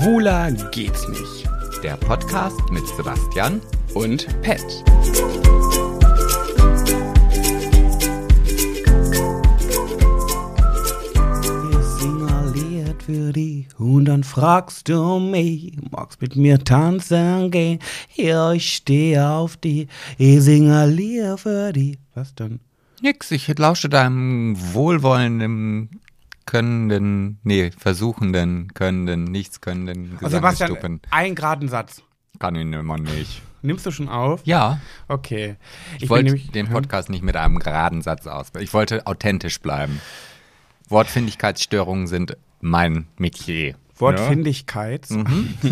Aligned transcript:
Schwuler 0.00 0.50
geht's 0.70 1.06
nicht. 1.08 1.46
Der 1.82 1.94
Podcast 1.98 2.58
mit 2.70 2.86
Sebastian 2.96 3.60
Und 3.92 4.26
Pet. 4.40 4.64
Lied 12.54 13.02
für 13.02 13.32
die 13.34 13.68
und 13.76 14.06
dann 14.06 14.24
fragst 14.24 14.88
du 14.88 15.18
mich, 15.18 15.76
magst 15.90 16.22
mit 16.22 16.34
mir 16.34 16.64
tanzen 16.64 17.50
gehen? 17.50 17.78
Ja, 18.14 18.54
ich 18.54 18.76
stehe 18.76 19.28
auf 19.28 19.58
die, 19.58 19.86
ich 20.16 20.40
singe 20.40 20.78
ein 20.78 20.96
Lied 20.96 21.38
für 21.38 21.74
die. 21.74 21.98
Was 22.14 22.34
denn? 22.34 22.60
Nix, 23.02 23.30
ich 23.32 23.46
lausche 23.58 23.90
deinem 23.90 24.56
wohlwollenden, 24.72 26.00
könnenden, 26.50 27.38
nee, 27.44 27.70
versuchenden, 27.70 28.74
könnenden, 28.74 29.24
nichts 29.24 29.60
könnenden 29.60 30.18
Also 30.20 30.36
Sebastian, 30.36 30.68
Gesangstuppen. 30.74 31.00
ein 31.12 31.34
geraden 31.36 31.68
Satz. 31.68 32.02
Kann 32.40 32.56
ich 32.56 32.62
immer 32.62 32.98
nicht. 32.98 33.40
Nimmst 33.62 33.86
du 33.86 33.90
schon 33.92 34.08
auf? 34.08 34.40
Ja, 34.44 34.80
Okay. 35.06 35.56
ich, 35.94 36.00
bin 36.00 36.08
wollte 36.10 36.36
den 36.52 36.68
Podcast 36.68 37.08
nicht 37.08 37.22
mit 37.22 37.36
einem 37.36 37.58
geraden 37.60 38.02
Satz 38.02 38.26
aus. 38.26 38.48
Ich 38.58 38.72
wollte 38.74 39.06
authentisch 39.06 39.60
bleiben. 39.60 40.00
Wortfindigkeitsstörungen 40.88 42.06
sind 42.08 42.36
mein 42.60 43.06
Metier. 43.16 43.76
Wortfindigkeit. 44.00 45.06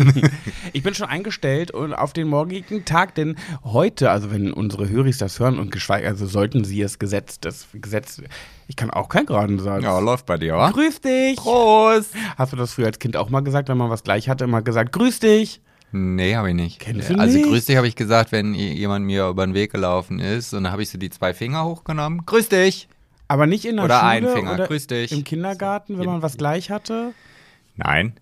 ich 0.73 0.83
bin 0.83 0.93
schon 0.93 1.07
eingestellt 1.07 1.71
und 1.71 1.93
auf 1.93 2.13
den 2.13 2.27
morgigen 2.27 2.85
Tag, 2.85 3.15
denn 3.15 3.35
heute, 3.63 4.11
also 4.11 4.31
wenn 4.31 4.53
unsere 4.53 4.89
Höris 4.89 5.17
das 5.17 5.39
hören 5.39 5.59
und 5.59 5.71
geschweige, 5.71 6.07
also 6.07 6.25
sollten 6.25 6.63
sie 6.63 6.81
es 6.81 6.99
Gesetz, 6.99 7.39
das 7.39 7.67
Gesetz, 7.73 8.21
ich 8.67 8.75
kann 8.75 8.91
auch 8.91 9.09
keinen 9.09 9.25
geraden 9.25 9.59
Satz. 9.59 9.83
Ja, 9.83 9.97
läuft 9.99 10.25
bei 10.25 10.37
dir, 10.37 10.55
wa? 10.55 10.69
Grüß 10.71 11.01
dich. 11.01 11.37
Prost! 11.37 12.13
Hast 12.37 12.53
du 12.53 12.57
das 12.57 12.73
früher 12.73 12.87
als 12.87 12.99
Kind 12.99 13.17
auch 13.17 13.29
mal 13.29 13.41
gesagt, 13.41 13.69
wenn 13.69 13.77
man 13.77 13.89
was 13.89 14.03
gleich 14.03 14.29
hatte, 14.29 14.43
immer 14.43 14.61
gesagt, 14.61 14.91
grüß 14.91 15.19
dich? 15.19 15.61
Nee, 15.91 16.35
habe 16.35 16.49
ich 16.49 16.55
nicht. 16.55 16.79
Kennst 16.79 17.09
du 17.09 17.15
also 17.15 17.35
nicht? 17.35 17.47
grüß 17.47 17.65
dich 17.65 17.75
habe 17.75 17.87
ich 17.87 17.95
gesagt, 17.95 18.31
wenn 18.31 18.53
jemand 18.53 19.05
mir 19.05 19.27
über 19.27 19.45
den 19.45 19.55
Weg 19.55 19.71
gelaufen 19.71 20.19
ist 20.19 20.53
und 20.53 20.65
dann 20.65 20.71
habe 20.71 20.83
ich 20.83 20.89
so 20.89 20.99
die 20.99 21.09
zwei 21.09 21.33
Finger 21.33 21.65
hochgenommen. 21.65 22.25
Grüß 22.25 22.49
dich! 22.49 22.87
Aber 23.27 23.45
nicht 23.45 23.65
in 23.65 23.75
der 23.75 23.85
Oder 23.85 23.99
Schule 23.99 24.09
ein 24.09 24.27
Finger, 24.27 24.53
oder 24.55 24.67
grüß 24.67 24.87
dich. 24.87 25.11
im 25.11 25.23
Kindergarten, 25.23 25.99
wenn 25.99 26.07
man 26.07 26.23
was 26.23 26.37
gleich 26.37 26.71
hatte? 26.71 27.13
Nein, 27.79 28.13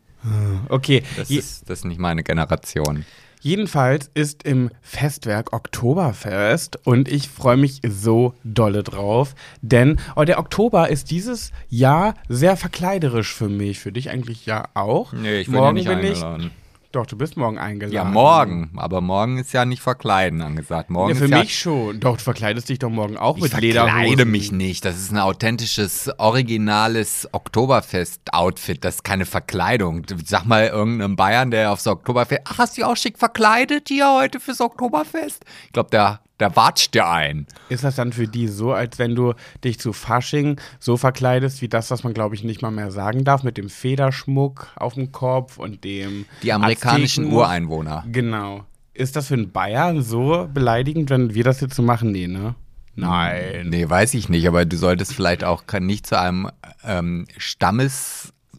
Okay, 0.70 1.04
das 1.16 1.30
ist, 1.30 1.70
das 1.70 1.80
ist 1.80 1.86
nicht 1.86 2.00
meine 2.00 2.24
Generation. 2.24 3.06
Jedenfalls 3.40 4.10
ist 4.14 4.44
im 4.44 4.72
Festwerk 4.82 5.54
Oktoberfest 5.54 6.86
und 6.88 7.08
ich 7.08 7.30
freue 7.30 7.56
mich 7.56 7.82
so 7.88 8.34
dolle 8.44 8.84
drauf, 8.84 9.36
denn 9.62 10.00
oh, 10.16 10.24
der 10.24 10.40
Oktober 10.40 10.90
ist 10.90 11.12
dieses 11.12 11.52
Jahr 11.70 12.16
sehr 12.28 12.58
verkleiderisch 12.58 13.34
für 13.34 13.48
mich. 13.48 13.80
Für 13.80 13.92
dich 13.92 14.10
eigentlich 14.10 14.46
ja 14.48 14.66
auch. 14.74 15.14
Nee, 15.14 15.42
ich 15.42 15.48
bin 15.48 15.56
morgen 15.56 15.78
ja 15.78 15.96
nicht 15.96 16.02
bin 16.02 16.08
eingeladen. 16.10 16.48
ich. 16.48 16.67
Doch, 16.94 17.06
du 17.06 17.18
bist 17.18 17.36
morgen 17.36 17.58
eingeladen. 17.58 17.94
Ja, 17.94 18.04
morgen. 18.06 18.72
Aber 18.78 19.02
morgen 19.02 19.38
ist 19.38 19.52
ja 19.54 19.66
nicht 19.66 19.82
verkleiden 19.82 20.42
angesagt. 20.42 20.90
Morgen 20.90 21.10
Ja, 21.10 21.16
für 21.16 21.26
ist 21.26 21.32
ja, 21.32 21.40
mich 21.40 21.60
schon. 21.60 22.00
Doch, 22.00 22.18
du 22.18 22.24
verkleidest 22.24 22.70
dich 22.70 22.80
doch 22.80 22.90
morgen 22.90 23.18
auch 23.18 23.36
ich 23.36 23.44
mit 23.44 23.52
verkleide 23.52 23.86
Lederhosen. 23.86 24.32
mich 24.32 24.52
nicht. 24.52 24.86
Das 24.86 24.98
ist 24.98 25.12
ein 25.12 25.20
authentisches, 25.20 26.10
originales 26.18 27.28
Oktoberfest-Outfit. 27.34 28.86
Das 28.86 28.96
ist 28.96 29.04
keine 29.04 29.26
Verkleidung. 29.26 30.06
Sag 30.26 30.46
mal 30.46 30.68
irgendeinem 30.68 31.16
Bayern, 31.16 31.52
der 31.52 31.72
aufs 31.72 31.88
Oktoberfest. 31.88 32.42
Ach, 32.46 32.58
hast 32.58 32.74
du 32.78 32.82
dich 32.82 32.86
auch 32.86 32.98
schick 32.98 33.18
verkleidet 33.18 33.90
hier 33.90 34.10
heute 34.14 34.40
fürs 34.40 34.62
Oktoberfest? 34.62 35.44
Ich 35.66 35.74
glaube, 35.74 35.90
der, 35.90 36.22
der 36.40 36.56
watscht 36.56 36.94
dir 36.94 37.08
ein. 37.08 37.48
Ist 37.70 37.84
das 37.84 37.96
dann 37.96 38.14
für 38.14 38.28
die 38.28 38.48
so, 38.48 38.74
als 38.74 39.00
wenn 39.00 39.16
du 39.16 39.34
dich 39.64 39.80
zu 39.80 39.94
Fasching 39.94 40.60
so 40.80 40.98
verkleidest, 40.98 41.62
wie 41.62 41.68
das, 41.68 41.92
was 41.92 42.04
man, 42.04 42.14
glaube 42.14 42.36
ich, 42.36 42.44
nicht 42.44 42.62
mal 42.62 42.72
mehr 42.72 42.92
sagen 42.92 43.24
darf, 43.24 43.44
mit 43.44 43.58
dem 43.58 43.70
Federschmuck 43.70 44.68
auf 44.76 44.94
dem 44.94 45.12
Kopf 45.12 45.58
und 45.58 45.84
dem 45.84 46.26
Die 46.44 46.54
amerikanischen 46.54 47.24
Aztekenmus? 47.26 47.44
Ureinwohner. 47.44 48.06
Genau. 48.12 48.66
Ist 48.94 49.16
das 49.16 49.28
für 49.28 49.36
einen 49.36 49.52
Bayern 49.52 50.02
so 50.02 50.48
beleidigend, 50.52 51.10
wenn 51.10 51.34
wir 51.34 51.44
das 51.44 51.61
jetzt 51.61 51.76
so 51.76 51.84
machen? 51.84 52.11
Nee, 52.11 52.28
ne? 52.28 52.56
Nein. 52.95 53.70
Nee, 53.70 53.88
weiß 53.88 54.16
ich 54.16 54.28
nicht, 54.28 54.48
aber 54.48 54.66
du 54.66 54.76
solltest 54.76 55.14
vielleicht 55.14 55.44
auch 55.44 55.64
nicht 55.80 56.08
zu 56.08 56.20
einem 56.20 56.50
ähm, 56.84 57.28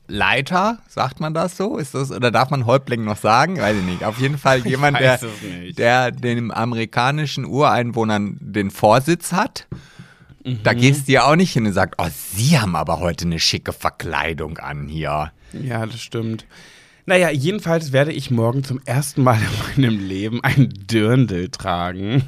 Stammesleiter, 0.09 0.79
sagt 0.89 1.21
man 1.21 1.35
das 1.35 1.57
so? 1.57 1.77
Ist 1.77 1.95
das, 1.95 2.11
oder 2.11 2.31
darf 2.31 2.51
man 2.51 2.67
Häuptling 2.67 3.05
noch 3.05 3.17
sagen? 3.17 3.59
Weiß 3.59 3.77
ich 3.77 3.85
nicht. 3.85 4.05
Auf 4.05 4.19
jeden 4.19 4.39
Fall 4.39 4.61
jemand, 4.67 4.99
der, 4.99 5.21
der 5.77 6.11
den 6.11 6.53
amerikanischen 6.53 7.45
Ureinwohnern 7.45 8.39
den 8.41 8.71
Vorsitz 8.71 9.33
hat. 9.33 9.67
Da 10.63 10.73
gehst 10.73 11.09
du 11.09 11.13
ja 11.13 11.25
auch 11.25 11.37
nicht 11.37 11.53
hin 11.53 11.67
und 11.67 11.75
sagst, 11.75 11.97
oh, 11.99 12.07
sie 12.11 12.59
haben 12.59 12.75
aber 12.75 13.01
heute 13.01 13.27
eine 13.27 13.39
schicke 13.39 13.75
Verkleidung 13.75 14.57
an 14.57 14.89
hier. 14.89 15.31
Ja, 15.53 15.85
das 15.85 16.01
stimmt. 16.01 16.47
Naja, 17.05 17.31
jedenfalls 17.31 17.93
werde 17.93 18.13
ich 18.13 18.31
morgen 18.31 18.65
zum 18.65 18.81
ersten 18.87 19.23
Mal 19.23 19.39
in 19.77 19.85
meinem 19.85 20.09
Leben 20.09 20.43
ein 20.43 20.71
Dirndl 20.71 21.51
tragen. 21.51 22.23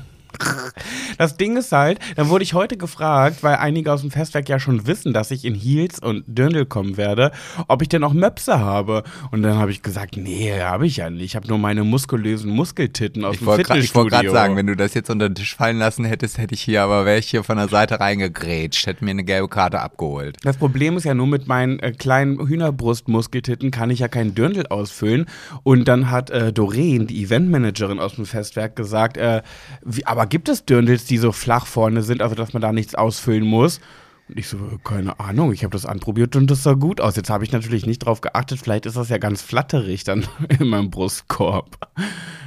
Das 1.19 1.37
Ding 1.37 1.57
ist 1.57 1.73
halt, 1.73 1.99
dann 2.17 2.29
wurde 2.29 2.45
ich 2.45 2.55
heute 2.55 2.77
gefragt, 2.77 3.43
weil 3.43 3.57
einige 3.57 3.93
aus 3.93 4.01
dem 4.01 4.11
Festwerk 4.11 4.49
ja 4.49 4.59
schon 4.59 4.87
wissen, 4.87 5.13
dass 5.13 5.31
ich 5.31 5.45
in 5.45 5.55
Heels 5.55 5.99
und 5.99 6.25
Dirndl 6.27 6.65
kommen 6.65 6.97
werde, 6.97 7.31
ob 7.69 7.83
ich 7.83 7.89
denn 7.89 8.03
auch 8.05 8.13
Möpse 8.13 8.59
habe. 8.59 9.03
Und 9.31 9.43
dann 9.43 9.57
habe 9.59 9.71
ich 9.71 9.83
gesagt, 9.83 10.17
nee, 10.17 10.59
habe 10.61 10.87
ich 10.87 10.97
ja 10.97 11.11
nicht. 11.11 11.23
Ich 11.23 11.37
habe 11.37 11.47
nur 11.49 11.59
meine 11.59 11.85
muskulösen 11.85 12.51
Muskeltitten 12.51 13.25
aus 13.25 13.35
Ich 13.35 13.41
dem 13.41 13.47
wollte 13.47 13.65
gerade 13.65 13.83
Fitnessstudio. 13.83 14.33
sagen, 14.33 14.57
wenn 14.57 14.67
du 14.67 14.77
das 14.77 14.95
jetzt 14.95 15.11
unter 15.11 15.29
den 15.29 15.35
Tisch 15.35 15.55
fallen 15.55 15.79
lassen 15.79 16.05
hättest, 16.05 16.39
hätte 16.39 16.55
ich 16.55 16.63
hier, 16.63 16.83
aber 16.83 17.07
ich 17.17 17.29
hier 17.29 17.45
von 17.45 17.57
der 17.59 17.69
Seite 17.69 18.01
reingegrätscht, 18.01 18.87
hätte 18.87 19.05
mir 19.05 19.11
eine 19.11 19.25
gelbe 19.25 19.49
Karte 19.49 19.81
abgeholt. 19.81 20.37
Das 20.43 20.57
Problem 20.57 20.97
ist 20.97 21.05
ja 21.05 21.15
nur 21.15 21.27
mit 21.27 21.47
meinen 21.47 21.79
äh, 21.81 21.93
kleinen 21.93 22.39
Hühnerbrustmuskeltitten 22.49 23.71
kann 23.71 23.91
ich 23.91 24.01
ja 24.01 24.09
keinen 24.09 24.35
Dirndl 24.35 24.67
ausfüllen. 24.69 25.27
Und 25.63 25.87
dann 25.87 26.11
hat 26.11 26.31
äh, 26.31 26.53
Doreen, 26.53 27.07
die 27.07 27.23
Eventmanagerin 27.25 27.99
aus 27.99 28.15
dem 28.15 28.27
Festwerk, 28.27 28.77
gesagt, 28.77 29.17
äh, 29.17 29.43
wie, 29.85 30.07
aber 30.07 30.27
gibt 30.31 30.49
es 30.49 30.65
Dirndls, 30.65 31.05
die 31.05 31.19
so 31.19 31.33
flach 31.33 31.67
vorne 31.67 32.03
sind, 32.03 32.23
also 32.23 32.35
dass 32.35 32.53
man 32.53 32.63
da 32.63 32.73
nichts 32.73 32.95
ausfüllen 32.95 33.45
muss? 33.45 33.81
Und 34.29 34.39
ich 34.39 34.47
so, 34.47 34.59
keine 34.85 35.19
Ahnung, 35.19 35.53
ich 35.53 35.65
habe 35.65 35.73
das 35.73 35.85
anprobiert 35.85 36.37
und 36.37 36.49
das 36.49 36.63
sah 36.63 36.75
gut 36.75 37.01
aus. 37.01 37.17
Jetzt 37.17 37.31
habe 37.31 37.43
ich 37.43 37.51
natürlich 37.51 37.85
nicht 37.85 37.99
drauf 37.99 38.21
geachtet, 38.21 38.61
vielleicht 38.63 38.87
ist 38.87 38.97
das 38.97 39.09
ja 39.09 39.19
ganz 39.19 39.43
flatterig 39.43 40.05
dann 40.05 40.25
in 40.61 40.69
meinem 40.69 40.91
Brustkorb. 40.91 41.77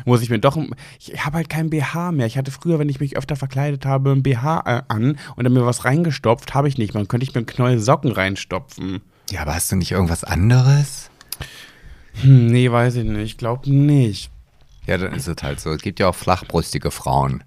Muss 0.06 0.22
ich 0.22 0.30
mir 0.30 0.40
doch, 0.40 0.58
ich 1.00 1.26
habe 1.26 1.38
halt 1.38 1.50
kein 1.50 1.70
BH 1.70 2.14
mehr. 2.14 2.26
Ich 2.26 2.38
hatte 2.38 2.52
früher, 2.52 2.80
wenn 2.80 2.90
ich 2.90 3.02
mich 3.02 3.18
öfter 3.18 3.36
verkleidet 3.36 3.86
habe, 3.86 4.12
ein 4.12 4.24
BH 4.24 4.64
äh, 4.66 4.82
an 4.88 5.18
und 5.36 5.44
dann 5.44 5.54
mir 5.54 5.66
was 5.66 5.84
reingestopft, 5.84 6.54
habe 6.54 6.70
ich 6.70 6.78
nicht. 6.78 6.94
Man 6.94 7.08
könnte 7.08 7.26
ich 7.26 7.34
mir 7.34 7.40
einen 7.40 7.48
Knäuel 7.48 7.80
Socken 7.80 8.12
reinstopfen. 8.12 9.02
Ja, 9.30 9.42
aber 9.42 9.56
hast 9.56 9.72
du 9.72 9.76
nicht 9.76 9.92
irgendwas 9.92 10.24
anderes? 10.24 11.10
Hm, 12.22 12.48
nee, 12.48 12.72
weiß 12.72 12.96
ich 12.96 13.06
nicht. 13.06 13.24
Ich 13.24 13.38
glaube 13.38 13.70
nicht. 13.70 14.32
Ja, 14.86 14.98
dann 14.98 15.14
ist 15.14 15.28
es 15.28 15.42
halt 15.42 15.60
so. 15.60 15.72
Es 15.72 15.82
gibt 15.82 16.00
ja 16.00 16.10
auch 16.10 16.16
flachbrustige 16.16 16.92
Frauen. 16.92 17.44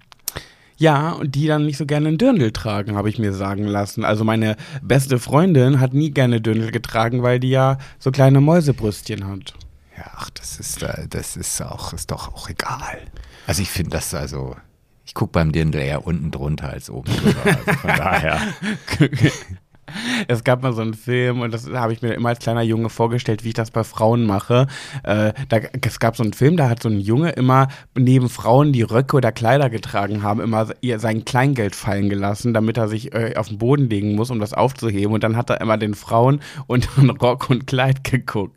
Ja, 0.77 1.11
und 1.11 1.33
die 1.33 1.47
dann 1.47 1.65
nicht 1.65 1.77
so 1.77 1.85
gerne 1.85 2.07
einen 2.07 2.17
Dirndl 2.19 2.51
tragen, 2.51 2.95
habe 2.95 3.09
ich 3.09 3.17
mir 3.17 3.33
sagen 3.33 3.65
lassen. 3.65 4.05
Also 4.05 4.23
meine 4.23 4.55
beste 4.81 5.17
Freundin 5.17 5.79
hat 5.79 5.93
nie 5.93 6.11
gerne 6.11 6.39
Dirndl 6.39 6.71
getragen, 6.71 7.23
weil 7.23 7.39
die 7.39 7.49
ja 7.49 7.79
so 7.97 8.11
kleine 8.11 8.41
Mäusebrüstchen 8.41 9.27
hat. 9.27 9.55
Ja, 9.97 10.11
ach, 10.15 10.29
das 10.29 10.59
ist, 10.59 10.83
äh, 10.83 11.07
das 11.09 11.35
ist 11.35 11.59
auch, 11.61 11.93
ist 11.93 12.11
doch 12.11 12.31
auch 12.31 12.49
egal. 12.49 12.99
Also 13.47 13.63
ich 13.63 13.71
finde 13.71 13.91
das 13.91 14.13
also, 14.13 14.55
ich 15.03 15.15
gucke 15.15 15.31
beim 15.31 15.51
Dirndl 15.51 15.79
eher 15.79 16.05
unten 16.05 16.29
drunter 16.29 16.69
als 16.69 16.91
oben 16.91 17.11
drüber. 17.11 17.43
Also 17.43 17.73
von 17.81 17.89
daher. 17.97 18.39
Es 20.27 20.43
gab 20.43 20.63
mal 20.63 20.73
so 20.73 20.81
einen 20.81 20.93
Film 20.93 21.41
und 21.41 21.53
das 21.53 21.69
habe 21.69 21.93
ich 21.93 22.01
mir 22.01 22.13
immer 22.13 22.29
als 22.29 22.39
kleiner 22.39 22.61
Junge 22.61 22.89
vorgestellt, 22.89 23.43
wie 23.43 23.49
ich 23.49 23.53
das 23.53 23.71
bei 23.71 23.83
Frauen 23.83 24.25
mache. 24.25 24.67
Äh, 25.03 25.33
da, 25.49 25.57
es 25.81 25.99
gab 25.99 26.15
so 26.15 26.23
einen 26.23 26.33
Film, 26.33 26.57
da 26.57 26.69
hat 26.69 26.81
so 26.81 26.89
ein 26.89 26.99
Junge 26.99 27.31
immer 27.31 27.67
neben 27.95 28.29
Frauen, 28.29 28.73
die 28.73 28.81
Röcke 28.81 29.17
oder 29.17 29.31
Kleider 29.31 29.69
getragen 29.69 30.23
haben, 30.23 30.41
immer 30.41 30.67
ihr 30.81 30.99
sein 30.99 31.25
Kleingeld 31.25 31.75
fallen 31.75 32.09
gelassen, 32.09 32.53
damit 32.53 32.77
er 32.77 32.87
sich 32.87 33.13
äh, 33.13 33.35
auf 33.35 33.49
den 33.49 33.57
Boden 33.57 33.89
legen 33.89 34.15
muss, 34.15 34.31
um 34.31 34.39
das 34.39 34.53
aufzuheben. 34.53 35.13
Und 35.13 35.23
dann 35.23 35.37
hat 35.37 35.49
er 35.49 35.61
immer 35.61 35.77
den 35.77 35.93
Frauen 35.93 36.41
unter 36.67 36.89
Rock 37.21 37.49
und 37.49 37.67
Kleid 37.67 38.03
geguckt. 38.03 38.56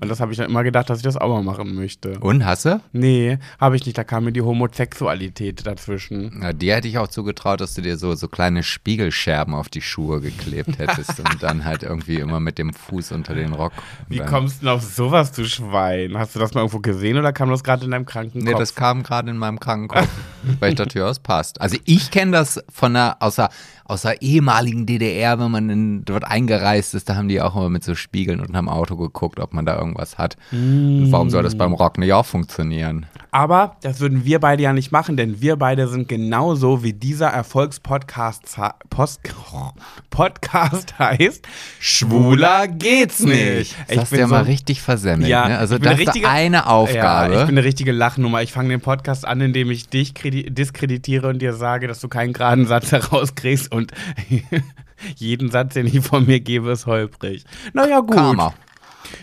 Und 0.00 0.08
das 0.08 0.20
habe 0.20 0.32
ich 0.32 0.38
dann 0.38 0.48
immer 0.48 0.64
gedacht, 0.64 0.90
dass 0.90 0.98
ich 0.98 1.04
das 1.04 1.16
auch 1.16 1.28
mal 1.28 1.42
machen 1.42 1.74
möchte. 1.74 2.18
Und 2.20 2.44
hasse? 2.44 2.80
Nee, 2.92 3.38
habe 3.60 3.76
ich 3.76 3.84
nicht. 3.86 3.98
Da 3.98 4.04
kam 4.04 4.24
mir 4.24 4.32
die 4.32 4.42
Homosexualität 4.42 5.66
dazwischen. 5.66 6.32
Na, 6.34 6.52
dir 6.52 6.76
hätte 6.76 6.88
ich 6.88 6.98
auch 6.98 7.08
zugetraut, 7.08 7.60
dass 7.60 7.74
du 7.74 7.82
dir 7.82 7.96
so, 7.96 8.14
so 8.14 8.28
kleine 8.28 8.62
Spiegelscherben 8.62 9.54
auf 9.54 9.68
die 9.68 9.82
Schuhe 9.82 10.20
geklebt 10.20 10.78
hättest 10.78 11.20
und 11.20 11.36
dann 11.42 11.64
halt 11.64 11.82
irgendwie 11.82 12.16
immer 12.16 12.40
mit 12.40 12.58
dem 12.58 12.72
Fuß 12.72 13.12
unter 13.12 13.34
den 13.34 13.52
Rock. 13.52 13.72
Wie 14.08 14.18
kommst 14.18 14.62
du 14.62 14.66
denn 14.66 14.74
auf 14.74 14.82
sowas, 14.82 15.32
du 15.32 15.44
Schwein? 15.44 16.16
Hast 16.16 16.34
du 16.34 16.38
das 16.38 16.54
mal 16.54 16.60
irgendwo 16.60 16.80
gesehen 16.80 17.18
oder 17.18 17.32
kam 17.32 17.50
das 17.50 17.64
gerade 17.64 17.84
in 17.84 17.90
deinem 17.90 18.06
kranken 18.06 18.38
Nee, 18.38 18.54
das 18.54 18.74
kam 18.74 19.02
gerade 19.02 19.30
in 19.30 19.36
meinem 19.36 19.60
Krankenkopf, 19.60 20.08
weil 20.60 20.70
ich 20.70 20.76
dachte, 20.76 20.98
ja, 20.98 21.08
es 21.08 21.18
passt. 21.18 21.60
Also 21.60 21.76
ich 21.84 22.10
kenne 22.10 22.32
das 22.32 22.62
von 22.72 22.94
der, 22.94 23.16
aus 23.20 23.36
der, 23.36 23.50
aus 23.84 24.02
der 24.02 24.20
ehemaligen 24.22 24.86
DDR, 24.86 25.38
wenn 25.38 25.50
man 25.50 25.70
in, 25.70 26.04
dort 26.04 26.24
eingereist 26.24 26.94
ist, 26.94 27.08
da 27.08 27.16
haben 27.16 27.28
die 27.28 27.40
auch 27.40 27.56
immer 27.56 27.70
mit 27.70 27.84
so 27.84 27.94
Spiegeln 27.94 28.40
unterm 28.40 28.68
Auto 28.68 28.96
geguckt, 28.96 29.40
ob 29.40 29.54
man 29.54 29.64
da 29.64 29.78
irgendwas 29.78 30.18
hat. 30.18 30.36
Und 30.52 31.12
warum 31.12 31.30
soll 31.30 31.42
das 31.42 31.56
beim 31.56 31.72
Rock 31.72 31.98
nicht 31.98 32.12
auch 32.12 32.26
funktionieren? 32.26 33.06
Aber 33.30 33.76
das 33.82 34.00
würden 34.00 34.24
wir 34.24 34.38
beide 34.40 34.62
ja 34.62 34.72
nicht 34.72 34.90
machen, 34.90 35.16
denn 35.16 35.40
wir 35.40 35.56
beide 35.56 35.86
sind 35.88 36.08
genauso 36.08 36.82
wie 36.82 36.92
dieser 36.94 37.28
Erfolgspodcast 37.28 38.56
Post, 38.90 39.20
Podcast 40.10 40.98
heißt 40.98 41.46
Schwuler 41.78 42.68
geht's 42.68 43.20
nicht. 43.20 43.76
Das 43.86 43.90
Ich 43.90 43.98
hast 43.98 44.10
bin 44.10 44.20
ja 44.20 44.26
so- 44.28 44.34
mal 44.34 44.44
richtig 44.44 44.80
versemmelt. 44.80 45.28
Ja, 45.28 45.48
ne? 45.48 45.58
Also 45.58 45.78
das 45.78 45.92
eine 45.98 46.02
ist 46.02 46.24
eine 46.24 46.66
Aufgabe. 46.66 47.34
Ja, 47.34 47.40
ich 47.40 47.46
bin 47.46 47.58
eine 47.58 47.64
richtige 47.64 47.92
Lachnummer. 47.92 48.42
Ich 48.42 48.52
fange 48.52 48.70
den 48.70 48.80
Podcast 48.80 49.26
an, 49.26 49.40
indem 49.40 49.70
ich 49.70 49.88
dich 49.88 50.12
kredi- 50.14 50.50
diskreditiere 50.50 51.28
und 51.28 51.40
dir 51.40 51.52
sage, 51.52 51.86
dass 51.86 52.00
du 52.00 52.08
keinen 52.08 52.32
geraden 52.32 52.66
Satz 52.66 52.92
herauskriegst 52.92 53.70
und 53.72 53.92
jeden 55.16 55.50
Satz, 55.50 55.74
den 55.74 55.86
ich 55.86 56.00
von 56.00 56.26
mir 56.26 56.40
gebe, 56.40 56.70
ist 56.72 56.86
holprig. 56.86 57.44
Naja, 57.72 58.00
gut. 58.00 58.14
Karma. 58.16 58.54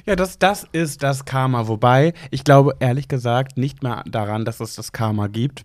Ja, 0.05 0.15
das, 0.15 0.39
das 0.39 0.65
ist 0.71 1.03
das 1.03 1.25
Karma. 1.25 1.67
Wobei, 1.67 2.13
ich 2.31 2.43
glaube 2.43 2.75
ehrlich 2.79 3.07
gesagt 3.07 3.57
nicht 3.57 3.83
mehr 3.83 4.03
daran, 4.07 4.45
dass 4.45 4.59
es 4.59 4.75
das 4.75 4.91
Karma 4.91 5.27
gibt. 5.27 5.63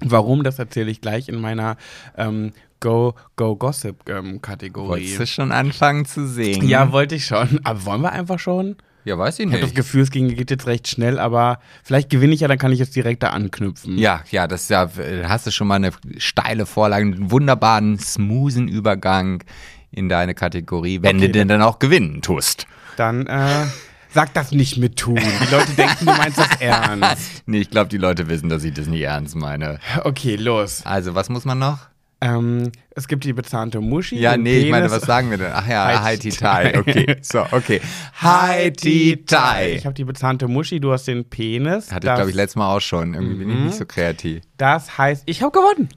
Warum, 0.00 0.42
das 0.42 0.58
erzähle 0.58 0.90
ich 0.90 1.00
gleich 1.00 1.28
in 1.28 1.40
meiner 1.40 1.76
ähm, 2.16 2.52
Go, 2.80 3.14
Go 3.36 3.56
Gossip 3.56 4.08
ähm, 4.08 4.42
Kategorie. 4.42 4.88
Wolltest 4.88 5.18
du 5.20 5.26
schon 5.26 5.52
anfangen 5.52 6.04
zu 6.04 6.26
singen? 6.28 6.68
Ja, 6.68 6.92
wollte 6.92 7.14
ich 7.14 7.26
schon. 7.26 7.60
Aber 7.64 7.84
wollen 7.86 8.02
wir 8.02 8.12
einfach 8.12 8.38
schon? 8.38 8.76
Ja, 9.04 9.18
weiß 9.18 9.38
ich 9.38 9.46
Ich 9.46 9.52
habe 9.52 9.60
das 9.60 9.70
nicht. 9.70 9.76
Gefühl, 9.76 10.02
es 10.02 10.10
geht 10.10 10.50
jetzt 10.50 10.66
recht 10.66 10.88
schnell, 10.88 11.18
aber 11.18 11.58
vielleicht 11.82 12.10
gewinne 12.10 12.34
ich 12.34 12.40
ja, 12.40 12.48
dann 12.48 12.58
kann 12.58 12.72
ich 12.72 12.78
jetzt 12.78 12.96
direkt 12.96 13.22
da 13.22 13.28
anknüpfen. 13.30 13.98
Ja, 13.98 14.22
ja, 14.30 14.46
das 14.46 14.68
ja, 14.68 14.86
da 14.86 15.28
hast 15.28 15.46
du 15.46 15.50
schon 15.50 15.66
mal 15.66 15.74
eine 15.76 15.90
steile 16.18 16.66
Vorlage, 16.66 17.04
einen 17.04 17.30
wunderbaren, 17.30 17.98
smoothen 17.98 18.66
Übergang 18.66 19.44
in 19.90 20.08
deine 20.08 20.34
Kategorie, 20.34 21.00
wenn 21.02 21.16
Okay, 21.16 21.26
du 21.26 21.32
denn 21.32 21.48
dann 21.48 21.62
auch 21.62 21.78
gewinnen 21.78 22.22
tust. 22.22 22.66
Dann 22.96 23.26
äh, 23.26 23.66
sag 24.10 24.32
das 24.34 24.52
nicht 24.52 24.76
mit 24.76 24.96
tun. 24.98 25.16
Die 25.16 25.54
Leute 25.54 25.72
denken, 25.72 26.06
du 26.06 26.12
meinst 26.12 26.38
das 26.38 26.60
ernst. 26.60 27.30
Nee, 27.46 27.58
ich 27.60 27.70
glaube, 27.70 27.88
die 27.88 27.98
Leute 27.98 28.28
wissen, 28.28 28.48
dass 28.48 28.64
ich 28.64 28.72
das 28.74 28.86
nicht 28.86 29.02
ernst 29.02 29.34
meine. 29.36 29.78
Okay, 30.04 30.36
los. 30.36 30.82
Also, 30.84 31.14
was 31.14 31.28
muss 31.28 31.44
man 31.44 31.58
noch? 31.58 31.78
Ähm, 32.20 32.72
es 32.94 33.06
gibt 33.06 33.24
die 33.24 33.34
bezahnte 33.34 33.80
Muschi. 33.82 34.16
Ja, 34.18 34.36
nee, 34.38 34.58
ich 34.60 34.70
meine, 34.70 34.86
Penis. 34.86 35.02
was 35.02 35.06
sagen 35.06 35.30
wir 35.30 35.36
denn? 35.36 35.50
Ach 35.52 35.66
ja, 35.68 35.84
Hi, 35.88 35.96
Hi 35.96 36.18
Ti 36.18 36.30
Tai. 36.30 36.78
Okay, 36.78 37.16
so, 37.20 37.44
okay. 37.50 37.82
Hi 38.22 38.70
Ti 38.72 39.24
Tai. 39.26 39.72
Ich 39.72 39.84
habe 39.84 39.94
die 39.94 40.04
bezahnte 40.04 40.48
Muschi, 40.48 40.80
du 40.80 40.92
hast 40.92 41.04
den 41.06 41.28
Penis. 41.28 41.92
Hatte 41.92 42.06
ich, 42.06 42.12
Mhm. 42.12 42.16
glaube 42.16 42.30
ich, 42.30 42.36
letztes 42.36 42.56
Mal 42.56 42.74
auch 42.74 42.80
schon. 42.80 43.12
Irgendwie 43.12 43.34
bin 43.34 43.50
ich 43.50 43.58
nicht 43.58 43.76
so 43.76 43.84
kreativ. 43.84 44.42
das 44.56 44.96
heißt, 44.96 45.24
ich 45.26 45.42
habe 45.42 45.52
gewonnen. 45.52 45.88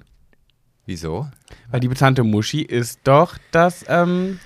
Wieso? 0.85 1.27
Weil 1.69 1.79
die 1.79 1.87
bezahnte 1.87 2.23
Muschi 2.23 2.61
ist 2.61 2.99
doch 3.05 3.37
das, 3.51 3.85
ähm, 3.87 4.39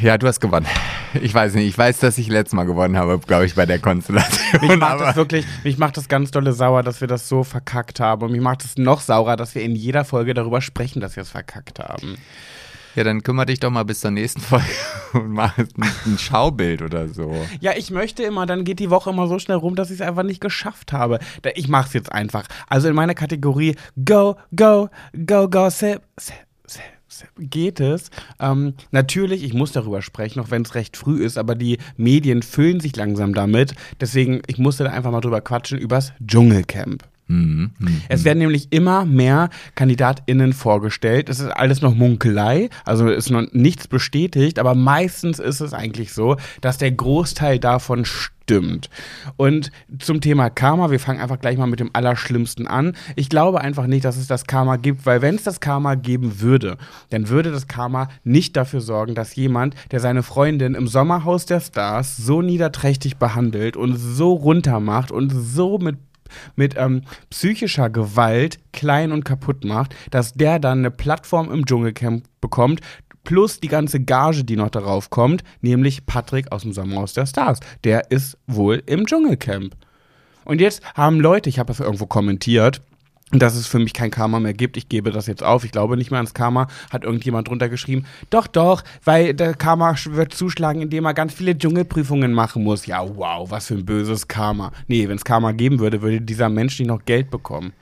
Ja, 0.00 0.18
du 0.18 0.26
hast 0.26 0.40
gewonnen. 0.40 0.66
Ich 1.22 1.32
weiß 1.32 1.54
nicht, 1.54 1.66
ich 1.66 1.78
weiß, 1.78 2.00
dass 2.00 2.18
ich 2.18 2.28
letztes 2.28 2.54
Mal 2.54 2.64
gewonnen 2.64 2.96
habe, 2.96 3.18
glaube 3.18 3.46
ich, 3.46 3.54
bei 3.54 3.66
der 3.66 3.76
Mich 3.76 3.82
Konstellation. 3.82 4.78
macht 4.78 5.00
das 5.00 5.16
wirklich, 5.16 5.46
mich 5.64 5.78
macht 5.78 5.96
das 5.96 6.08
ganz 6.08 6.30
dolle 6.30 6.52
sauer, 6.52 6.82
dass 6.82 7.00
wir 7.00 7.08
das 7.08 7.28
so 7.28 7.44
verkackt 7.44 8.00
haben. 8.00 8.22
Und 8.22 8.32
mich 8.32 8.40
macht 8.40 8.64
es 8.64 8.76
noch 8.76 9.00
saurer, 9.00 9.36
dass 9.36 9.54
wir 9.54 9.62
in 9.62 9.76
jeder 9.76 10.04
Folge 10.04 10.34
darüber 10.34 10.60
sprechen, 10.60 11.00
dass 11.00 11.16
wir 11.16 11.22
es 11.22 11.30
verkackt 11.30 11.78
haben. 11.78 12.16
ja, 12.96 13.04
dann 13.04 13.22
kümmere 13.22 13.46
dich 13.46 13.60
doch 13.60 13.70
mal 13.70 13.84
bis 13.84 14.00
zur 14.00 14.10
nächsten 14.10 14.40
Folge 14.40 14.66
und 15.12 15.30
mach 15.30 15.56
ein, 15.58 16.18
Schaubild 16.18 16.82
oder 16.82 17.08
so. 17.08 17.34
Ja, 17.60 17.72
ich 17.76 17.90
möchte 17.90 18.22
immer, 18.22 18.46
dann 18.46 18.64
geht 18.64 18.80
die 18.80 18.90
Woche 18.90 19.10
immer 19.10 19.28
so 19.28 19.38
schnell 19.38 19.58
rum, 19.58 19.76
dass 19.76 19.90
ich 19.90 20.00
es 20.00 20.06
einfach 20.06 20.24
nicht 20.24 20.40
geschafft 20.40 20.92
habe. 20.92 21.20
Ich 21.54 21.68
mach's 21.68 21.92
jetzt 21.92 22.10
einfach. 22.10 22.46
Also 22.68 22.88
in 22.88 22.94
meiner 22.94 23.14
Kategorie 23.14 23.76
Go, 24.04 24.36
Go, 24.54 24.88
Go, 25.26 25.48
Go, 25.48 25.70
Sip, 25.70 26.02
Sip, 26.18 26.34
Sip 26.66 26.99
geht 27.38 27.80
es. 27.80 28.10
Ähm, 28.38 28.74
natürlich, 28.90 29.42
ich 29.42 29.54
muss 29.54 29.72
darüber 29.72 30.02
sprechen, 30.02 30.40
auch 30.40 30.50
wenn 30.50 30.62
es 30.62 30.74
recht 30.74 30.96
früh 30.96 31.24
ist, 31.24 31.38
aber 31.38 31.54
die 31.54 31.78
Medien 31.96 32.42
füllen 32.42 32.80
sich 32.80 32.96
langsam 32.96 33.34
damit. 33.34 33.74
Deswegen, 34.00 34.42
ich 34.46 34.58
musste 34.58 34.84
da 34.84 34.90
einfach 34.90 35.10
mal 35.10 35.20
drüber 35.20 35.40
quatschen, 35.40 35.78
übers 35.78 36.12
Dschungelcamp. 36.24 37.04
Mhm. 37.30 37.70
Es 38.08 38.24
werden 38.24 38.40
nämlich 38.40 38.72
immer 38.72 39.04
mehr 39.04 39.50
KandidatInnen 39.76 40.52
vorgestellt. 40.52 41.28
Es 41.28 41.38
ist 41.38 41.46
alles 41.46 41.80
noch 41.80 41.94
Munkelei, 41.94 42.70
also 42.84 43.08
ist 43.08 43.30
noch 43.30 43.44
nichts 43.52 43.86
bestätigt, 43.86 44.58
aber 44.58 44.74
meistens 44.74 45.38
ist 45.38 45.60
es 45.60 45.72
eigentlich 45.72 46.12
so, 46.12 46.36
dass 46.60 46.78
der 46.78 46.90
Großteil 46.90 47.60
davon 47.60 48.04
stimmt. 48.04 48.90
Und 49.36 49.70
zum 50.00 50.20
Thema 50.20 50.50
Karma, 50.50 50.90
wir 50.90 50.98
fangen 50.98 51.20
einfach 51.20 51.38
gleich 51.38 51.56
mal 51.56 51.68
mit 51.68 51.78
dem 51.78 51.90
Allerschlimmsten 51.92 52.66
an. 52.66 52.96
Ich 53.14 53.28
glaube 53.28 53.60
einfach 53.60 53.86
nicht, 53.86 54.04
dass 54.04 54.16
es 54.16 54.26
das 54.26 54.46
Karma 54.46 54.74
gibt, 54.74 55.06
weil 55.06 55.22
wenn 55.22 55.36
es 55.36 55.44
das 55.44 55.60
Karma 55.60 55.94
geben 55.94 56.40
würde, 56.40 56.78
dann 57.10 57.28
würde 57.28 57.52
das 57.52 57.68
Karma 57.68 58.08
nicht 58.24 58.56
dafür 58.56 58.80
sorgen, 58.80 59.14
dass 59.14 59.36
jemand, 59.36 59.76
der 59.92 60.00
seine 60.00 60.24
Freundin 60.24 60.74
im 60.74 60.88
Sommerhaus 60.88 61.46
der 61.46 61.60
Stars 61.60 62.16
so 62.16 62.42
niederträchtig 62.42 63.18
behandelt 63.18 63.76
und 63.76 63.94
so 63.94 64.32
runtermacht 64.32 65.12
und 65.12 65.30
so 65.30 65.78
mit 65.78 65.96
mit 66.56 66.74
ähm, 66.76 67.02
psychischer 67.30 67.90
Gewalt 67.90 68.58
klein 68.72 69.12
und 69.12 69.24
kaputt 69.24 69.64
macht, 69.64 69.94
dass 70.10 70.32
der 70.34 70.58
dann 70.58 70.78
eine 70.78 70.90
Plattform 70.90 71.50
im 71.50 71.66
Dschungelcamp 71.66 72.24
bekommt, 72.40 72.80
plus 73.24 73.60
die 73.60 73.68
ganze 73.68 74.00
Gage, 74.00 74.44
die 74.44 74.56
noch 74.56 74.70
darauf 74.70 75.10
kommt, 75.10 75.44
nämlich 75.60 76.06
Patrick 76.06 76.50
aus 76.52 76.62
dem 76.62 76.72
Sommerhaus 76.72 77.12
der 77.12 77.26
Stars. 77.26 77.60
Der 77.84 78.10
ist 78.10 78.38
wohl 78.46 78.82
im 78.86 79.06
Dschungelcamp. 79.06 79.74
Und 80.44 80.60
jetzt 80.60 80.82
haben 80.94 81.20
Leute, 81.20 81.48
ich 81.48 81.58
habe 81.58 81.68
das 81.68 81.80
irgendwo 81.80 82.06
kommentiert, 82.06 82.82
dass 83.32 83.54
es 83.54 83.66
für 83.66 83.78
mich 83.78 83.92
kein 83.92 84.10
Karma 84.10 84.40
mehr 84.40 84.54
gibt. 84.54 84.76
Ich 84.76 84.88
gebe 84.88 85.10
das 85.12 85.26
jetzt 85.26 85.42
auf. 85.42 85.64
Ich 85.64 85.72
glaube 85.72 85.96
nicht 85.96 86.10
mehr 86.10 86.18
ans 86.18 86.34
Karma. 86.34 86.68
Hat 86.90 87.04
irgendjemand 87.04 87.48
drunter 87.48 87.68
geschrieben. 87.68 88.04
Doch, 88.28 88.46
doch, 88.46 88.82
weil 89.04 89.34
der 89.34 89.54
Karma 89.54 89.94
wird 90.10 90.34
zuschlagen, 90.34 90.82
indem 90.82 91.04
er 91.04 91.14
ganz 91.14 91.32
viele 91.32 91.56
Dschungelprüfungen 91.56 92.32
machen 92.32 92.64
muss. 92.64 92.86
Ja, 92.86 93.02
wow, 93.16 93.50
was 93.50 93.68
für 93.68 93.74
ein 93.74 93.86
böses 93.86 94.28
Karma. 94.28 94.72
Nee, 94.88 95.08
wenn 95.08 95.16
es 95.16 95.24
Karma 95.24 95.52
geben 95.52 95.78
würde, 95.78 96.02
würde 96.02 96.20
dieser 96.20 96.48
Mensch 96.48 96.78
nicht 96.78 96.88
noch 96.88 97.04
Geld 97.04 97.30
bekommen. 97.30 97.72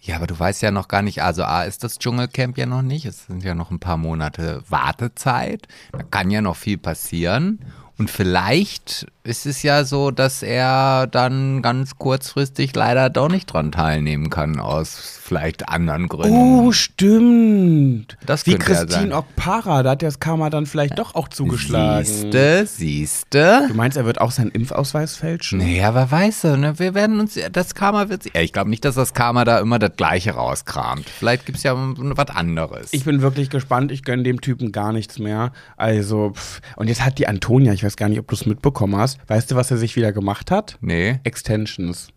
Ja, 0.00 0.16
aber 0.16 0.26
du 0.26 0.38
weißt 0.38 0.62
ja 0.62 0.70
noch 0.70 0.88
gar 0.88 1.02
nicht, 1.02 1.22
also 1.22 1.42
A 1.42 1.62
ist 1.62 1.82
das 1.82 1.98
Dschungelcamp 1.98 2.58
ja 2.58 2.66
noch 2.66 2.82
nicht, 2.82 3.06
es 3.06 3.26
sind 3.26 3.42
ja 3.42 3.54
noch 3.54 3.72
ein 3.72 3.80
paar 3.80 3.96
Monate 3.96 4.62
Wartezeit, 4.68 5.66
da 5.90 6.02
kann 6.02 6.30
ja 6.30 6.42
noch 6.42 6.54
viel 6.54 6.78
passieren 6.78 7.58
und 7.98 8.10
vielleicht 8.10 9.06
ist 9.26 9.44
es 9.44 9.62
ja 9.62 9.84
so, 9.84 10.10
dass 10.10 10.42
er 10.42 11.06
dann 11.08 11.60
ganz 11.60 11.98
kurzfristig 11.98 12.74
leider 12.74 13.10
doch 13.10 13.28
nicht 13.28 13.46
dran 13.46 13.72
teilnehmen 13.72 14.30
kann, 14.30 14.60
aus 14.60 15.18
vielleicht 15.22 15.68
anderen 15.68 16.08
Gründen. 16.08 16.36
Oh, 16.36 16.72
stimmt. 16.72 18.16
Das 18.24 18.46
Wie 18.46 18.52
ja 18.52 18.58
Christine 18.58 18.88
sein. 18.88 19.12
Okpara, 19.12 19.82
da 19.82 19.90
hat 19.90 20.02
das 20.02 20.20
Karma 20.20 20.50
dann 20.50 20.66
vielleicht 20.66 20.98
doch 20.98 21.14
auch 21.16 21.28
zugeschlagen. 21.28 22.04
Siehste, 22.04 22.66
siehste. 22.66 23.64
Du 23.68 23.74
meinst, 23.74 23.96
er 23.96 24.04
wird 24.04 24.20
auch 24.20 24.30
seinen 24.30 24.52
Impfausweis 24.52 25.16
fälschen? 25.16 25.58
Naja, 25.58 25.94
wer 25.94 26.10
weiß, 26.10 26.44
ne? 26.44 26.78
wir 26.78 26.94
werden 26.94 27.18
uns, 27.18 27.38
das 27.50 27.74
Karma 27.74 28.08
wird, 28.08 28.32
ja, 28.32 28.40
ich 28.40 28.52
glaube 28.52 28.70
nicht, 28.70 28.84
dass 28.84 28.94
das 28.94 29.14
Karma 29.14 29.44
da 29.44 29.58
immer 29.58 29.78
das 29.78 29.96
Gleiche 29.96 30.32
rauskramt. 30.32 31.08
Vielleicht 31.08 31.46
gibt 31.46 31.58
es 31.58 31.64
ja 31.64 31.74
was 31.76 32.28
anderes. 32.30 32.88
Ich 32.92 33.04
bin 33.04 33.22
wirklich 33.22 33.50
gespannt. 33.50 33.90
Ich 33.90 34.04
gönne 34.04 34.22
dem 34.22 34.40
Typen 34.40 34.70
gar 34.70 34.92
nichts 34.92 35.18
mehr. 35.18 35.52
Also, 35.76 36.32
pff. 36.34 36.60
und 36.76 36.88
jetzt 36.88 37.04
hat 37.04 37.18
die 37.18 37.26
Antonia, 37.26 37.72
ich 37.72 37.82
weiß 37.82 37.96
gar 37.96 38.08
nicht, 38.08 38.20
ob 38.20 38.28
du 38.28 38.34
es 38.34 38.46
mitbekommen 38.46 38.96
hast. 38.96 39.15
Weißt 39.26 39.50
du, 39.50 39.54
was 39.56 39.70
er 39.70 39.76
sich 39.76 39.96
wieder 39.96 40.12
gemacht 40.12 40.50
hat? 40.50 40.76
nee. 40.80 41.18
Extensions. 41.24 42.08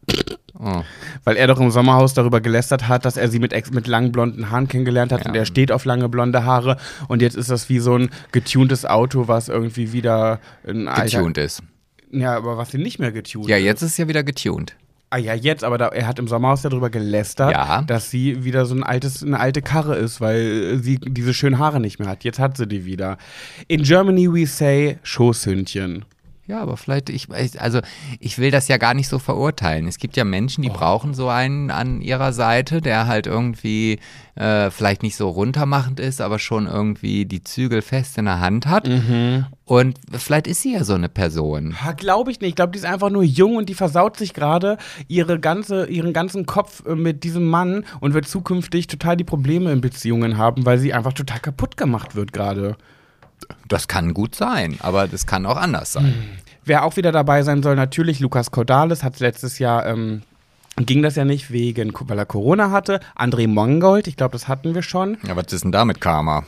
Oh. 0.61 0.81
Weil 1.23 1.37
er 1.37 1.47
doch 1.47 1.59
im 1.59 1.71
Sommerhaus 1.71 2.13
darüber 2.13 2.41
gelästert 2.41 2.87
hat, 2.87 3.05
dass 3.05 3.15
er 3.15 3.29
sie 3.29 3.39
mit, 3.39 3.53
mit 3.73 3.87
langen 3.87 4.11
blonden 4.11 4.49
Haaren 4.51 4.67
kennengelernt 4.67 5.11
hat 5.11 5.21
Ja. 5.23 5.29
und 5.29 5.35
er 5.35 5.45
steht 5.45 5.71
auf 5.71 5.85
lange 5.85 6.09
blonde 6.09 6.43
Haare 6.43 6.77
und 7.07 7.21
jetzt 7.21 7.37
ist 7.37 7.49
das 7.49 7.69
wie 7.69 7.79
so 7.79 7.95
ein 7.97 8.09
getuntes 8.33 8.85
Auto, 8.85 9.27
was 9.27 9.47
irgendwie 9.47 9.93
wieder 9.93 10.39
ein 10.67 10.87
alter- 10.87 11.17
Getuned 11.19 11.37
ist. 11.37 11.63
Ja, 12.11 12.35
aber 12.35 12.57
was 12.57 12.73
ihn 12.73 12.81
nicht 12.81 12.99
mehr 12.99 13.11
getuned 13.11 13.47
Ja, 13.47 13.57
jetzt 13.57 13.81
ist 13.83 13.91
es 13.91 13.97
ja 13.97 14.07
wieder 14.07 14.23
getuned. 14.23 14.75
Ah 15.11 15.17
ja, 15.17 15.33
jetzt, 15.33 15.63
aber 15.63 15.77
da, 15.79 15.87
er 15.87 16.05
hat 16.07 16.19
im 16.19 16.27
Sommerhaus 16.27 16.61
darüber 16.61 16.89
gelästert, 16.89 17.51
Ja. 17.53 17.81
dass 17.83 18.11
sie 18.11 18.43
wieder 18.43 18.65
so 18.65 18.75
ein 18.75 18.83
altes, 18.83 19.23
eine 19.23 19.39
alte 19.39 19.61
Karre 19.63 19.95
ist, 19.95 20.19
weil 20.21 20.79
sie 20.83 20.97
diese 20.99 21.33
schönen 21.33 21.57
Haare 21.57 21.79
nicht 21.79 21.99
mehr 21.99 22.07
hat. 22.09 22.23
Jetzt 22.23 22.37
hat 22.37 22.57
sie 22.57 22.67
die 22.67 22.85
wieder. 22.85 23.17
In 23.67 23.81
Germany 23.83 24.31
we 24.31 24.45
say 24.45 24.99
Schoßhündchen. 25.03 26.05
Ja, 26.49 26.61
aber 26.61 26.77
vielleicht, 26.77 27.11
ich, 27.11 27.27
also 27.61 27.79
ich 28.19 28.39
will 28.39 28.49
das 28.49 28.67
ja 28.69 28.77
gar 28.77 28.95
nicht 28.95 29.07
so 29.07 29.19
verurteilen. 29.19 29.87
Es 29.87 29.99
gibt 29.99 30.17
ja 30.17 30.23
Menschen, 30.23 30.63
die 30.63 30.69
brauchen 30.69 31.13
so 31.13 31.29
einen 31.29 31.69
an 31.69 32.01
ihrer 32.01 32.33
Seite, 32.33 32.81
der 32.81 33.05
halt 33.05 33.27
irgendwie 33.27 33.99
äh, 34.33 34.71
vielleicht 34.71 35.03
nicht 35.03 35.15
so 35.15 35.29
runtermachend 35.29 35.99
ist, 35.99 36.21
aber 36.21 36.39
schon 36.39 36.65
irgendwie 36.65 37.25
die 37.25 37.43
Zügel 37.43 37.83
fest 37.83 38.17
in 38.17 38.25
der 38.25 38.39
Hand 38.39 38.65
hat. 38.65 38.87
Und 39.65 39.99
vielleicht 40.11 40.47
ist 40.47 40.63
sie 40.63 40.73
ja 40.73 40.83
so 40.83 40.95
eine 40.95 41.07
Person. 41.07 41.75
Glaube 41.97 42.31
ich 42.31 42.39
nicht. 42.39 42.49
Ich 42.49 42.55
glaube, 42.55 42.71
die 42.71 42.79
ist 42.79 42.85
einfach 42.85 43.11
nur 43.11 43.21
jung 43.21 43.55
und 43.57 43.69
die 43.69 43.75
versaut 43.75 44.17
sich 44.17 44.33
gerade 44.33 44.79
ihre 45.07 45.39
ganze, 45.39 45.85
ihren 45.85 46.13
ganzen 46.13 46.47
Kopf 46.47 46.83
äh, 46.87 46.95
mit 46.95 47.23
diesem 47.23 47.45
Mann 47.45 47.85
und 47.99 48.15
wird 48.15 48.27
zukünftig 48.27 48.87
total 48.87 49.17
die 49.17 49.23
Probleme 49.23 49.71
in 49.71 49.81
Beziehungen 49.81 50.39
haben, 50.39 50.65
weil 50.65 50.79
sie 50.79 50.95
einfach 50.95 51.13
total 51.13 51.41
kaputt 51.41 51.77
gemacht 51.77 52.15
wird 52.15 52.33
gerade. 52.33 52.75
Das 53.67 53.87
kann 53.87 54.13
gut 54.13 54.35
sein, 54.35 54.77
aber 54.81 55.07
das 55.07 55.25
kann 55.25 55.45
auch 55.45 55.57
anders 55.57 55.93
sein. 55.93 56.13
Wer 56.65 56.83
auch 56.83 56.97
wieder 56.97 57.11
dabei 57.11 57.43
sein 57.43 57.63
soll, 57.63 57.75
natürlich 57.75 58.19
Lukas 58.19 58.51
Cordalis 58.51 59.03
hat 59.03 59.19
letztes 59.19 59.59
Jahr, 59.59 59.85
ähm, 59.85 60.21
ging 60.77 61.01
das 61.01 61.15
ja 61.15 61.25
nicht 61.25 61.51
wegen, 61.51 61.93
weil 61.99 62.17
er 62.17 62.25
Corona 62.25 62.71
hatte. 62.71 62.99
André 63.17 63.47
Mongold, 63.47 64.07
ich 64.07 64.17
glaube, 64.17 64.33
das 64.33 64.47
hatten 64.47 64.75
wir 64.75 64.81
schon. 64.81 65.17
Ja, 65.27 65.35
was 65.35 65.51
ist 65.51 65.63
denn 65.63 65.71
da 65.71 65.85
mit 65.85 66.01
Karma? 66.01 66.43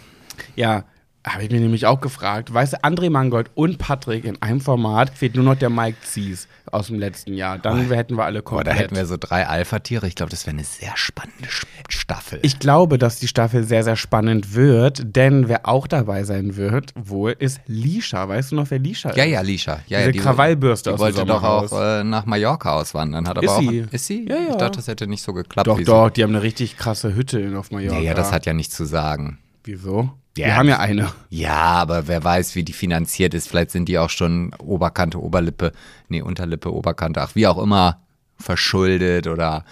Ja, 0.56 0.84
Habe 1.28 1.44
ich 1.44 1.51
mir 1.51 1.60
nämlich 1.60 1.86
auch 1.86 2.01
gefragt. 2.01 2.51
Weißt 2.51 2.74
du, 2.74 2.78
André 2.84 3.12
Mangold 3.12 3.51
und 3.54 3.78
Patrick 3.78 4.25
in 4.25 4.42
einem 4.42 4.60
Format 4.60 5.12
fehlt 5.12 5.36
nur 5.36 5.46
noch 5.46 5.54
der 5.56 5.70
Mike 5.70 5.98
Zies 6.04 6.48
aus 6.72 6.88
dem 6.88 6.98
letzten 6.98 7.36
Jahr. 7.36 7.60
Dann 7.60 7.92
hätten 7.92 8.18
wir 8.18 8.25
alle 8.25 8.40
Boah, 8.42 8.46
komplett. 8.56 8.68
da 8.68 8.80
hätten 8.80 8.96
wir 8.96 9.06
so 9.06 9.18
drei 9.20 9.46
Alpha-Tiere. 9.46 10.08
Ich 10.08 10.16
glaube, 10.16 10.32
das 10.32 10.48
wäre 10.48 10.56
eine 10.56 10.63
sehr 10.63 10.94
spannende 10.96 11.48
Staffel. 11.90 12.40
ich 12.42 12.58
glaube, 12.58 12.98
dass 12.98 13.20
die 13.20 13.28
Staffel 13.28 13.63
sehr, 13.63 13.84
sehr 13.84 13.98
spannend 13.98 14.56
wird, 14.56 15.16
denn 15.16 15.48
wer 15.48 15.68
auch 15.68 15.86
dabei 15.86 16.24
sein 16.24 16.56
wird, 16.56 16.92
wohl, 16.96 17.36
ist 17.38 17.62
Lisha. 17.68 18.28
Weißt 18.28 18.51
du 18.51 18.56
noch, 18.56 18.72
wer 18.72 18.80
Lisha 18.80 19.13
ja, 19.16 19.24
ist? 19.24 19.30
ja, 19.32 19.42
Lisha. 19.42 19.72
Ja, 19.88 19.98
Diese 20.00 20.01
ja, 20.08 20.12
die, 20.13 20.20
Krawallbürste 20.20 20.90
die 20.90 20.94
aus 20.96 21.00
wollte 21.01 21.24
doch 21.25 21.44
auch 21.44 21.72
äh, 21.80 22.04
nach 22.04 22.25
Mallorca 22.25 22.74
auswandern. 22.74 23.28
Hat 23.28 23.38
aber 23.38 23.46
Ist 23.46 23.51
auch, 23.51 23.60
sie? 23.62 23.86
Ist 23.92 24.06
sie? 24.08 24.25
Ja, 24.28 24.38
ja. 24.38 24.50
Ich 24.51 24.56
dachte, 24.56 24.78
das 24.78 24.88
hätte 24.88 25.06
nicht 25.06 25.22
so 25.22 25.34
geklappt. 25.34 25.68
Doch, 25.68 25.80
doch, 25.82 26.10
die 26.10 26.24
haben 26.24 26.32
eine 26.32 26.42
richtig 26.42 26.78
krasse 26.78 27.13
Hütte 27.13 27.40
in- 27.40 27.56
auf. 27.56 27.70
Mallorca. 27.70 27.98
Ja, 27.98 28.01
ja, 28.01 28.13
das 28.16 28.32
hat 28.32 28.48
ja 28.48 28.54
nichts 28.54 28.75
zu 28.75 28.86
sagen. 28.86 29.38
Wieso? 29.63 30.12
Ja, 30.38 30.48
Wir 30.48 30.56
haben 30.56 30.68
ja 30.70 30.80
eine. 30.80 31.12
Ja, 31.30 31.58
aber 31.58 32.08
wer 32.08 32.24
weiß, 32.24 32.56
wie 32.56 32.63
die 32.63 32.74
finanziert 32.74 33.34
ist. 33.34 33.50
Vielleicht 33.50 33.72
sind 33.72 33.89
die 33.89 34.00
auch 34.00 34.10
schon 34.10 34.53
Oberkante, 34.60 35.22
Oberlippe, 35.22 35.74
nee, 36.08 36.22
Unterlippe, 36.22 36.74
Oberkante, 36.74 37.22
ach, 37.22 37.36
wie 37.36 37.48
auch 37.48 37.58
immer, 37.58 38.01
verschuldet 38.38 39.27
oder 39.27 39.65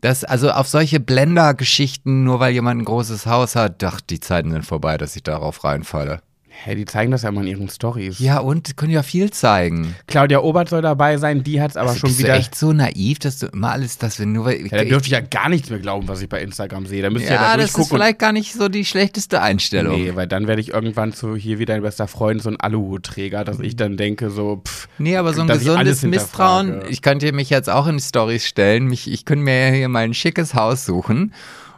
das, 0.00 0.22
also 0.22 0.50
auf 0.50 0.68
solche 0.68 1.00
Blender-Geschichten, 1.00 2.24
nur 2.24 2.38
weil 2.38 2.52
jemand 2.52 2.82
ein 2.82 2.84
großes 2.84 3.24
Haus 3.26 3.56
hat, 3.56 3.82
ach, 3.84 4.02
die 4.02 4.20
Zeiten 4.20 4.50
sind 4.50 4.66
vorbei, 4.66 4.98
dass 4.98 5.16
ich 5.16 5.22
darauf 5.22 5.64
reinfalle. 5.64 6.20
Hä, 6.62 6.74
die 6.76 6.84
zeigen 6.84 7.10
das 7.10 7.22
ja 7.22 7.28
immer 7.28 7.42
in 7.42 7.48
ihren 7.48 7.68
Stories. 7.68 8.20
Ja, 8.20 8.38
und 8.38 8.76
können 8.76 8.92
ja 8.92 9.02
viel 9.02 9.30
zeigen. 9.30 9.94
Claudia 10.06 10.38
Obert 10.38 10.68
soll 10.70 10.82
dabei 10.82 11.18
sein, 11.18 11.42
die 11.42 11.60
hat 11.60 11.72
es 11.72 11.76
aber 11.76 11.90
Also 11.90 12.00
schon 12.00 12.10
bist 12.10 12.20
wieder. 12.20 12.32
du 12.34 12.38
echt 12.38 12.54
so 12.54 12.72
naiv, 12.72 13.18
dass 13.18 13.38
du 13.38 13.46
immer 13.48 13.72
alles, 13.72 13.98
dass 13.98 14.18
wir 14.18 14.24
nur 14.26 14.46
weil. 14.46 14.62
ja, 14.66 14.78
da 14.78 14.84
dürfte 14.84 15.06
ich 15.08 15.12
ja 15.12 15.20
gar 15.20 15.48
nichts 15.48 15.68
mehr 15.68 15.80
glauben, 15.80 16.08
was 16.08 16.22
ich 16.22 16.28
bei 16.28 16.40
Instagram 16.40 16.86
sehe. 16.86 17.02
Da 17.02 17.10
müsste 17.10 17.26
ich 17.26 17.34
ja, 17.34 17.42
ja, 17.42 17.56
da 17.56 17.62
das 17.62 17.76
ist 17.76 17.88
vielleicht 17.88 18.18
gar 18.18 18.32
nicht 18.32 18.54
so 18.54 18.68
die 18.68 18.84
schlechteste 18.84 19.42
Einstellung. 19.42 20.00
Nee, 20.00 20.14
weil 20.14 20.26
dann 20.26 20.46
werde 20.46 20.62
ich 20.62 20.68
irgendwann 20.68 21.12
so 21.12 21.36
hier 21.36 21.58
wie 21.58 21.66
dein 21.66 21.82
bester 21.82 22.08
Freund 22.08 22.40
so 22.42 22.48
ein 22.48 22.58
Aluhutträger, 22.58 23.44
dass 23.44 23.60
ich 23.60 23.76
dann 23.76 23.96
denke 23.96 24.30
so, 24.30 24.62
pff, 24.66 24.88
Nee, 24.98 25.16
aber 25.16 25.34
so 25.34 25.42
ein 25.42 25.48
dass 25.48 25.60
ich 25.60 25.66
gesundes 25.66 26.02
Misstrauen. 26.02 26.82
Ich 26.88 27.02
könnte 27.02 27.30
mich 27.32 27.50
jetzt 27.50 27.68
auch 27.68 27.86
in 27.86 27.98
Stories 27.98 28.46
stellen. 28.46 28.86
Mich, 28.86 29.10
ich 29.10 29.24
könnte 29.24 29.44
mir 29.44 29.70
hier 29.72 29.88
mal 29.88 30.04
ein 30.04 30.14
schickes 30.14 30.54
Haus 30.54 30.86
suchen 30.86 31.32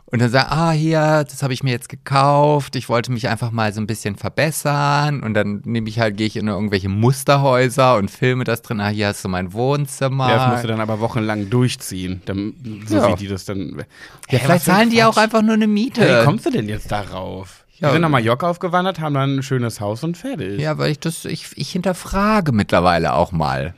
und 0.06 0.20
dann 0.22 0.30
sagen, 0.30 0.48
ah, 0.50 0.70
hier, 0.70 1.25
das 1.28 1.42
habe 1.42 1.52
ich 1.52 1.62
mir 1.64 1.70
jetzt 1.72 1.88
gekauft. 1.88 2.76
Ich 2.76 2.88
wollte 2.88 3.10
mich 3.10 3.28
einfach 3.28 3.50
mal 3.50 3.72
so 3.72 3.80
ein 3.80 3.86
bisschen 3.88 4.14
verbessern. 4.16 5.20
Und 5.22 5.34
dann 5.34 5.62
nehme 5.64 5.88
ich 5.88 5.98
halt, 5.98 6.16
gehe 6.16 6.26
ich 6.28 6.36
in 6.36 6.46
irgendwelche 6.46 6.88
Musterhäuser 6.88 7.96
und 7.96 8.10
filme 8.10 8.44
das 8.44 8.62
drin. 8.62 8.80
Ah, 8.80 8.88
hier 8.88 9.08
hast 9.08 9.25
du 9.25 9.28
mein 9.28 9.52
Wohnzimmer. 9.52 10.28
Ja, 10.28 10.36
das 10.36 10.50
musst 10.52 10.64
du 10.64 10.68
dann 10.68 10.80
aber 10.80 11.00
wochenlang 11.00 11.50
durchziehen, 11.50 12.22
dann, 12.26 12.54
so 12.86 12.96
Ja. 12.98 13.08
wie 13.08 13.14
die 13.16 13.28
das 13.28 13.44
dann. 13.46 13.82
ja, 14.30 14.38
vielleicht 14.38 14.64
zahlen 14.64 14.90
die 14.90 15.02
auch 15.02 15.16
einfach 15.16 15.42
nur 15.42 15.54
eine 15.54 15.66
Miete. 15.66 16.02
Hey, 16.02 16.20
wie 16.20 16.25
kommst 16.25 16.46
du 16.46 16.50
denn 16.50 16.68
jetzt 16.68 16.90
darauf? 16.92 17.64
Ja, 17.78 17.88
die 17.88 17.94
sind 17.94 18.02
nach 18.02 18.08
Mallorca 18.08 18.48
aufgewandert, 18.48 19.00
haben 19.00 19.14
dann 19.14 19.36
ein 19.38 19.42
schönes 19.42 19.80
Haus 19.80 20.02
und 20.02 20.16
fertig. 20.16 20.60
ja, 20.60 20.78
weil 20.78 20.92
ich 20.92 21.00
das, 21.00 21.25
ich, 21.26 21.48
ich 21.56 21.70
hinterfrage 21.72 22.52
mittlerweile 22.52 23.12
auch 23.12 23.32
mal. 23.32 23.75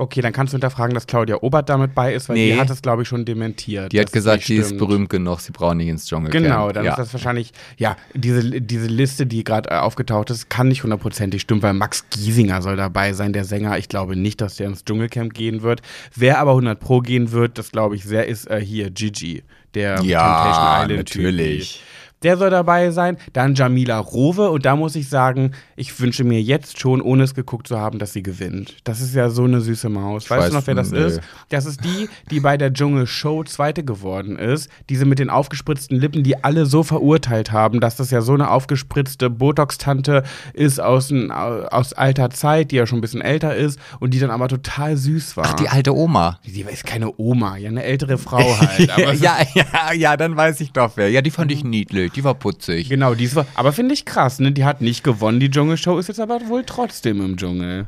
Okay, 0.00 0.22
dann 0.22 0.32
kannst 0.32 0.52
du 0.52 0.56
hinterfragen, 0.56 0.94
dass 0.94 1.06
Claudia 1.06 1.36
Obert 1.42 1.68
damit 1.68 1.94
bei 1.94 2.14
ist, 2.14 2.28
weil 2.30 2.36
Nee. 2.36 2.52
die 2.54 2.58
hat 2.58 2.70
es, 2.70 2.80
glaube 2.80 3.02
ich, 3.02 3.08
schon 3.08 3.26
dementiert. 3.26 3.92
Die 3.92 4.00
hat 4.00 4.10
gesagt, 4.12 4.44
sie 4.44 4.56
ist 4.56 4.78
berühmt 4.78 5.10
genug, 5.10 5.40
sie 5.40 5.52
braucht 5.52 5.76
nicht 5.76 5.88
ins 5.88 6.06
Dschungelcamp. 6.06 6.42
Genau, 6.42 6.72
dann 6.72 6.84
ja. 6.86 6.92
ist 6.92 6.98
das 6.98 7.12
wahrscheinlich, 7.12 7.52
ja, 7.76 7.96
diese, 8.14 8.60
diese 8.62 8.86
Liste, 8.86 9.26
die 9.26 9.44
gerade 9.44 9.68
äh, 9.70 9.74
aufgetaucht 9.74 10.30
ist, 10.30 10.48
kann 10.48 10.68
nicht 10.68 10.82
hundertprozentig 10.84 11.42
stimmen, 11.42 11.62
weil 11.62 11.74
Max 11.74 12.08
Giesinger 12.08 12.62
soll 12.62 12.76
dabei 12.76 13.12
sein, 13.12 13.34
der 13.34 13.44
Sänger. 13.44 13.76
Ich 13.76 13.88
glaube 13.90 14.16
nicht, 14.16 14.40
dass 14.40 14.56
der 14.56 14.68
ins 14.68 14.84
Dschungelcamp 14.84 15.34
gehen 15.34 15.60
wird. 15.62 15.82
Wer 16.16 16.38
aber 16.38 16.52
100 16.52 16.80
Pro 16.80 17.00
gehen 17.00 17.30
wird, 17.32 17.58
das 17.58 17.70
glaube 17.70 17.94
ich 17.94 18.04
sehr, 18.04 18.26
ist 18.26 18.50
äh, 18.50 18.58
hier 18.60 18.90
Gigi, 18.90 19.42
der 19.74 20.00
Ja, 20.00 20.86
Typ. 20.86 20.96
natürlich. 20.96 21.82
Der 22.22 22.36
soll 22.36 22.50
dabei 22.50 22.90
sein. 22.90 23.16
Dann 23.32 23.54
Jamila 23.54 23.98
Rowe. 23.98 24.50
Und 24.50 24.66
da 24.66 24.76
muss 24.76 24.94
ich 24.96 25.08
sagen, 25.08 25.52
ich 25.76 25.98
wünsche 26.00 26.24
mir 26.24 26.40
jetzt 26.42 26.78
schon, 26.78 27.00
ohne 27.00 27.22
es 27.24 27.34
geguckt 27.34 27.66
zu 27.68 27.78
haben, 27.78 27.98
dass 27.98 28.12
sie 28.12 28.22
gewinnt. 28.22 28.76
Das 28.84 29.00
ist 29.00 29.14
ja 29.14 29.30
so 29.30 29.44
eine 29.44 29.60
süße 29.60 29.88
Maus. 29.88 30.28
weißt 30.28 30.42
weiß, 30.42 30.50
du 30.50 30.56
noch, 30.56 30.66
wer 30.66 30.74
das 30.74 30.90
nee. 30.90 30.98
ist? 31.04 31.20
Das 31.48 31.66
ist 31.66 31.82
die, 31.84 32.08
die 32.30 32.40
bei 32.40 32.56
der 32.56 32.72
Dschungel-Show 32.72 33.44
Zweite 33.44 33.84
geworden 33.84 34.36
ist. 34.38 34.68
Diese 34.88 35.04
mit 35.04 35.18
den 35.18 35.30
aufgespritzten 35.30 35.96
Lippen, 35.98 36.22
die 36.22 36.42
alle 36.44 36.66
so 36.66 36.82
verurteilt 36.82 37.52
haben, 37.52 37.80
dass 37.80 37.96
das 37.96 38.10
ja 38.10 38.20
so 38.20 38.34
eine 38.34 38.50
aufgespritzte 38.50 39.30
Botox-Tante 39.30 40.22
ist 40.52 40.80
aus, 40.80 41.10
n- 41.10 41.30
aus 41.30 41.92
alter 41.92 42.30
Zeit, 42.30 42.70
die 42.70 42.76
ja 42.76 42.86
schon 42.86 42.98
ein 42.98 43.02
bisschen 43.02 43.22
älter 43.22 43.56
ist 43.56 43.78
und 43.98 44.12
die 44.14 44.18
dann 44.18 44.30
aber 44.30 44.48
total 44.48 44.96
süß 44.96 45.36
war. 45.36 45.46
Ach, 45.46 45.54
die 45.54 45.68
alte 45.68 45.94
Oma. 45.96 46.38
die 46.46 46.60
ist 46.62 46.84
keine 46.84 47.12
Oma, 47.18 47.56
ja, 47.56 47.68
eine 47.68 47.82
ältere 47.82 48.18
Frau 48.18 48.58
halt. 48.60 48.90
Ja, 49.20 49.38
ja, 49.54 49.92
ja, 49.92 50.16
dann 50.16 50.36
weiß 50.36 50.60
ich 50.60 50.72
doch 50.72 50.92
wer. 50.96 51.10
Ja, 51.10 51.20
die 51.22 51.30
fand 51.30 51.50
ich 51.52 51.64
niedlich, 51.64 52.09
die 52.14 52.24
war 52.24 52.34
putzig. 52.34 52.88
Genau, 52.88 53.14
die 53.14 53.24
ist, 53.24 53.36
aber 53.54 53.72
finde 53.72 53.94
ich 53.94 54.04
krass, 54.04 54.38
ne? 54.40 54.52
Die 54.52 54.64
hat 54.64 54.80
nicht 54.80 55.02
gewonnen, 55.04 55.40
die 55.40 55.50
Dschungelshow 55.50 55.98
ist 55.98 56.08
jetzt 56.08 56.20
aber 56.20 56.40
wohl 56.48 56.64
trotzdem 56.64 57.20
im 57.24 57.36
Dschungel. 57.36 57.86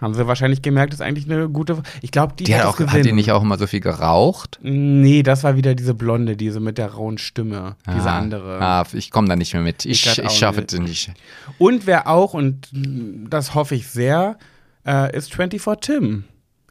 Haben 0.00 0.14
sie 0.14 0.26
wahrscheinlich 0.26 0.62
gemerkt, 0.62 0.94
ist 0.94 1.00
eigentlich 1.02 1.30
eine 1.30 1.48
gute. 1.48 1.82
Ich 2.02 2.10
glaube, 2.12 2.34
die, 2.38 2.44
Die 2.44 2.54
hat 2.54 2.62
das 2.62 2.68
auch, 2.68 2.78
hat 2.80 2.86
gewinnen. 2.88 3.04
die 3.04 3.12
nicht 3.12 3.32
auch 3.32 3.42
immer 3.42 3.58
so 3.58 3.66
viel 3.66 3.80
geraucht? 3.80 4.58
Nee, 4.62 5.22
das 5.22 5.44
war 5.44 5.56
wieder 5.56 5.74
diese 5.74 5.94
Blonde, 5.94 6.36
diese 6.36 6.60
mit 6.60 6.78
der 6.78 6.92
rauen 6.92 7.18
Stimme. 7.18 7.76
Diese 7.94 8.08
Ah, 8.10 8.18
andere. 8.18 8.60
Ah, 8.60 8.84
ich 8.92 9.10
komme 9.10 9.28
da 9.28 9.36
nicht 9.36 9.52
mehr 9.54 9.62
mit. 9.62 9.84
Ich, 9.84 10.06
Ich 10.06 10.14
grad 10.14 10.24
ich, 10.32 10.38
schaffe 10.38 10.64
es 10.66 10.78
nicht. 10.78 11.10
Und 11.58 11.86
wer 11.86 12.06
auch, 12.08 12.34
und 12.34 12.68
das 12.72 13.54
hoffe 13.54 13.74
ich 13.74 13.88
sehr, 13.88 14.38
äh, 14.86 15.16
ist 15.16 15.34
24 15.34 15.80
Tim. 15.80 16.24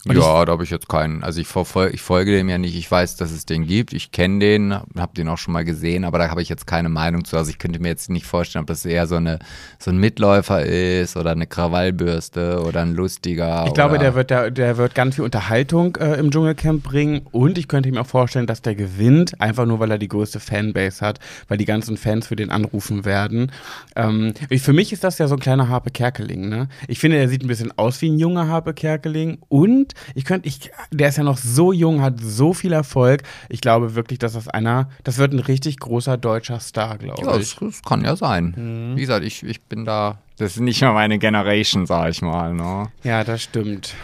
Und 0.09 0.17
ja, 0.17 0.45
da 0.45 0.51
habe 0.51 0.63
ich 0.63 0.69
jetzt 0.69 0.89
keinen. 0.89 1.23
Also 1.23 1.41
ich, 1.41 1.47
verfol 1.47 1.89
ich 1.93 2.01
folge 2.01 2.35
dem 2.35 2.49
ja 2.49 2.57
nicht. 2.57 2.75
Ich 2.75 2.89
weiß, 2.89 3.15
dass 3.17 3.31
es 3.31 3.45
den 3.45 3.65
gibt. 3.65 3.93
Ich 3.93 4.11
kenne 4.11 4.39
den, 4.39 4.73
habe 4.73 5.13
den 5.15 5.27
auch 5.27 5.37
schon 5.37 5.53
mal 5.53 5.65
gesehen, 5.65 6.03
aber 6.03 6.19
da 6.19 6.29
habe 6.29 6.41
ich 6.41 6.49
jetzt 6.49 6.67
keine 6.67 6.89
Meinung 6.89 7.25
zu. 7.25 7.37
Also 7.37 7.49
ich 7.49 7.57
könnte 7.57 7.79
mir 7.79 7.89
jetzt 7.89 8.09
nicht 8.09 8.25
vorstellen, 8.25 8.63
ob 8.63 8.67
das 8.67 8.85
eher 8.85 9.07
so, 9.07 9.15
eine, 9.15 9.39
so 9.79 9.91
ein 9.91 9.97
Mitläufer 9.97 10.63
ist 10.63 11.17
oder 11.17 11.31
eine 11.31 11.47
Krawallbürste 11.47 12.63
oder 12.65 12.81
ein 12.81 12.93
lustiger. 12.93 13.65
Ich 13.67 13.73
glaube, 13.73 13.97
der 13.97 14.15
wird, 14.15 14.29
der, 14.29 14.51
der 14.51 14.77
wird 14.77 14.95
ganz 14.95 15.15
viel 15.15 15.23
Unterhaltung 15.23 15.95
äh, 15.97 16.15
im 16.15 16.31
Dschungelcamp 16.31 16.83
bringen 16.83 17.21
und 17.31 17.57
ich 17.57 17.67
könnte 17.67 17.91
mir 17.91 18.01
auch 18.01 18.07
vorstellen, 18.07 18.47
dass 18.47 18.61
der 18.61 18.75
gewinnt, 18.75 19.39
einfach 19.41 19.65
nur, 19.65 19.79
weil 19.79 19.91
er 19.91 19.97
die 19.97 20.07
größte 20.07 20.39
Fanbase 20.39 21.05
hat, 21.05 21.19
weil 21.47 21.57
die 21.57 21.65
ganzen 21.65 21.97
Fans 21.97 22.27
für 22.27 22.35
den 22.35 22.49
anrufen 22.49 23.05
werden. 23.05 23.51
Ähm, 23.95 24.33
für 24.57 24.73
mich 24.73 24.93
ist 24.93 25.03
das 25.03 25.17
ja 25.17 25.27
so 25.27 25.35
ein 25.35 25.39
kleiner 25.39 25.69
Harpe 25.69 25.91
Kerkeling, 25.91 26.49
ne? 26.49 26.69
Ich 26.87 26.99
finde, 26.99 27.17
er 27.17 27.29
sieht 27.29 27.43
ein 27.43 27.47
bisschen 27.47 27.77
aus 27.77 28.01
wie 28.01 28.09
ein 28.09 28.19
junger 28.19 28.47
Harpe 28.47 28.73
Kerkeling 28.73 29.39
und 29.49 29.93
ich 30.15 30.25
könnte, 30.25 30.47
ich, 30.47 30.71
der 30.91 31.09
ist 31.09 31.17
ja 31.17 31.23
noch 31.23 31.37
so 31.37 31.71
jung, 31.73 32.01
hat 32.01 32.15
so 32.19 32.53
viel 32.53 32.73
Erfolg. 32.73 33.23
Ich 33.49 33.61
glaube 33.61 33.95
wirklich, 33.95 34.19
dass 34.19 34.33
das 34.33 34.47
einer, 34.47 34.89
das 35.03 35.17
wird 35.17 35.33
ein 35.33 35.39
richtig 35.39 35.79
großer 35.79 36.17
deutscher 36.17 36.59
Star, 36.59 36.97
glaube 36.97 37.21
Ja, 37.25 37.37
ich. 37.37 37.55
das, 37.55 37.59
das 37.59 37.81
kann 37.83 38.03
ja 38.03 38.15
sein. 38.15 38.53
Mhm. 38.57 38.95
Wie 38.97 39.01
gesagt, 39.01 39.25
ich, 39.25 39.43
ich 39.43 39.61
bin 39.61 39.85
da. 39.85 40.19
Das 40.37 40.51
ist 40.51 40.59
nicht 40.59 40.81
mehr 40.81 40.93
meine 40.93 41.17
Generation, 41.19 41.85
sag 41.85 42.09
ich 42.11 42.21
mal. 42.21 42.53
Ne? 42.53 42.87
Ja, 43.03 43.23
das 43.23 43.41
stimmt. 43.43 43.95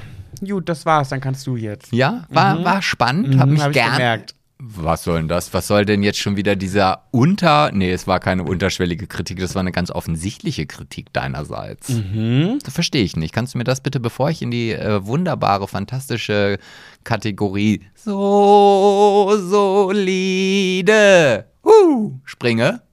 Gut, 0.46 0.68
das 0.68 0.86
war's, 0.86 1.10
dann 1.10 1.22
kannst 1.22 1.46
du 1.48 1.56
jetzt. 1.56 1.94
Ja, 1.94 2.26
war, 2.30 2.64
war 2.66 2.82
spannend. 2.82 3.38
Hab 3.40 3.48
Mhm, 3.48 3.54
mich 3.54 3.62
hab 3.62 3.70
ich 3.70 3.76
gern. 3.76 4.24
Was 4.66 5.04
soll 5.04 5.18
denn 5.18 5.28
das? 5.28 5.54
Was 5.54 5.68
soll 5.68 5.84
denn 5.84 6.04
jetzt 6.04 6.20
schon 6.20 6.38
wieder 6.38 6.56
dieser 6.56 7.04
unter. 7.12 7.70
Nee, 7.74 7.92
es 7.92 8.08
war 8.08 8.22
keine 8.22 8.44
unterschwellige 8.44 9.08
Kritik, 9.08 9.40
das 9.40 9.56
war 9.56 9.60
eine 9.60 9.74
ganz 9.74 9.92
offensichtliche 9.92 10.66
Kritik 10.66 11.12
deinerseits. 11.12 11.90
Mhm. 11.90 12.60
Das 12.64 12.74
verstehe 12.74 13.04
ich 13.04 13.18
nicht. 13.18 13.34
Kannst 13.34 13.56
du 13.56 13.58
mir 13.58 13.66
das 13.66 13.82
bitte, 13.82 14.00
bevor 14.00 14.30
ich 14.30 14.42
in 14.42 14.52
die 14.52 14.72
äh, 14.72 15.06
wunderbare, 15.06 15.68
fantastische 15.68 16.60
Kategorie 17.04 17.82
so 17.94 19.34
solide 19.38 21.46
huh, 21.66 22.22
springe, 22.24 22.84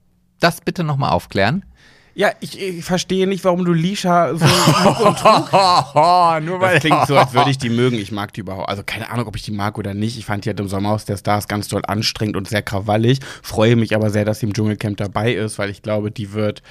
das 0.41 0.59
bitte 0.59 0.83
nochmal 0.83 1.11
aufklären? 1.11 1.63
Ja, 2.13 2.31
ich, 2.41 2.59
ich 2.59 2.83
verstehe 2.83 3.25
nicht, 3.25 3.43
warum 3.45 3.63
du 3.63 3.71
Lisha 3.71 4.35
so 4.35 4.45
und 4.45 5.23
Nur 6.45 6.59
Das 6.59 6.79
klingt 6.81 7.07
so, 7.07 7.17
als 7.17 7.33
würde 7.33 7.51
ich 7.51 7.57
die 7.57 7.69
mögen. 7.81 7.97
Ich 7.97 8.11
mag 8.11 8.33
die 8.33 8.41
überhaupt. 8.41 8.69
Also 8.69 8.83
keine 8.85 9.09
Ahnung, 9.09 9.27
ob 9.27 9.35
ich 9.35 9.43
die 9.43 9.51
mag 9.51 9.77
oder 9.77 9.93
nicht. 9.93 10.17
Ich 10.17 10.25
fand 10.25 10.43
die 10.43 10.49
halt 10.49 10.59
im 10.59 10.67
Sommerhaus 10.67 11.05
der 11.05 11.17
Stars 11.17 11.47
ganz 11.47 11.67
doll 11.69 11.81
anstrengend 11.87 12.35
und 12.35 12.47
sehr 12.49 12.61
krawallig. 12.61 13.19
Freue 13.41 13.75
mich 13.75 13.95
aber 13.95 14.09
sehr, 14.09 14.25
dass 14.25 14.39
sie 14.39 14.47
im 14.47 14.53
Dschungelcamp 14.53 14.97
dabei 14.97 15.33
ist, 15.33 15.57
weil 15.57 15.69
ich 15.69 15.81
glaube, 15.81 16.11
die 16.11 16.33
wird. 16.33 16.61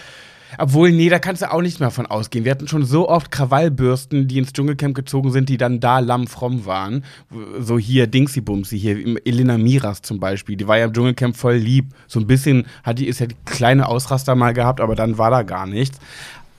Obwohl, 0.59 0.93
nee, 0.93 1.09
da 1.09 1.19
kannst 1.19 1.43
du 1.43 1.53
auch 1.53 1.63
nicht 1.63 1.81
mehr 1.81 1.91
von 1.91 2.07
ausgehen. 2.07 2.45
Wir 2.45 2.53
hatten 2.53 2.69
schon 2.69 2.85
so 2.85 3.09
oft 3.09 3.31
Krawallbürsten, 3.31 4.29
die 4.29 4.39
ins 4.39 4.53
Dschungelcamp 4.53 4.95
gezogen 4.95 5.33
sind, 5.33 5.49
die 5.49 5.57
dann 5.57 5.81
da 5.81 5.99
lammfromm 5.99 6.67
waren. 6.67 7.05
So 7.59 7.79
hier 7.79 8.07
Dingsy 8.07 8.41
Bumsy, 8.41 8.79
hier 8.79 9.17
Elena 9.25 9.59
Miras 9.59 10.03
zum 10.03 10.21
Beispiel. 10.21 10.57
Die 10.57 10.67
war 10.67 10.79
ja 10.79 10.87
im 10.87 10.93
Dschungelcamp 10.93 11.37
voll 11.37 11.57
lieb. 11.57 11.87
So 12.07 12.21
ein 12.21 12.27
bisschen 12.27 12.67
hat 12.83 12.99
die, 12.99 13.07
ist 13.07 13.21
ja 13.21 13.27
die 13.27 13.37
kleine 13.45 13.89
Ausraster 13.89 14.35
mal 14.35 14.53
gehabt, 14.53 14.81
aber 14.81 14.95
dann 14.95 15.19
war 15.19 15.31
da 15.31 15.43
gar 15.43 15.67
nichts. 15.67 15.99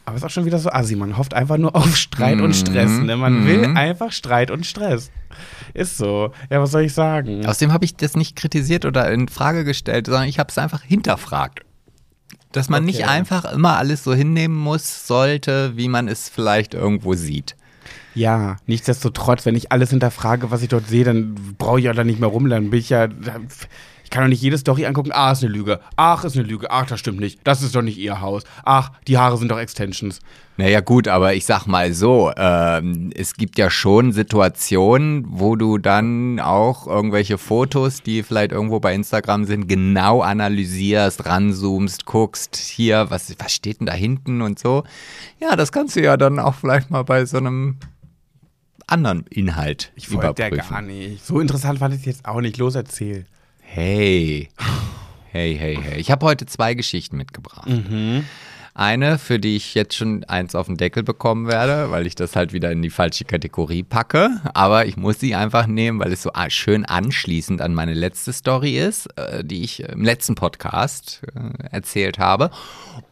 Aber 0.05 0.17
ist 0.17 0.23
auch 0.23 0.29
schon 0.29 0.45
wieder 0.45 0.57
so 0.57 0.69
assi. 0.69 0.95
Man 0.95 1.17
hofft 1.17 1.33
einfach 1.33 1.57
nur 1.57 1.75
auf 1.75 1.95
Streit 1.95 2.41
und 2.41 2.55
Stress. 2.55 2.91
Ne? 2.99 3.15
Man 3.15 3.45
will 3.45 3.65
einfach 3.77 4.11
Streit 4.11 4.51
und 4.51 4.65
Stress. 4.65 5.11
Ist 5.73 5.97
so. 5.97 6.31
Ja, 6.49 6.61
was 6.61 6.71
soll 6.71 6.81
ich 6.81 6.93
sagen? 6.93 7.45
Außerdem 7.45 7.71
habe 7.71 7.85
ich 7.85 7.95
das 7.95 8.15
nicht 8.15 8.35
kritisiert 8.35 8.85
oder 8.85 9.11
in 9.11 9.27
Frage 9.27 9.63
gestellt, 9.63 10.07
sondern 10.07 10.27
ich 10.27 10.39
habe 10.39 10.49
es 10.49 10.57
einfach 10.57 10.81
hinterfragt. 10.81 11.61
Dass 12.51 12.69
man 12.69 12.83
nicht 12.83 12.99
Okay. 12.99 13.09
einfach 13.09 13.45
immer 13.51 13.77
alles 13.77 14.03
so 14.03 14.13
hinnehmen 14.13 14.57
muss, 14.57 15.07
sollte, 15.07 15.77
wie 15.77 15.87
man 15.87 16.07
es 16.07 16.29
vielleicht 16.29 16.73
irgendwo 16.73 17.13
sieht. 17.13 17.55
Ja, 18.13 18.57
nichtsdestotrotz, 18.67 19.45
wenn 19.45 19.55
ich 19.55 19.71
alles 19.71 19.89
hinterfrage, 19.91 20.51
was 20.51 20.61
ich 20.61 20.67
dort 20.67 20.87
sehe, 20.87 21.05
dann 21.05 21.35
brauche 21.57 21.79
ich 21.79 21.85
ja 21.85 21.93
da 21.93 22.03
nicht 22.03 22.19
mehr 22.19 22.29
rum. 22.29 22.49
Dann 22.49 22.69
bin 22.69 22.79
ich 22.79 22.89
ja. 22.89 23.07
Ich 24.11 24.13
kann 24.13 24.25
doch 24.25 24.29
nicht 24.29 24.41
jede 24.41 24.57
Story 24.57 24.85
angucken, 24.85 25.11
ah, 25.13 25.31
ist 25.31 25.41
eine 25.41 25.53
Lüge, 25.53 25.79
ach, 25.95 26.25
ist 26.25 26.35
eine 26.35 26.45
Lüge, 26.45 26.69
ach, 26.69 26.85
das 26.85 26.99
stimmt 26.99 27.21
nicht, 27.21 27.39
das 27.45 27.61
ist 27.61 27.73
doch 27.73 27.81
nicht 27.81 27.97
ihr 27.97 28.19
Haus, 28.19 28.43
ach, 28.65 28.91
die 29.07 29.17
Haare 29.17 29.37
sind 29.37 29.49
doch 29.49 29.57
Extensions. 29.57 30.19
Naja 30.57 30.81
gut, 30.81 31.07
aber 31.07 31.33
ich 31.33 31.45
sag 31.45 31.65
mal 31.65 31.93
so, 31.93 32.29
ähm, 32.35 33.11
es 33.15 33.35
gibt 33.35 33.57
ja 33.57 33.69
schon 33.69 34.11
Situationen, 34.11 35.23
wo 35.29 35.55
du 35.55 35.77
dann 35.77 36.41
auch 36.41 36.87
irgendwelche 36.87 37.37
Fotos, 37.37 38.03
die 38.03 38.21
vielleicht 38.21 38.51
irgendwo 38.51 38.81
bei 38.81 38.93
Instagram 38.93 39.45
sind, 39.45 39.67
genau 39.67 40.19
analysierst, 40.21 41.25
ranzoomst, 41.25 42.05
guckst, 42.05 42.57
hier, 42.57 43.05
was, 43.09 43.33
was 43.39 43.53
steht 43.53 43.79
denn 43.79 43.87
da 43.87 43.93
hinten 43.93 44.41
und 44.41 44.59
so. 44.59 44.83
Ja, 45.39 45.55
das 45.55 45.71
kannst 45.71 45.95
du 45.95 46.01
ja 46.03 46.17
dann 46.17 46.37
auch 46.37 46.55
vielleicht 46.55 46.91
mal 46.91 47.03
bei 47.03 47.23
so 47.23 47.37
einem 47.37 47.77
anderen 48.87 49.25
Inhalt 49.29 49.93
Ich 49.95 50.11
wollte 50.11 50.41
ja 50.41 50.49
überprüfen. 50.49 50.69
gar 50.69 50.81
nicht. 50.81 51.25
So 51.25 51.39
interessant 51.39 51.79
fand 51.79 51.93
ich 51.93 52.01
es 52.01 52.05
jetzt 52.05 52.25
auch 52.25 52.41
nicht. 52.41 52.57
Los, 52.57 52.75
erzähl. 52.75 53.25
Hey. 53.73 54.49
Hey, 55.31 55.55
hey, 55.55 55.77
hey. 55.81 55.97
Ich 55.97 56.11
habe 56.11 56.25
heute 56.25 56.45
zwei 56.45 56.73
Geschichten 56.73 57.15
mitgebracht. 57.15 57.69
Eine, 58.73 59.17
für 59.17 59.37
die 59.39 59.57
ich 59.57 59.75
jetzt 59.75 59.95
schon 59.95 60.23
eins 60.23 60.55
auf 60.55 60.67
den 60.67 60.77
Deckel 60.77 61.03
bekommen 61.03 61.47
werde, 61.47 61.91
weil 61.91 62.07
ich 62.07 62.15
das 62.15 62.35
halt 62.35 62.53
wieder 62.53 62.71
in 62.71 62.81
die 62.81 62.89
falsche 62.89 63.25
Kategorie 63.25 63.83
packe. 63.83 64.29
Aber 64.53 64.85
ich 64.85 64.95
muss 64.95 65.19
sie 65.19 65.35
einfach 65.35 65.67
nehmen, 65.67 65.99
weil 65.99 66.11
es 66.13 66.21
so 66.23 66.31
a- 66.33 66.49
schön 66.49 66.85
anschließend 66.85 67.61
an 67.61 67.73
meine 67.73 67.93
letzte 67.93 68.31
Story 68.31 68.77
ist, 68.77 69.07
äh, 69.17 69.43
die 69.43 69.63
ich 69.63 69.81
im 69.83 70.03
letzten 70.03 70.35
Podcast 70.35 71.21
äh, 71.35 71.67
erzählt 71.69 72.17
habe. 72.17 72.49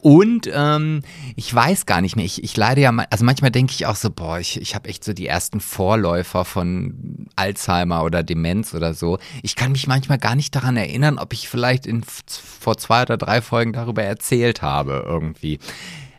Und 0.00 0.48
ähm, 0.52 1.02
ich 1.36 1.54
weiß 1.54 1.84
gar 1.84 2.00
nicht 2.00 2.16
mehr, 2.16 2.24
ich, 2.24 2.42
ich 2.42 2.56
leide 2.56 2.80
ja, 2.80 2.90
also 3.10 3.24
manchmal 3.24 3.50
denke 3.50 3.72
ich 3.74 3.84
auch 3.86 3.96
so, 3.96 4.10
boah, 4.10 4.38
ich, 4.38 4.58
ich 4.60 4.74
habe 4.74 4.88
echt 4.88 5.04
so 5.04 5.12
die 5.12 5.26
ersten 5.26 5.60
Vorläufer 5.60 6.44
von 6.44 7.26
Alzheimer 7.36 8.02
oder 8.04 8.22
Demenz 8.22 8.72
oder 8.72 8.94
so. 8.94 9.18
Ich 9.42 9.56
kann 9.56 9.72
mich 9.72 9.86
manchmal 9.86 10.18
gar 10.18 10.34
nicht 10.36 10.54
daran 10.54 10.76
erinnern, 10.76 11.18
ob 11.18 11.34
ich 11.34 11.48
vielleicht 11.48 11.86
in, 11.86 12.02
vor 12.02 12.78
zwei 12.78 13.02
oder 13.02 13.18
drei 13.18 13.42
Folgen 13.42 13.72
darüber 13.74 14.02
erzählt 14.02 14.62
habe 14.62 15.04
irgendwie. 15.06 15.49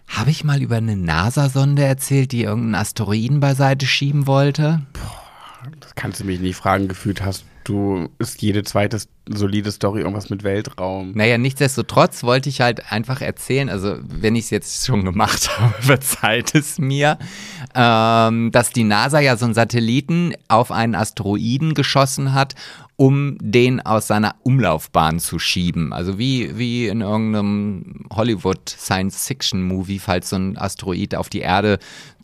Habe 0.08 0.30
ich 0.30 0.44
mal 0.44 0.62
über 0.62 0.76
eine 0.78 0.98
NASA-Sonde 0.98 1.84
erzählt, 1.84 2.34
die 2.34 2.44
irgendeinen 2.44 2.76
Asteroiden 2.76 3.40
beiseite 3.40 3.86
schieben 3.86 4.28
wollte? 4.28 4.82
Das 5.80 5.96
kannst 5.96 6.20
du 6.20 6.26
mich 6.26 6.40
nicht 6.40 6.58
fragen. 6.58 6.88
Gefühlt 6.88 7.24
hast 7.24 7.46
du, 7.64 8.10
ist 8.20 8.42
jede 8.42 8.64
zweite 8.64 9.00
solide 9.30 9.72
Story 9.72 10.02
irgendwas 10.02 10.30
mit 10.30 10.44
Weltraum. 10.44 11.12
Naja, 11.14 11.38
nichtsdestotrotz 11.38 12.24
wollte 12.24 12.50
ich 12.50 12.62
halt 12.62 12.92
einfach 12.92 13.22
erzählen, 13.22 13.70
also 13.70 13.98
wenn 14.02 14.36
ich 14.36 14.46
es 14.46 14.50
jetzt 14.50 14.86
schon 14.86 15.06
gemacht 15.06 15.50
habe, 15.60 15.74
verzeiht 15.80 16.56
es 16.56 16.80
mir, 16.80 17.18
ähm, 17.76 18.52
dass 18.52 18.72
die 18.72 18.84
NASA 18.84 19.20
ja 19.20 19.38
so 19.38 19.46
einen 19.46 19.54
Satelliten 19.54 20.34
auf 20.48 20.72
einen 20.72 20.96
Asteroiden 20.96 21.74
geschossen 21.74 22.34
hat, 22.34 22.56
um 23.01 23.36
den 23.41 23.79
aus 23.84 24.05
seiner 24.05 24.36
Umlaufbahn 24.43 25.17
zu 25.17 25.39
schieben. 25.39 25.91
Also 25.91 26.20
wie, 26.20 26.60
wie 26.60 26.88
in 26.88 27.01
irgendeinem 27.01 28.05
Hollywood-Science-Fiction-Movie, 28.13 29.98
falls 29.98 30.29
so 30.29 30.36
ein 30.36 30.55
Asteroid 30.55 31.15
auf 31.15 31.27
die 31.27 31.39
Erde 31.39 31.79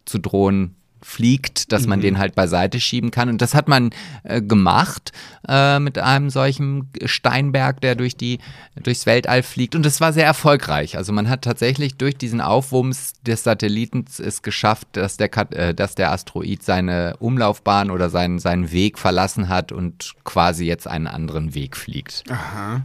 zu 0.05 0.19
drohen 0.19 0.75
fliegt, 1.07 1.71
dass 1.71 1.87
man 1.87 2.01
den 2.01 2.17
halt 2.17 2.35
beiseite 2.35 2.81
schieben 2.81 3.11
kann. 3.11 3.29
Und 3.29 3.41
das 3.41 3.55
hat 3.55 3.69
man 3.69 3.91
äh, 4.23 4.41
gemacht 4.41 5.13
äh, 5.47 5.79
mit 5.79 5.97
einem 5.97 6.29
solchen 6.29 6.89
Steinberg, 7.05 7.79
der 7.79 7.95
durch 7.95 8.17
die, 8.17 8.39
durchs 8.75 9.05
Weltall 9.05 9.41
fliegt. 9.41 9.73
Und 9.73 9.85
das 9.85 10.01
war 10.01 10.11
sehr 10.11 10.25
erfolgreich. 10.25 10.97
Also 10.97 11.13
man 11.13 11.29
hat 11.29 11.43
tatsächlich 11.43 11.95
durch 11.95 12.17
diesen 12.17 12.41
Aufwumms 12.41 13.13
des 13.25 13.43
Satellitens 13.43 14.19
es 14.19 14.41
geschafft, 14.41 14.89
dass 14.91 15.15
der, 15.15 15.29
äh, 15.53 15.73
dass 15.73 15.95
der 15.95 16.11
Asteroid 16.11 16.61
seine 16.61 17.15
Umlaufbahn 17.19 17.89
oder 17.89 18.09
seinen, 18.09 18.37
seinen 18.37 18.73
Weg 18.73 18.99
verlassen 18.99 19.47
hat 19.47 19.71
und 19.71 20.13
quasi 20.25 20.65
jetzt 20.65 20.89
einen 20.89 21.07
anderen 21.07 21.55
Weg 21.55 21.77
fliegt. 21.77 22.25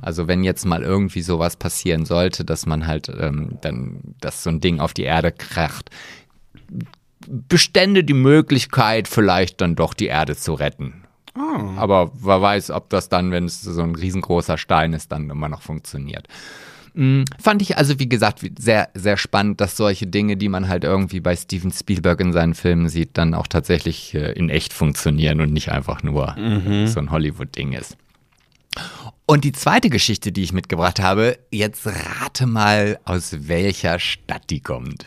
Also 0.01 0.29
wenn 0.29 0.45
jetzt 0.45 0.65
mal 0.65 0.85
irgendwie 0.85 1.23
sowas 1.23 1.57
passieren 1.57 2.07
sollte, 2.07 2.45
dass 2.45 2.67
man 2.67 2.87
halt 2.87 3.09
ähm, 3.09 3.59
dann, 3.63 4.15
dass 4.21 4.45
so 4.45 4.51
ein 4.51 4.61
Ding 4.61 4.79
auf 4.79 4.95
die 4.95 5.03
Erde 5.03 5.33
kracht, 5.33 5.91
bestände 7.29 8.05
die 8.05 8.15
Möglichkeit, 8.15 9.09
vielleicht 9.09 9.61
dann 9.61 9.75
doch 9.75 9.95
die 9.95 10.07
Erde 10.07 10.37
zu 10.37 10.55
retten. 10.55 11.03
Aber 11.77 12.13
wer 12.15 12.43
weiß, 12.43 12.71
ob 12.71 12.91
das 12.91 13.09
dann, 13.09 13.31
wenn 13.31 13.45
es 13.45 13.63
so 13.63 13.83
ein 13.83 13.95
riesengroßer 13.95 14.59
Stein 14.59 14.93
ist, 14.93 15.13
dann 15.13 15.31
immer 15.31 15.49
noch 15.49 15.63
funktioniert. 15.63 16.29
Mm, 16.95 17.23
Fand 17.41 17.63
ich 17.63 17.79
also, 17.79 17.99
wie 17.99 18.09
gesagt, 18.09 18.41
sehr, 18.59 18.91
sehr 18.95 19.17
spannend, 19.17 19.61
dass 19.61 19.77
solche 19.77 20.07
Dinge, 20.07 20.37
die 20.37 20.51
man 20.51 20.69
halt 20.69 20.85
irgendwie 20.85 21.21
bei 21.21 21.35
Steven 21.35 21.73
Spielberg 21.73 22.21
in 22.21 22.35
seinen 22.35 22.55
Filmen 22.55 22.91
sieht, 22.91 23.17
dann 23.17 23.33
auch 23.35 23.47
tatsächlich 23.47 24.15
äh, 24.15 24.33
in 24.33 24.51
echt 24.51 24.75
funktionieren 24.75 25.41
und 25.41 25.53
nicht 25.53 25.71
einfach 25.71 26.03
nur 26.03 26.37
so 26.87 27.01
ein 27.01 27.11
Hollywood-Ding 27.11 27.73
ist. 27.73 27.97
Und 29.25 29.45
die 29.45 29.53
zweite 29.53 29.89
Geschichte, 29.89 30.33
die 30.33 30.43
ich 30.43 30.53
mitgebracht 30.53 31.01
habe, 31.01 31.39
jetzt 31.51 31.87
rate 31.87 32.47
mal, 32.47 32.99
aus 33.05 33.49
welcher 33.49 33.99
Stadt 33.99 34.51
die 34.51 34.61
kommt. 34.61 35.07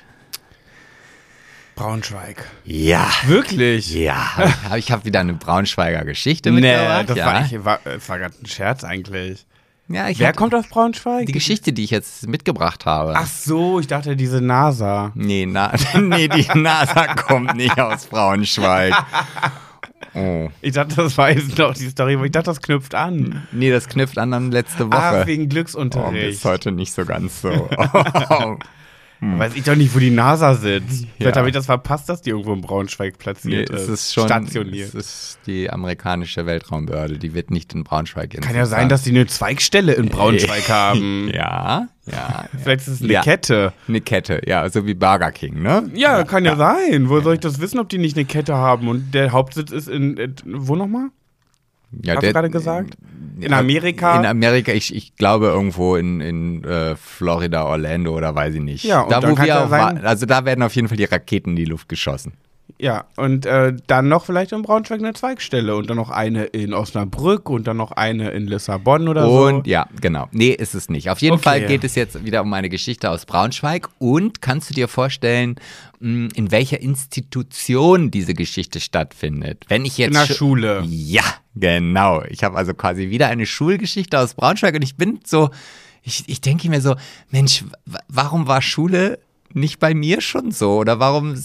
Braunschweig. 1.76 2.44
Ja. 2.64 3.08
Wirklich? 3.26 3.94
Ja, 3.94 4.28
ich, 4.38 4.70
hab- 4.70 4.78
ich 4.78 4.92
habe 4.92 5.06
wieder 5.06 5.20
eine 5.20 5.34
Braunschweiger 5.34 6.06
Geschichte 6.06 6.52
Nee, 6.52 6.62
mitgebracht. 6.62 7.10
das 7.10 7.18
ja. 7.18 7.26
war, 7.26 7.46
ich, 7.46 7.66
war, 7.66 7.80
das 7.84 8.10
war 8.10 8.20
gerade 8.20 8.36
ein 8.42 8.46
Scherz 8.46 8.84
eigentlich. 8.84 9.46
ja, 9.90 10.08
ich 10.10 10.20
Wer 10.20 10.30
hab- 10.30 10.36
kommt 10.38 10.56
aus 10.56 10.68
Braunschweig? 10.68 11.26
Die 11.26 11.34
Geschichte, 11.34 11.74
die 11.74 11.84
ich 11.84 11.92
jetzt 11.92 12.28
mitgebracht 12.28 12.86
habe. 12.86 13.14
Ach 13.16 13.28
so, 13.28 13.80
ich 13.80 13.88
dachte 13.88 14.16
diese 14.16 14.42
NASA. 14.42 15.12
Nee, 15.16 15.46
na, 15.48 15.74
nee, 16.00 16.28
die 16.28 16.48
NASA 16.58 17.14
kommt 17.16 17.56
nicht 17.56 17.80
aus 17.80 18.06
Braunschweig. 18.08 18.94
Oh. 20.18 20.50
Ich 20.62 20.72
dachte, 20.72 20.96
das 20.96 21.18
war 21.18 21.30
jetzt 21.30 21.58
noch 21.58 21.74
die 21.74 21.90
Story, 21.90 22.16
aber 22.16 22.24
ich 22.24 22.32
dachte, 22.32 22.46
das 22.46 22.62
knüpft 22.62 22.96
an. 22.96 23.46
Nee, 23.52 23.70
das 23.70 23.90
knüpft 23.90 24.18
an 24.18 24.32
an 24.34 24.50
letzte 24.50 24.88
Woche. 24.88 24.98
Ach, 25.22 25.26
wegen 25.28 25.44
oh, 25.44 25.48
Glücksunterricht. 25.50 26.38
ist 26.38 26.46
heute 26.46 26.72
nicht 26.72 26.94
so 26.94 27.04
ganz 27.04 27.42
so. 27.42 27.50
Oh. 28.30 28.56
Weiß 29.22 29.56
ich 29.56 29.64
doch 29.64 29.76
nicht, 29.76 29.96
wo 29.96 30.00
die 30.00 30.12
NASA 30.12 30.54
sitzt. 30.56 31.08
Vielleicht 31.18 31.36
Ja. 31.36 31.36
habe 31.38 31.48
ich 31.48 31.54
das 31.54 31.66
verpasst, 31.66 32.10
dass 32.10 32.22
die 32.22 32.30
irgendwo 32.32 32.54
in 32.54 32.62
Braunschweig 32.62 33.14
Nee, 33.14 33.18
platziert 33.18 33.70
es 33.70 33.84
ist. 33.84 33.90
ist 33.90 34.14
schon 34.14 34.26
Stationiert. 34.26 34.90
Es 34.90 34.94
ist 34.96 35.40
die 35.48 35.70
amerikanische 35.70 36.46
Weltraumbehörde, 36.46 37.18
die 37.18 37.34
wird 37.34 37.50
nicht 37.50 37.74
in 37.74 37.84
Braunschweig 37.84 38.32
Kann 38.42 38.56
ja 38.56 38.66
sein, 38.66 38.90
dass 38.90 39.04
die 39.04 39.12
eine 39.12 39.26
Zweigstelle 39.26 39.94
in 39.94 40.10
Braunschweig 40.10 40.70
haben. 40.70 41.30
Ja, 41.34 41.88
ja. 42.06 42.46
Vielleicht 42.62 42.82
ist 42.82 42.88
es 42.88 43.02
eine 43.02 43.14
Ja. 43.14 43.22
Kette. 43.22 43.74
Eine 43.88 44.02
Kette, 44.02 44.42
ja, 44.46 44.70
so 44.70 44.86
wie 44.86 44.94
Burger 44.94 45.32
King, 45.32 45.62
ne? 45.62 45.90
Ja, 45.96 46.24
kann 46.24 46.46
ja, 46.46 46.56
sein. 46.56 47.10
Wo 47.10 47.20
soll 47.22 47.36
ich 47.36 47.40
das 47.40 47.60
wissen, 47.60 47.80
ob 47.80 47.90
die 47.90 47.98
nicht 47.98 48.18
eine 48.18 48.26
Kette 48.26 48.56
haben? 48.56 48.88
Und 48.88 49.14
der 49.14 49.32
Hauptsitz 49.32 49.72
ist 49.72 49.88
in, 49.88 50.18
äh, 50.18 50.30
wo 50.46 50.76
nochmal? 50.76 51.10
Ja, 52.04 52.16
Hast 52.16 52.24
der- 52.24 52.30
du 52.30 52.34
gerade 52.34 52.50
gesagt? 52.50 52.96
In 53.40 53.52
Ja, 53.52 53.60
Amerika? 53.60 54.18
In 54.20 54.26
Amerika, 54.26 54.72
ich, 54.72 54.96
ich 54.96 55.16
glaube 55.16 55.48
irgendwo 55.48 55.96
in, 55.96 56.22
in 56.22 56.64
äh, 56.64 56.96
Florida, 56.96 57.66
Orlando 57.66 58.16
oder 58.16 58.34
weiß 58.34 58.56
ich 58.56 58.62
nicht. 58.62 58.84
Ja, 58.86 59.02
und 59.02 59.12
da 59.12 59.22
wo 59.24 59.38
wir 59.38 59.64
auch 59.64 59.72
also 60.04 60.26
da 60.26 60.46
werden 60.46 60.62
auf 60.64 60.76
jeden 60.76 60.88
Fall 60.88 60.98
die 60.98 61.04
Raketen 61.06 61.52
in 61.52 61.56
die 61.58 61.66
Luft 61.66 61.90
geschossen. 61.90 62.34
Ja, 62.78 63.06
und 63.16 63.46
äh, 63.46 63.74
dann 63.88 64.10
noch 64.10 64.26
vielleicht 64.26 64.52
in 64.52 64.62
Braunschweig 64.62 65.00
eine 65.00 65.14
Zweigstelle 65.14 65.78
und 65.78 65.90
dann 65.90 65.96
noch 65.96 66.10
eine 66.10 66.44
in 66.44 66.74
Osnabrück 66.74 67.50
und 67.50 67.68
dann 67.68 67.78
noch 67.78 67.94
eine 67.94 68.32
in 68.32 68.48
Lissabon 68.48 69.08
oder 69.08 69.30
Und 69.30 69.66
so. 69.66 69.72
ja, 69.72 69.88
genau. 70.02 70.28
Nee, 70.34 70.50
ist 70.50 70.76
es 70.76 70.90
nicht. 70.90 71.10
Auf 71.10 71.20
jeden 71.20 71.36
Okay. 71.36 71.44
Fall 71.44 71.66
geht 71.68 71.86
es 71.86 71.96
jetzt 71.96 72.26
wieder 72.26 72.42
um 72.42 72.54
eine 72.54 72.68
Geschichte 72.68 73.10
aus 73.10 73.26
Braunschweig. 73.26 73.88
Und 73.98 74.42
kannst 74.42 74.70
du 74.70 74.74
dir 74.74 74.90
vorstellen, 74.90 75.56
mh, 76.02 76.30
in 76.36 76.52
welcher 76.52 76.82
Institution 76.82 78.12
diese 78.12 78.34
Geschichte 78.34 78.82
stattfindet? 78.82 79.64
Wenn 79.70 79.86
ich 79.86 79.98
jetzt 79.98 80.08
In 80.10 80.28
der 80.28 80.34
Schule. 80.34 80.84
Ja, 80.86 81.24
genau. 81.56 82.24
Ich 82.30 82.44
habe 82.44 82.58
also 82.58 82.74
quasi 82.74 83.10
wieder 83.10 83.28
eine 83.30 83.46
Schulgeschichte 83.46 84.20
aus 84.20 84.34
Braunschweig 84.34 84.76
und 84.76 84.82
ich 84.82 84.98
bin 84.98 85.20
so, 85.26 85.50
ich, 86.04 86.26
ich 86.28 86.42
denke 86.42 86.70
mir 86.70 86.82
so, 86.82 86.96
Mensch, 87.32 87.64
warum 88.10 88.48
war 88.48 88.62
Schule 88.62 89.20
nicht 89.56 89.80
bei 89.80 89.94
mir 89.94 90.22
schon 90.22 90.52
so? 90.52 90.76
Oder 90.78 91.00
warum, 91.00 91.36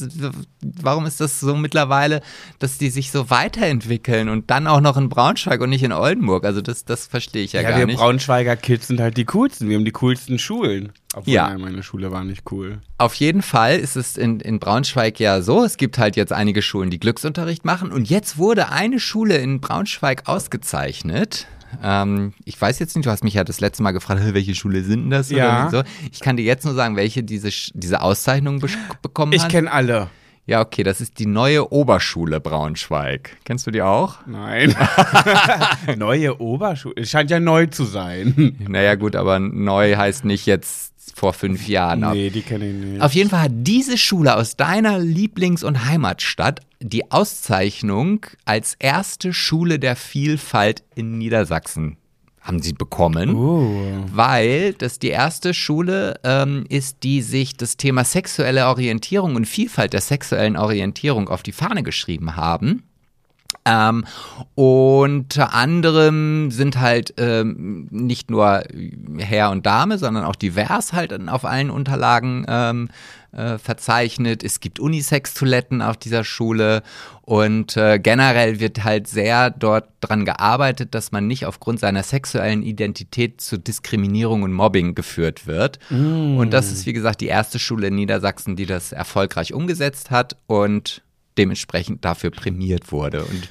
warum 0.82 1.06
ist 1.06 1.20
das 1.20 1.40
so 1.40 1.56
mittlerweile, 1.56 2.20
dass 2.58 2.76
die 2.78 2.90
sich 2.90 3.10
so 3.10 3.30
weiterentwickeln 3.30 4.28
und 4.28 4.50
dann 4.50 4.66
auch 4.66 4.80
noch 4.80 4.96
in 4.96 5.08
Braunschweig 5.08 5.60
und 5.60 5.70
nicht 5.70 5.82
in 5.82 5.92
Oldenburg? 5.92 6.44
Also 6.44 6.60
das, 6.60 6.84
das 6.84 7.06
verstehe 7.06 7.44
ich 7.44 7.52
ja, 7.52 7.62
Ja, 7.62 7.70
gar 7.70 7.78
wir 7.78 7.86
nicht. 7.86 7.98
Braunschweiger 7.98 8.56
Kids 8.56 8.88
sind 8.88 9.00
halt 9.00 9.16
die 9.16 9.24
coolsten. 9.26 9.68
Wir 9.68 9.76
haben 9.76 9.84
die 9.84 9.92
coolsten 9.92 10.38
Schulen. 10.38 10.92
Obwohl, 11.14 11.32
Ja. 11.34 11.48
nein, 11.48 11.60
meine 11.60 11.82
Schule 11.82 12.12
war 12.12 12.22
nicht 12.24 12.50
cool. 12.52 12.80
Auf 12.98 13.14
jeden 13.14 13.42
Fall 13.42 13.78
ist 13.78 13.96
es 13.96 14.16
in, 14.16 14.40
in 14.40 14.60
Braunschweig 14.60 15.18
ja 15.18 15.42
so, 15.42 15.64
es 15.64 15.76
gibt 15.76 15.98
halt 15.98 16.16
jetzt 16.16 16.32
einige 16.32 16.62
Schulen, 16.62 16.90
die 16.90 17.00
Glücksunterricht 17.00 17.64
machen 17.64 17.90
und 17.90 18.08
jetzt 18.10 18.38
wurde 18.38 18.68
eine 18.70 19.00
Schule 19.00 19.36
in 19.38 19.60
Braunschweig 19.60 20.28
ausgezeichnet. 20.28 21.46
Ähm, 21.82 22.32
ich 22.44 22.60
weiß 22.60 22.78
jetzt 22.78 22.96
nicht, 22.96 23.06
du 23.06 23.10
hast 23.10 23.24
mich 23.24 23.34
ja 23.34 23.44
das 23.44 23.60
letzte 23.60 23.82
Mal 23.82 23.92
gefragt, 23.92 24.20
"Hä, 24.22 24.30
welche 24.34 24.54
Schule 24.54 24.82
sind 24.82 25.02
denn 25.04 25.10
das? 25.10 25.30
Ja. 25.30 25.68
Oder 25.68 25.84
so. 25.84 25.90
Ich 26.12 26.20
kann 26.20 26.36
dir 26.36 26.44
jetzt 26.44 26.64
nur 26.64 26.74
sagen, 26.74 26.96
welche 26.96 27.22
diese, 27.22 27.50
diese 27.74 28.00
Auszeichnung 28.02 28.62
bekommen 29.02 29.32
Ich 29.32 29.44
hat. 29.44 29.50
kenne 29.50 29.70
alle. 29.72 30.08
Ja, 30.50 30.62
okay, 30.62 30.82
das 30.82 31.00
ist 31.00 31.20
die 31.20 31.26
neue 31.26 31.72
Oberschule 31.72 32.40
Braunschweig. 32.40 33.36
Kennst 33.44 33.68
du 33.68 33.70
die 33.70 33.82
auch? 33.82 34.16
Nein. 34.26 34.74
Neue 35.96 36.40
Oberschule. 36.40 36.96
Es 36.96 37.10
scheint 37.10 37.30
ja 37.30 37.38
neu 37.38 37.66
zu 37.66 37.84
sein. 37.84 38.56
Naja, 38.68 38.96
gut, 38.96 39.14
aber 39.14 39.38
neu 39.38 39.94
heißt 39.94 40.24
nicht 40.24 40.46
jetzt 40.46 40.92
vor 41.14 41.34
fünf 41.34 41.68
Jahren. 41.68 42.00
nee, 42.00 42.30
die 42.30 42.42
kenne 42.42 42.68
ich 42.68 42.74
nicht. 42.74 43.00
Auf 43.00 43.12
jeden 43.12 43.30
Fall 43.30 43.42
hat 43.42 43.52
diese 43.52 43.96
Schule 43.96 44.34
aus 44.34 44.56
deiner 44.56 44.98
Lieblings- 44.98 45.62
und 45.62 45.84
Heimatstadt 45.84 46.62
die 46.80 47.12
Auszeichnung 47.12 48.26
als 48.44 48.74
erste 48.80 49.32
Schule 49.32 49.78
der 49.78 49.94
Vielfalt 49.94 50.82
in 50.96 51.16
Niedersachsen 51.16 51.96
haben 52.50 52.60
sie 52.60 52.72
bekommen, 52.72 53.36
Uh. 53.36 54.04
weil 54.12 54.74
das 54.74 54.98
die 54.98 55.10
erste 55.10 55.54
Schule 55.54 56.18
ähm, 56.24 56.64
ist, 56.68 57.04
die 57.04 57.22
sich 57.22 57.56
das 57.56 57.76
Thema 57.76 58.02
sexuelle 58.02 58.66
Orientierung 58.66 59.36
und 59.36 59.46
Vielfalt 59.46 59.92
der 59.92 60.00
sexuellen 60.00 60.56
Orientierung 60.56 61.28
auf 61.28 61.44
die 61.44 61.52
Fahne 61.52 61.84
geschrieben 61.84 62.34
haben. 62.34 62.82
Ähm, 63.64 64.04
unter 64.56 65.54
anderem 65.54 66.50
sind 66.50 66.80
halt 66.80 67.14
ähm, 67.18 67.86
nicht 67.90 68.30
nur 68.30 68.64
Herr 69.18 69.50
und 69.50 69.64
Dame, 69.64 69.98
sondern 69.98 70.24
auch 70.24 70.36
divers 70.36 70.92
halt 70.92 71.12
auf 71.28 71.44
allen 71.44 71.70
Unterlagen 71.70 72.44
ähm, 72.48 72.88
äh, 73.32 73.58
verzeichnet. 73.58 74.42
Es 74.42 74.60
gibt 74.60 74.80
Unisex-Toiletten 74.80 75.82
auf 75.82 75.96
dieser 75.96 76.24
Schule 76.24 76.82
und 77.22 77.76
äh, 77.76 77.98
generell 77.98 78.60
wird 78.60 78.82
halt 78.84 79.06
sehr 79.06 79.50
dort 79.50 79.88
dran 80.00 80.24
gearbeitet, 80.24 80.94
dass 80.94 81.12
man 81.12 81.26
nicht 81.26 81.46
aufgrund 81.46 81.80
seiner 81.80 82.02
sexuellen 82.02 82.62
Identität 82.62 83.40
zu 83.40 83.58
Diskriminierung 83.58 84.42
und 84.42 84.52
Mobbing 84.52 84.94
geführt 84.94 85.46
wird. 85.46 85.78
Und 86.38 86.50
das 86.50 86.72
ist, 86.72 86.86
wie 86.86 86.92
gesagt, 86.92 87.20
die 87.20 87.28
erste 87.28 87.58
Schule 87.58 87.88
in 87.88 87.94
Niedersachsen, 87.94 88.56
die 88.56 88.66
das 88.66 88.92
erfolgreich 88.92 89.52
umgesetzt 89.52 90.10
hat 90.10 90.36
und 90.46 91.02
dementsprechend 91.38 92.04
dafür 92.04 92.30
prämiert 92.30 92.90
wurde. 92.92 93.24
Und 93.24 93.48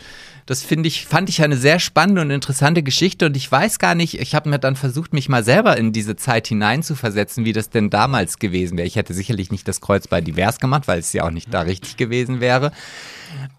das 0.49 0.63
finde 0.63 0.88
ich, 0.88 1.05
fand 1.05 1.29
ich 1.29 1.43
eine 1.43 1.55
sehr 1.55 1.79
spannende 1.79 2.21
und 2.21 2.31
interessante 2.31 2.81
Geschichte 2.81 3.27
und 3.27 3.38
ich 3.38 3.51
weiß 3.51 3.77
gar 3.77 3.93
nicht, 3.93 4.19
ich 4.19 4.33
habe 4.33 4.49
mir 4.49 4.57
dann 4.57 4.75
versucht, 4.75 5.13
mich 5.13 5.29
mal 5.29 5.43
selber 5.43 5.77
in 5.77 5.91
diese 5.93 6.15
Zeit 6.15 6.47
hineinzuversetzen, 6.47 7.45
wie 7.45 7.53
das 7.53 7.69
denn 7.69 7.91
damals 7.91 8.39
gewesen 8.39 8.75
wäre. 8.75 8.88
Ich 8.88 8.95
hätte 8.95 9.13
sicherlich 9.13 9.51
nicht 9.51 9.67
das 9.67 9.79
Kreuz 9.79 10.07
bei 10.07 10.21
divers 10.21 10.59
gemacht, 10.59 10.88
weil 10.88 10.97
es 10.99 11.13
ja 11.13 11.23
auch 11.23 11.29
nicht 11.29 11.53
da 11.53 11.62
richtig 11.62 11.97
gewesen 11.97 12.39
wäre. 12.41 12.71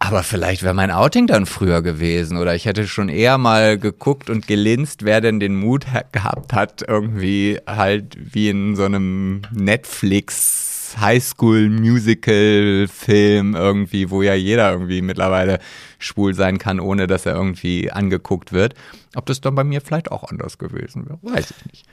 Aber 0.00 0.24
vielleicht 0.24 0.64
wäre 0.64 0.74
mein 0.74 0.90
Outing 0.90 1.28
dann 1.28 1.46
früher 1.46 1.80
gewesen 1.80 2.36
oder 2.36 2.56
ich 2.56 2.64
hätte 2.64 2.88
schon 2.88 3.08
eher 3.08 3.38
mal 3.38 3.78
geguckt 3.78 4.28
und 4.28 4.48
gelinst, 4.48 5.04
wer 5.04 5.20
denn 5.20 5.38
den 5.38 5.54
Mut 5.54 5.92
ha- 5.92 6.02
gehabt 6.10 6.52
hat, 6.52 6.82
irgendwie 6.88 7.60
halt 7.68 8.16
wie 8.18 8.48
in 8.48 8.74
so 8.74 8.84
einem 8.84 9.42
Netflix 9.52 10.69
Highschool-Musical-Film 10.98 13.54
irgendwie, 13.54 14.10
wo 14.10 14.22
ja 14.22 14.34
jeder 14.34 14.72
irgendwie 14.72 15.02
mittlerweile 15.02 15.60
schwul 15.98 16.34
sein 16.34 16.58
kann, 16.58 16.80
ohne 16.80 17.06
dass 17.06 17.26
er 17.26 17.34
irgendwie 17.34 17.92
angeguckt 17.92 18.52
wird. 18.52 18.74
Ob 19.14 19.26
das 19.26 19.40
dann 19.40 19.54
bei 19.54 19.62
mir 19.64 19.80
vielleicht 19.80 20.10
auch 20.10 20.24
anders 20.24 20.58
gewesen 20.58 21.06
wäre, 21.06 21.18
weiß 21.22 21.50
ich 21.50 21.66
nicht. 21.66 21.86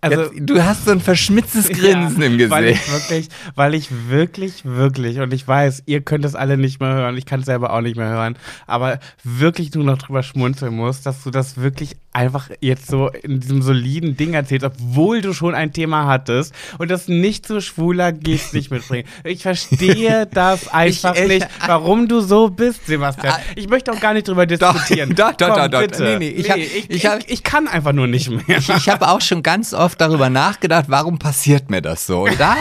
Also, 0.00 0.32
Jetzt, 0.32 0.48
du 0.48 0.62
hast 0.62 0.84
so 0.84 0.92
ein 0.92 1.00
verschmitztes 1.00 1.70
Grinsen 1.70 2.20
Ja, 2.20 2.26
im 2.28 2.38
Gesicht. 2.38 2.52
Weil 2.52 2.68
ich 2.68 2.92
wirklich, 2.92 3.28
weil 3.56 3.74
ich 3.74 3.88
wirklich, 4.08 4.64
wirklich, 4.64 5.18
und 5.18 5.32
ich 5.32 5.46
weiß, 5.46 5.82
ihr 5.86 6.02
könnt 6.02 6.24
es 6.24 6.36
alle 6.36 6.56
nicht 6.56 6.80
mehr 6.80 6.94
hören, 6.94 7.16
ich 7.16 7.26
kann 7.26 7.40
es 7.40 7.46
selber 7.46 7.72
auch 7.72 7.80
nicht 7.80 7.96
mehr 7.96 8.08
hören, 8.08 8.36
aber 8.68 9.00
wirklich 9.24 9.74
nur 9.74 9.82
noch 9.82 9.98
drüber 9.98 10.22
schmunzeln 10.22 10.76
musst, 10.76 11.04
dass 11.04 11.24
du 11.24 11.30
das 11.30 11.56
wirklich 11.56 11.96
einfach 12.18 12.50
jetzt 12.60 12.88
so 12.88 13.08
in 13.08 13.38
diesem 13.40 13.62
soliden 13.62 14.16
Ding 14.16 14.34
erzählst, 14.34 14.66
obwohl 14.66 15.20
du 15.20 15.32
schon 15.32 15.54
ein 15.54 15.72
Thema 15.72 16.06
hattest 16.06 16.52
und 16.78 16.90
das 16.90 17.06
nicht 17.06 17.46
so 17.46 17.60
schwuler 17.60 18.10
geht's 18.12 18.52
nicht 18.58 18.70
mitbringen. 18.72 19.06
Ich 19.24 19.42
verstehe 19.42 20.26
das 20.26 20.68
einfach 20.68 21.14
ich- 21.14 21.28
nicht, 21.28 21.48
warum 21.66 22.08
du 22.08 22.20
so 22.20 22.48
bist, 22.50 22.86
Sebastian. 22.86 23.34
Ich 23.54 23.68
möchte 23.68 23.92
auch 23.92 24.00
gar 24.00 24.14
nicht 24.14 24.26
drüber 24.26 24.46
diskutieren. 24.52 25.14
doch, 25.14 25.32
doch, 25.32 25.54
Komm, 25.56 25.70
doch. 25.70 25.80
Bitte. 25.80 26.02
Nee, 26.02 26.18
nee, 26.18 26.28
ich 26.30 26.50
hab- 26.50 26.58
ich, 26.58 26.90
ich 26.90 27.06
hab- 27.06 27.20
ich, 27.20 27.30
ich 27.30 27.42
kann 27.44 27.68
einfach 27.68 27.92
nur 27.92 28.08
nicht 28.08 28.28
mehr. 28.30 28.58
Ich, 28.58 28.68
ich 28.68 28.88
habe 28.88 29.08
auch 29.08 29.20
schon 29.20 29.42
ganz 29.44 29.72
oft 29.72 30.00
darüber 30.00 30.28
nachgedacht, 30.28 30.86
warum 30.88 31.18
passiert 31.18 31.70
mir 31.70 31.80
das 31.82 32.06
so? 32.06 32.24
Und 32.24 32.38
da, 32.40 32.56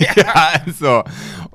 ja, 0.00 0.52
so. 0.78 1.04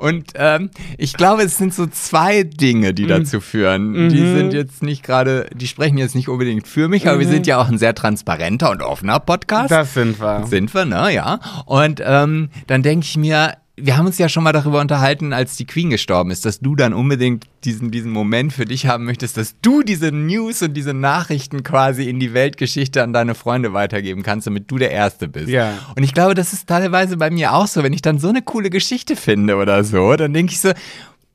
Und 0.01 0.31
ähm, 0.33 0.71
ich 0.97 1.13
glaube, 1.13 1.43
es 1.43 1.57
sind 1.57 1.75
so 1.75 1.85
zwei 1.85 2.41
Dinge, 2.41 2.93
die 2.93 3.05
dazu 3.05 3.39
führen. 3.39 4.09
Die 4.09 4.17
sind 4.17 4.51
jetzt 4.51 4.81
nicht 4.81 5.03
gerade, 5.03 5.45
die 5.53 5.67
sprechen 5.67 5.99
jetzt 5.99 6.15
nicht 6.15 6.27
unbedingt 6.27 6.67
für 6.67 6.87
mich, 6.87 7.07
aber 7.07 7.19
wir 7.19 7.27
sind 7.27 7.45
ja 7.45 7.61
auch 7.61 7.69
ein 7.69 7.77
sehr 7.77 7.93
transparenter 7.93 8.71
und 8.71 8.81
offener 8.81 9.19
Podcast. 9.19 9.69
Das 9.69 9.93
sind 9.93 10.19
wir. 10.19 10.47
Sind 10.47 10.73
wir, 10.73 10.85
ne? 10.85 11.13
Ja. 11.13 11.39
Und 11.65 12.01
ähm, 12.03 12.49
dann 12.65 12.81
denke 12.81 13.05
ich 13.05 13.15
mir, 13.15 13.53
wir 13.81 13.97
haben 13.97 14.05
uns 14.05 14.17
ja 14.17 14.29
schon 14.29 14.43
mal 14.43 14.51
darüber 14.51 14.79
unterhalten, 14.79 15.33
als 15.33 15.57
die 15.57 15.65
Queen 15.65 15.89
gestorben 15.89 16.31
ist, 16.31 16.45
dass 16.45 16.59
du 16.59 16.75
dann 16.75 16.93
unbedingt 16.93 17.45
diesen, 17.63 17.91
diesen 17.91 18.11
Moment 18.11 18.53
für 18.53 18.65
dich 18.65 18.85
haben 18.87 19.05
möchtest, 19.05 19.37
dass 19.37 19.55
du 19.61 19.83
diese 19.83 20.11
News 20.11 20.61
und 20.61 20.73
diese 20.73 20.93
Nachrichten 20.93 21.63
quasi 21.63 22.09
in 22.09 22.19
die 22.19 22.33
Weltgeschichte 22.33 23.03
an 23.03 23.13
deine 23.13 23.35
Freunde 23.35 23.73
weitergeben 23.73 24.23
kannst, 24.23 24.47
damit 24.47 24.69
du 24.69 24.77
der 24.77 24.91
Erste 24.91 25.27
bist. 25.27 25.49
Ja. 25.49 25.73
Und 25.95 26.03
ich 26.03 26.13
glaube, 26.13 26.33
das 26.33 26.53
ist 26.53 26.67
teilweise 26.67 27.17
bei 27.17 27.29
mir 27.29 27.53
auch 27.53 27.67
so, 27.67 27.83
wenn 27.83 27.93
ich 27.93 28.01
dann 28.01 28.19
so 28.19 28.29
eine 28.29 28.41
coole 28.41 28.69
Geschichte 28.69 29.15
finde 29.15 29.55
oder 29.55 29.83
so, 29.83 30.15
dann 30.15 30.33
denke 30.33 30.53
ich 30.53 30.59
so, 30.59 30.71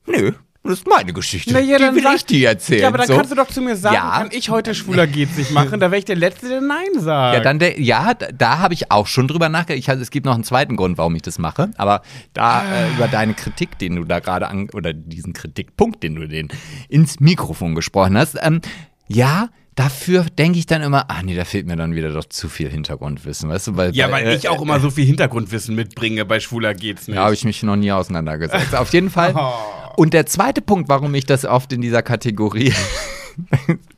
nö, 0.06 0.32
das 0.66 0.78
ist 0.80 0.86
meine 0.88 1.12
Geschichte. 1.12 1.52
Na 1.52 1.60
ja, 1.60 1.78
die 1.78 1.94
will 1.96 2.02
sag- 2.02 2.16
ich 2.16 2.24
dir 2.26 2.48
erzählen. 2.48 2.82
Ja, 2.82 2.88
aber 2.88 2.98
dann 2.98 3.06
so. 3.06 3.16
kannst 3.16 3.30
du 3.32 3.36
doch 3.36 3.48
zu 3.48 3.60
mir 3.62 3.76
sagen, 3.76 3.94
Ja. 3.94 4.10
kann 4.18 4.28
ich 4.32 4.50
heute 4.50 4.74
schwuler 4.74 5.06
geht's 5.06 5.36
nicht 5.36 5.50
machen, 5.52 5.80
da 5.80 5.90
wäre 5.90 5.98
ich 5.98 6.04
der 6.04 6.16
Letzte, 6.16 6.48
der 6.48 6.60
Nein 6.60 6.88
sagt. 6.98 7.36
Ja, 7.36 7.40
dann 7.42 7.58
der, 7.58 7.80
ja, 7.80 8.14
da, 8.14 8.26
da 8.32 8.58
habe 8.58 8.74
ich 8.74 8.90
auch 8.90 9.06
schon 9.06 9.28
drüber 9.28 9.48
nachgedacht. 9.48 9.78
Ich, 9.78 9.88
also, 9.88 10.02
es 10.02 10.10
gibt 10.10 10.26
noch 10.26 10.34
einen 10.34 10.44
zweiten 10.44 10.76
Grund, 10.76 10.98
warum 10.98 11.14
ich 11.14 11.22
das 11.22 11.38
mache. 11.38 11.70
Aber 11.76 12.02
da 12.32 12.62
äh, 12.62 12.90
über 12.96 13.08
deine 13.08 13.34
Kritik, 13.34 13.78
den 13.78 13.96
du 13.96 14.04
da 14.04 14.20
gerade 14.20 14.48
an, 14.48 14.68
oder 14.74 14.92
diesen 14.92 15.32
Kritikpunkt, 15.32 16.02
den 16.02 16.14
du 16.16 16.26
den 16.28 16.48
ins 16.88 17.20
Mikrofon 17.20 17.74
gesprochen 17.74 18.16
hast, 18.18 18.36
ähm, 18.40 18.60
ja, 19.08 19.48
dafür 19.76 20.24
denke 20.24 20.58
ich 20.58 20.66
dann 20.66 20.82
immer, 20.82 21.10
ah 21.10 21.22
nee, 21.22 21.36
da 21.36 21.44
fehlt 21.44 21.66
mir 21.66 21.76
dann 21.76 21.94
wieder 21.94 22.10
doch 22.10 22.24
zu 22.24 22.48
viel 22.48 22.68
Hintergrundwissen, 22.70 23.48
weißt 23.50 23.66
du? 23.68 23.76
Weil, 23.76 23.94
ja, 23.94 24.10
weil 24.10 24.26
äh, 24.26 24.34
ich 24.34 24.48
auch 24.48 24.62
immer 24.62 24.80
so 24.80 24.90
viel 24.90 25.04
Hintergrundwissen 25.04 25.74
mitbringe, 25.76 26.24
bei 26.24 26.40
Schwuler 26.40 26.72
geht's 26.74 27.06
nicht. 27.06 27.16
Da 27.18 27.24
habe 27.24 27.34
ich 27.34 27.44
mich 27.44 27.62
noch 27.62 27.76
nie 27.76 27.92
auseinandergesetzt. 27.92 28.74
Auf 28.74 28.92
jeden 28.92 29.10
Fall. 29.10 29.34
Oh. 29.46 29.85
Und 29.96 30.12
der 30.12 30.26
zweite 30.26 30.60
Punkt, 30.60 30.88
warum 30.88 31.14
ich 31.14 31.26
das 31.26 31.44
oft 31.44 31.72
in 31.72 31.80
dieser 31.80 32.02
Kategorie 32.02 32.72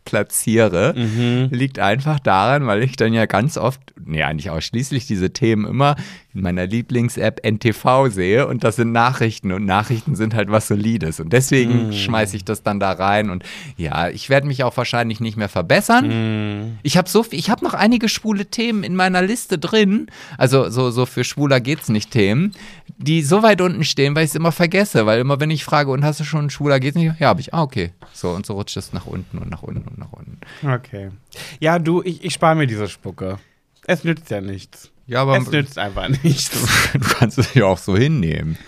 platziere, 0.09 0.95
Mhm. 0.97 1.49
liegt 1.51 1.79
einfach 1.79 2.19
daran, 2.21 2.67
weil 2.67 2.83
ich 2.83 2.97
dann 2.97 3.13
ja 3.13 3.27
ganz 3.27 3.57
oft, 3.57 3.81
nee, 4.05 4.23
eigentlich 4.23 4.51
ausschließlich 4.51 5.07
diese 5.07 5.33
Themen 5.33 5.67
immer 5.67 5.97
in 6.35 6.43
meiner 6.43 6.67
Lieblings-App 6.67 7.41
NTV 7.45 8.09
sehe 8.11 8.47
und 8.47 8.63
das 8.65 8.77
sind 8.77 8.93
Nachrichten 8.93 9.53
und 9.53 9.65
Nachrichten 9.65 10.15
sind 10.15 10.35
halt 10.35 10.51
was 10.51 10.69
Solides 10.69 11.21
und 11.21 11.33
deswegen 11.33 11.87
Mhm. 11.89 11.93
schmeiße 11.93 12.37
ich 12.37 12.45
das 12.45 12.63
dann 12.63 12.79
da 12.81 12.93
rein 12.93 13.31
und 13.31 13.43
ja, 13.77 14.09
ich 14.09 14.29
werde 14.29 14.47
mich 14.47 14.63
auch 14.65 14.77
wahrscheinlich 14.77 15.21
nicht 15.21 15.37
mehr 15.37 15.49
verbessern. 15.49 16.07
Mhm. 16.09 16.79
Ich 16.83 16.97
habe 16.97 17.09
so, 17.09 17.23
viel- 17.23 17.39
ich 17.39 17.51
habe 17.51 17.65
noch 17.65 17.75
einige 17.75 18.09
schwule 18.09 18.47
Themen 18.47 18.85
in 18.85 18.95
meiner 18.95 19.23
Liste 19.23 19.59
drin, 19.59 20.07
also 20.37 20.69
so, 20.71 20.91
so 20.91 21.07
für 21.07 21.25
schwuler 21.25 21.61
geht's 21.61 21.89
nicht 21.89 22.11
Themen, 22.11 22.53
die 22.99 23.23
so 23.23 23.43
weit 23.43 23.61
unten 23.61 23.85
stehen, 23.85 24.15
weil 24.15 24.25
ich 24.25 24.31
es 24.31 24.37
immer 24.37 24.53
vergesse, 24.53 25.07
weil 25.07 25.21
immer 25.21 25.41
wenn 25.41 25.51
ich 25.51 25.65
frage, 25.65 25.91
und 25.91 26.05
hast 26.05 26.21
du 26.21 26.25
schon 26.25 26.41
einen 26.41 26.51
schwuler 26.51 26.79
geht's 26.81 26.97
nicht? 26.97 27.19
Ja, 27.19 27.29
habe 27.29 27.41
ich. 27.41 27.53
Ah, 27.55 27.63
okay. 27.63 27.91
So 28.13 28.31
und 28.31 28.47
so 28.47 28.55
rutscht 28.55 28.77
es 28.77 28.93
nach 28.93 29.07
unten 29.07 29.39
und 29.39 29.51
nach 29.51 29.63
unten 29.63 29.98
und 30.03 30.11
nach 30.11 30.13
unten. 30.13 30.41
Okay. 30.67 31.11
Ja, 31.61 31.79
du, 31.79 32.03
ich, 32.03 32.25
ich 32.25 32.33
spare 32.35 32.55
mir 32.55 32.67
diese 32.67 32.89
Spucke. 32.89 33.39
Es 33.87 34.05
nützt 34.05 34.31
ja 34.31 34.41
nichts. 34.41 34.91
Ja, 35.07 35.23
aber 35.23 35.39
Es 35.39 35.51
nützt 35.51 35.79
einfach 35.79 36.09
nichts. 36.23 36.51
du 36.93 36.99
kannst 37.01 37.39
es 37.39 37.55
ja 37.55 37.65
auch 37.65 37.79
so 37.79 37.97
hinnehmen. 37.97 38.59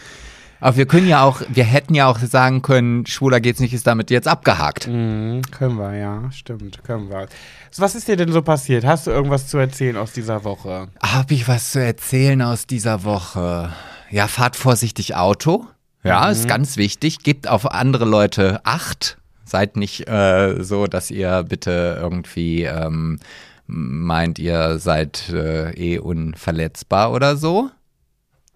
Aber 0.60 0.76
wir 0.76 0.86
können 0.86 1.08
ja 1.08 1.22
auch, 1.22 1.40
wir 1.48 1.64
hätten 1.64 1.94
ja 1.94 2.06
auch 2.06 2.18
sagen 2.18 2.60
können, 2.60 3.06
schwuler 3.06 3.40
geht's 3.40 3.60
nicht, 3.60 3.72
ist 3.72 3.86
damit 3.86 4.10
jetzt 4.10 4.28
abgehakt. 4.28 4.88
Mhm, 4.88 5.42
können 5.50 5.76
wir, 5.76 5.96
ja, 5.96 6.30
stimmt, 6.32 6.84
können 6.84 7.08
wir. 7.08 7.28
Was 7.76 7.94
ist 7.94 8.08
dir 8.08 8.16
denn 8.16 8.30
so 8.30 8.42
passiert? 8.42 8.84
Hast 8.84 9.06
du 9.06 9.10
irgendwas 9.10 9.48
zu 9.48 9.56
erzählen 9.56 9.96
aus 9.96 10.12
dieser 10.12 10.44
Woche? 10.44 10.88
Habe 11.02 11.34
ich 11.34 11.48
was 11.48 11.72
zu 11.72 11.82
erzählen 11.82 12.42
aus 12.42 12.66
dieser 12.66 13.04
Woche? 13.04 13.72
Ja, 14.10 14.28
fahrt 14.28 14.56
vorsichtig 14.56 15.14
Auto. 15.16 15.66
Ja, 16.02 16.30
ist 16.30 16.48
ganz 16.48 16.76
wichtig. 16.76 17.18
Gebt 17.22 17.46
auf 17.46 17.70
andere 17.70 18.06
Leute 18.06 18.60
Acht. 18.64 19.18
Seid 19.50 19.76
nicht 19.76 20.08
äh, 20.08 20.62
so, 20.62 20.86
dass 20.86 21.10
ihr 21.10 21.42
bitte 21.42 21.98
irgendwie 22.00 22.62
ähm, 22.62 23.18
meint, 23.66 24.38
ihr 24.38 24.78
seid 24.78 25.28
äh, 25.30 25.72
eh 25.72 25.98
unverletzbar 25.98 27.12
oder 27.12 27.36
so. 27.36 27.68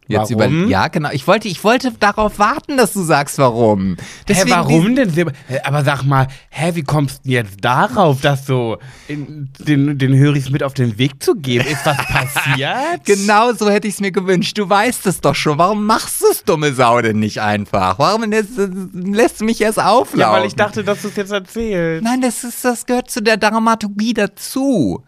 Jetzt 0.07 0.37
Warum? 0.37 0.65
Über, 0.65 0.71
ja, 0.71 0.89
genau. 0.89 1.11
Ich 1.13 1.27
wollte, 1.27 1.49
ich 1.49 1.65
wollte 1.65 1.91
darauf 1.93 2.39
warten, 2.39 2.77
dass 2.77 2.93
du 2.93 3.03
sagst, 3.03 3.39
warum. 3.39 3.97
hä, 4.29 4.43
warum 4.49 4.95
denn? 4.97 5.33
Aber 5.65 5.83
sag 5.83 6.03
mal, 6.03 6.29
hä, 6.51 6.73
wie 6.75 6.83
kommst 6.83 7.25
du 7.25 7.31
jetzt 7.31 7.57
darauf, 7.63 8.21
das 8.21 8.47
so 8.47 8.77
in, 9.09 9.49
den, 9.59 9.97
den 9.97 10.15
Höris 10.15 10.51
mit 10.51 10.63
auf 10.63 10.75
den 10.75 10.99
Weg 10.99 11.23
zu 11.23 11.35
geben? 11.35 11.67
Ist 11.67 11.87
was 11.87 11.97
passiert? 11.97 12.75
Genau 13.05 13.53
so 13.53 13.71
hätte 13.71 13.89
ich 13.89 13.95
es 13.95 14.01
mir 14.01 14.13
gewünscht. 14.13 14.59
Du 14.59 14.69
weißt 14.69 15.07
es 15.07 15.21
doch 15.21 15.35
schon. 15.35 15.59
Warum 15.59 15.87
machst 15.87 16.21
du 16.23 16.27
es, 16.31 16.45
dumme 16.45 16.75
Sau, 16.75 17.01
denn 17.01 17.19
nicht 17.19 17.41
einfach? 17.41 17.99
Warum 17.99 18.25
lässt, 18.25 18.51
lässt 18.93 19.41
du 19.41 19.45
mich 19.45 19.61
erst 19.61 19.79
auflaufen? 19.79 20.21
Ja, 20.21 20.33
weil 20.33 20.47
ich 20.47 20.55
dachte, 20.55 20.85
dass 20.85 21.03
du 21.03 21.09
es 21.09 21.17
jetzt 21.17 21.33
erzählst. 21.33 22.05
Nein, 22.05 22.21
das, 22.21 22.45
ist, 22.45 22.65
das 22.65 22.87
gehört 22.87 23.11
zu 23.11 23.23
der 23.23 23.37
Dramaturgie 23.37 24.15
dazu. 24.15 25.03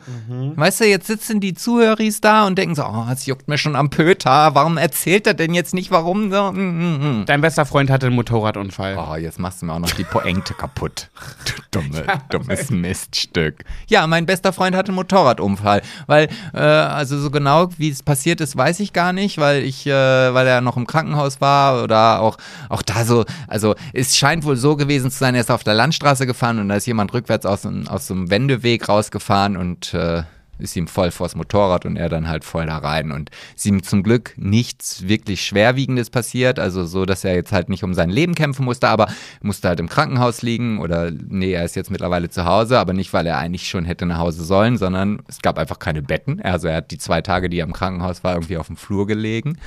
Weißt 0.56 0.80
du, 0.80 0.86
jetzt 0.86 1.06
sitzen 1.06 1.40
die 1.40 1.54
Zuhöris 1.54 2.20
da 2.20 2.46
und 2.46 2.56
denken 2.56 2.74
so, 2.74 2.84
oh, 2.84 3.06
es 3.12 3.26
juckt 3.26 3.48
mir 3.48 3.58
schon 3.58 3.76
am 3.76 3.90
Pöter. 3.90 4.54
Warum 4.54 4.78
erzählt 4.86 5.26
er 5.26 5.34
denn 5.34 5.52
jetzt 5.52 5.74
nicht, 5.74 5.90
warum? 5.90 6.30
So? 6.30 6.52
mm, 6.52 6.56
mm, 6.58 7.20
mm. 7.22 7.24
Dein 7.26 7.40
bester 7.40 7.66
Freund 7.66 7.90
hatte 7.90 8.06
einen 8.06 8.14
Motorradunfall. 8.14 8.96
Oh, 8.96 9.16
jetzt 9.16 9.40
machst 9.40 9.60
du 9.60 9.66
mir 9.66 9.72
auch 9.72 9.80
noch 9.80 9.90
die 9.90 10.04
Pointe 10.04 10.54
kaputt. 10.54 11.08
Du 11.44 11.80
dumme, 11.80 12.04
dummes 12.30 12.70
Miststück. 12.70 13.64
Ja, 13.88 14.06
mein 14.06 14.26
bester 14.26 14.52
Freund 14.52 14.76
hatte 14.76 14.90
einen 14.90 14.96
Motorradunfall. 14.96 15.82
Weil, 16.06 16.28
äh, 16.54 16.58
also 16.60 17.18
so 17.18 17.30
genau 17.32 17.68
wie 17.78 17.90
es 17.90 18.04
passiert 18.04 18.40
ist, 18.40 18.56
weiß 18.56 18.78
ich 18.80 18.92
gar 18.92 19.12
nicht, 19.12 19.38
weil 19.38 19.64
ich, 19.64 19.86
äh, 19.86 19.90
weil 19.92 20.46
er 20.46 20.60
noch 20.60 20.76
im 20.76 20.86
Krankenhaus 20.86 21.40
war 21.40 21.82
oder 21.82 22.20
auch, 22.20 22.36
auch 22.68 22.82
da 22.82 23.04
so, 23.04 23.24
also 23.48 23.74
es 23.92 24.16
scheint 24.16 24.44
wohl 24.44 24.56
so 24.56 24.76
gewesen 24.76 25.10
zu 25.10 25.18
sein, 25.18 25.34
er 25.34 25.40
ist 25.40 25.50
auf 25.50 25.64
der 25.64 25.74
Landstraße 25.74 26.26
gefahren 26.26 26.60
und 26.60 26.68
da 26.68 26.76
ist 26.76 26.86
jemand 26.86 27.12
rückwärts 27.12 27.44
aus, 27.44 27.62
dem- 27.62 27.88
aus 27.88 28.06
so 28.06 28.14
einem 28.14 28.30
Wendeweg 28.30 28.88
rausgefahren 28.88 29.56
und 29.56 29.92
äh, 29.94 30.22
ist 30.58 30.76
ihm 30.76 30.86
voll 30.86 31.10
vors 31.10 31.34
Motorrad 31.34 31.86
und 31.86 31.96
er 31.96 32.08
dann 32.08 32.28
halt 32.28 32.44
voll 32.44 32.66
da 32.66 32.78
rein. 32.78 33.12
Und 33.12 33.30
ist 33.54 33.66
ihm 33.66 33.82
zum 33.82 34.02
Glück 34.02 34.34
nichts 34.36 35.06
wirklich 35.08 35.44
Schwerwiegendes 35.44 36.10
passiert, 36.10 36.58
also 36.58 36.84
so, 36.84 37.04
dass 37.04 37.24
er 37.24 37.34
jetzt 37.34 37.52
halt 37.52 37.68
nicht 37.68 37.84
um 37.84 37.94
sein 37.94 38.10
Leben 38.10 38.34
kämpfen 38.34 38.64
musste, 38.64 38.88
aber 38.88 39.08
musste 39.40 39.68
halt 39.68 39.80
im 39.80 39.88
Krankenhaus 39.88 40.42
liegen 40.42 40.78
oder 40.78 41.10
nee, 41.10 41.52
er 41.52 41.64
ist 41.64 41.76
jetzt 41.76 41.90
mittlerweile 41.90 42.28
zu 42.28 42.44
Hause, 42.44 42.78
aber 42.78 42.92
nicht, 42.92 43.12
weil 43.12 43.26
er 43.26 43.38
eigentlich 43.38 43.68
schon 43.68 43.84
hätte 43.84 44.06
nach 44.06 44.18
Hause 44.18 44.44
sollen, 44.44 44.76
sondern 44.76 45.22
es 45.28 45.40
gab 45.42 45.58
einfach 45.58 45.78
keine 45.78 46.02
Betten. 46.02 46.40
Also 46.40 46.68
er 46.68 46.76
hat 46.76 46.90
die 46.90 46.98
zwei 46.98 47.22
Tage, 47.22 47.48
die 47.48 47.58
er 47.58 47.66
im 47.66 47.72
Krankenhaus 47.72 48.24
war, 48.24 48.34
irgendwie 48.34 48.56
auf 48.56 48.66
dem 48.66 48.76
Flur 48.76 49.06
gelegen. 49.06 49.58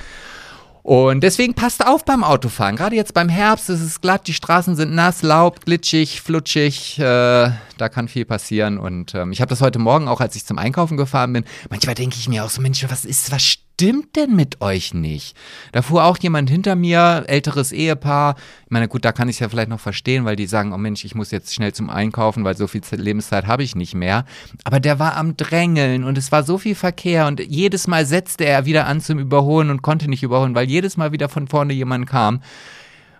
Und 0.82 1.20
deswegen 1.22 1.54
passt 1.54 1.86
auf 1.86 2.04
beim 2.04 2.24
Autofahren. 2.24 2.76
Gerade 2.76 2.96
jetzt 2.96 3.14
beim 3.14 3.28
Herbst 3.28 3.68
ist 3.68 3.80
es 3.80 4.00
glatt, 4.00 4.26
die 4.26 4.34
Straßen 4.34 4.76
sind 4.76 4.94
nass, 4.94 5.22
laub, 5.22 5.64
glitschig, 5.64 6.20
flutschig. 6.20 6.98
Äh, 6.98 7.02
da 7.02 7.88
kann 7.88 8.08
viel 8.08 8.24
passieren. 8.24 8.78
Und 8.78 9.14
ähm, 9.14 9.32
ich 9.32 9.40
habe 9.40 9.50
das 9.50 9.60
heute 9.60 9.78
Morgen 9.78 10.08
auch, 10.08 10.20
als 10.20 10.36
ich 10.36 10.46
zum 10.46 10.58
Einkaufen 10.58 10.96
gefahren 10.96 11.32
bin. 11.32 11.44
Manchmal 11.68 11.94
denke 11.94 12.16
ich 12.18 12.28
mir 12.28 12.44
auch 12.44 12.50
so, 12.50 12.62
Mensch, 12.62 12.84
was 12.88 13.04
ist, 13.04 13.30
was 13.30 13.42
stimmt 13.80 14.14
denn 14.14 14.36
mit 14.36 14.60
euch 14.60 14.92
nicht? 14.92 15.34
Da 15.72 15.80
fuhr 15.80 16.04
auch 16.04 16.18
jemand 16.18 16.50
hinter 16.50 16.76
mir, 16.76 17.24
älteres 17.28 17.72
Ehepaar. 17.72 18.36
Ich 18.66 18.70
meine, 18.70 18.88
gut, 18.88 19.06
da 19.06 19.12
kann 19.12 19.30
ich 19.30 19.36
es 19.36 19.40
ja 19.40 19.48
vielleicht 19.48 19.70
noch 19.70 19.80
verstehen, 19.80 20.26
weil 20.26 20.36
die 20.36 20.46
sagen, 20.46 20.74
oh 20.74 20.76
Mensch, 20.76 21.02
ich 21.06 21.14
muss 21.14 21.30
jetzt 21.30 21.54
schnell 21.54 21.72
zum 21.72 21.88
Einkaufen, 21.88 22.44
weil 22.44 22.54
so 22.58 22.66
viel 22.66 22.82
Lebenszeit 22.92 23.46
habe 23.46 23.62
ich 23.62 23.74
nicht 23.74 23.94
mehr. 23.94 24.26
Aber 24.64 24.80
der 24.80 24.98
war 24.98 25.16
am 25.16 25.34
Drängeln 25.34 26.04
und 26.04 26.18
es 26.18 26.30
war 26.30 26.42
so 26.42 26.58
viel 26.58 26.74
Verkehr 26.74 27.26
und 27.26 27.40
jedes 27.40 27.86
Mal 27.86 28.04
setzte 28.04 28.44
er 28.44 28.66
wieder 28.66 28.86
an 28.86 29.00
zum 29.00 29.18
Überholen 29.18 29.70
und 29.70 29.80
konnte 29.80 30.10
nicht 30.10 30.22
überholen, 30.22 30.54
weil 30.54 30.68
jedes 30.68 30.98
Mal 30.98 31.12
wieder 31.12 31.30
von 31.30 31.48
vorne 31.48 31.72
jemand 31.72 32.06
kam. 32.06 32.42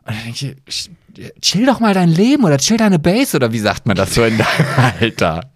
Und 0.04 0.14
dann 0.14 0.24
denke 0.24 0.56
ich, 0.66 0.90
chill 1.40 1.64
doch 1.64 1.80
mal 1.80 1.94
dein 1.94 2.10
Leben 2.10 2.44
oder 2.44 2.58
chill 2.58 2.76
deine 2.76 2.98
Base 2.98 3.34
oder 3.34 3.50
wie 3.50 3.58
sagt 3.60 3.86
man 3.86 3.96
das 3.96 4.14
so 4.14 4.24
in 4.24 4.36
deinem 4.36 4.66
Alter? 5.00 5.50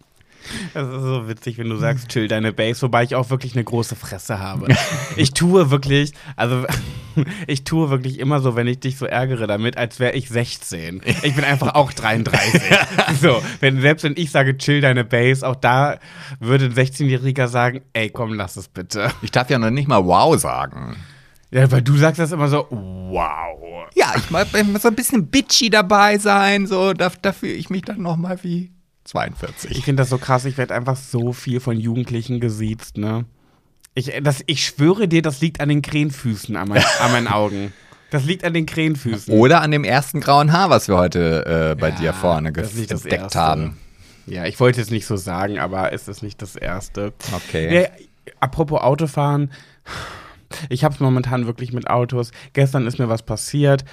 Das 0.73 0.89
ist 0.89 1.03
so 1.03 1.29
witzig, 1.29 1.59
wenn 1.59 1.69
du 1.69 1.77
sagst, 1.77 2.09
chill 2.09 2.29
deine 2.29 2.53
Base, 2.53 2.83
wobei 2.83 3.05
ich 3.05 3.15
auch 3.15 3.31
wirklich 3.31 3.55
eine 3.55 3.65
große 3.65 3.97
Fresse 3.97 4.39
habe. 4.39 4.69
Ich 5.17 5.33
tue 5.33 5.71
wirklich, 5.71 6.13
also 6.37 6.65
ich 7.47 7.65
tue 7.65 7.91
wirklich 7.91 8.19
immer 8.19 8.41
so, 8.41 8.57
wenn 8.57 8.67
ich 8.67 8.81
dich 8.81 8.97
so 8.97 9.07
ärgere 9.07 9.47
damit, 9.47 9.77
als 9.77 10.01
wäre 10.01 10.13
ich 10.15 10.29
16. 10.29 11.03
Ich 11.23 11.35
bin 11.35 11.45
einfach 11.45 11.75
auch 11.75 11.93
33. 11.93 12.61
So, 13.21 13.43
wenn, 13.61 13.81
selbst 13.81 14.03
wenn 14.05 14.15
ich 14.17 14.31
sage, 14.31 14.57
chill 14.59 14.81
deine 14.81 15.05
Base, 15.05 15.47
auch 15.47 15.57
da 15.57 15.99
würde 16.41 16.67
ein 16.67 16.75
16-Jähriger 16.75 17.49
sagen, 17.49 17.83
ey, 17.93 18.11
komm, 18.11 18.35
lass 18.35 18.57
es 18.57 18.69
bitte. 18.69 19.11
Ich 19.23 19.31
darf 19.31 19.51
ja 19.51 19.59
noch 19.59 19.71
nicht 19.71 19.89
mal 19.89 20.05
wow 20.05 20.39
sagen. 20.39 20.97
Ja, 21.51 21.71
weil 21.71 21.83
du 21.83 21.97
sagst 21.97 22.19
das 22.19 22.33
immer 22.33 22.49
so, 22.49 22.67
wow. 22.71 23.87
Ja, 23.95 24.13
ich 24.17 24.31
mag 24.31 24.49
so 24.81 24.89
ein 24.89 24.95
bisschen 24.95 25.29
bitchy 25.29 25.71
dabei 25.71 26.19
sein, 26.19 26.67
so, 26.67 26.93
da, 26.93 27.13
da 27.23 27.33
fühle 27.33 27.53
ich 27.53 27.71
mich 27.71 27.83
dann 27.83 28.03
nochmal 28.03 28.39
wie 28.43 28.74
42. 29.05 29.71
Ich 29.71 29.85
finde 29.85 30.03
das 30.03 30.11
so 30.11 30.19
krass, 30.19 30.45
ich 30.45 30.57
werde 30.59 30.75
einfach 30.75 30.97
so 30.97 31.33
viel 31.33 31.61
von 31.61 31.79
Jugendlichen 31.79 32.41
gesiezt, 32.41 32.97
ne? 32.97 33.25
Ich, 33.95 34.13
das, 34.23 34.43
ich 34.47 34.65
schwöre 34.65 35.07
dir, 35.07 35.23
das 35.23 35.41
liegt 35.41 35.61
an 35.61 35.69
den 35.69 35.83
Krähenfüßen 35.83 36.57
an, 36.57 36.69
mein, 36.69 36.83
an 37.01 37.13
meinen 37.13 37.29
Augen. 37.33 37.73
Das 38.11 38.25
liegt 38.25 38.45
an 38.45 38.55
den 38.55 38.67
Krähenfüßen. 38.67 39.33
Oder 39.33 39.61
an 39.61 39.71
dem 39.71 39.85
ersten 39.85 40.21
grauen 40.21 40.53
Haar, 40.53 40.71
was 40.71 40.89
wir 40.89 40.97
heute 40.97 41.73
äh, 41.73 41.81
bei 41.81 41.91
Ja, 41.91 41.97
dir 41.97 42.13
vorne 42.13 42.49
entdeckt 42.49 43.35
haben. 43.35 43.77
Ja, 44.27 44.47
ich 44.47 44.59
wollte 44.59 44.81
es 44.81 44.91
nicht 44.91 45.07
so 45.07 45.17
sagen, 45.17 45.59
aber 45.59 45.93
es 45.93 46.09
ist 46.09 46.23
nicht 46.23 46.41
das 46.41 46.57
Erste. 46.57 47.13
Okay. 47.33 47.83
Ja, 47.83 47.89
apropos 48.41 48.81
Autofahren, 48.81 49.53
ich 50.69 50.85
habe 50.85 50.95
es 50.95 51.01
momentan 51.01 51.47
wirklich 51.47 51.73
mit 51.73 51.89
Autos. 51.89 52.31
Gestern 52.53 52.87
ist 52.87 52.99
mir 52.99 53.09
was 53.09 53.23
passiert. 53.23 53.85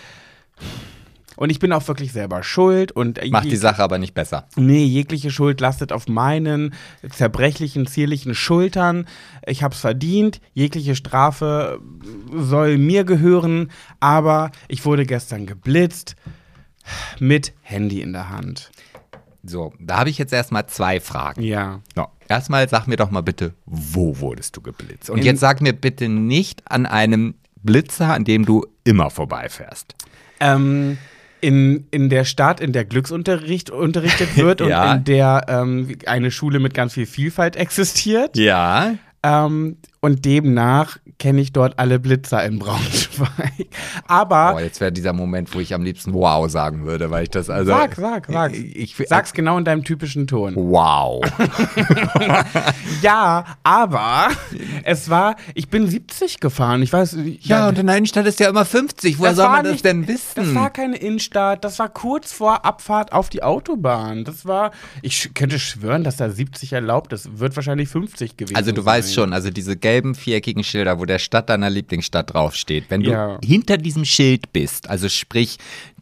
Und 1.41 1.49
ich 1.49 1.58
bin 1.58 1.73
auch 1.73 1.88
wirklich 1.88 2.12
selber 2.12 2.43
schuld 2.43 2.91
und 2.91 3.19
Macht 3.32 3.45
die 3.49 3.56
Sache 3.56 3.82
aber 3.82 3.97
nicht 3.97 4.13
besser. 4.13 4.47
Nee, 4.58 4.84
jegliche 4.86 5.32
Schuld 5.32 5.60
lastet 5.60 5.91
auf 5.91 6.08
meinen 6.08 6.75
zerbrechlichen, 7.10 7.88
zierlichen 7.88 8.36
Schultern. 8.36 9.08
Ich 9.47 9.63
hab's 9.63 9.80
verdient. 9.80 10.39
Jegliche 10.54 10.93
Strafe 10.95 11.82
soll 12.32 12.77
mir 12.77 13.06
gehören. 13.06 13.71
Aber 13.99 14.51
ich 14.67 14.86
wurde 14.86 15.08
gestern 15.08 15.47
geblitzt 15.47 16.15
mit 17.17 17.54
Handy 17.63 18.01
in 18.01 18.13
der 18.13 18.30
Hand. 18.30 18.69
So, 19.43 19.73
da 19.80 19.97
habe 19.97 20.12
ich 20.12 20.19
jetzt 20.19 20.34
erstmal 20.34 20.67
zwei 20.67 20.99
Fragen. 20.99 21.41
Ja. 21.41 21.80
No. 21.95 22.10
Erstmal 22.27 22.69
sag 22.69 22.86
mir 22.86 22.97
doch 22.97 23.10
mal 23.10 23.23
bitte, 23.23 23.56
wo 23.65 24.19
wurdest 24.19 24.58
du 24.58 24.62
geblitzt? 24.62 25.10
Und 25.10 25.17
In- 25.17 25.25
jetzt 25.25 25.39
sag 25.39 25.60
mir 25.60 25.73
bitte 25.73 26.08
nicht 26.08 26.62
an 26.71 26.86
einem 26.86 27.34
Blitzer, 27.63 28.13
an 28.13 28.25
dem 28.25 28.45
du 28.45 28.67
immer 28.84 29.10
vorbeifährst. 29.10 29.95
Ähm, 30.39 30.99
in, 31.41 31.88
in 31.91 32.10
der 32.10 32.23
Stadt, 32.23 32.60
in 32.62 32.71
der 32.71 32.86
Glücksunterricht 32.86 33.69
unterrichtet 33.69 34.36
wird 34.38 34.62
und 34.62 34.69
Ja. 34.69 34.93
in 34.95 35.04
der 35.04 35.45
ähm, 35.49 35.97
eine 36.06 36.32
Schule 36.32 36.60
mit 36.60 36.73
ganz 36.73 36.93
viel 36.93 37.06
Vielfalt 37.06 37.56
existiert. 37.56 38.38
Ja. 38.38 38.95
Ähm, 39.23 39.77
und 40.04 40.26
demnach 40.26 40.98
kenne 41.20 41.42
ich 41.42 41.54
dort 41.54 41.78
alle 41.78 42.00
Blitzer 42.00 42.44
in 42.44 42.58
Braunschweig. 42.58 43.68
Aber 44.08 44.56
Oh, 44.56 44.60
jetzt 44.60 44.82
wäre 44.82 44.92
dieser 44.92 45.14
Moment, 45.14 45.54
wo 45.54 45.60
ich 45.60 45.76
am 45.76 45.84
liebsten 45.84 46.12
wow 46.14 46.50
sagen 46.50 46.86
würde, 46.86 47.12
weil 47.12 47.24
ich 47.24 47.30
das 47.30 47.50
also. 47.52 47.72
Sag, 47.72 47.96
sag, 47.96 48.26
sag. 48.28 48.54
Ich, 48.54 49.00
ich, 49.00 49.08
Sag's 49.08 49.32
genau 49.32 49.60
in 49.60 49.64
deinem 49.66 49.84
typischen 49.84 50.26
Ton. 50.28 50.56
Wow. 50.56 51.22
Ja, 53.02 53.46
aber 53.64 54.30
es 54.84 55.10
war, 55.10 55.36
ich 55.56 55.70
bin 55.70 55.88
70 55.88 56.40
gefahren. 56.40 56.82
Ich 56.84 56.94
weiß, 56.94 57.18
Ja, 57.42 57.68
und 57.70 57.80
in 57.80 57.88
der 57.88 57.98
Innenstadt 57.98 58.26
ist 58.28 58.40
ja 58.40 58.50
immer 58.50 58.66
50. 58.66 59.18
Woher 59.20 59.34
soll 59.34 59.48
man 59.50 59.64
das 59.64 59.74
nicht- 59.74 59.86
denn 59.86 60.08
wissen? 60.08 60.34
das 60.36 60.54
war 60.56 60.70
keine 60.70 60.98
Innenstadt, 60.98 61.64
das 61.64 61.80
war 61.80 61.90
kurz 61.90 62.32
vor 62.32 62.64
Abfahrt 62.66 63.12
auf 63.14 63.30
die 63.30 63.42
Autobahn. 63.44 64.24
Das 64.24 64.46
war, 64.46 64.72
ich 65.02 65.34
könnte 65.34 65.58
schwören, 65.60 66.04
dass 66.04 66.18
da 66.18 66.30
70 66.30 66.74
erlaubt 66.74 67.12
ist. 67.14 67.40
Wird 67.40 67.56
wahrscheinlich 67.56 67.90
50 67.90 68.38
gewesen 68.38 68.56
Also 68.56 68.72
du 68.72 68.82
sein. 68.82 68.86
weißt 68.98 69.14
schon, 69.16 69.34
also 69.34 69.50
diese 69.50 69.76
gelben 69.91 70.15
viereckigen 70.15 70.63
Schilder, 70.63 70.99
wo 70.99 71.06
der 71.06 71.19
Stadt 71.19 71.49
deiner 71.49 71.69
Lieblingsstadt 71.69 72.34
draufsteht, 72.34 72.86
wenn 72.89 73.04
du 73.04 73.12
Ja. 73.12 73.39
hinter 73.43 73.77
diesem 73.77 74.06
Schild 74.06 74.54
bist, 74.54 74.89
also 74.89 75.10
sprich, 75.10 75.58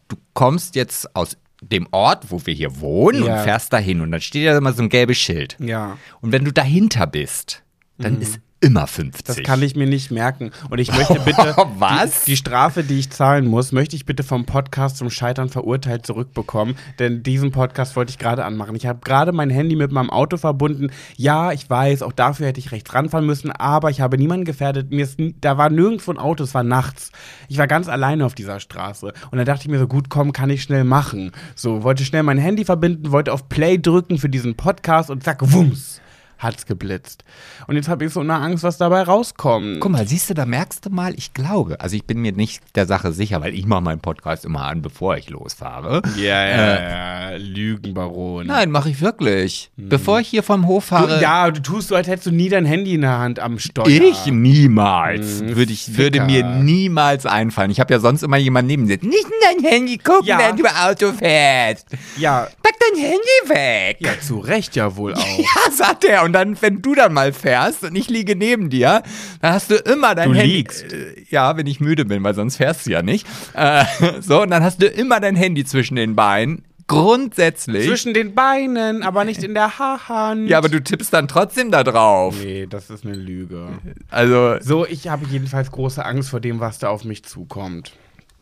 du 0.10 0.16
kommst 0.34 0.76
jetzt 0.76 1.16
aus 1.16 1.38
dem 1.62 1.88
Ort, 1.92 2.32
wo 2.32 2.46
wir 2.46 2.54
hier 2.54 2.80
wohnen 2.80 3.24
Ja. 3.26 3.38
und 3.38 3.44
fährst 3.44 3.74
dahin 3.74 4.02
und 4.02 4.12
dann 4.12 4.22
steht 4.22 4.44
ja 4.44 4.58
immer 4.58 4.74
so 4.74 4.84
ein 4.84 4.90
gelbes 4.90 5.18
Schild. 5.18 5.58
Ja. 5.60 5.98
Und 6.22 6.32
wenn 6.32 6.46
du 6.46 6.54
dahinter 6.54 7.06
bist, 7.08 7.64
dann 7.98 8.22
ist 8.22 8.40
immer 8.62 8.88
50. 8.88 9.26
Das 9.26 9.44
kann 9.44 9.62
ich 9.62 9.76
mir 9.76 9.88
nicht 9.88 10.12
merken. 10.12 10.52
Und 10.70 10.80
ich 10.80 10.92
möchte 10.92 11.20
bitte 11.22 11.56
Was? 11.78 12.26
Die, 12.26 12.32
die 12.32 12.38
Strafe, 12.38 12.84
die 12.84 13.00
ich 13.00 13.10
zahlen 13.10 13.48
muss, 13.48 13.72
möchte 13.72 13.96
ich 13.96 14.06
bitte 14.06 14.24
vom 14.24 14.46
Podcast 14.46 14.98
zum 14.98 15.10
Scheitern 15.10 15.50
verurteilt 15.50 16.06
zurückbekommen. 16.06 16.76
Denn 17.00 17.24
diesen 17.24 17.52
Podcast 17.52 17.96
wollte 17.96 18.12
ich 18.12 18.18
gerade 18.18 18.44
anmachen. 18.44 18.76
Ich 18.76 18.86
habe 18.86 19.00
gerade 19.00 19.32
mein 19.32 19.50
Handy 19.50 19.76
mit 19.76 19.92
meinem 19.92 20.10
Auto 20.10 20.38
verbunden. 20.38 20.92
Ja, 21.16 21.52
ich 21.52 21.70
weiß, 21.70 22.02
auch 22.02 22.12
dafür 22.12 22.48
hätte 22.48 22.60
ich 22.60 22.72
rechts 22.72 22.94
ranfahren 22.94 23.26
müssen, 23.26 23.52
aber 23.52 23.90
ich 23.90 24.02
habe 24.02 24.18
niemanden 24.18 24.46
gefährdet. 24.46 24.92
Mir 24.92 25.04
ist, 25.04 25.20
da 25.42 25.58
war 25.58 25.70
nirgendwo 25.70 26.12
ein 26.12 26.18
Auto, 26.18 26.44
es 26.44 26.54
war 26.54 26.64
nachts. 26.64 27.12
Ich 27.48 27.58
war 27.58 27.68
ganz 27.68 27.88
alleine 27.88 28.26
auf 28.26 28.36
dieser 28.36 28.60
Straße. 28.60 29.14
Und 29.32 29.38
da 29.38 29.46
dachte 29.46 29.64
ich 29.64 29.70
mir 29.70 29.80
so, 29.80 29.88
gut, 29.88 30.10
komm, 30.10 30.34
kann 30.34 30.50
ich 30.50 30.64
schnell 30.64 30.84
machen. 30.84 31.32
So, 31.56 31.84
wollte 31.84 32.04
schnell 32.04 32.24
mein 32.24 32.38
Handy 32.38 32.66
verbinden, 32.66 33.12
wollte 33.12 33.32
auf 33.32 33.48
Play 33.48 33.78
drücken 33.78 34.18
für 34.18 34.30
diesen 34.30 34.56
Podcast 34.56 35.10
und 35.10 35.24
zack, 35.24 35.40
wumms, 35.54 36.02
hat's 36.40 36.66
geblitzt. 36.66 37.24
Und 37.68 37.76
jetzt 37.76 37.88
habe 37.88 38.06
ich 38.06 38.14
so 38.14 38.22
eine 38.22 38.34
Angst, 38.36 38.64
was 38.64 38.78
dabei 38.78 39.04
rauskommt. 39.04 39.80
Guck 39.82 39.92
mal, 39.92 40.08
siehst 40.08 40.30
du, 40.30 40.34
da 40.34 40.46
merkst 40.46 40.86
du 40.86 40.90
mal, 40.90 41.14
ich 41.16 41.34
glaube, 41.34 41.80
also 41.82 41.96
ich 41.96 42.06
bin 42.06 42.20
mir 42.22 42.32
nicht 42.32 42.62
der 42.76 42.86
Sache 42.88 43.12
sicher, 43.12 43.42
weil 43.42 43.54
ich 43.54 43.66
mache 43.66 43.82
meinen 43.82 44.00
Podcast 44.00 44.46
immer 44.46 44.64
an, 44.66 44.82
bevor 44.82 45.18
ich 45.18 45.30
losfahre. 45.30 46.02
Ja, 46.18 46.46
ja, 46.46 47.30
ja. 47.32 47.38
Lügenbaron. 47.38 48.48
Nein, 48.48 48.72
mache 48.72 48.90
ich 48.90 49.02
wirklich. 49.02 49.70
Bevor 49.78 50.20
ich 50.22 50.28
hier 50.30 50.44
vom 50.44 50.66
Hof 50.68 50.86
Du, 50.86 50.96
fahre. 50.96 51.22
ja, 51.22 51.52
du 51.52 51.62
tust 51.62 51.90
so, 51.90 51.96
als 51.96 52.08
hättest 52.08 52.28
du 52.28 52.32
nie 52.32 52.50
dein 52.50 52.66
Handy 52.66 52.94
in 52.96 53.02
der 53.02 53.20
Hand 53.20 53.40
am 53.40 53.60
Steuer. 53.60 53.88
Ich 53.88 54.26
niemals. 54.28 55.40
Hm, 55.42 55.56
würde, 55.56 55.74
ich, 55.74 55.84
Ficker. 55.86 55.98
würde 55.98 56.22
mir 56.22 56.44
niemals 56.44 57.26
einfallen. 57.26 57.70
Ich 57.72 57.80
habe 57.80 57.94
ja 57.94 58.00
sonst 58.00 58.24
immer 58.24 58.38
jemanden 58.38 58.68
neben 58.68 58.84
mir. 58.86 58.98
Nicht 59.02 59.04
in 59.26 59.62
dein 59.62 59.70
Handy 59.72 59.98
gucken, 59.98 60.26
Ja. 60.26 60.40
wenn 60.40 60.56
du 60.58 60.64
Auto 60.66 61.12
fährst. 61.12 61.88
Ja, 62.18 62.48
Pack 62.64 62.74
dein 62.80 63.02
Handy 63.02 63.50
weg. 63.50 63.98
ja, 64.00 64.12
zu 64.20 64.40
Recht 64.40 64.76
ja 64.76 64.96
wohl 64.96 65.14
auch. 65.16 65.38
Ja, 65.38 65.72
sagt 65.72 66.06
er. 66.06 66.24
Und 66.30 66.34
dann, 66.34 66.62
wenn 66.62 66.82
du 66.84 66.94
dann 66.94 67.12
mal 67.14 67.34
fährst 67.34 67.84
und 67.84 67.96
ich 67.96 68.08
liege 68.08 68.36
neben 68.36 68.70
dir, 68.70 69.02
dann 69.42 69.54
hast 69.54 69.72
du 69.72 69.76
immer 69.76 70.14
dein 70.14 70.30
Du 70.32 70.36
Handy. 70.36 70.58
liegst. 70.58 70.94
Äh, 70.94 71.26
Ja, 71.32 71.58
wenn 71.58 71.66
ich 71.66 71.80
müde 71.80 72.06
bin, 72.06 72.24
weil 72.24 72.36
sonst 72.36 72.58
fährst 72.58 72.86
du 72.86 72.92
ja 72.92 73.02
nicht. 73.02 73.26
Äh, 73.56 73.84
so, 74.22 74.44
und 74.44 74.52
dann 74.52 74.64
hast 74.64 74.80
du 74.82 74.86
immer 74.86 75.20
dein 75.20 75.36
Handy 75.36 75.66
zwischen 75.66 75.96
den 75.96 76.16
Beinen. 76.16 76.64
Grundsätzlich. 76.88 77.88
Zwischen 77.88 78.14
den 78.14 78.36
Beinen, 78.36 79.02
aber 79.04 79.24
nicht 79.26 79.44
in 79.44 79.54
der 79.56 79.80
Haarhand. 79.80 80.50
ja, 80.50 80.58
aber 80.60 80.70
du 80.70 80.84
tippst 80.84 81.12
dann 81.14 81.28
trotzdem 81.28 81.72
da 81.72 81.84
drauf. 81.84 82.36
Nee, 82.44 82.68
das 82.70 82.90
ist 82.92 83.06
eine 83.06 83.16
Lüge. 83.16 83.70
Also, 84.12 84.58
So, 84.62 84.86
ich 84.86 85.08
habe 85.08 85.26
jedenfalls 85.30 85.72
große 85.72 86.04
Angst 86.06 86.30
vor 86.30 86.40
dem, 86.40 86.60
was 86.60 86.78
da 86.80 86.90
auf 86.90 87.06
mich 87.06 87.24
zukommt. 87.26 87.94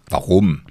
warum? 0.09 0.61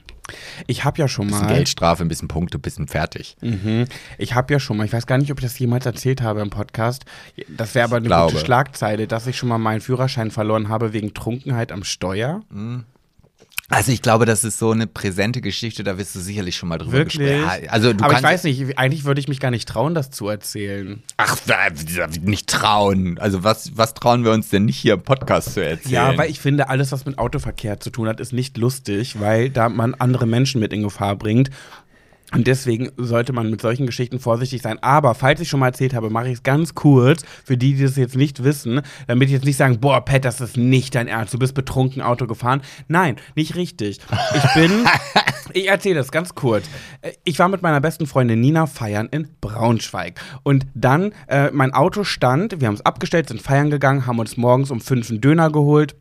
Ich 0.67 0.85
habe 0.85 0.99
ja 0.99 1.09
schon 1.09 1.27
Ein 1.27 1.31
bisschen 1.31 1.47
mal. 1.47 1.55
Geldstrafe, 1.55 2.03
ein 2.03 2.09
bisschen 2.09 2.29
Punkte, 2.29 2.59
ein 2.59 2.63
bisschen 2.63 2.89
fertig. 2.89 3.37
Mhm. 3.41 3.87
Ich 4.19 4.35
habe 4.35 4.53
ja 4.53 4.61
schon 4.61 4.77
mal, 4.77 4.85
ich 4.85 4.93
weiß 4.93 5.07
gar 5.07 5.19
nicht, 5.19 5.31
ob 5.31 5.39
ich 5.39 5.45
das 5.45 5.59
jemals 5.59 5.87
erzählt 5.87 6.23
habe 6.23 6.41
im 6.41 6.51
Podcast. 6.51 7.05
Das 7.49 7.75
wäre 7.75 7.85
aber 7.85 7.97
eine 7.97 8.09
gute 8.09 8.45
Schlagzeile, 8.45 9.07
dass 9.07 9.27
ich 9.27 9.37
schon 9.37 9.49
mal 9.49 9.59
meinen 9.59 9.81
Führerschein 9.81 10.31
verloren 10.31 10.69
habe 10.69 10.93
wegen 10.93 11.15
Trunkenheit 11.15 11.73
am 11.73 11.85
Steuer. 11.85 12.43
Also 13.69 13.91
ich 13.91 14.01
glaube, 14.01 14.27
das 14.27 14.45
ist 14.45 14.59
so 14.59 14.71
eine 14.71 14.87
präsente 14.87 15.41
Geschichte, 15.41 15.83
da 15.83 15.99
wirst 15.99 16.15
du 16.15 16.21
sicherlich 16.21 16.57
schon 16.57 16.69
mal 16.69 16.79
drüber 16.79 16.93
Wirklich? 16.93 17.19
gesprochen. 17.19 17.69
Also 17.69 17.93
du 17.93 18.05
Aber 18.05 18.15
ich 18.15 18.23
weiß 18.23 18.45
nicht, 18.45 18.79
eigentlich 18.79 19.05
würde 19.05 19.21
ich 19.21 19.27
mich 19.27 19.41
gar 19.41 19.51
nicht 19.51 19.69
trauen, 19.69 19.95
das 19.95 20.11
zu 20.11 20.29
erzählen. 20.29 21.03
Ach, 21.17 21.37
nicht 22.23 22.49
trauen. 22.49 23.19
Also 23.19 23.43
was, 23.43 23.77
was 23.77 23.95
trauen 23.95 24.25
wir 24.25 24.31
uns 24.31 24.51
denn 24.51 24.67
nicht 24.67 24.79
hier 24.79 24.95
im 24.95 25.03
Podcast 25.03 25.55
zu 25.55 25.65
erzählen? 25.65 25.93
Ja, 25.93 26.17
weil 26.17 26.31
ich 26.31 26.39
finde, 26.39 26.69
alles, 26.69 26.93
was 26.93 27.07
mit 27.07 27.19
Autoverkehr 27.19 27.81
zu 27.81 27.91
tun 27.91 28.07
hat, 28.09 28.21
ist 28.21 28.33
nicht 28.33 28.57
lustig, 28.57 29.19
weil 29.19 29.51
da 29.51 29.69
man 29.69 29.95
andere 29.95 30.27
Menschen 30.27 30.61
mit 30.61 30.73
in 30.73 30.83
Gefahr 30.83 31.17
bringt. 31.17 31.51
Und 32.33 32.47
deswegen 32.47 32.91
sollte 32.97 33.33
man 33.33 33.51
mit 33.51 33.61
solchen 33.61 33.87
Geschichten 33.87 34.19
vorsichtig 34.19 34.63
sein. 34.63 34.83
Aber 34.83 35.15
falls 35.15 35.41
ich 35.41 35.49
schon 35.49 35.61
mal 35.61 35.69
erzählt 35.69 35.95
habe, 35.95 36.11
mache 36.11 36.27
ich 36.27 36.35
es 36.35 36.43
ganz 36.43 36.75
kurz, 36.75 37.25
für 37.45 37.57
die, 37.57 37.75
die 37.75 37.83
das 37.85 37.97
jetzt 37.97 38.17
nicht 38.17 38.43
wissen, 38.43 38.83
damit 39.07 39.29
die 39.29 39.35
jetzt 39.35 39.45
nicht 39.45 39.57
sagen, 39.57 39.79
boah, 39.81 40.05
Pat, 40.05 40.25
das 40.25 40.41
ist 40.41 40.57
nicht 40.57 40.95
dein 40.95 41.09
Ernst, 41.09 41.35
du 41.35 41.39
bist 41.39 41.55
betrunken 41.55 42.03
Auto 42.03 42.27
gefahren. 42.27 42.63
Nein, 42.89 43.17
nicht 43.37 43.55
richtig. 43.55 44.01
Ich 44.35 44.55
bin, 44.55 44.85
ich 45.53 45.69
erzähle 45.69 45.97
das 45.97 46.11
ganz 46.11 46.35
kurz. 46.35 46.65
Äh, 47.01 47.13
Ich 47.25 47.39
war 47.39 47.49
mit 47.49 47.63
meiner 47.63 47.81
besten 47.81 48.07
Freundin 48.07 48.41
Nina 48.41 48.67
feiern 48.67 49.09
in 49.11 49.29
Braunschweig. 49.41 50.21
Und 50.43 50.67
dann, 50.75 51.13
äh, 51.29 51.51
mein 51.53 51.73
Auto 51.75 52.03
stand, 52.05 52.61
wir 52.61 52.69
haben 52.69 52.75
es 52.75 52.85
abgestellt, 52.85 53.29
sind 53.29 53.41
feiern 53.41 53.71
gegangen, 53.71 54.07
haben 54.07 54.19
uns 54.19 54.37
morgens 54.37 54.71
um 54.71 54.81
fünf 54.81 55.11
einen 55.11 55.21
Döner 55.21 55.51
geholt 55.51 55.95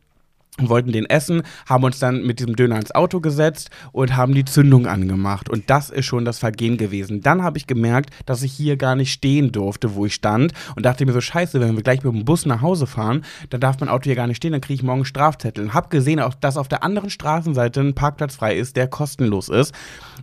und 0.58 0.68
wollten 0.68 0.92
den 0.92 1.06
essen, 1.06 1.42
haben 1.68 1.84
uns 1.84 1.98
dann 1.98 2.24
mit 2.24 2.38
diesem 2.38 2.56
Döner 2.56 2.76
ins 2.76 2.94
Auto 2.94 3.20
gesetzt 3.20 3.70
und 3.92 4.16
haben 4.16 4.34
die 4.34 4.44
Zündung 4.44 4.86
angemacht. 4.86 5.48
Und 5.48 5.68
das 5.70 5.90
ist 5.90 6.06
schon 6.06 6.24
das 6.24 6.38
Vergehen 6.38 6.76
gewesen. 6.76 7.20
Dann 7.20 7.42
habe 7.42 7.58
ich 7.58 7.66
gemerkt, 7.66 8.10
dass 8.24 8.42
ich 8.42 8.52
hier 8.52 8.76
gar 8.76 8.94
nicht 8.94 9.12
stehen 9.12 9.52
durfte, 9.52 9.94
wo 9.94 10.06
ich 10.06 10.14
stand. 10.14 10.52
Und 10.74 10.86
dachte 10.86 11.04
mir 11.04 11.12
so, 11.12 11.20
scheiße, 11.20 11.60
wenn 11.60 11.76
wir 11.76 11.82
gleich 11.82 12.02
mit 12.02 12.12
dem 12.12 12.24
Bus 12.24 12.46
nach 12.46 12.62
Hause 12.62 12.86
fahren, 12.86 13.24
dann 13.50 13.60
darf 13.60 13.78
mein 13.80 13.88
Auto 13.88 14.04
hier 14.04 14.14
gar 14.14 14.26
nicht 14.26 14.38
stehen, 14.38 14.52
dann 14.52 14.60
kriege 14.60 14.74
ich 14.74 14.82
morgen 14.82 15.04
Strafzettel. 15.04 15.64
Und 15.64 15.74
habe 15.74 15.88
gesehen, 15.88 16.20
auch, 16.20 16.34
dass 16.34 16.56
auf 16.56 16.68
der 16.68 16.82
anderen 16.82 17.10
Straßenseite 17.10 17.80
ein 17.80 17.94
Parkplatz 17.94 18.36
frei 18.36 18.56
ist, 18.56 18.76
der 18.76 18.88
kostenlos 18.88 19.48
ist. 19.48 19.74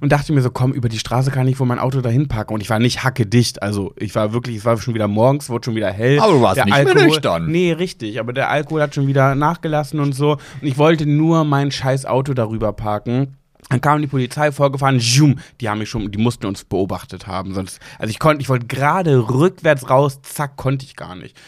Und 0.02 0.12
dachte 0.12 0.34
mir 0.34 0.42
so, 0.42 0.50
komm, 0.50 0.74
über 0.74 0.90
die 0.90 1.00
Straße 1.00 1.32
kann 1.32 1.48
ich 1.48 1.60
wohl 1.60 1.68
mein 1.68 1.80
Auto 1.80 2.02
dahin 2.02 2.28
parken. 2.28 2.56
Und 2.56 2.62
ich 2.62 2.70
war 2.70 2.80
nicht 2.80 3.04
hackedicht. 3.04 3.62
Also 3.62 3.94
ich 3.98 4.16
war 4.16 4.34
wirklich, 4.34 4.58
es 4.58 4.66
war 4.66 4.78
schon 4.78 4.94
wieder 4.96 5.08
morgens, 5.08 5.50
wurde 5.50 5.66
schon 5.66 5.76
wieder 5.76 5.92
hell. 5.92 6.20
Aber 6.20 6.34
du 6.34 6.42
warst 6.42 6.58
der 6.58 6.66
nicht 6.66 6.76
mehr 6.76 6.88
Alkohol, 6.88 7.08
nüchtern. 7.08 7.52
Nee, 7.52 7.74
richtig. 7.74 8.20
Aber 8.20 8.34
der 8.34 8.50
Alkohol 8.50 8.82
hat 8.82 8.96
schon 8.96 9.08
wieder 9.08 9.36
nachgelassen 9.36 10.00
und 10.00 10.14
so. 10.14 10.23
Und 10.32 10.68
ich 10.68 10.78
wollte 10.78 11.06
nur 11.06 11.44
mein 11.44 11.72
scheiß 11.72 12.06
Auto 12.06 12.34
darüber 12.34 12.74
parken. 12.74 13.38
Dann 13.70 13.82
kam 13.82 14.02
die 14.02 14.08
Polizei 14.08 14.52
vorgefahren, 14.52 15.00
zoom, 15.00 15.40
die 15.62 15.70
haben 15.70 15.80
mich 15.80 15.90
schon, 15.90 16.12
die 16.12 16.18
mussten 16.18 16.46
uns 16.46 16.64
beobachtet 16.66 17.28
haben. 17.28 17.54
Sonst, 17.54 17.80
also 17.98 18.12
ich 18.12 18.20
konnte, 18.20 18.42
ich 18.42 18.50
wollte 18.50 18.68
gerade 18.68 19.30
rückwärts 19.30 19.90
raus, 19.90 20.22
zack, 20.22 20.58
konnte 20.58 20.86
ich 20.86 20.96
gar 20.96 21.16
nicht. 21.16 21.40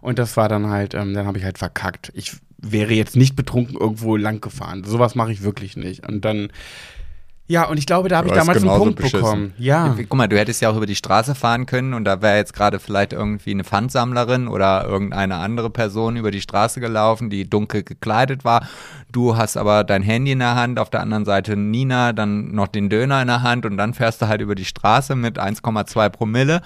Und 0.00 0.18
das 0.18 0.36
war 0.36 0.48
dann 0.48 0.68
halt, 0.68 0.94
ähm, 0.94 1.14
dann 1.14 1.26
habe 1.26 1.38
ich 1.38 1.44
halt 1.44 1.58
verkackt. 1.58 2.12
Ich 2.14 2.36
wäre 2.58 2.94
jetzt 2.94 3.16
nicht 3.16 3.36
betrunken 3.36 3.76
irgendwo 3.76 4.16
lang 4.16 4.40
gefahren. 4.40 4.84
Sowas 4.84 5.14
mache 5.14 5.32
ich 5.32 5.42
wirklich 5.42 5.76
nicht. 5.76 6.06
Und 6.06 6.24
dann, 6.24 6.48
ja, 7.46 7.68
und 7.68 7.78
ich 7.78 7.84
glaube, 7.84 8.08
da 8.08 8.16
habe 8.16 8.28
ich 8.28 8.34
damals 8.34 8.62
einen 8.62 8.78
Punkt 8.78 8.96
beschissen. 8.96 9.20
bekommen. 9.20 9.54
Ja. 9.58 9.94
Guck 9.96 10.14
mal, 10.14 10.28
du 10.28 10.38
hättest 10.38 10.62
ja 10.62 10.70
auch 10.70 10.76
über 10.76 10.86
die 10.86 10.94
Straße 10.94 11.34
fahren 11.34 11.66
können 11.66 11.92
und 11.92 12.04
da 12.04 12.22
wäre 12.22 12.36
jetzt 12.36 12.54
gerade 12.54 12.78
vielleicht 12.78 13.12
irgendwie 13.12 13.50
eine 13.50 13.64
Pfandsammlerin 13.64 14.48
oder 14.48 14.86
irgendeine 14.86 15.36
andere 15.36 15.68
Person 15.68 16.16
über 16.16 16.30
die 16.30 16.40
Straße 16.40 16.80
gelaufen, 16.80 17.28
die 17.28 17.48
dunkel 17.48 17.82
gekleidet 17.82 18.44
war. 18.44 18.66
Du 19.12 19.36
hast 19.36 19.58
aber 19.58 19.84
dein 19.84 20.02
Handy 20.02 20.32
in 20.32 20.38
der 20.38 20.54
Hand, 20.54 20.78
auf 20.78 20.88
der 20.88 21.00
anderen 21.00 21.26
Seite 21.26 21.56
Nina, 21.56 22.14
dann 22.14 22.52
noch 22.52 22.68
den 22.68 22.88
Döner 22.88 23.20
in 23.20 23.28
der 23.28 23.42
Hand 23.42 23.66
und 23.66 23.76
dann 23.76 23.92
fährst 23.92 24.22
du 24.22 24.28
halt 24.28 24.40
über 24.40 24.54
die 24.54 24.64
Straße 24.64 25.14
mit 25.14 25.38
1,2 25.38 26.08
Promille. 26.08 26.62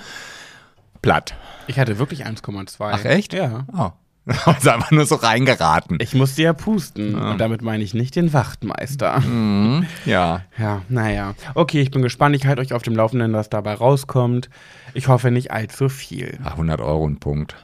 Platt. 1.03 1.35
Ich 1.67 1.79
hatte 1.79 1.99
wirklich 1.99 2.25
1,2. 2.27 2.91
Ach 2.93 3.05
echt? 3.05 3.33
Ja. 3.33 3.67
Oh. 3.77 3.91
Also 4.45 4.71
einfach 4.71 4.91
nur 4.91 5.07
so 5.07 5.15
reingeraten. 5.17 5.99
Ich 6.01 6.15
musste 6.15 6.43
ja 6.43 6.53
pusten. 6.53 7.15
Und 7.15 7.39
damit 7.39 7.63
meine 7.63 7.83
ich 7.83 7.95
nicht 7.95 8.15
den 8.17 8.33
Wachtmeister. 8.33 9.21
Mhm. 9.21 9.87
Ja. 10.05 10.43
Ja, 10.59 10.83
naja. 10.89 11.35
Okay, 11.55 11.81
ich 11.81 11.91
bin 11.91 12.03
gespannt. 12.03 12.37
Ich 12.37 12.47
halte 12.47 12.61
euch 12.61 12.73
auf 12.73 12.83
dem 12.83 12.95
Laufenden, 12.95 13.33
was 13.33 13.49
dabei 13.49 13.75
rauskommt. 13.75 14.51
Ich 14.95 15.09
hoffe 15.09 15.31
nicht 15.31 15.51
allzu 15.51 15.89
viel. 15.89 16.39
Ach, 16.45 16.53
100 16.53 16.81
Euro 16.81 17.07
ein 17.07 17.19
Punkt. 17.19 17.57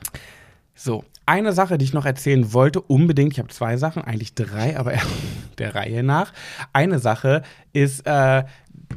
So, 0.74 1.04
eine 1.26 1.52
Sache, 1.52 1.78
die 1.78 1.84
ich 1.84 1.94
noch 1.94 2.04
erzählen 2.06 2.52
wollte, 2.52 2.80
unbedingt. 2.80 3.32
Ich 3.32 3.38
habe 3.38 3.48
zwei 3.48 3.76
Sachen, 3.76 4.02
eigentlich 4.02 4.34
drei, 4.34 4.78
aber 4.78 4.92
der 5.58 5.74
Reihe 5.74 6.02
nach. 6.02 6.32
Eine 6.72 6.98
Sache 6.98 7.42
ist, 7.72 8.06
äh, 8.06 8.44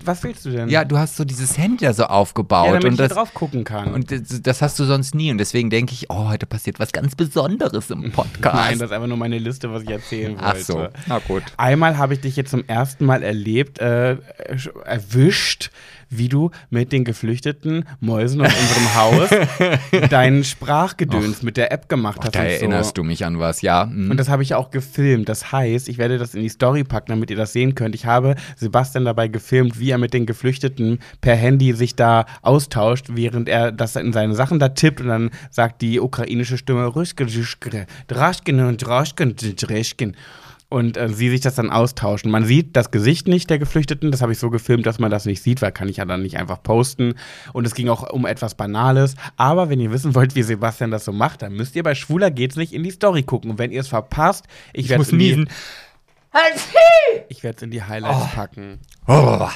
was 0.06 0.24
willst 0.24 0.46
du 0.46 0.52
denn? 0.52 0.70
Ja, 0.70 0.86
du 0.86 0.98
hast 0.98 1.16
so 1.16 1.26
dieses 1.26 1.58
Handy 1.58 1.86
da 1.86 1.94
so 1.94 2.04
aufgebaut 2.06 2.66
ja 2.66 2.72
damit 2.74 2.86
und 2.86 2.92
ich 2.94 2.98
das, 2.98 3.12
drauf 3.12 3.34
gucken 3.34 3.64
kann. 3.64 3.94
Und 3.94 4.12
das, 4.12 4.42
das 4.42 4.62
hast 4.62 4.78
du 4.80 4.86
sonst 4.86 5.16
nie. 5.16 5.32
Und 5.32 5.38
deswegen 5.38 5.70
denke 5.70 5.94
ich, 5.94 6.10
oh, 6.10 6.30
heute 6.30 6.46
passiert 6.46 6.80
was 6.80 6.92
ganz 6.92 7.16
Besonderes 7.16 7.90
im 7.90 8.12
Podcast. 8.14 8.56
Nein, 8.56 8.80
das 8.80 8.90
ist 8.90 8.94
einfach 8.94 9.08
nur 9.08 9.18
meine 9.18 9.38
Liste, 9.38 9.72
was 9.72 9.84
ich 9.84 9.90
erzählen 9.90 10.34
wollte. 10.34 10.46
Ach 10.46 10.56
so, 10.58 10.88
na 11.08 11.20
gut. 11.20 11.44
Einmal 11.58 11.98
habe 11.98 12.14
ich 12.14 12.22
dich 12.22 12.36
jetzt 12.36 12.52
zum 12.52 12.64
ersten 12.68 13.06
Mal 13.06 13.24
erlebt, 13.24 13.80
äh, 13.80 14.18
erwischt, 14.86 15.72
wie 16.10 16.30
du 16.30 16.52
mit 16.70 16.92
den 16.92 17.04
geflüchteten 17.04 17.86
Mäusen 18.00 18.42
aus 18.42 18.54
unserem 18.54 18.96
Haus 18.96 19.30
deinen 20.10 20.44
Sprachgedöns 20.44 21.42
mit 21.44 21.58
der 21.58 21.72
App 21.72 21.90
gemacht 21.90 22.20
hast. 22.24 22.36
Da 22.36 22.42
und 22.42 22.48
erinnerst 22.48 22.90
so. 22.90 23.02
du 23.02 23.04
mich 23.04 23.26
an 23.26 23.40
was, 23.40 23.62
ja. 23.62 23.86
hm. 23.86 24.12
Und 24.12 24.18
das 24.18 24.30
habe 24.30 24.44
ich 24.44 24.54
auch 24.54 24.72
gefilmt. 24.72 25.30
Das 25.30 25.52
heißt, 25.52 25.90
ich 25.90 25.98
werde 25.98 26.18
das 26.18 26.36
in 26.36 26.42
die 26.42 26.50
Story 26.50 26.84
packen, 26.84 27.12
damit 27.12 27.30
ihr 27.30 27.38
das 27.38 27.54
sehen 27.54 27.76
könnt. 27.76 27.96
Ich 27.96 28.06
habe 28.06 28.36
Sebastian 28.56 29.06
dabei 29.06 29.28
gefilmt, 29.28 29.80
wie 29.80 29.92
er 29.92 29.98
mit 29.98 30.14
den 30.14 30.26
Geflüchteten 30.26 31.00
per 31.22 31.36
Handy 31.36 31.74
sich 31.74 31.96
da 31.96 32.26
austauscht, 32.42 33.08
während 33.10 33.50
er 33.50 33.72
das 33.72 33.96
in 33.96 34.14
seine 34.14 34.36
Sachen 34.36 34.60
da 34.60 34.70
tippt 34.70 35.02
und 35.02 35.08
dann 35.08 35.32
sagt 35.50 35.82
die 35.82 36.00
ukrainische 36.00 36.58
Stimme 36.58 36.92
Draschken 38.08 38.60
und 38.60 38.86
Draschken, 38.86 39.36
Draschken. 39.36 40.16
Und 40.70 40.98
äh, 40.98 41.08
sie 41.08 41.30
sich 41.30 41.40
das 41.40 41.56
dann 41.56 41.70
austauschen. 41.70 42.30
Man 42.30 42.44
sieht 42.44 42.76
das 42.76 42.92
Gesicht 42.92 43.28
nicht 43.28 43.50
der 43.50 43.58
Geflüchteten, 43.58 44.12
das 44.12 44.22
habe 44.22 44.34
ich 44.34 44.40
so 44.40 44.50
gefilmt, 44.50 44.86
dass 44.86 45.00
man 45.00 45.10
das 45.10 45.26
nicht 45.26 45.42
sieht, 45.42 45.62
weil 45.62 45.72
kann 45.72 45.88
ich 45.88 45.98
ja 45.98 46.06
dann 46.06 46.22
nicht 46.22 46.38
einfach 46.38 46.62
posten. 46.62 47.16
Und 47.54 47.66
es 47.66 47.74
ging 47.74 47.88
auch 47.88 48.10
um 48.12 48.26
etwas 48.26 48.56
Banales. 48.56 49.16
Aber 49.38 49.70
wenn 49.70 49.80
ihr 49.80 49.92
wissen 49.92 50.14
wollt, 50.14 50.36
wie 50.36 50.44
Sebastian 50.44 50.92
das 50.92 51.06
so 51.06 51.14
macht, 51.14 51.42
dann 51.42 51.54
müsst 51.54 51.76
ihr 51.76 51.84
bei 51.84 51.96
Schwuler 51.96 52.32
geht's 52.32 52.58
nicht 52.58 52.74
in 52.74 52.84
die 52.84 52.92
Story 52.92 53.24
gucken. 53.24 53.52
Und 53.52 53.60
wenn 53.60 53.72
ihr 53.72 53.80
es 53.80 53.88
verpasst, 53.88 54.46
ich 54.74 54.90
werde 54.90 55.04
es 55.04 55.10
in 55.10 55.20
die, 55.20 55.30
niesen. 55.30 55.50
ich 57.30 57.44
werd's 57.44 57.62
in 57.62 57.72
die 57.72 57.84
Highlights 57.84 58.34
packen. 58.34 58.80
Oh, 59.08 59.48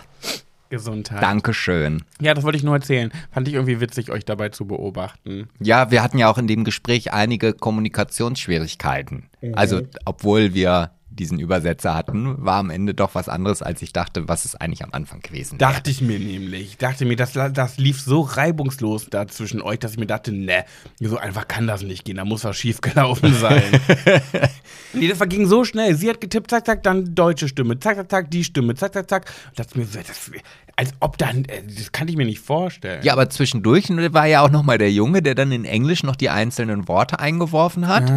Gesundheit. 0.69 1.21
Dankeschön. 1.21 2.03
Ja, 2.21 2.33
das 2.33 2.45
wollte 2.45 2.57
ich 2.57 2.63
nur 2.63 2.75
erzählen. 2.75 3.11
Fand 3.31 3.47
ich 3.49 3.55
irgendwie 3.55 3.81
witzig, 3.81 4.09
euch 4.09 4.23
dabei 4.23 4.49
zu 4.49 4.65
beobachten. 4.65 5.49
Ja, 5.59 5.91
wir 5.91 6.01
hatten 6.01 6.17
ja 6.17 6.31
auch 6.31 6.37
in 6.37 6.47
dem 6.47 6.63
Gespräch 6.63 7.11
einige 7.11 7.53
Kommunikationsschwierigkeiten. 7.53 9.29
Also, 9.53 9.81
obwohl 10.05 10.53
wir 10.53 10.91
diesen 11.11 11.39
Übersetzer 11.39 11.93
hatten, 11.93 12.43
war 12.43 12.55
am 12.55 12.69
Ende 12.69 12.93
doch 12.93 13.15
was 13.15 13.29
anderes, 13.29 13.61
als 13.61 13.81
ich 13.81 13.93
dachte, 13.93 14.27
was 14.27 14.45
es 14.45 14.55
eigentlich 14.55 14.83
am 14.83 14.91
Anfang 14.93 15.21
gewesen 15.21 15.59
wäre. 15.59 15.71
Dachte 15.71 15.91
ich 15.91 16.01
mir 16.01 16.19
nämlich. 16.19 16.61
Ich 16.61 16.77
dachte 16.77 17.05
mir, 17.05 17.15
das, 17.15 17.33
das 17.33 17.77
lief 17.77 18.01
so 18.01 18.21
reibungslos 18.21 19.07
da 19.09 19.27
zwischen 19.27 19.61
euch, 19.61 19.79
dass 19.79 19.91
ich 19.91 19.99
mir 19.99 20.07
dachte, 20.07 20.31
ne, 20.31 20.65
so 20.99 21.17
einfach 21.17 21.47
kann 21.47 21.67
das 21.67 21.83
nicht 21.83 22.05
gehen. 22.05 22.17
Da 22.17 22.25
muss 22.25 22.43
was 22.43 22.57
schief 22.57 22.81
gelaufen 22.81 23.33
sein. 23.33 23.63
nee, 24.93 25.07
das 25.07 25.19
ging 25.27 25.45
so 25.45 25.65
schnell. 25.65 25.95
Sie 25.95 26.09
hat 26.09 26.21
getippt, 26.21 26.49
zack, 26.49 26.65
zack, 26.65 26.83
dann 26.83 27.13
deutsche 27.13 27.47
Stimme, 27.47 27.79
zack, 27.79 27.97
zack, 27.97 28.09
zack, 28.09 28.31
die 28.31 28.43
Stimme, 28.43 28.75
zack, 28.75 28.93
zack, 28.93 29.09
zack. 29.09 29.31
Und 29.49 29.59
dachte 29.59 29.77
mir, 29.77 29.85
so, 29.85 29.99
das, 29.99 30.31
als 30.75 30.93
ob 30.99 31.17
dann, 31.17 31.45
äh, 31.45 31.61
das 31.63 31.91
kann 31.91 32.07
ich 32.07 32.15
mir 32.17 32.25
nicht 32.25 32.39
vorstellen. 32.39 33.03
Ja, 33.03 33.13
aber 33.13 33.29
zwischendurch 33.29 33.89
war 33.89 34.25
ja 34.25 34.41
auch 34.41 34.49
noch 34.49 34.63
mal 34.63 34.77
der 34.77 34.91
Junge, 34.91 35.21
der 35.21 35.35
dann 35.35 35.51
in 35.51 35.65
Englisch 35.65 36.03
noch 36.03 36.15
die 36.15 36.29
einzelnen 36.29 36.87
Worte 36.87 37.19
eingeworfen 37.19 37.87
hat. 37.87 38.11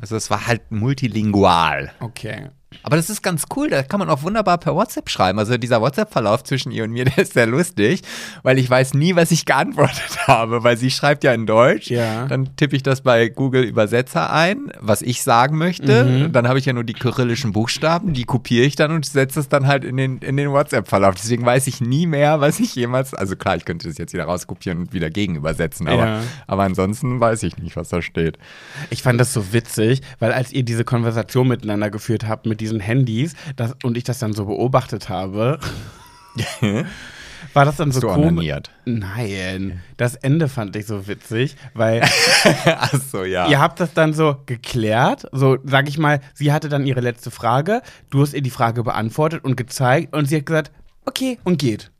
Also 0.00 0.16
es 0.16 0.30
war 0.30 0.46
halt 0.46 0.70
multilingual. 0.70 1.92
Okay. 2.00 2.50
Aber 2.86 2.94
das 2.94 3.10
ist 3.10 3.20
ganz 3.20 3.46
cool, 3.56 3.68
da 3.68 3.82
kann 3.82 3.98
man 3.98 4.08
auch 4.08 4.22
wunderbar 4.22 4.58
per 4.58 4.76
WhatsApp 4.76 5.10
schreiben. 5.10 5.40
Also 5.40 5.58
dieser 5.58 5.80
WhatsApp-Verlauf 5.80 6.44
zwischen 6.44 6.70
ihr 6.70 6.84
und 6.84 6.92
mir, 6.92 7.04
der 7.06 7.18
ist 7.18 7.32
sehr 7.32 7.46
lustig, 7.46 8.02
weil 8.44 8.58
ich 8.60 8.70
weiß 8.70 8.94
nie, 8.94 9.16
was 9.16 9.32
ich 9.32 9.44
geantwortet 9.44 10.16
habe, 10.28 10.62
weil 10.62 10.76
sie 10.76 10.92
schreibt 10.92 11.24
ja 11.24 11.32
in 11.34 11.46
Deutsch. 11.46 11.90
Ja. 11.90 12.26
Dann 12.26 12.54
tippe 12.54 12.76
ich 12.76 12.84
das 12.84 13.00
bei 13.00 13.28
Google 13.28 13.64
Übersetzer 13.64 14.32
ein, 14.32 14.70
was 14.78 15.02
ich 15.02 15.24
sagen 15.24 15.58
möchte. 15.58 16.30
Dann 16.32 16.46
habe 16.46 16.60
ich 16.60 16.66
ja 16.66 16.72
nur 16.72 16.84
die 16.84 16.92
kyrillischen 16.92 17.52
Buchstaben, 17.52 18.12
die 18.12 18.22
kopiere 18.22 18.64
ich 18.64 18.76
dann 18.76 18.92
und 18.92 19.04
setze 19.04 19.40
es 19.40 19.48
dann 19.48 19.66
halt 19.66 19.84
in 19.84 19.96
den, 19.96 20.18
in 20.18 20.36
den 20.36 20.52
WhatsApp-Verlauf. 20.52 21.16
Deswegen 21.16 21.44
weiß 21.44 21.66
ich 21.66 21.80
nie 21.80 22.06
mehr, 22.06 22.40
was 22.40 22.60
ich 22.60 22.76
jemals, 22.76 23.14
also 23.14 23.34
klar, 23.34 23.56
ich 23.56 23.64
könnte 23.64 23.88
das 23.88 23.98
jetzt 23.98 24.12
wieder 24.12 24.26
rauskopieren 24.26 24.78
und 24.78 24.92
wieder 24.92 25.10
gegen 25.10 25.34
übersetzen, 25.34 25.88
aber, 25.88 26.06
Ja. 26.06 26.20
aber 26.46 26.62
ansonsten 26.62 27.18
weiß 27.18 27.42
ich 27.42 27.58
nicht, 27.58 27.74
was 27.74 27.88
da 27.88 28.00
steht. 28.00 28.38
Ich 28.90 29.02
fand 29.02 29.20
das 29.20 29.32
so 29.32 29.52
witzig, 29.52 30.02
weil 30.20 30.30
als 30.32 30.52
ihr 30.52 30.62
diese 30.62 30.84
Konversation 30.84 31.48
miteinander 31.48 31.90
geführt 31.90 32.28
habt 32.28 32.46
mit 32.46 32.60
diesen 32.76 32.80
Handys 32.80 33.34
das, 33.56 33.74
und 33.82 33.96
ich 33.96 34.04
das 34.04 34.18
dann 34.18 34.32
so 34.32 34.46
beobachtet 34.46 35.08
habe, 35.08 35.58
war 37.52 37.64
das 37.64 37.76
dann 37.76 37.92
so 37.92 38.00
komisch. 38.00 38.62
Nein, 38.84 39.82
das 39.96 40.14
Ende 40.14 40.48
fand 40.48 40.76
ich 40.76 40.86
so 40.86 41.06
witzig, 41.06 41.56
weil 41.74 42.02
Ach 42.66 42.94
so, 42.94 43.24
ja. 43.24 43.48
ihr 43.48 43.60
habt 43.60 43.80
das 43.80 43.94
dann 43.94 44.12
so 44.12 44.36
geklärt, 44.46 45.26
so 45.32 45.58
sag 45.64 45.88
ich 45.88 45.98
mal, 45.98 46.20
sie 46.34 46.52
hatte 46.52 46.68
dann 46.68 46.86
ihre 46.86 47.00
letzte 47.00 47.30
Frage, 47.30 47.82
du 48.10 48.22
hast 48.22 48.34
ihr 48.34 48.42
die 48.42 48.50
Frage 48.50 48.82
beantwortet 48.82 49.44
und 49.44 49.56
gezeigt 49.56 50.14
und 50.14 50.26
sie 50.26 50.36
hat 50.36 50.46
gesagt, 50.46 50.72
okay, 51.06 51.38
und 51.44 51.58
geht. 51.58 51.90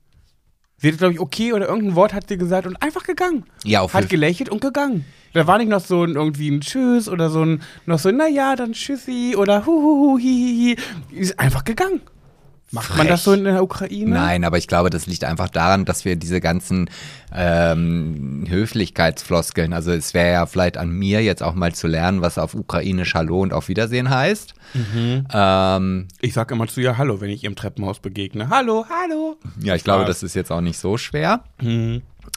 Sie 0.79 0.93
hat, 0.93 0.99
glaube 0.99 1.15
ich, 1.15 1.21
okay 1.21 1.53
oder 1.55 1.69
irgendein 1.69 1.95
Wort 1.95 2.13
hat 2.13 2.29
sie 2.29 2.37
gesagt 2.37 2.67
und 2.67 2.81
einfach 2.83 3.05
gegangen. 3.05 3.45
Ja, 3.65 3.81
auf 3.81 3.95
Hat 3.95 4.11
gelächelt 4.11 4.51
und 4.51 4.61
gegangen. 4.61 5.07
Da 5.33 5.47
war 5.47 5.59
nicht 5.59 5.69
noch 5.69 5.81
so 5.81 6.03
ein, 6.05 6.17
irgendwie 6.17 6.51
ein 6.51 6.61
Tschüss 6.61 7.09
oder 7.09 7.31
so 7.31 7.43
ein, 7.43 7.63
noch 7.87 7.99
so, 7.99 8.11
naja, 8.11 8.57
dann 8.57 8.73
Tschüssi 8.73 9.35
oder 9.37 9.65
huhuhu, 9.65 10.19
hihihi. 10.19 10.77
Ist 11.13 11.39
einfach 11.39 11.65
gegangen. 11.65 12.01
Macht 12.73 12.97
man 12.97 13.07
das 13.07 13.23
so 13.23 13.33
in 13.33 13.45
der 13.45 13.63
Ukraine? 13.63 14.11
Nein, 14.11 14.45
aber 14.45 14.59
ich 14.59 14.67
glaube, 14.67 14.91
das 14.91 15.07
liegt 15.07 15.23
einfach 15.23 15.49
daran, 15.49 15.85
dass 15.85 16.05
wir 16.05 16.17
diese 16.17 16.41
ganzen 16.41 16.91
ähm, 17.33 18.45
Höflichkeitsfloskeln, 18.49 19.73
also 19.73 19.93
es 19.93 20.15
wäre 20.15 20.33
ja 20.33 20.47
vielleicht 20.47 20.77
an 20.77 20.91
mir 20.91 21.23
jetzt 21.23 21.43
auch 21.43 21.55
mal 21.55 21.73
zu 21.75 21.87
lernen, 21.87 22.23
was 22.23 22.39
auf 22.39 22.55
Ukrainisch 22.55 23.15
Hallo 23.15 23.41
und 23.41 23.53
auf 23.53 23.69
Wiedersehen 23.69 24.11
heißt. 24.11 24.55
Ähm, 25.33 26.09
Ich 26.21 26.35
sag 26.35 26.51
immer 26.51 26.67
zu 26.67 26.81
ihr 26.81 26.99
Hallo, 26.99 27.21
wenn 27.21 27.31
ich 27.31 27.45
ihr 27.45 27.51
im 27.51 27.57
Treppenhaus 27.57 28.01
begegne. 28.01 28.49
Hallo, 28.51 28.85
hallo. 28.91 29.37
ja, 29.61 29.75
ich 29.77 29.85
glaube, 29.85 30.05
das 30.05 30.23
ist 30.23 30.35
jetzt 30.35 30.51
auch 30.51 30.61
nicht 30.61 30.79
so 30.79 30.97
schwer. 30.99 31.45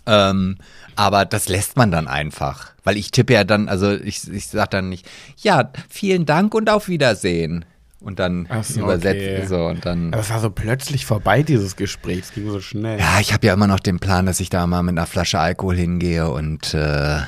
Ähm, 0.05 0.57
aber 0.95 1.25
das 1.25 1.49
lässt 1.49 1.75
man 1.77 1.91
dann 1.91 2.07
einfach. 2.07 2.71
Weil 2.84 2.97
ich 2.97 3.11
tippe 3.11 3.34
ja 3.34 3.43
dann, 3.43 3.67
also 3.67 3.91
ich, 3.93 4.32
ich 4.32 4.47
sag 4.47 4.69
dann 4.71 4.89
nicht, 4.89 5.07
ja, 5.38 5.71
vielen 5.89 6.25
Dank 6.25 6.53
und 6.53 6.69
auf 6.69 6.88
Wiedersehen. 6.88 7.65
Und 8.01 8.19
dann 8.19 8.47
so, 8.61 8.81
übersetze 8.81 9.17
okay. 9.17 9.45
so 9.45 9.65
und 9.65 9.85
dann. 9.85 10.13
Aber 10.13 10.21
es 10.21 10.29
war 10.29 10.39
so 10.39 10.49
plötzlich 10.49 11.05
vorbei, 11.05 11.43
dieses 11.43 11.75
Gespräch. 11.75 12.19
Es 12.19 12.33
ging 12.33 12.49
so 12.49 12.61
schnell. 12.61 12.97
Ja, 12.99 13.19
ich 13.19 13.33
habe 13.33 13.45
ja 13.45 13.53
immer 13.53 13.67
noch 13.67 13.81
den 13.81 13.99
Plan, 13.99 14.25
dass 14.25 14.39
ich 14.39 14.49
da 14.49 14.65
mal 14.67 14.83
mit 14.83 14.97
einer 14.97 15.05
Flasche 15.05 15.39
Alkohol 15.39 15.75
hingehe 15.75 16.29
und 16.29 16.73
äh, 16.73 17.19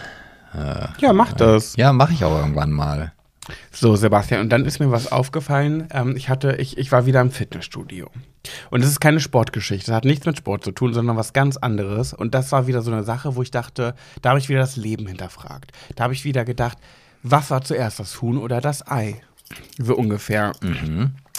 Ja, 0.99 1.13
mach 1.13 1.34
das. 1.34 1.76
ja, 1.76 1.91
mache 1.91 2.13
ich 2.13 2.24
auch 2.24 2.38
irgendwann 2.38 2.72
mal. 2.72 3.11
So, 3.72 3.95
Sebastian, 3.95 4.41
und 4.41 4.49
dann 4.49 4.65
ist 4.65 4.80
mir 4.80 4.91
was 4.91 5.11
aufgefallen. 5.11 5.88
Ähm, 5.91 6.15
ich 6.15 6.30
hatte, 6.30 6.55
ich, 6.57 6.78
ich 6.78 6.91
war 6.91 7.05
wieder 7.05 7.22
im 7.22 7.32
Fitnessstudio. 7.32 8.09
Und 8.69 8.84
es 8.84 8.89
ist 8.89 8.99
keine 9.01 9.19
Sportgeschichte. 9.19 9.88
Das 9.88 9.95
hat 9.95 10.05
nichts 10.05 10.26
mit 10.26 10.38
Sport 10.38 10.63
zu 10.63 10.72
tun, 10.72 10.93
sondern 10.93 11.17
was 11.17 11.34
ganz 11.34 11.57
anderes. 11.57 12.13
Und 12.13 12.34
das 12.34 12.51
war 12.51 12.67
wieder 12.67 12.82
so 12.82 12.91
eine 12.91 13.03
Sache, 13.03 13.36
wo 13.36 13.41
ich 13.41 13.51
dachte, 13.51 13.95
da 14.22 14.30
habe 14.30 14.39
ich 14.39 14.49
wieder 14.49 14.59
das 14.59 14.78
Leben 14.78 15.07
hinterfragt. 15.07 15.72
Da 15.95 16.03
habe 16.03 16.13
ich 16.13 16.24
wieder 16.24 16.45
gedacht, 16.45 16.78
was 17.24 17.51
war 17.51 17.61
zuerst, 17.61 17.99
das 17.99 18.22
Huhn 18.22 18.38
oder 18.38 18.61
das 18.61 18.88
Ei? 18.88 19.22
So 19.78 19.95
ungefähr. 19.95 20.52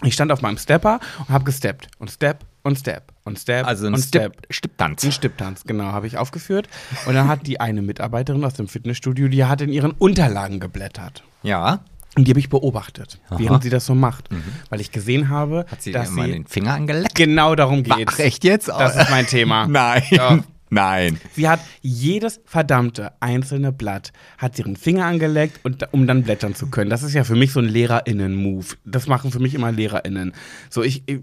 Ich 0.04 0.14
stand 0.14 0.32
auf 0.32 0.42
meinem 0.42 0.58
Stepper 0.58 1.00
und 1.20 1.28
habe 1.28 1.44
gesteppt. 1.44 1.88
Und 1.98 2.10
Step 2.10 2.44
und 2.64 2.78
Step 2.78 3.12
und 3.24 3.38
Step 3.38 3.66
Also 3.66 3.86
ein 3.86 3.94
und 3.94 4.00
Step. 4.00 4.32
Stipp, 4.34 4.46
Stipptanz. 4.54 5.04
Ein 5.04 5.12
Stipptanz, 5.12 5.64
genau, 5.64 5.84
habe 5.86 6.06
ich 6.06 6.18
aufgeführt. 6.18 6.68
Und 7.06 7.14
dann 7.14 7.28
hat 7.28 7.46
die 7.46 7.60
eine 7.60 7.82
Mitarbeiterin 7.82 8.44
aus 8.44 8.54
dem 8.54 8.68
Fitnessstudio, 8.68 9.28
die 9.28 9.44
hat 9.44 9.60
in 9.60 9.70
ihren 9.72 9.92
Unterlagen 9.92 10.60
geblättert. 10.60 11.22
Ja. 11.42 11.80
Und 12.14 12.26
die 12.28 12.32
habe 12.32 12.40
ich 12.40 12.50
beobachtet, 12.50 13.18
Aha. 13.30 13.38
während 13.38 13.62
sie 13.62 13.70
das 13.70 13.86
so 13.86 13.94
macht. 13.94 14.28
Weil 14.68 14.80
ich 14.82 14.92
gesehen 14.92 15.28
habe, 15.30 15.64
Hat 15.70 15.80
sie 15.82 15.92
dass 15.92 16.10
dir 16.10 16.14
mal 16.16 16.26
sie 16.26 16.32
den 16.32 16.46
Finger 16.46 16.74
angeleckt? 16.74 17.14
genau 17.14 17.54
darum 17.54 17.82
geht. 17.84 18.08
Ach, 18.10 18.18
echt 18.18 18.44
jetzt? 18.44 18.68
Das 18.68 18.96
ist 18.96 19.08
mein 19.10 19.26
Thema. 19.26 19.66
Nein. 19.68 20.02
Ja. 20.10 20.38
Nein. 20.72 21.20
Sie 21.34 21.50
hat 21.50 21.60
jedes 21.82 22.40
verdammte 22.46 23.12
einzelne 23.20 23.72
Blatt, 23.72 24.10
hat 24.38 24.56
sie 24.56 24.62
ihren 24.62 24.76
Finger 24.76 25.04
angeleckt, 25.04 25.62
und, 25.64 25.86
um 25.92 26.06
dann 26.06 26.22
blättern 26.22 26.54
zu 26.54 26.68
können. 26.70 26.88
Das 26.88 27.02
ist 27.02 27.12
ja 27.12 27.24
für 27.24 27.36
mich 27.36 27.52
so 27.52 27.60
ein 27.60 27.66
LehrerInnen-Move. 27.66 28.64
Das 28.86 29.06
machen 29.06 29.30
für 29.30 29.38
mich 29.38 29.52
immer 29.52 29.70
LehrerInnen. 29.70 30.32
So, 30.70 30.82
ich, 30.82 31.02
ich, 31.04 31.20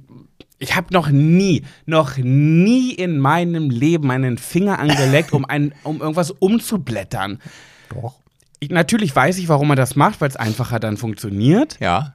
ich 0.59 0.75
habe 0.75 0.93
noch 0.93 1.09
nie, 1.09 1.63
noch 1.87 2.17
nie 2.17 2.91
in 2.91 3.17
meinem 3.17 3.71
Leben 3.71 4.05
meinen 4.05 4.37
Finger 4.37 4.77
angeleckt, 4.77 5.33
um, 5.33 5.45
ein, 5.45 5.73
um 5.81 5.99
irgendwas 5.99 6.29
umzublättern. 6.29 7.39
Doch. 7.89 8.19
Ich, 8.59 8.69
natürlich 8.69 9.15
weiß 9.15 9.39
ich, 9.39 9.49
warum 9.49 9.69
man 9.69 9.77
das 9.77 9.95
macht, 9.95 10.21
weil 10.21 10.29
es 10.29 10.35
einfacher 10.35 10.79
dann 10.79 10.95
funktioniert. 10.95 11.79
Ja. 11.79 12.13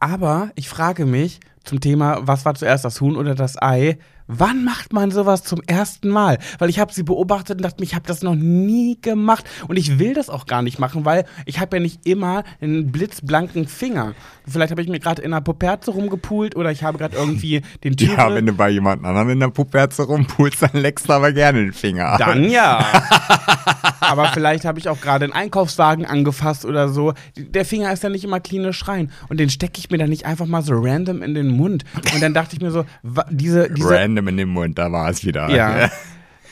Aber 0.00 0.50
ich 0.54 0.68
frage 0.68 1.06
mich 1.06 1.40
zum 1.64 1.80
Thema, 1.80 2.18
was 2.26 2.44
war 2.44 2.54
zuerst 2.54 2.84
das 2.84 3.00
Huhn 3.00 3.16
oder 3.16 3.34
das 3.34 3.60
Ei? 3.60 3.96
Wann 4.38 4.64
macht 4.64 4.92
man 4.92 5.10
sowas 5.10 5.44
zum 5.44 5.62
ersten 5.66 6.08
Mal? 6.08 6.38
Weil 6.58 6.70
ich 6.70 6.78
habe 6.78 6.92
sie 6.92 7.02
beobachtet 7.02 7.58
und 7.58 7.62
dachte 7.62 7.80
mir, 7.80 7.86
ich 7.86 7.94
habe 7.94 8.06
das 8.06 8.22
noch 8.22 8.34
nie 8.34 8.98
gemacht 9.00 9.44
und 9.68 9.76
ich 9.76 9.98
will 9.98 10.14
das 10.14 10.30
auch 10.30 10.46
gar 10.46 10.62
nicht 10.62 10.78
machen, 10.78 11.04
weil 11.04 11.24
ich 11.44 11.60
habe 11.60 11.76
ja 11.76 11.82
nicht 11.82 12.06
immer 12.06 12.44
einen 12.60 12.90
blitzblanken 12.92 13.66
Finger. 13.66 14.14
Vielleicht 14.48 14.70
habe 14.70 14.82
ich 14.82 14.88
mir 14.88 15.00
gerade 15.00 15.22
in 15.22 15.32
einer 15.32 15.42
Puperze 15.42 15.90
rumgepult 15.90 16.56
oder 16.56 16.72
ich 16.72 16.82
habe 16.82 16.98
gerade 16.98 17.16
irgendwie 17.16 17.62
den 17.84 17.96
Typ. 17.96 18.12
Ja, 18.22 18.34
wenn 18.34 18.44
du 18.44 18.52
bei 18.52 18.68
jemand 18.68 19.04
anderem 19.04 19.30
in 19.30 19.40
der 19.40 19.48
Puperze 19.48 20.02
rumpulst, 20.02 20.62
dann 20.62 20.74
leckst 20.74 21.08
du 21.08 21.14
aber 21.14 21.32
gerne 21.32 21.60
den 21.60 21.72
Finger. 21.72 22.16
Dann 22.18 22.44
ja. 22.44 22.84
Aber 24.00 24.26
vielleicht 24.34 24.64
habe 24.64 24.78
ich 24.78 24.88
auch 24.88 25.00
gerade 25.00 25.24
einen 25.24 25.32
Einkaufswagen 25.32 26.04
angefasst 26.04 26.64
oder 26.64 26.88
so. 26.88 27.14
Der 27.36 27.64
Finger 27.64 27.92
ist 27.92 28.02
ja 28.02 28.08
nicht 28.08 28.24
immer 28.24 28.40
klinisch 28.40 28.86
rein. 28.88 29.10
Und 29.28 29.38
den 29.38 29.48
stecke 29.48 29.78
ich 29.78 29.90
mir 29.90 29.98
dann 29.98 30.10
nicht 30.10 30.26
einfach 30.26 30.46
mal 30.46 30.62
so 30.62 30.74
random 30.74 31.22
in 31.22 31.34
den 31.34 31.48
Mund. 31.48 31.84
Und 32.12 32.22
dann 32.22 32.34
dachte 32.34 32.56
ich 32.56 32.60
mir 32.60 32.70
so, 32.70 32.84
diese, 33.30 33.70
diese 33.70 33.90
Random 33.90 34.21
in 34.28 34.36
den 34.36 34.48
Mund, 34.48 34.78
da 34.78 34.90
war 34.92 35.08
es 35.08 35.24
wieder. 35.24 35.50
ja. 35.50 35.90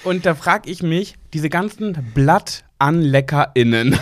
Und 0.03 0.25
da 0.25 0.35
frage 0.35 0.71
ich 0.71 0.83
mich, 0.83 1.17
diese 1.35 1.51
ganzen 1.51 1.93
BlattanleckerInnen. 2.15 3.93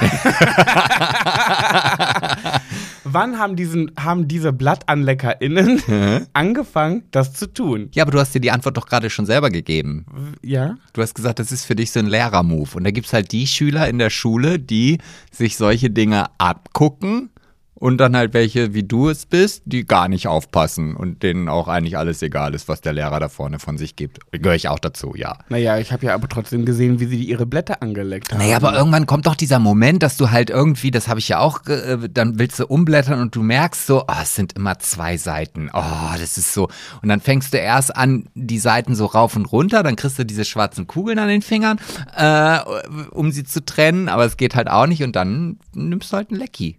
Wann 3.04 3.38
haben, 3.38 3.56
diesen, 3.56 3.90
haben 3.98 4.28
diese 4.28 4.52
BlattanleckerInnen 4.52 6.26
angefangen, 6.34 7.02
das 7.10 7.32
zu 7.32 7.52
tun? 7.52 7.88
Ja, 7.94 8.04
aber 8.04 8.12
du 8.12 8.20
hast 8.20 8.34
dir 8.34 8.40
die 8.40 8.50
Antwort 8.52 8.76
doch 8.76 8.86
gerade 8.86 9.10
schon 9.10 9.26
selber 9.26 9.50
gegeben. 9.50 10.06
Ja? 10.42 10.76
Du 10.92 11.02
hast 11.02 11.14
gesagt, 11.14 11.40
das 11.40 11.50
ist 11.50 11.64
für 11.64 11.74
dich 11.74 11.90
so 11.90 11.98
ein 11.98 12.06
Lehrermove. 12.06 12.76
Und 12.76 12.84
da 12.84 12.90
gibt 12.90 13.08
es 13.08 13.12
halt 13.12 13.32
die 13.32 13.46
Schüler 13.48 13.88
in 13.88 13.98
der 13.98 14.10
Schule, 14.10 14.58
die 14.60 14.98
sich 15.32 15.56
solche 15.56 15.90
Dinge 15.90 16.26
abgucken 16.38 17.30
und 17.78 17.98
dann 17.98 18.16
halt 18.16 18.34
welche, 18.34 18.74
wie 18.74 18.82
du 18.82 19.08
es 19.08 19.26
bist, 19.26 19.62
die 19.66 19.84
gar 19.84 20.08
nicht 20.08 20.26
aufpassen 20.26 20.96
und 20.96 21.22
denen 21.22 21.48
auch 21.48 21.68
eigentlich 21.68 21.96
alles 21.96 22.22
egal 22.22 22.54
ist, 22.54 22.68
was 22.68 22.80
der 22.80 22.92
Lehrer 22.92 23.20
da 23.20 23.28
vorne 23.28 23.58
von 23.58 23.78
sich 23.78 23.96
gibt. 23.96 24.18
Gehöre 24.32 24.54
ich 24.54 24.68
auch 24.68 24.78
dazu, 24.78 25.14
ja. 25.14 25.38
Naja, 25.48 25.78
ich 25.78 25.92
habe 25.92 26.06
ja 26.06 26.14
aber 26.14 26.28
trotzdem 26.28 26.64
gesehen, 26.64 27.00
wie 27.00 27.06
sie 27.06 27.22
ihre 27.22 27.46
Blätter 27.46 27.82
angeleckt 27.82 28.32
haben. 28.32 28.38
Naja, 28.38 28.56
aber 28.56 28.76
irgendwann 28.76 29.06
kommt 29.06 29.26
doch 29.26 29.36
dieser 29.36 29.58
Moment, 29.58 30.02
dass 30.02 30.16
du 30.16 30.30
halt 30.30 30.50
irgendwie, 30.50 30.90
das 30.90 31.08
habe 31.08 31.20
ich 31.20 31.28
ja 31.28 31.38
auch, 31.38 31.66
äh, 31.66 32.08
dann 32.10 32.38
willst 32.38 32.58
du 32.58 32.66
umblättern 32.66 33.20
und 33.20 33.34
du 33.34 33.42
merkst 33.42 33.86
so, 33.86 34.02
oh, 34.02 34.22
es 34.22 34.34
sind 34.34 34.54
immer 34.54 34.78
zwei 34.80 35.16
Seiten. 35.16 35.70
Oh, 35.72 36.12
das 36.18 36.36
ist 36.36 36.52
so. 36.52 36.68
Und 37.02 37.08
dann 37.08 37.20
fängst 37.20 37.52
du 37.54 37.58
erst 37.58 37.94
an, 37.94 38.28
die 38.34 38.58
Seiten 38.58 38.94
so 38.94 39.06
rauf 39.06 39.36
und 39.36 39.46
runter, 39.46 39.82
dann 39.82 39.96
kriegst 39.96 40.18
du 40.18 40.24
diese 40.24 40.44
schwarzen 40.44 40.86
Kugeln 40.86 41.18
an 41.18 41.28
den 41.28 41.42
Fingern, 41.42 41.78
äh, 42.16 42.58
um 43.10 43.30
sie 43.30 43.44
zu 43.44 43.64
trennen, 43.64 44.08
aber 44.08 44.24
es 44.24 44.36
geht 44.36 44.56
halt 44.56 44.68
auch 44.68 44.86
nicht 44.86 45.02
und 45.02 45.14
dann 45.14 45.58
nimmst 45.74 46.12
du 46.12 46.16
halt 46.16 46.30
ein 46.30 46.36
Lecki. 46.36 46.78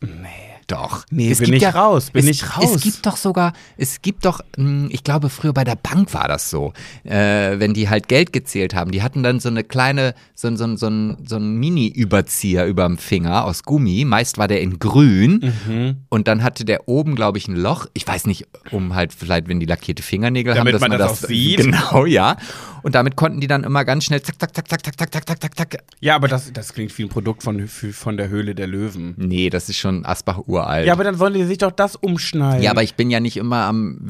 Nee. 0.00 0.28
Doch. 0.66 1.04
Nee, 1.10 1.32
es 1.32 1.38
bin 1.38 1.46
gibt 1.46 1.56
ich 1.56 1.62
ja, 1.64 1.70
raus, 1.70 2.12
bin 2.12 2.22
es, 2.28 2.30
ich 2.30 2.56
raus. 2.56 2.76
Es 2.76 2.82
gibt 2.82 3.04
doch 3.04 3.16
sogar, 3.16 3.54
es 3.76 4.02
gibt 4.02 4.24
doch, 4.24 4.40
mh, 4.56 4.86
ich 4.92 5.02
glaube 5.02 5.28
früher 5.28 5.52
bei 5.52 5.64
der 5.64 5.74
Bank 5.74 6.14
war 6.14 6.28
das 6.28 6.48
so, 6.48 6.72
äh, 7.02 7.58
wenn 7.58 7.74
die 7.74 7.88
halt 7.88 8.06
Geld 8.06 8.32
gezählt 8.32 8.72
haben, 8.72 8.92
die 8.92 9.02
hatten 9.02 9.24
dann 9.24 9.40
so 9.40 9.48
eine 9.48 9.64
kleine, 9.64 10.14
so, 10.36 10.46
ein- 10.46 10.56
so, 10.56 10.62
ein- 10.66 10.76
so, 10.76 10.86
ein- 10.86 11.16
so 11.26 11.38
ein 11.38 11.56
Mini-Überzieher 11.56 12.66
überm 12.66 12.98
Finger 12.98 13.46
aus 13.46 13.64
Gummi, 13.64 14.04
meist 14.04 14.38
war 14.38 14.46
der 14.46 14.60
in 14.60 14.78
grün 14.78 15.52
Mhm. 15.66 15.96
und 16.08 16.28
dann 16.28 16.44
hatte 16.44 16.64
der 16.64 16.88
oben, 16.88 17.16
glaube 17.16 17.38
ich, 17.38 17.48
ein 17.48 17.56
Loch, 17.56 17.86
ich 17.92 18.06
weiß 18.06 18.26
nicht, 18.26 18.46
um 18.70 18.94
halt 18.94 19.12
vielleicht, 19.12 19.48
wenn 19.48 19.58
die 19.58 19.66
lackierte 19.66 20.04
Fingernägel 20.04 20.54
Damit 20.54 20.72
haben, 20.74 20.80
dass 20.80 20.88
man 20.88 20.90
man, 20.90 20.98
das 21.00 21.10
das, 21.20 21.24
auch 21.24 21.28
sieht. 21.28 21.58
Genau, 21.70 22.06
ja. 22.06 22.36
Und 22.82 22.94
damit 22.94 23.16
konnten 23.16 23.40
die 23.40 23.46
dann 23.46 23.64
immer 23.64 23.84
ganz 23.84 24.04
schnell 24.04 24.22
zack, 24.22 24.38
zack, 24.38 24.54
zack, 24.54 24.68
zack, 24.68 24.84
zack, 24.84 24.98
zack, 24.98 25.12
zack, 25.12 25.26
zack, 25.26 25.40
zack, 25.40 25.56
zack. 25.56 25.84
Ja, 26.00 26.14
aber 26.14 26.28
das, 26.28 26.52
das 26.52 26.72
klingt 26.72 26.96
wie 26.98 27.04
ein 27.04 27.08
Produkt 27.08 27.42
von, 27.42 27.66
von 27.68 28.16
der 28.16 28.28
Höhle 28.28 28.54
der 28.54 28.66
Löwen. 28.66 29.14
Nee, 29.16 29.50
das 29.50 29.68
ist 29.68 29.78
schon 29.78 30.04
Asbach 30.04 30.46
uralt. 30.46 30.86
Ja, 30.86 30.92
aber 30.92 31.04
dann 31.04 31.16
sollen 31.16 31.34
die 31.34 31.44
sich 31.44 31.58
doch 31.58 31.72
das 31.72 31.96
umschneiden. 31.96 32.62
Ja, 32.62 32.70
aber 32.70 32.82
ich 32.82 32.94
bin 32.94 33.10
ja 33.10 33.20
nicht 33.20 33.36
immer 33.36 33.64
am, 33.64 34.00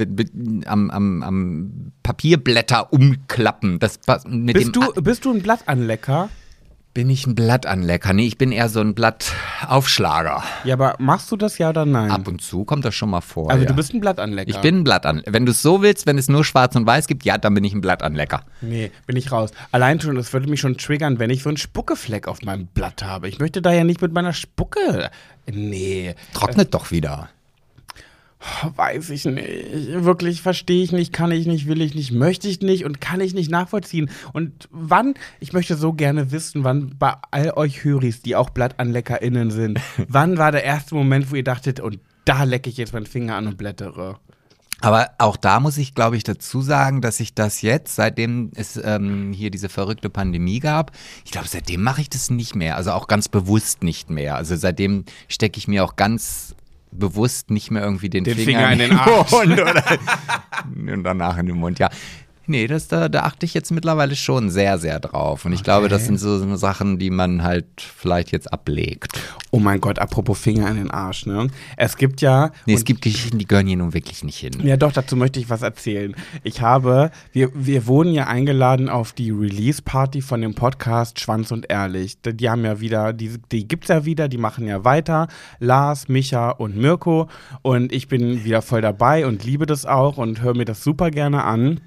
am, 0.67 0.91
am, 0.91 1.23
am 1.23 1.93
Papierblätter 2.03 2.93
umklappen. 2.93 3.79
Das 3.79 3.99
mit 4.27 4.55
bist, 4.55 4.67
dem 4.67 4.73
du, 4.73 5.03
bist 5.03 5.25
du 5.25 5.33
ein 5.33 5.43
Blattanlecker? 5.43 6.29
Bin 6.93 7.09
ich 7.09 7.27
ein 7.27 7.35
Blattanlecker. 7.35 8.13
Nee, 8.13 8.27
ich 8.27 8.37
bin 8.37 8.51
eher 8.53 8.69
so 8.69 8.81
ein 8.81 8.95
Blattaufschlager. 8.95 10.43
Ja, 10.65 10.75
aber 10.75 10.97
machst 10.99 11.31
du 11.31 11.37
das 11.37 11.59
ja 11.59 11.71
oder 11.71 11.87
nein? 11.87 12.11
Ab 12.11 12.27
und 12.27 12.43
zu 12.43 12.65
kommt 12.65 12.85
das 12.85 12.95
schon 12.95 13.11
mal 13.11 13.21
vor. 13.21 13.51
also 13.51 13.63
ja. 13.63 13.69
du 13.69 13.75
bist 13.75 13.95
ein 13.95 14.01
Blattanlecker. 14.01 14.51
ich 14.51 14.57
bin 14.59 14.79
ein 14.79 14.85
Blattanlecker. 14.85 15.33
Wenn 15.33 15.47
du 15.47 15.53
es 15.53 15.63
so 15.63 15.83
willst, 15.83 16.07
wenn 16.07 16.19
es 16.19 16.29
nur 16.29 16.45
schwarz 16.45 16.75
und 16.75 16.87
weiß 16.87 17.07
gibt, 17.07 17.25
ja, 17.25 17.39
dann 17.39 17.55
bin 17.55 17.65
ich 17.65 17.75
ein 17.75 17.81
Blattanlecker. 17.81 18.43
Nee, 18.61 18.91
bin 19.07 19.17
ich 19.17 19.31
raus. 19.31 19.51
Allein 19.71 20.01
schon, 20.01 20.17
das 20.17 20.33
würde 20.33 20.49
mich 20.49 20.61
schon 20.61 20.77
triggern, 20.77 21.19
wenn 21.19 21.31
ich 21.31 21.43
so 21.43 21.49
einen 21.49 21.57
Spuckefleck 21.57 22.27
auf 22.27 22.43
meinem 22.43 22.67
Blatt 22.67 23.03
habe. 23.03 23.29
Ich 23.29 23.39
möchte 23.39 23.63
da 23.63 23.73
ja 23.73 23.85
nicht 23.85 24.03
mit 24.03 24.13
meiner 24.13 24.33
Spucke. 24.33 25.11
Nee, 25.47 26.15
Trocknet 26.35 26.75
doch 26.75 26.91
wieder. 26.91 27.29
Weiß 28.77 29.11
ich 29.11 29.25
nicht. 29.27 30.05
Wirklich 30.05 30.43
verstehe 30.43 30.83
ich 30.83 30.93
nicht, 30.93 31.13
kann 31.13 31.31
ich 31.31 31.47
nicht, 31.47 31.67
will 31.67 31.83
ich 31.83 31.95
nicht, 31.95 32.13
möchte 32.13 32.49
ich 32.49 32.61
nicht 32.61 32.85
und 32.85 33.01
kann 33.01 33.21
ich 33.21 33.35
nicht 33.35 33.51
nachvollziehen. 33.51 34.11
Und 34.33 34.69
wann, 34.71 35.15
ich 35.41 35.53
möchte 35.53 35.77
so 35.77 35.93
gerne 35.93 36.33
wissen, 36.33 36.65
wann 36.65 36.97
bei 36.99 37.15
all 37.31 37.53
euch 37.53 37.85
Höris, 37.85 38.23
die 38.23 38.37
auch 38.37 38.51
BlattanleckerInnen 38.51 39.51
sind, 39.51 39.81
wann 40.09 40.39
war 40.39 40.53
der 40.53 40.65
erste 40.65 40.95
Moment, 40.95 41.31
wo 41.31 41.37
ihr 41.37 41.45
dachtet, 41.45 41.81
und 41.81 42.01
da 42.25 42.45
lecke 42.45 42.71
ich 42.71 42.77
jetzt 42.77 42.93
meinen 42.93 43.07
Finger 43.07 43.37
an 43.37 43.47
und 43.47 43.59
blättere? 43.59 44.19
Aber 44.83 45.11
auch 45.19 45.37
da 45.37 45.61
muss 45.61 45.77
ich, 45.77 45.95
glaube 45.95 46.17
ich, 46.17 46.25
dazu 46.25 46.63
sagen, 46.63 47.03
dass 47.03 47.21
ich 47.21 47.35
das 47.35 47.61
jetzt, 47.61 47.95
seitdem 47.95 48.51
es 48.55 48.81
ähm, 48.83 49.33
hier 49.33 49.51
diese 49.51 49.69
verrückte 49.69 50.09
Pandemie 50.09 50.59
gab, 50.59 50.93
ich 51.25 51.33
glaube, 51.33 51.49
seitdem 51.49 51.83
mache 51.83 52.01
ich 52.01 52.09
das 52.09 52.31
nicht 52.31 52.55
mehr. 52.55 52.77
Also 52.77 52.93
auch 52.93 53.07
ganz 53.07 53.29
bewusst 53.29 53.83
nicht 53.83 54.09
mehr. 54.09 54.37
Also 54.37 54.57
seitdem 54.57 55.05
stecke 55.29 55.59
ich 55.59 55.69
mir 55.69 55.85
auch 55.85 55.97
ganz 55.97 56.55
bewusst 56.91 57.51
nicht 57.51 57.71
mehr 57.71 57.83
irgendwie 57.83 58.11
den, 58.11 58.25
Den 58.25 58.37
Finger 58.37 58.73
in 58.73 58.79
den 58.79 58.93
Arsch. 58.93 59.31
Mund 59.31 59.53
oder 59.53 59.85
und 60.93 61.05
danach 61.05 61.39
in 61.39 61.47
den 61.47 61.57
Mund, 61.57 61.79
ja. 61.79 61.89
Nee, 62.51 62.67
das, 62.67 62.89
da, 62.89 63.09
da 63.09 63.21
achte 63.21 63.47
ich 63.47 63.55
jetzt 63.55 63.71
mittlerweile 63.71 64.17
schon 64.17 64.51
sehr, 64.51 64.77
sehr 64.77 64.99
drauf. 64.99 65.45
Und 65.45 65.53
ich 65.53 65.63
glaube, 65.63 65.89
das 65.89 66.07
sind 66.07 66.19
so, 66.19 66.37
so 66.37 66.57
Sachen, 66.57 66.99
die 66.99 67.11
man 67.11 67.45
halt 67.45 67.67
vielleicht 67.77 68.33
jetzt 68.33 68.53
ablegt. 68.53 69.21
Oh 69.53 69.61
mein 69.61 69.81
Gott, 69.81 70.01
apropos 70.01 70.37
Finger 70.37 70.69
in 70.69 70.77
den 70.77 70.91
Arsch, 70.91 71.27
ne? 71.27 71.47
Es 71.77 71.97
gibt 71.97 72.21
ja. 72.21 72.51
Nee, 72.67 72.75
es 72.75 72.85
gibt 72.85 73.03
Geschichten, 73.03 73.39
die 73.39 73.47
gehören 73.47 73.69
hier 73.69 73.77
nun 73.77 73.95
wirklich 73.95 74.25
nicht 74.25 74.39
hin. 74.39 74.55
Ja, 74.65 74.77
doch, 74.77 74.91
dazu 74.91 75.15
möchte 75.15 75.39
ich 75.39 75.49
was 75.49 75.63
erzählen. 75.63 76.17
Ich 76.43 76.61
habe, 76.61 77.13
wir, 77.31 77.51
wir 77.55 77.87
wurden 77.87 78.13
ja 78.15 78.27
eingeladen 78.27 78.89
auf 78.89 79.13
die 79.13 79.31
Release-Party 79.31 80.21
von 80.21 80.41
dem 80.41 80.57
Podcast 80.57 81.21
Schwanz 81.21 81.53
und 81.53 81.71
Ehrlich. 81.71 82.21
Die, 82.21 82.37
die 82.37 82.51
haben 82.51 82.65
ja 82.65 82.81
wieder, 82.81 83.13
die, 83.13 83.39
die 83.53 83.69
gibt's 83.69 83.87
ja 83.87 84.05
wieder, 84.05 84.27
die 84.27 84.39
machen 84.39 84.67
ja 84.67 84.85
weiter. 84.85 85.29
Lars, 85.61 86.09
Micha 86.09 86.51
und 86.51 86.77
Mirko. 86.77 87.29
Und 87.63 87.93
ich 87.93 88.09
bin 88.09 88.43
wieder 88.43 88.61
voll 88.61 88.81
dabei 88.81 89.25
und 89.25 89.45
liebe 89.45 89.67
das 89.67 89.87
auch 89.87 90.19
und 90.19 90.43
höre 90.43 90.57
mir 90.57 90.65
das 90.65 90.83
super 90.83 91.13
gerne 91.13 91.45
an. 91.45 91.81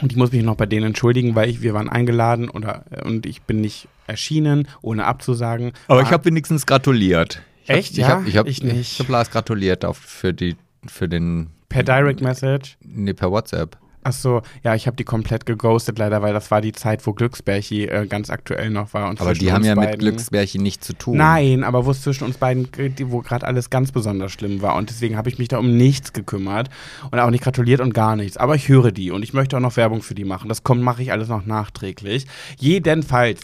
Und 0.00 0.12
ich 0.12 0.16
muss 0.16 0.30
mich 0.32 0.42
noch 0.44 0.54
bei 0.56 0.66
denen 0.66 0.86
entschuldigen, 0.86 1.34
weil 1.34 1.50
ich, 1.50 1.62
wir 1.62 1.74
waren 1.74 1.88
eingeladen 1.88 2.48
oder, 2.48 2.84
und 3.04 3.26
ich 3.26 3.42
bin 3.42 3.60
nicht 3.60 3.88
erschienen, 4.06 4.68
ohne 4.82 5.04
abzusagen. 5.04 5.72
Aber 5.88 6.00
ich 6.00 6.06
War- 6.06 6.12
habe 6.12 6.26
wenigstens 6.26 6.64
gratuliert. 6.66 7.42
Ich 7.64 7.70
hab- 7.70 7.76
Echt, 7.76 7.92
Ich 7.92 7.98
ja? 7.98 8.08
habe 8.08 8.28
ich 8.28 8.36
hab, 8.36 8.46
Ich 8.46 8.62
nicht. 8.62 8.92
Ich 8.92 8.98
hab 9.00 9.08
Lars 9.08 9.30
gratuliert 9.30 9.84
auf, 9.84 9.98
für, 9.98 10.32
die, 10.32 10.56
für 10.86 11.08
den. 11.08 11.50
per 11.68 11.82
Direct 11.82 12.20
Message. 12.20 12.76
Nee, 12.82 13.12
per 13.14 13.30
WhatsApp. 13.30 13.76
Ach 14.02 14.12
so, 14.12 14.40
ja, 14.64 14.74
ich 14.74 14.86
habe 14.86 14.96
die 14.96 15.04
komplett 15.04 15.44
geghostet 15.44 15.98
leider, 15.98 16.22
weil 16.22 16.32
das 16.32 16.50
war 16.50 16.60
die 16.62 16.72
Zeit, 16.72 17.06
wo 17.06 17.12
Glücksbärchi 17.12 17.84
äh, 17.84 18.06
ganz 18.06 18.30
aktuell 18.30 18.70
noch 18.70 18.94
war. 18.94 19.10
Aber 19.18 19.34
die 19.34 19.52
haben 19.52 19.62
ja 19.64 19.74
mit 19.74 19.84
beiden- 19.84 20.00
Glücksbärchen 20.00 20.62
nichts 20.62 20.86
zu 20.86 20.94
tun. 20.94 21.18
Nein, 21.18 21.64
aber 21.64 21.84
wo 21.84 21.90
es 21.90 22.00
zwischen 22.02 22.24
uns 22.24 22.38
beiden, 22.38 22.68
äh, 22.78 22.90
wo 23.06 23.20
gerade 23.20 23.46
alles 23.46 23.68
ganz 23.68 23.92
besonders 23.92 24.32
schlimm 24.32 24.62
war. 24.62 24.76
Und 24.76 24.88
deswegen 24.88 25.16
habe 25.18 25.28
ich 25.28 25.38
mich 25.38 25.48
da 25.48 25.58
um 25.58 25.76
nichts 25.76 26.12
gekümmert 26.14 26.70
und 27.10 27.18
auch 27.18 27.30
nicht 27.30 27.44
gratuliert 27.44 27.80
und 27.80 27.92
gar 27.92 28.16
nichts. 28.16 28.36
Aber 28.38 28.54
ich 28.54 28.68
höre 28.68 28.90
die 28.90 29.10
und 29.10 29.22
ich 29.22 29.34
möchte 29.34 29.56
auch 29.56 29.60
noch 29.60 29.76
Werbung 29.76 30.00
für 30.02 30.14
die 30.14 30.24
machen. 30.24 30.48
Das 30.48 30.62
kommt, 30.64 30.82
mache 30.82 31.02
ich 31.02 31.12
alles 31.12 31.28
noch 31.28 31.44
nachträglich. 31.44 32.26
Jedenfalls 32.58 33.40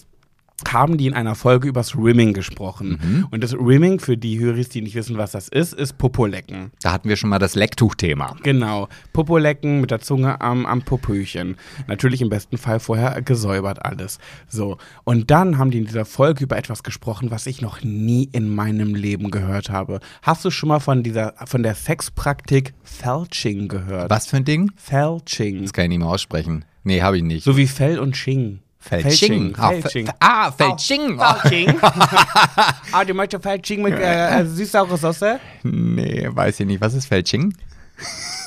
haben 0.68 0.96
die 0.96 1.06
in 1.06 1.14
einer 1.14 1.34
Folge 1.34 1.68
übers 1.68 1.96
Rimming 1.96 2.32
gesprochen. 2.32 2.98
Mhm. 3.02 3.26
Und 3.30 3.44
das 3.44 3.54
Rimming, 3.54 4.00
für 4.00 4.16
die 4.16 4.38
Höris, 4.38 4.68
die 4.68 4.80
nicht 4.80 4.94
wissen, 4.94 5.18
was 5.18 5.32
das 5.32 5.48
ist, 5.48 5.74
ist 5.74 5.98
Popolecken. 5.98 6.70
Da 6.82 6.92
hatten 6.92 7.08
wir 7.08 7.16
schon 7.16 7.30
mal 7.30 7.38
das 7.38 7.54
Lecktuch-Thema. 7.54 8.36
Genau. 8.42 8.88
Popolecken 9.12 9.80
mit 9.80 9.90
der 9.90 10.00
Zunge 10.00 10.40
am, 10.40 10.64
am 10.64 10.82
Popöchen. 10.82 11.56
Natürlich 11.86 12.22
im 12.22 12.30
besten 12.30 12.56
Fall 12.56 12.80
vorher 12.80 13.20
gesäubert 13.22 13.84
alles. 13.84 14.18
So. 14.48 14.78
Und 15.04 15.30
dann 15.30 15.58
haben 15.58 15.70
die 15.70 15.78
in 15.78 15.84
dieser 15.84 16.06
Folge 16.06 16.44
über 16.44 16.56
etwas 16.56 16.82
gesprochen, 16.82 17.30
was 17.30 17.46
ich 17.46 17.60
noch 17.60 17.82
nie 17.82 18.28
in 18.32 18.54
meinem 18.54 18.94
Leben 18.94 19.30
gehört 19.30 19.70
habe. 19.70 20.00
Hast 20.22 20.44
du 20.44 20.50
schon 20.50 20.68
mal 20.68 20.80
von 20.80 21.02
dieser, 21.02 21.34
von 21.44 21.62
der 21.62 21.74
Sexpraktik 21.74 22.72
Felching 22.82 23.68
gehört? 23.68 24.10
Was 24.10 24.26
für 24.26 24.38
ein 24.38 24.44
Ding? 24.44 24.70
Felching. 24.76 25.62
Das 25.62 25.72
kann 25.72 25.84
ich 25.84 25.90
nicht 25.90 25.98
mehr 25.98 26.08
aussprechen. 26.08 26.64
Nee, 26.82 27.02
habe 27.02 27.18
ich 27.18 27.22
nicht. 27.24 27.44
So 27.44 27.56
wie 27.56 27.66
Fell 27.66 27.98
und 27.98 28.12
Ching. 28.12 28.60
Felching. 28.88 29.54
Ah, 29.58 29.70
Felching. 29.72 30.06
Fe- 30.06 30.12
Ah, 30.20 30.50
Felching. 30.52 31.18
Felching. 31.18 31.74
ah, 32.92 33.04
du 33.04 33.14
möchtest 33.14 33.42
Felching 33.42 33.82
mit 33.82 33.94
äh, 33.94 34.40
äh, 34.40 34.44
süß-saure 34.44 34.96
Soße? 34.96 35.40
Nee, 35.64 36.28
weiß 36.30 36.60
ich 36.60 36.66
nicht. 36.66 36.80
Was 36.80 36.94
ist 36.94 37.06
Felching? 37.06 37.54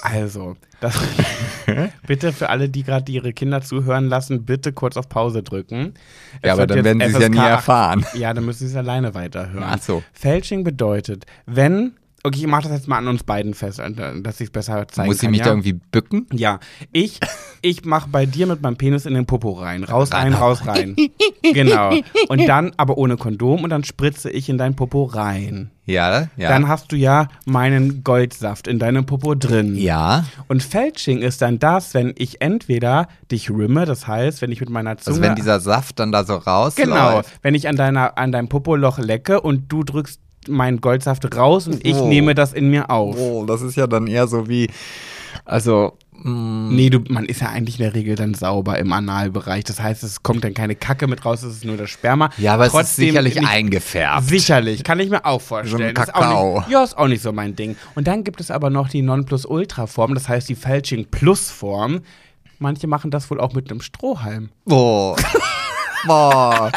Also, 0.04 0.56
das 0.80 0.96
bitte 2.08 2.32
für 2.32 2.50
alle, 2.50 2.70
die 2.70 2.84
gerade 2.84 3.12
ihre 3.12 3.34
Kinder 3.34 3.62
zuhören 3.62 4.08
lassen, 4.08 4.46
bitte 4.46 4.72
kurz 4.72 4.96
auf 4.96 5.10
Pause 5.10 5.44
drücken. 5.44 5.94
Ja, 6.36 6.40
Es 6.42 6.52
aber 6.52 6.60
wird 6.62 6.70
dann 6.72 6.84
werden 6.86 7.00
sie 7.02 7.16
es 7.16 7.20
ja 7.22 7.30
nie 7.30 7.38
erfahren. 7.38 8.06
Ja, 8.14 8.34
dann 8.34 8.46
müssen 8.46 8.60
sie 8.68 8.72
es 8.74 8.78
alleine 8.78 9.14
weiterhören. 9.14 9.64
Ach 9.68 9.82
so. 9.82 10.04
Fälsching 10.14 10.64
bedeutet, 10.64 11.26
wenn, 11.46 11.98
okay, 12.24 12.40
ich 12.40 12.48
mache 12.48 12.64
das 12.64 12.72
jetzt 12.72 12.88
mal 12.88 12.98
an 12.98 13.08
uns 13.08 13.24
beiden 13.24 13.54
fest, 13.54 13.80
äh, 13.80 13.92
dass 14.22 14.40
ich 14.42 14.48
es 14.48 14.52
besser 14.52 14.88
zeigen 14.88 15.08
Muss 15.08 15.18
ich 15.18 15.22
kann. 15.24 15.32
mich 15.32 15.40
ja? 15.40 15.46
da 15.46 15.52
irgendwie 15.52 15.74
bücken? 15.74 16.28
Ja, 16.34 16.60
ich, 16.92 17.20
ich 17.62 17.86
mache 17.86 18.10
bei 18.10 18.26
dir 18.26 18.48
mit 18.48 18.62
meinem 18.62 18.78
Penis 18.78 19.06
in 19.06 19.14
den 19.14 19.26
Popo 19.26 19.52
rein. 19.54 19.84
Raus, 19.84 20.12
rein, 20.12 20.34
raus, 20.34 20.66
rein. 20.66 20.96
genau. 21.54 21.94
Und 22.28 22.48
dann, 22.48 22.72
aber 22.78 22.98
ohne 22.98 23.18
Kondom, 23.18 23.64
und 23.64 23.70
dann 23.70 23.84
spritze 23.84 24.30
ich 24.30 24.50
in 24.50 24.58
dein 24.58 24.76
Popo 24.76 25.04
rein. 25.04 25.72
Ja, 25.86 26.28
ja. 26.38 26.50
Dann 26.50 26.68
hast 26.68 26.92
du 26.92 26.96
ja 26.96 27.30
meinen 27.46 28.04
Goldsaft 28.04 28.68
in 28.68 28.78
deinem 28.78 29.06
Popo 29.06 29.34
drin. 29.34 29.76
ja. 29.76 30.26
Und 30.48 30.62
Fälsching 30.62 31.22
ist 31.22 31.42
dann 31.42 31.58
das, 31.58 31.94
wenn 31.96 32.14
ich 32.18 32.42
entweder 32.42 33.08
dich 33.32 33.50
rimme, 33.50 33.86
das 33.86 34.08
heißt, 34.08 34.42
wenn 34.42 34.52
ich 34.52 34.60
mit 34.60 34.70
meiner 34.70 34.98
Zunge. 34.98 35.16
Also 35.16 35.22
wenn 35.28 35.36
dieser 35.36 35.60
Saft 35.60 36.00
dann 36.00 36.12
da 36.12 36.24
so 36.24 36.36
rausläuft. 36.36 36.90
genau, 36.90 37.22
wenn 37.42 37.56
ich 37.56 37.68
an, 37.68 37.76
deiner, 37.76 38.18
an 38.20 38.32
deinem 38.32 38.50
Popoloch 38.50 39.00
lecke 39.00 39.42
und 39.42 39.72
du 39.72 39.84
drückst 39.84 40.22
meinen 40.48 40.82
Goldsaft 40.82 41.36
raus 41.36 41.68
und 41.68 41.86
ich 41.86 41.96
Oh. 41.96 42.08
nehme 42.08 42.34
das 42.36 42.54
in 42.54 42.70
mir 42.70 42.90
auf. 42.90 43.18
Oh, 43.18 43.46
das 43.46 43.62
ist 43.62 43.76
ja 43.76 43.88
dann 43.88 44.08
eher 44.08 44.28
so 44.28 44.48
wie, 44.48 44.70
also, 45.46 45.94
mm, 46.14 46.76
Nee, 46.76 46.90
du, 46.90 47.00
man 47.10 47.26
ist 47.26 47.42
ja 47.42 47.50
eigentlich 47.50 47.80
in 47.80 47.84
der 47.84 47.94
Regel 47.96 48.16
dann 48.16 48.34
sauber 48.34 48.78
im 48.80 48.92
Analbereich. 48.94 49.64
Das 49.66 49.80
heißt, 49.82 50.04
es 50.04 50.22
kommt 50.24 50.44
dann 50.44 50.54
keine 50.54 50.76
Kacke 50.76 51.08
mit 51.08 51.26
raus, 51.26 51.44
es 51.44 51.56
ist 51.58 51.66
nur 51.66 51.78
das 51.78 51.90
Sperma. 51.90 52.30
ja, 52.38 52.54
aber 52.54 52.64
es 52.64 52.70
ist 52.70 52.74
Trotzdem 52.76 53.08
sicherlich 53.10 53.36
nicht- 53.36 53.48
eingefärbt. 53.48 54.24
Sicherlich, 54.28 54.84
kann 54.84 55.00
ich 55.00 55.10
mir 55.10 55.26
auch 55.26 55.42
vorstellen. 55.42 55.78
So 55.78 55.84
ein 55.84 55.90
Ist 55.90 56.14
Kakao. 56.14 56.60
Nicht, 56.60 56.70
ja, 56.70 56.84
ist 56.84 56.98
auch 56.98 57.08
nicht 57.08 57.22
so 57.22 57.32
mein 57.32 57.56
Ding. 57.56 57.76
Und 57.96 58.08
dann 58.08 58.24
gibt 58.24 58.40
es 58.42 58.52
aber 58.52 58.70
noch 58.70 58.90
die 58.90 59.02
Nonplusultra-Form, 59.02 60.14
das 60.14 60.30
heißt 60.30 60.48
die 60.50 60.56
Felching 60.56 61.06
Plus 61.10 61.50
Form. 61.52 62.02
Manche 62.60 62.88
machen 62.88 63.10
das 63.12 63.30
wohl 63.32 63.40
auch 63.40 63.54
mit 63.54 63.72
einem 63.72 63.82
Strohhalm. 63.82 64.50
Boah. 64.66 65.16
Boah. 66.06 66.72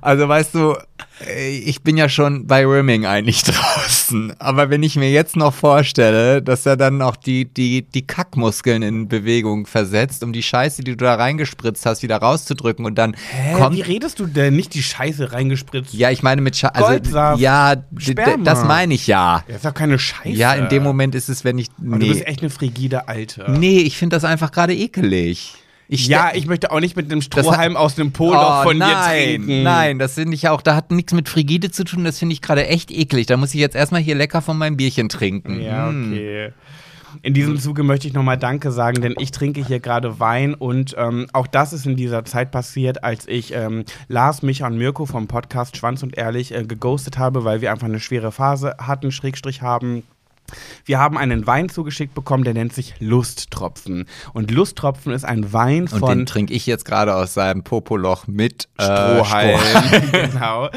Also 0.00 0.28
weißt 0.28 0.54
du, 0.54 0.76
ich 1.62 1.82
bin 1.82 1.96
ja 1.96 2.08
schon 2.08 2.46
bei 2.46 2.64
Rimming 2.66 3.04
eigentlich 3.06 3.42
draußen. 3.44 4.34
Aber 4.38 4.70
wenn 4.70 4.82
ich 4.82 4.96
mir 4.96 5.10
jetzt 5.10 5.36
noch 5.36 5.52
vorstelle, 5.52 6.40
dass 6.42 6.64
er 6.66 6.76
dann 6.76 6.98
noch 6.98 7.16
die, 7.16 7.46
die, 7.46 7.82
die 7.82 8.06
Kackmuskeln 8.06 8.82
in 8.82 9.08
Bewegung 9.08 9.66
versetzt, 9.66 10.22
um 10.22 10.32
die 10.32 10.42
Scheiße, 10.42 10.82
die 10.82 10.92
du 10.96 11.04
da 11.04 11.14
reingespritzt 11.16 11.84
hast, 11.86 12.02
wieder 12.02 12.16
rauszudrücken 12.18 12.84
und 12.86 12.96
dann 12.96 13.14
Hä, 13.14 13.54
kommt. 13.54 13.76
wie 13.76 13.80
redest 13.82 14.18
du 14.20 14.26
denn? 14.26 14.56
Nicht 14.56 14.74
die 14.74 14.82
Scheiße 14.82 15.32
reingespritzt. 15.32 15.92
Ja, 15.94 16.10
ich 16.10 16.22
meine 16.22 16.40
mit 16.40 16.56
Scheiße. 16.56 16.74
Also, 16.74 16.88
Goldsaft, 16.88 17.40
ja, 17.40 17.74
Sperma. 17.98 18.44
das 18.44 18.64
meine 18.64 18.94
ich 18.94 19.06
ja. 19.06 19.44
Das 19.46 19.56
ist 19.56 19.64
doch 19.64 19.74
keine 19.74 19.98
Scheiße. 19.98 20.28
Ja, 20.30 20.54
in 20.54 20.68
dem 20.68 20.82
Moment 20.82 21.14
ist 21.14 21.28
es, 21.28 21.44
wenn 21.44 21.58
ich. 21.58 21.68
Aber 21.86 21.98
Du 21.98 22.06
bist 22.06 22.20
Nee, 22.20 22.26
echt 22.26 22.40
eine 22.40 22.50
frigide 22.50 23.08
Alte. 23.08 23.46
nee 23.58 23.80
ich 23.80 23.96
finde 23.98 24.16
das 24.16 24.24
einfach 24.24 24.52
gerade 24.52 24.74
ekelig. 24.74 25.54
Ich 25.92 26.06
Ja, 26.06 26.30
ich 26.32 26.46
möchte 26.46 26.70
auch 26.70 26.78
nicht 26.78 26.94
mit 26.94 27.06
einem 27.10 27.20
hat- 27.20 27.24
Strohhalm 27.24 27.76
aus 27.76 27.98
einem 27.98 28.12
Poloch 28.12 28.60
Oh, 28.60 28.62
von 28.62 28.74
dir 28.74 28.86
nein, 28.86 29.24
trinken. 29.42 29.62
Nein, 29.64 29.98
das 29.98 30.14
finde 30.14 30.34
ich 30.36 30.48
auch, 30.48 30.62
da 30.62 30.76
hat 30.76 30.92
nichts 30.92 31.12
mit 31.12 31.28
Frigide 31.28 31.70
zu 31.72 31.82
tun, 31.84 32.04
das 32.04 32.18
finde 32.18 32.32
ich 32.32 32.40
gerade 32.42 32.66
echt 32.68 32.92
eklig. 32.92 33.26
Da 33.26 33.36
muss 33.36 33.52
ich 33.54 33.60
jetzt 33.60 33.74
erstmal 33.74 34.00
hier 34.00 34.14
lecker 34.14 34.40
von 34.40 34.56
meinem 34.56 34.76
Bierchen 34.76 35.08
trinken. 35.08 35.60
Ja, 35.60 35.88
Hm. 35.88 36.12
okay. 36.12 36.52
In 37.22 37.34
diesem 37.34 37.58
Zuge 37.58 37.82
möchte 37.82 38.06
ich 38.06 38.14
nochmal 38.14 38.38
Danke 38.38 38.70
sagen, 38.70 39.02
denn 39.02 39.16
ich 39.18 39.32
trinke 39.32 39.66
hier 39.66 39.80
gerade 39.80 40.20
Wein 40.20 40.54
und 40.54 40.94
ähm, 40.96 41.26
auch 41.32 41.48
das 41.48 41.72
ist 41.72 41.84
in 41.84 41.96
dieser 41.96 42.24
Zeit 42.24 42.52
passiert, 42.52 43.02
als 43.02 43.26
ich 43.26 43.52
ähm, 43.52 43.84
Lars, 44.06 44.42
Micha 44.42 44.68
und 44.68 44.78
Mirko 44.78 45.06
vom 45.06 45.26
Podcast 45.26 45.76
Schwanz 45.76 46.04
und 46.04 46.16
Ehrlich 46.16 46.54
äh, 46.54 46.62
geghostet 46.62 47.18
habe, 47.18 47.42
weil 47.42 47.62
wir 47.62 47.72
einfach 47.72 47.88
eine 47.88 47.98
schwere 47.98 48.30
Phase 48.30 48.76
hatten, 48.78 49.10
Schrägstrich 49.10 49.60
haben. 49.60 50.04
Wir 50.84 50.98
haben 50.98 51.18
einen 51.18 51.46
Wein 51.46 51.68
zugeschickt 51.68 52.14
bekommen, 52.14 52.44
der 52.44 52.54
nennt 52.54 52.72
sich 52.72 52.94
Lusttropfen. 53.00 54.06
Und 54.32 54.50
Lusttropfen 54.50 55.12
ist 55.12 55.24
ein 55.24 55.52
Wein 55.52 55.82
Und 55.82 55.98
von 55.98 56.18
den 56.18 56.26
trinke 56.26 56.54
ich 56.54 56.66
jetzt 56.66 56.84
gerade 56.84 57.14
aus 57.14 57.34
seinem 57.34 57.62
Popoloch 57.62 58.26
mit 58.26 58.68
äh, 58.78 58.84
Strohhalm. 58.84 59.60
Strohhalm. 59.60 60.10
genau. 60.32 60.68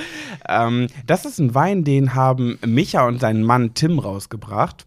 Ähm, 0.48 0.88
das 1.06 1.26
ist 1.26 1.40
ein 1.40 1.56
Wein, 1.56 1.84
den 1.84 2.16
haben 2.16 2.60
Micha 2.66 3.08
und 3.08 3.20
sein 3.20 3.44
Mann 3.44 3.74
Tim 3.74 4.00
rausgebracht. 4.00 4.86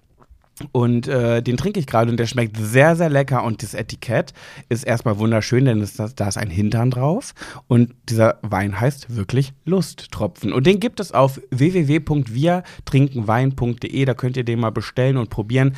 Und 0.72 1.06
äh, 1.06 1.42
den 1.42 1.58
trinke 1.58 1.78
ich 1.80 1.86
gerade 1.86 2.10
und 2.10 2.16
der 2.16 2.24
schmeckt 2.26 2.56
sehr, 2.56 2.96
sehr 2.96 3.10
lecker. 3.10 3.44
Und 3.44 3.62
das 3.62 3.74
Etikett 3.74 4.32
ist 4.68 4.84
erstmal 4.84 5.18
wunderschön, 5.18 5.66
denn 5.66 5.82
es, 5.82 5.92
da 5.94 6.08
da 6.08 6.28
ist 6.28 6.38
ein 6.38 6.48
Hintern 6.48 6.90
drauf. 6.90 7.34
Und 7.66 7.92
dieser 8.08 8.38
Wein 8.42 8.80
heißt 8.80 9.14
wirklich 9.14 9.52
Lusttropfen. 9.64 10.52
Und 10.52 10.66
den 10.66 10.80
gibt 10.80 10.98
es 11.00 11.12
auf 11.12 11.40
www.wirtrinkenwein.de. 11.50 14.04
Da 14.04 14.14
könnt 14.14 14.38
ihr 14.38 14.44
den 14.44 14.60
mal 14.60 14.70
bestellen 14.70 15.18
und 15.18 15.28
probieren. 15.28 15.76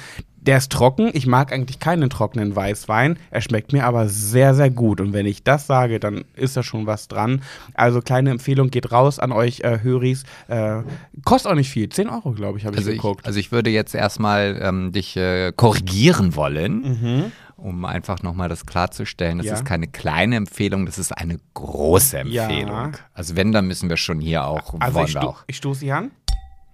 Der 0.49 0.57
ist 0.59 0.73
trocken. 0.73 1.11
Ich 1.13 1.27
mag 1.27 1.53
eigentlich 1.53 1.79
keinen 1.79 2.09
trockenen 2.09 2.57
Weißwein. 2.57 3.19
Er 3.31 3.41
schmeckt 3.43 3.73
mir 3.75 3.85
aber 3.85 4.09
sehr, 4.09 4.55
sehr 4.55 4.71
gut. 4.71 5.01
Und 5.01 5.13
wenn 5.13 5.27
ich 5.27 5.45
das 5.45 5.67
sage, 5.67 6.01
dann 6.01 6.25
ist 6.35 6.57
da 6.57 6.63
schon 6.63 6.87
was 6.87 7.07
dran. 7.07 7.43
Also 7.75 8.01
kleine 8.01 8.31
Empfehlung 8.31 8.71
geht 8.71 8.91
raus 8.91 9.19
an 9.19 9.31
euch 9.31 9.61
äh, 9.61 9.81
Höris. 9.83 10.25
Äh, 10.49 10.83
kostet 11.25 11.53
auch 11.53 11.57
nicht 11.57 11.69
viel. 11.71 11.89
10 11.91 12.09
Euro, 12.09 12.33
glaube 12.33 12.59
ich, 12.59 12.65
habe 12.65 12.75
ich 12.77 12.79
Also 12.81 12.91
ich, 12.91 12.97
geguckt. 12.97 13.27
also 13.27 13.39
ich 13.39 13.53
würde 13.53 13.69
jetzt 13.71 13.95
erstmal 13.95 14.59
ähm, 14.63 14.91
dich 14.93 15.17
äh, 15.19 15.53
korrigieren 15.55 16.35
wollen. 16.35 16.81
Mhm. 16.81 17.33
Um 17.59 17.85
einfach 17.85 18.23
nochmal 18.23 18.49
das 18.49 18.65
klarzustellen, 18.67 19.39
das 19.39 19.47
Ja. 19.49 19.55
ist 19.55 19.65
keine 19.65 19.89
kleine 19.89 20.37
Empfehlung, 20.37 20.87
das 20.87 20.97
ist 20.97 21.11
eine 21.11 21.39
große 21.55 22.23
Ja. 22.27 22.45
Empfehlung. 22.45 22.93
Also 23.13 23.37
wenn, 23.37 23.53
dann 23.53 23.67
müssen 23.67 23.89
wir 23.91 23.97
schon 23.97 24.21
hier 24.21 24.47
auch, 24.47 24.75
also 24.81 24.95
wollen 24.95 25.05
ich, 25.07 25.11
sto 25.11 25.21
auch. 25.21 25.45
ich 25.49 25.57
stoße 25.57 25.81
sie 25.81 25.93
an. 25.93 26.11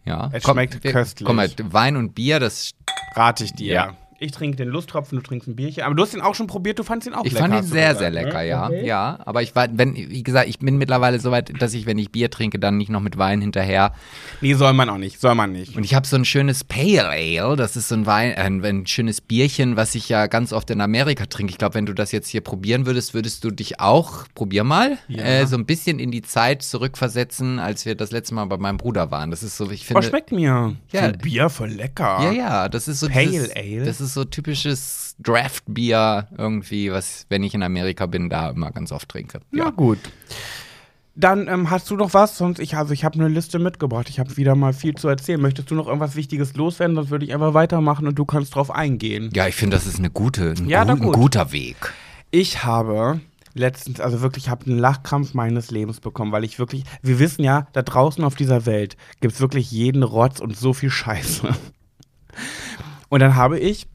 Ja. 0.04 0.30
Es 0.32 0.44
schmeckt 0.44 0.82
köstlich. 0.82 1.26
Komm 1.26 1.36
mal, 1.36 1.50
Wein 1.70 1.96
und 1.96 2.14
Bier, 2.14 2.40
das 2.40 2.72
Rate 3.14 3.44
ich 3.44 3.52
dir. 3.52 3.72
Ja. 3.72 3.96
Ich 4.24 4.32
trinke 4.32 4.56
den 4.56 4.68
Lusttropfen, 4.68 5.16
du 5.16 5.22
trinkst 5.22 5.46
ein 5.48 5.56
Bierchen. 5.56 5.82
Aber 5.84 5.94
du 5.94 6.02
hast 6.02 6.14
ihn 6.14 6.20
auch 6.20 6.34
schon 6.34 6.46
probiert, 6.46 6.78
du 6.78 6.82
fandest 6.82 7.08
ihn 7.08 7.14
auch 7.14 7.24
Ich 7.24 7.32
lecker. 7.32 7.44
fand 7.44 7.54
ihn 7.54 7.62
sehr, 7.62 7.94
gesagt, 7.94 7.98
sehr 7.98 8.10
ne? 8.10 8.22
lecker, 8.24 8.42
ja. 8.42 8.66
Okay. 8.66 8.86
Ja, 8.86 9.18
aber 9.24 9.42
ich 9.42 9.54
war, 9.54 9.68
wenn, 9.72 9.94
wie 9.94 10.22
gesagt, 10.22 10.48
ich 10.48 10.58
bin 10.58 10.78
mittlerweile 10.78 11.20
so 11.20 11.30
weit, 11.30 11.52
dass 11.60 11.74
ich, 11.74 11.86
wenn 11.86 11.98
ich 11.98 12.10
Bier 12.10 12.30
trinke, 12.30 12.58
dann 12.58 12.76
nicht 12.76 12.88
noch 12.90 13.00
mit 13.00 13.18
Wein 13.18 13.40
hinterher. 13.40 13.92
Nee, 14.40 14.54
soll 14.54 14.72
man 14.72 14.88
auch 14.88 14.98
nicht. 14.98 15.20
Soll 15.20 15.34
man 15.34 15.52
nicht. 15.52 15.76
Und 15.76 15.84
ich 15.84 15.94
habe 15.94 16.06
so 16.06 16.16
ein 16.16 16.24
schönes 16.24 16.64
Pale 16.64 17.08
Ale, 17.08 17.56
das 17.56 17.76
ist 17.76 17.88
so 17.88 17.94
ein 17.94 18.06
Wein, 18.06 18.32
äh, 18.32 18.68
ein, 18.68 18.86
schönes 18.86 19.20
Bierchen, 19.20 19.76
was 19.76 19.94
ich 19.94 20.08
ja 20.08 20.26
ganz 20.26 20.52
oft 20.52 20.70
in 20.70 20.80
Amerika 20.80 21.26
trinke. 21.26 21.50
Ich 21.50 21.58
glaube, 21.58 21.74
wenn 21.74 21.86
du 21.86 21.92
das 21.92 22.12
jetzt 22.12 22.28
hier 22.28 22.40
probieren 22.40 22.86
würdest, 22.86 23.14
würdest 23.14 23.44
du 23.44 23.50
dich 23.50 23.80
auch, 23.80 24.24
probier 24.34 24.64
mal, 24.64 24.98
Ja. 25.08 25.22
äh, 25.22 25.46
so 25.46 25.56
ein 25.56 25.66
bisschen 25.66 25.98
in 25.98 26.10
die 26.10 26.22
Zeit 26.22 26.62
zurückversetzen, 26.62 27.58
als 27.58 27.84
wir 27.86 27.94
das 27.94 28.10
letzte 28.12 28.34
Mal 28.34 28.44
bei 28.46 28.56
meinem 28.56 28.76
Bruder 28.78 29.10
waren. 29.10 29.30
Das 29.30 29.42
ist 29.42 29.56
so, 29.56 29.70
ich 29.70 29.82
Oh, 29.82 29.86
finde. 29.94 30.02
schmeckt 30.08 30.32
mir. 30.32 30.76
Ja. 30.92 31.08
Bier 31.12 31.48
voll 31.50 31.70
lecker. 31.70 32.20
Ja, 32.22 32.32
ja, 32.32 32.68
das 32.68 32.88
ist 32.88 33.00
so 33.00 33.08
Pale 33.08 33.30
dieses, 33.30 33.54
Ale? 33.56 33.84
Das 33.84 34.00
ist 34.00 34.13
so 34.14 34.24
typisches 34.24 35.16
Draft-Bier 35.18 36.28
irgendwie, 36.36 36.90
was, 36.90 37.26
wenn 37.28 37.42
ich 37.42 37.54
in 37.54 37.62
Amerika 37.62 38.06
bin, 38.06 38.28
da 38.30 38.50
immer 38.50 38.70
ganz 38.70 38.92
oft 38.92 39.08
trinke. 39.08 39.40
Na 39.50 39.70
gut. 39.70 39.98
Dann 41.16 41.46
ähm, 41.46 41.70
hast 41.70 41.88
du 41.90 41.96
noch 41.96 42.12
was? 42.12 42.36
Sonst 42.36 42.58
ich 42.58 42.76
also 42.76 42.92
ich 42.92 43.04
habe 43.04 43.18
eine 43.20 43.28
Liste 43.28 43.60
mitgebracht. 43.60 44.08
Ich 44.08 44.18
habe 44.18 44.36
wieder 44.36 44.56
mal 44.56 44.72
viel 44.72 44.94
zu 44.96 45.06
erzählen. 45.08 45.40
Möchtest 45.40 45.70
du 45.70 45.76
noch 45.76 45.86
irgendwas 45.86 46.16
Wichtiges 46.16 46.54
loswerden? 46.56 46.96
Sonst 46.96 47.10
würde 47.10 47.24
ich 47.24 47.32
einfach 47.32 47.54
weitermachen 47.54 48.08
und 48.08 48.18
du 48.18 48.24
kannst 48.24 48.54
drauf 48.56 48.70
eingehen. 48.70 49.30
Ja, 49.32 49.46
ich 49.46 49.54
finde, 49.54 49.76
das 49.76 49.86
ist 49.86 49.98
eine 49.98 50.10
gute, 50.10 50.54
ein, 50.58 50.68
Ja, 50.68 50.82
gu 50.82 50.88
na 50.88 50.92
ein 50.94 50.98
gut. 51.00 51.14
guter 51.14 51.52
Weg. 51.52 51.92
Ich 52.32 52.64
habe 52.64 53.20
letztens, 53.54 54.00
also 54.00 54.22
wirklich, 54.22 54.48
habe 54.48 54.66
einen 54.66 54.78
Lachkrampf 54.80 55.34
meines 55.34 55.70
Lebens 55.70 56.00
bekommen, 56.00 56.32
weil 56.32 56.42
ich 56.42 56.58
wirklich, 56.58 56.82
wir 57.02 57.20
wissen 57.20 57.44
ja, 57.44 57.68
da 57.72 57.82
draußen 57.82 58.24
auf 58.24 58.34
dieser 58.34 58.66
Welt 58.66 58.96
gibt 59.20 59.34
es 59.34 59.40
wirklich 59.40 59.70
jeden 59.70 60.02
Rotz 60.02 60.40
und 60.40 60.56
so 60.56 60.72
viel 60.72 60.90
Scheiße. 60.90 61.48
Und 63.08 63.20
dann 63.20 63.36
habe 63.36 63.60
ich, 63.60 63.86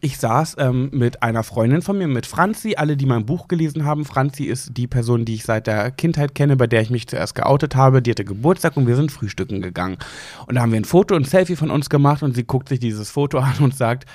ich 0.00 0.18
saß 0.18 0.56
ähm, 0.58 0.90
mit 0.92 1.22
einer 1.22 1.42
Freundin 1.42 1.82
von 1.82 1.98
mir, 1.98 2.06
mit 2.06 2.26
Franzi, 2.26 2.74
alle, 2.76 2.96
die 2.96 3.06
mein 3.06 3.26
Buch 3.26 3.48
gelesen 3.48 3.84
haben. 3.84 4.04
Franzi 4.04 4.44
ist 4.44 4.76
die 4.76 4.86
Person, 4.86 5.24
die 5.24 5.34
ich 5.34 5.44
seit 5.44 5.66
der 5.66 5.90
Kindheit 5.90 6.34
kenne, 6.34 6.56
bei 6.56 6.66
der 6.66 6.82
ich 6.82 6.90
mich 6.90 7.08
zuerst 7.08 7.34
geoutet 7.34 7.76
habe. 7.76 8.02
Die 8.02 8.10
hatte 8.10 8.24
Geburtstag 8.24 8.76
und 8.76 8.86
wir 8.86 8.96
sind 8.96 9.12
frühstücken 9.12 9.62
gegangen. 9.62 9.98
Und 10.46 10.54
da 10.54 10.62
haben 10.62 10.72
wir 10.72 10.80
ein 10.80 10.84
Foto, 10.84 11.14
ein 11.14 11.24
Selfie 11.24 11.56
von 11.56 11.70
uns 11.70 11.90
gemacht 11.90 12.22
und 12.22 12.34
sie 12.34 12.44
guckt 12.44 12.68
sich 12.68 12.80
dieses 12.80 13.10
Foto 13.10 13.38
an 13.38 13.58
und 13.60 13.76
sagt, 13.76 14.06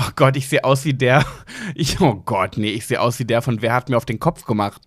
Ach 0.00 0.14
Gott, 0.14 0.36
ich 0.36 0.48
sehe 0.48 0.62
aus 0.62 0.84
wie 0.84 0.94
der. 0.94 1.24
Ich, 1.74 2.00
oh 2.00 2.22
Gott, 2.24 2.56
nee, 2.56 2.70
ich 2.70 2.86
sehe 2.86 3.00
aus 3.00 3.18
wie 3.18 3.24
der 3.24 3.42
von 3.42 3.60
Wer 3.62 3.74
hat 3.74 3.88
mir 3.88 3.96
auf 3.96 4.04
den 4.04 4.20
Kopf 4.20 4.44
gemacht? 4.44 4.82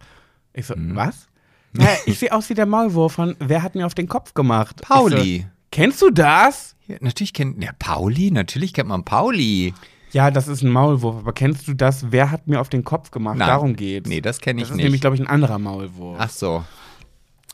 Ich 0.54 0.66
so, 0.66 0.74
was? 0.78 1.28
Ja, 1.78 1.90
ich 2.06 2.20
sehe 2.20 2.34
aus 2.34 2.50
wie 2.50 2.54
der 2.54 2.66
Maulwurf 2.66 3.14
von 3.14 3.36
Wer 3.40 3.64
hat 3.64 3.76
mir 3.76 3.86
auf 3.86 3.94
den 3.94 4.08
Kopf 4.08 4.34
gemacht? 4.34 4.82
Pauli. 4.82 5.40
So, 5.40 5.48
Kennst 5.72 6.02
du 6.02 6.10
das? 6.10 6.76
Ja, 6.88 6.98
natürlich 7.00 7.34
kennt, 7.34 7.64
ja, 7.64 7.72
Pauli, 7.80 8.30
natürlich 8.30 8.74
kennt 8.74 8.90
man 8.90 9.06
Pauli. 9.06 9.74
Ja, 10.12 10.30
das 10.30 10.48
ist 10.48 10.62
ein 10.62 10.70
Maulwurf, 10.70 11.18
aber 11.18 11.34
kennst 11.34 11.68
du 11.68 11.74
das? 11.74 12.12
Wer 12.12 12.32
hat 12.32 12.48
mir 12.48 12.60
auf 12.60 12.70
den 12.70 12.84
Kopf 12.84 13.12
gemacht? 13.12 13.38
Nein. 13.38 13.48
Darum 13.48 13.76
geht's. 13.76 14.10
Nee, 14.10 14.22
das 14.22 14.40
kenne 14.40 14.62
ich 14.62 14.64
das 14.64 14.72
ist 14.72 14.76
nicht. 14.78 14.84
nämlich, 14.84 15.02
glaube 15.02 15.16
ich, 15.16 15.22
ein 15.22 15.28
anderer 15.28 15.58
Maulwurf. 15.60 16.18
Ach 16.20 16.30
so. 16.30 16.64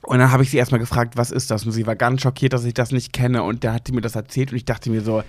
Und 0.01 0.19
dann 0.19 0.31
habe 0.31 0.43
ich 0.43 0.49
sie 0.49 0.57
erstmal 0.57 0.79
gefragt, 0.79 1.17
was 1.17 1.31
ist 1.31 1.51
das? 1.51 1.65
Und 1.65 1.71
sie 1.71 1.85
war 1.85 1.95
ganz 1.95 2.21
schockiert, 2.21 2.53
dass 2.53 2.63
ich 2.63 2.73
das 2.73 2.91
nicht 2.91 3.13
kenne. 3.13 3.43
Und 3.43 3.63
da 3.63 3.73
hat 3.73 3.87
sie 3.87 3.93
mir 3.93 4.01
das 4.01 4.15
erzählt 4.15 4.51
und 4.51 4.57
ich 4.57 4.65
dachte 4.65 4.89
mir 4.89 5.01
so, 5.01 5.23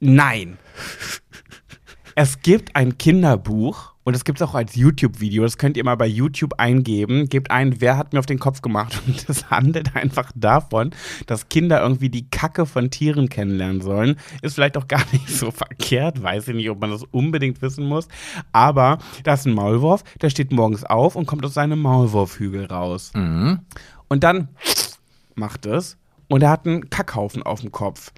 nein. 0.00 0.58
Es 2.14 2.42
gibt 2.42 2.76
ein 2.76 2.98
Kinderbuch 2.98 3.91
und 4.04 4.14
es 4.14 4.24
gibt 4.24 4.40
es 4.40 4.48
auch 4.48 4.54
als 4.54 4.74
YouTube-Video. 4.74 5.44
Das 5.44 5.58
könnt 5.58 5.76
ihr 5.76 5.84
mal 5.84 5.94
bei 5.94 6.06
YouTube 6.06 6.54
eingeben. 6.58 7.28
Gebt 7.28 7.50
ein, 7.50 7.80
wer 7.80 7.96
hat 7.96 8.12
mir 8.12 8.18
auf 8.18 8.26
den 8.26 8.38
Kopf 8.38 8.60
gemacht? 8.60 9.00
Und 9.06 9.28
das 9.28 9.50
handelt 9.50 9.94
einfach 9.94 10.32
davon, 10.34 10.90
dass 11.26 11.48
Kinder 11.48 11.80
irgendwie 11.80 12.08
die 12.08 12.28
Kacke 12.28 12.66
von 12.66 12.90
Tieren 12.90 13.28
kennenlernen 13.28 13.80
sollen. 13.80 14.16
Ist 14.42 14.54
vielleicht 14.54 14.76
auch 14.76 14.88
gar 14.88 15.02
nicht 15.12 15.28
so 15.28 15.50
verkehrt. 15.50 16.22
Weiß 16.22 16.48
ich 16.48 16.54
nicht, 16.54 16.70
ob 16.70 16.80
man 16.80 16.90
das 16.90 17.04
unbedingt 17.04 17.62
wissen 17.62 17.86
muss. 17.86 18.08
Aber 18.50 18.98
da 19.22 19.34
ist 19.34 19.46
ein 19.46 19.54
Maulwurf, 19.54 20.02
der 20.20 20.30
steht 20.30 20.50
morgens 20.50 20.84
auf 20.84 21.14
und 21.14 21.26
kommt 21.26 21.44
aus 21.44 21.54
seinem 21.54 21.80
Maulwurfhügel 21.80 22.66
raus. 22.66 23.12
Mhm. 23.14 23.60
Und 24.08 24.24
dann 24.24 24.48
macht 25.34 25.66
es 25.66 25.96
und 26.28 26.42
er 26.42 26.50
hat 26.50 26.66
einen 26.66 26.90
Kackhaufen 26.90 27.42
auf 27.42 27.60
dem 27.60 27.72
Kopf. 27.72 28.12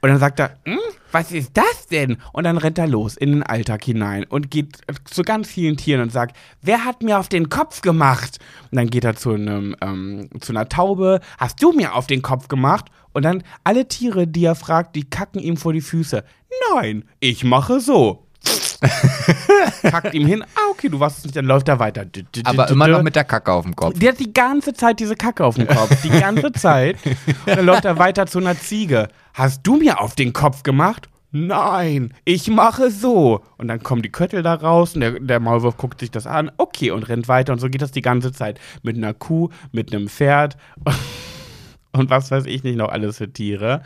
Und 0.00 0.10
dann 0.10 0.18
sagt 0.18 0.38
er, 0.38 0.56
hm, 0.64 0.78
was 1.10 1.32
ist 1.32 1.56
das 1.56 1.86
denn? 1.90 2.18
Und 2.32 2.44
dann 2.44 2.58
rennt 2.58 2.78
er 2.78 2.86
los 2.86 3.16
in 3.16 3.32
den 3.32 3.42
Alltag 3.42 3.84
hinein 3.84 4.24
und 4.24 4.50
geht 4.50 4.78
zu 5.04 5.22
ganz 5.22 5.48
vielen 5.48 5.76
Tieren 5.76 6.02
und 6.02 6.12
sagt, 6.12 6.36
wer 6.62 6.84
hat 6.84 7.02
mir 7.02 7.18
auf 7.18 7.28
den 7.28 7.48
Kopf 7.48 7.80
gemacht? 7.80 8.38
Und 8.70 8.76
dann 8.76 8.90
geht 8.90 9.04
er 9.04 9.16
zu, 9.16 9.32
einem, 9.32 9.74
ähm, 9.80 10.28
zu 10.40 10.52
einer 10.52 10.68
Taube, 10.68 11.20
hast 11.38 11.62
du 11.62 11.72
mir 11.72 11.94
auf 11.94 12.06
den 12.06 12.22
Kopf 12.22 12.48
gemacht? 12.48 12.86
Und 13.12 13.24
dann 13.24 13.42
alle 13.64 13.88
Tiere, 13.88 14.26
die 14.26 14.44
er 14.44 14.54
fragt, 14.54 14.94
die 14.94 15.08
kacken 15.08 15.40
ihm 15.40 15.56
vor 15.56 15.72
die 15.72 15.80
Füße. 15.80 16.22
Nein, 16.74 17.04
ich 17.20 17.42
mache 17.42 17.80
so. 17.80 18.27
Kackt 19.82 20.14
ihm 20.14 20.26
hin, 20.26 20.42
ah, 20.42 20.70
okay, 20.70 20.88
du 20.88 21.00
warst 21.00 21.18
es 21.18 21.24
nicht, 21.24 21.36
dann 21.36 21.46
läuft 21.46 21.68
er 21.68 21.78
weiter. 21.78 22.06
Aber 22.44 22.68
immer 22.70 22.88
noch 22.88 23.02
mit 23.02 23.16
der 23.16 23.24
Kacke 23.24 23.52
auf 23.52 23.64
dem 23.64 23.74
Kopf. 23.74 23.98
der 23.98 24.12
hat 24.12 24.20
die 24.20 24.32
ganze 24.32 24.72
Zeit 24.72 25.00
diese 25.00 25.16
Kacke 25.16 25.44
auf 25.44 25.56
dem 25.56 25.66
Kopf. 25.66 26.02
Die 26.02 26.10
ganze 26.10 26.52
Zeit. 26.52 26.96
Und 27.04 27.56
dann 27.56 27.66
läuft 27.66 27.84
er 27.84 27.98
weiter 27.98 28.26
zu 28.26 28.38
einer 28.38 28.58
Ziege. 28.58 29.08
Hast 29.34 29.62
du 29.66 29.76
mir 29.76 30.00
auf 30.00 30.14
den 30.14 30.32
Kopf 30.32 30.62
gemacht? 30.62 31.08
Nein, 31.30 32.14
ich 32.24 32.48
mache 32.48 32.90
so. 32.90 33.42
Und 33.58 33.68
dann 33.68 33.82
kommen 33.82 34.02
die 34.02 34.10
Köttel 34.10 34.42
da 34.42 34.54
raus 34.54 34.94
und 34.94 35.02
der, 35.02 35.20
der 35.20 35.40
Maulwurf 35.40 35.76
guckt 35.76 36.00
sich 36.00 36.10
das 36.10 36.26
an. 36.26 36.50
Okay, 36.56 36.90
und 36.90 37.08
rennt 37.08 37.28
weiter. 37.28 37.52
Und 37.52 37.58
so 37.58 37.68
geht 37.68 37.82
das 37.82 37.90
die 37.90 38.02
ganze 38.02 38.32
Zeit. 38.32 38.58
Mit 38.82 38.96
einer 38.96 39.12
Kuh, 39.12 39.50
mit 39.70 39.92
einem 39.92 40.08
Pferd 40.08 40.56
und 41.92 42.10
was 42.10 42.30
weiß 42.30 42.46
ich 42.46 42.62
nicht 42.62 42.76
noch 42.76 42.88
alles 42.88 43.18
für 43.18 43.30
Tiere. 43.30 43.82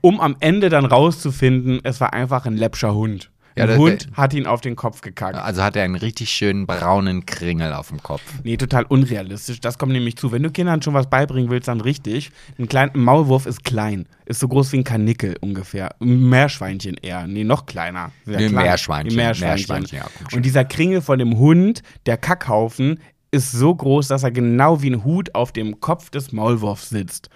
Um 0.00 0.20
am 0.20 0.36
Ende 0.40 0.70
dann 0.70 0.86
rauszufinden, 0.86 1.80
es 1.82 2.00
war 2.00 2.14
einfach 2.14 2.46
ein 2.46 2.56
läppscher 2.56 2.94
Hund. 2.94 3.30
Ja, 3.58 3.64
Ein 3.64 3.68
das- 3.70 3.78
Hund 3.78 4.08
hat 4.14 4.32
ihn 4.34 4.46
auf 4.46 4.60
den 4.60 4.76
Kopf 4.76 5.00
gekackt. 5.00 5.36
Also 5.36 5.62
hat 5.62 5.76
er 5.76 5.82
einen 5.84 5.94
richtig 5.96 6.30
schönen 6.30 6.66
braunen 6.66 7.26
Kringel 7.26 7.72
auf 7.72 7.88
dem 7.88 8.02
Kopf. 8.02 8.22
Nee, 8.44 8.56
total 8.56 8.84
unrealistisch. 8.84 9.60
Das 9.60 9.76
kommt 9.78 9.92
nämlich 9.92 10.16
zu. 10.16 10.32
Wenn 10.32 10.42
du 10.42 10.50
Kindern 10.50 10.80
schon 10.82 10.94
was 10.94 11.08
beibringen 11.10 11.50
willst, 11.50 11.68
dann 11.68 11.80
richtig. 11.80 12.30
Ein 12.58 12.68
kleiner 12.68 12.96
Maulwurf 12.96 13.46
ist 13.46 13.64
klein. 13.64 14.06
Ist 14.26 14.40
so 14.40 14.48
groß 14.48 14.72
wie 14.72 14.78
ein 14.78 14.84
Kanickel 14.84 15.36
ungefähr. 15.40 15.94
Ein 16.00 16.28
Meerschweinchen 16.28 16.94
eher. 17.02 17.26
Nee, 17.26 17.44
noch 17.44 17.66
kleiner. 17.66 18.12
Sehr 18.24 18.38
Nee, 18.38 18.48
klein. 18.48 18.64
Meerschweinchen. 18.64 19.12
Ein 19.12 19.16
Meerschweinchen. 19.16 19.68
Meerschweinchen, 19.76 19.98
ja. 19.98 20.36
Und 20.36 20.44
dieser 20.44 20.64
Kringel 20.64 21.00
von 21.02 21.18
dem 21.18 21.38
Hund, 21.38 21.82
der 22.06 22.16
Kackhaufen, 22.16 23.00
ist 23.30 23.52
so 23.52 23.74
groß, 23.74 24.08
dass 24.08 24.22
er 24.22 24.30
genau 24.30 24.80
wie 24.82 24.90
ein 24.90 25.04
Hut 25.04 25.34
auf 25.34 25.52
dem 25.52 25.80
Kopf 25.80 26.10
des 26.10 26.32
Maulwurfs 26.32 26.88
sitzt. 26.88 27.28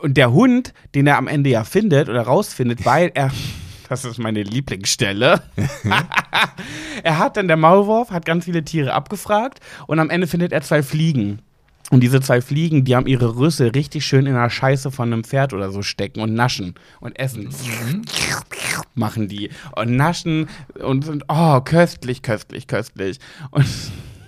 Und 0.00 0.16
der 0.16 0.32
Hund, 0.32 0.72
den 0.94 1.08
er 1.08 1.16
am 1.18 1.26
Ende 1.26 1.50
ja 1.50 1.64
findet 1.64 2.08
oder 2.08 2.22
rausfindet, 2.22 2.84
weil 2.84 3.10
er. 3.14 3.30
Das 3.88 4.04
ist 4.04 4.18
meine 4.18 4.42
Lieblingsstelle. 4.42 5.42
er 7.02 7.18
hat 7.18 7.36
dann, 7.36 7.48
der 7.48 7.56
Maulwurf, 7.56 8.10
hat 8.10 8.26
ganz 8.26 8.44
viele 8.44 8.64
Tiere 8.64 8.92
abgefragt 8.92 9.60
und 9.86 9.98
am 9.98 10.10
Ende 10.10 10.26
findet 10.26 10.52
er 10.52 10.60
zwei 10.62 10.82
Fliegen. 10.82 11.40
Und 11.90 12.00
diese 12.00 12.20
zwei 12.20 12.42
Fliegen, 12.42 12.84
die 12.84 12.94
haben 12.94 13.06
ihre 13.06 13.36
Rüssel 13.36 13.68
richtig 13.68 14.04
schön 14.04 14.26
in 14.26 14.34
der 14.34 14.50
Scheiße 14.50 14.90
von 14.90 15.10
einem 15.10 15.24
Pferd 15.24 15.54
oder 15.54 15.70
so 15.70 15.80
stecken 15.80 16.20
und 16.20 16.34
naschen 16.34 16.74
und 17.00 17.18
essen. 17.18 17.48
Machen 18.94 19.28
die. 19.28 19.50
Und 19.74 19.96
naschen 19.96 20.50
und 20.78 21.06
sind, 21.06 21.24
oh, 21.28 21.60
köstlich, 21.62 22.20
köstlich, 22.20 22.66
köstlich. 22.66 23.18
Und 23.50 23.66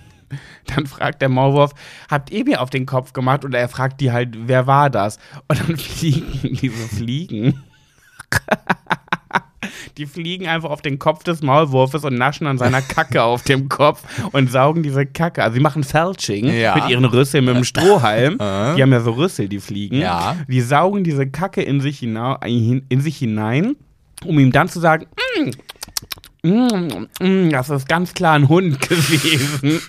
dann 0.75 0.87
fragt 0.87 1.21
der 1.21 1.29
Maulwurf, 1.29 1.73
habt 2.09 2.31
ihr 2.31 2.45
mir 2.45 2.63
auf 2.63 2.71
den 2.71 2.87
Kopf 2.87 3.13
gemacht? 3.13 3.45
Oder 3.45 3.59
er 3.59 3.69
fragt 3.69 4.01
die 4.01 4.11
halt, 4.11 4.49
wer 4.49 4.67
war 4.67 4.89
das? 4.89 5.19
Und 5.49 5.61
dann 5.61 5.77
fliegen 5.77 6.57
diese 6.57 6.89
Fliegen. 6.89 7.63
Die 9.99 10.07
fliegen 10.07 10.47
einfach 10.47 10.71
auf 10.71 10.81
den 10.83 10.99
Kopf 10.99 11.23
des 11.25 11.43
Maulwurfes 11.43 12.05
und 12.05 12.15
naschen 12.15 12.47
an 12.47 12.57
seiner 12.59 12.81
Kacke 12.81 13.23
auf 13.25 13.43
dem 13.43 13.69
Kopf 13.69 14.03
und 14.33 14.51
saugen 14.51 14.83
diese 14.83 15.05
Kacke. 15.07 15.43
Also 15.43 15.55
sie 15.55 15.61
machen 15.61 15.85
Felching 15.85 16.47
Ja. 16.47 16.75
mit 16.77 16.89
ihren 16.89 17.05
Rüsseln, 17.05 17.45
mit 17.45 17.57
dem 17.57 17.65
Strohhalm. 17.65 18.39
die 18.39 18.83
haben 18.83 18.93
ja 18.93 19.01
so 19.01 19.13
Rüssel, 19.13 19.49
die 19.49 19.61
fliegen. 19.61 19.97
Ja. 20.01 20.37
Die 20.49 20.61
saugen 20.61 21.05
diese 21.05 21.27
Kacke 21.29 21.63
in 21.63 21.81
sich, 21.81 21.99
hina 21.99 22.37
in, 22.45 22.85
in 22.89 23.01
sich 23.01 23.19
hinein, 23.19 23.77
um 24.25 24.39
ihm 24.39 24.53
dann 24.53 24.69
zu 24.69 24.81
sagen, 24.81 25.07
mm, 25.39 25.51
mm, 26.43 27.07
mm, 27.25 27.51
das 27.51 27.71
ist 27.71 27.89
ganz 27.89 28.15
klar 28.15 28.35
ein 28.35 28.49
Hund 28.49 28.81
gewesen. 28.89 29.81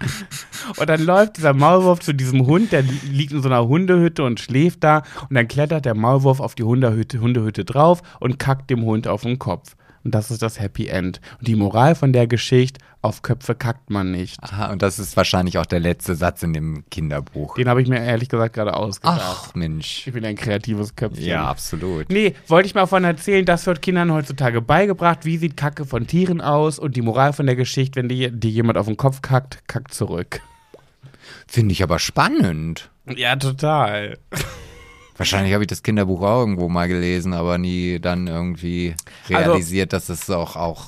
Und 0.78 0.90
dann 0.90 1.04
läuft 1.04 1.38
dieser 1.38 1.54
Maulwurf 1.54 2.00
zu 2.00 2.14
diesem 2.14 2.46
Hund, 2.46 2.72
der 2.72 2.82
li- 2.84 3.00
liegt 3.12 3.32
in 3.32 3.42
so 3.42 3.50
einer 3.50 3.68
Hundehütte 3.68 4.24
und 4.24 4.40
schläft 4.40 4.84
da. 4.84 5.04
Und 5.30 5.36
dann 5.36 5.48
klettert 5.48 5.86
der 5.86 5.96
Maulwurf 5.96 6.40
auf 6.40 6.56
die 6.56 6.64
Hundehütte, 6.64 7.20
Hundehütte 7.20 7.66
drauf 7.66 8.02
und 8.20 8.40
kackt 8.40 8.70
dem 8.70 8.84
Hund 8.84 9.08
auf 9.08 9.22
den 9.24 9.40
Kopf. 9.40 9.76
Und 10.04 10.16
das 10.16 10.32
ist 10.32 10.42
das 10.42 10.60
Happy 10.60 10.88
End. 10.88 11.22
Und 11.40 11.48
die 11.48 11.56
Moral 11.56 11.94
von 11.96 12.12
der 12.12 12.26
Geschichte, 12.28 12.80
auf 13.04 13.24
Köpfe 13.24 13.56
kackt 13.56 13.90
man 13.90 14.12
nicht. 14.12 14.38
Aha, 14.44 14.72
und 14.72 14.82
das 14.84 15.00
ist 15.00 15.18
wahrscheinlich 15.18 15.58
auch 15.58 15.66
der 15.66 15.80
letzte 15.80 16.16
Satz 16.16 16.44
in 16.44 16.54
dem 16.54 16.84
Kinderbuch. 16.92 17.56
Den 17.56 17.68
habe 17.68 17.82
ich 17.82 17.88
mir 17.88 18.00
ehrlich 18.04 18.30
gesagt 18.30 18.54
gerade 18.54 18.76
ausgedacht. 18.76 19.20
Ach, 19.24 19.56
Mensch. 19.56 20.06
Ich 20.06 20.14
bin 20.14 20.24
ein 20.24 20.36
kreatives 20.36 20.96
Köpfchen. 20.96 21.26
Ja, 21.26 21.46
absolut. 21.48 22.10
Nee, 22.10 22.36
wollte 22.48 22.68
ich 22.68 22.76
mal 22.76 22.82
davon 22.82 23.04
erzählen, 23.04 23.44
das 23.44 23.66
wird 23.66 23.82
Kindern 23.82 24.12
heutzutage 24.14 24.62
beigebracht. 24.62 25.26
Wie 25.26 25.38
sieht 25.38 25.58
Kacke 25.58 25.86
von 25.86 26.06
Tieren 26.06 26.42
aus? 26.42 26.78
Und 26.78 26.96
die 26.96 27.02
Moral 27.02 27.34
von 27.34 27.48
der 27.48 27.56
Geschichte, 27.56 28.00
wenn 28.00 28.08
dir, 28.10 28.32
jemand 28.44 28.78
auf 28.78 28.86
den 28.86 28.98
Kopf 28.98 29.22
kackt, 29.24 29.68
kackt 29.68 29.94
zurück. 29.94 30.42
Finde 31.48 31.72
ich 31.74 31.82
aber 31.82 31.98
spannend. 31.98 32.92
Ja, 33.16 33.36
total. 33.36 34.20
Wahrscheinlich 35.18 35.54
habe 35.54 35.64
ich 35.64 35.68
das 35.68 35.84
Kinderbuch 35.84 36.22
auch 36.22 36.40
irgendwo 36.40 36.70
mal 36.70 36.88
gelesen, 36.88 37.34
aber 37.34 37.58
nie 37.58 38.00
dann 38.00 38.28
irgendwie 38.28 38.96
Also- 39.30 39.38
realisiert, 39.38 39.92
dass 39.94 40.10
es 40.10 40.30
auch, 40.30 40.56
auch 40.56 40.86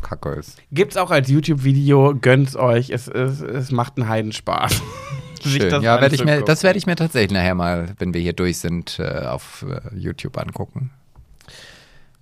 Kacke 0.00 0.30
ist. 0.30 0.58
Gibt's 0.72 0.96
auch 0.96 1.10
als 1.10 1.28
YouTube-Video, 1.28 2.14
gönnt's 2.20 2.56
euch. 2.56 2.90
Es, 2.90 3.08
es, 3.08 3.40
es 3.40 3.70
macht 3.70 3.96
einen 3.96 4.08
Heidenspaß. 4.08 4.82
Schön. 5.42 5.70
das 5.70 5.82
Ja, 5.82 6.00
werd 6.00 6.12
ich 6.12 6.24
mir, 6.24 6.42
das 6.42 6.62
werde 6.62 6.78
ich 6.78 6.86
mir 6.86 6.96
tatsächlich 6.96 7.32
nachher 7.32 7.54
mal, 7.54 7.94
wenn 7.98 8.12
wir 8.12 8.20
hier 8.20 8.32
durch 8.32 8.58
sind, 8.58 8.98
äh, 8.98 9.26
auf 9.26 9.64
äh, 9.68 9.80
YouTube 9.96 10.36
angucken. 10.36 10.90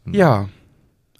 Ja. 0.04 0.48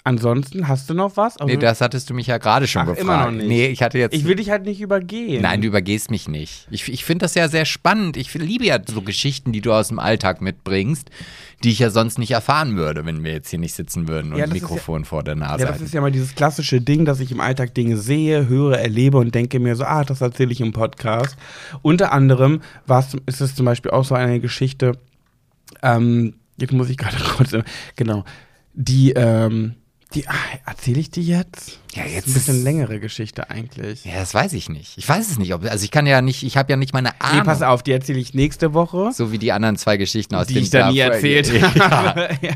Ansonsten 0.07 0.68
hast 0.68 0.88
du 0.88 0.94
noch 0.94 1.16
was? 1.16 1.36
Also, 1.36 1.52
Nee, 1.52 1.59
das 1.59 1.80
hattest 1.80 2.09
du 2.09 2.14
mich 2.14 2.28
ja 2.28 2.38
gerade 2.38 2.68
schon 2.68 2.82
Ach, 2.82 2.86
gefragt. 2.86 3.02
immer 3.02 3.24
noch 3.26 3.32
nicht. 3.32 3.48
Nee, 3.48 3.66
ich 3.66 3.82
hatte 3.82 3.98
jetzt. 3.98 4.14
ich 4.14 4.24
will 4.24 4.36
dich 4.36 4.50
halt 4.50 4.64
nicht 4.64 4.80
übergehen. 4.80 5.42
Nein, 5.42 5.62
du 5.62 5.66
übergehst 5.66 6.12
mich 6.12 6.28
nicht. 6.28 6.68
Ich, 6.70 6.88
ich 6.88 7.04
finde 7.04 7.24
das 7.24 7.34
ja 7.34 7.48
sehr 7.48 7.64
spannend. 7.64 8.16
Ich 8.16 8.32
liebe 8.32 8.64
ja 8.64 8.78
so 8.86 9.02
Geschichten, 9.02 9.50
die 9.50 9.61
du 9.61 9.72
aus 9.72 9.88
dem 9.88 9.98
Alltag 9.98 10.40
mitbringst, 10.40 11.11
die 11.64 11.70
ich 11.72 11.80
ja 11.80 11.90
sonst 11.90 12.20
nicht 12.20 12.30
erfahren 12.30 12.76
würde, 12.76 13.04
wenn 13.04 13.24
wir 13.24 13.32
jetzt 13.32 13.50
hier 13.50 13.59
nicht 13.59 13.74
sitzen 13.74 14.07
würden 14.07 14.32
und 14.32 14.38
Ja, 14.38 14.44
ein 14.44 14.52
Mikrofon 14.52 15.04
vor 15.04 15.24
der 15.24 15.34
Nase 15.34 15.64
Ja, 15.64 15.72
das 15.72 15.80
ist 15.80 15.92
ja 15.92 16.00
mal 16.00 16.12
dieses 16.12 16.36
klassische 16.36 16.80
Ding, 16.80 17.04
dass 17.04 17.18
ich 17.18 17.32
im 17.32 17.40
Alltag 17.40 17.74
Dinge 17.74 17.96
sehe, 17.96 18.46
höre, 18.46 18.78
erlebe 18.78 19.18
und 19.18 19.34
denke 19.34 19.59
mir 19.59 19.74
so, 19.74 19.82
ah, 19.82 20.04
das 20.04 20.20
erzähle 20.20 20.52
ich 20.52 20.61
im 20.61 20.72
Podcast. 20.72 21.36
Unter 21.82 22.12
anderem 22.12 22.61
ist 23.26 23.40
es 23.40 23.57
zum 23.57 23.66
Beispiel 23.66 23.90
auch 23.90 24.04
so 24.04 24.14
eine 24.14 24.38
Geschichte, 24.38 24.92
ähm, 25.82 26.34
jetzt 26.59 26.72
muss 26.72 26.90
ich 26.90 26.96
gerade 26.96 27.16
kurz, 27.36 27.57
genau, 27.96 28.24
die, 28.72 29.11
ähm, 29.11 29.74
die, 30.16 30.28
ah, 30.28 30.34
erzähle 30.66 31.00
ich 31.00 31.10
die 31.10 31.22
jetzt? 31.26 31.78
Ja, 31.94 32.02
Das 32.02 32.12
jetzt 32.12 32.26
ist 32.26 32.32
ein 32.32 32.34
bisschen 32.34 32.64
längere 32.64 32.98
Geschichte 33.00 33.48
eigentlich. 33.50 34.04
Ja, 34.04 34.14
das 34.16 34.34
weiß 34.34 34.52
ich 34.54 34.68
nicht. 34.68 34.96
Ich 34.98 35.08
weiß 35.08 35.30
es 35.30 35.38
nicht. 35.38 35.54
Ob, 35.54 35.64
also 35.64 35.84
ich 35.84 35.90
kann 35.90 36.06
ja 36.06 36.20
nicht, 36.22 36.42
ich 36.42 36.56
habe 36.56 36.72
ja 36.72 36.76
nicht 36.76 36.92
meine 36.92 37.10
Nee, 37.10 37.14
Ahnung. 37.20 37.44
pass 37.44 37.62
auf, 37.62 37.82
die 37.82 37.92
erzähle 37.92 38.18
ich 38.18 38.34
nächste 38.34 38.74
Woche. 38.74 39.10
So 39.12 39.30
wie 39.32 39.38
die 39.38 39.52
anderen 39.52 39.76
zwei 39.76 39.96
Geschichten 39.96 40.34
aus 40.34 40.46
die 40.48 40.54
dem 40.54 40.62
ich 40.64 40.70
da 40.70 40.90
nie 40.90 40.98
erzählt 40.98 41.50
habe. 41.80 42.28
Ja. 42.42 42.52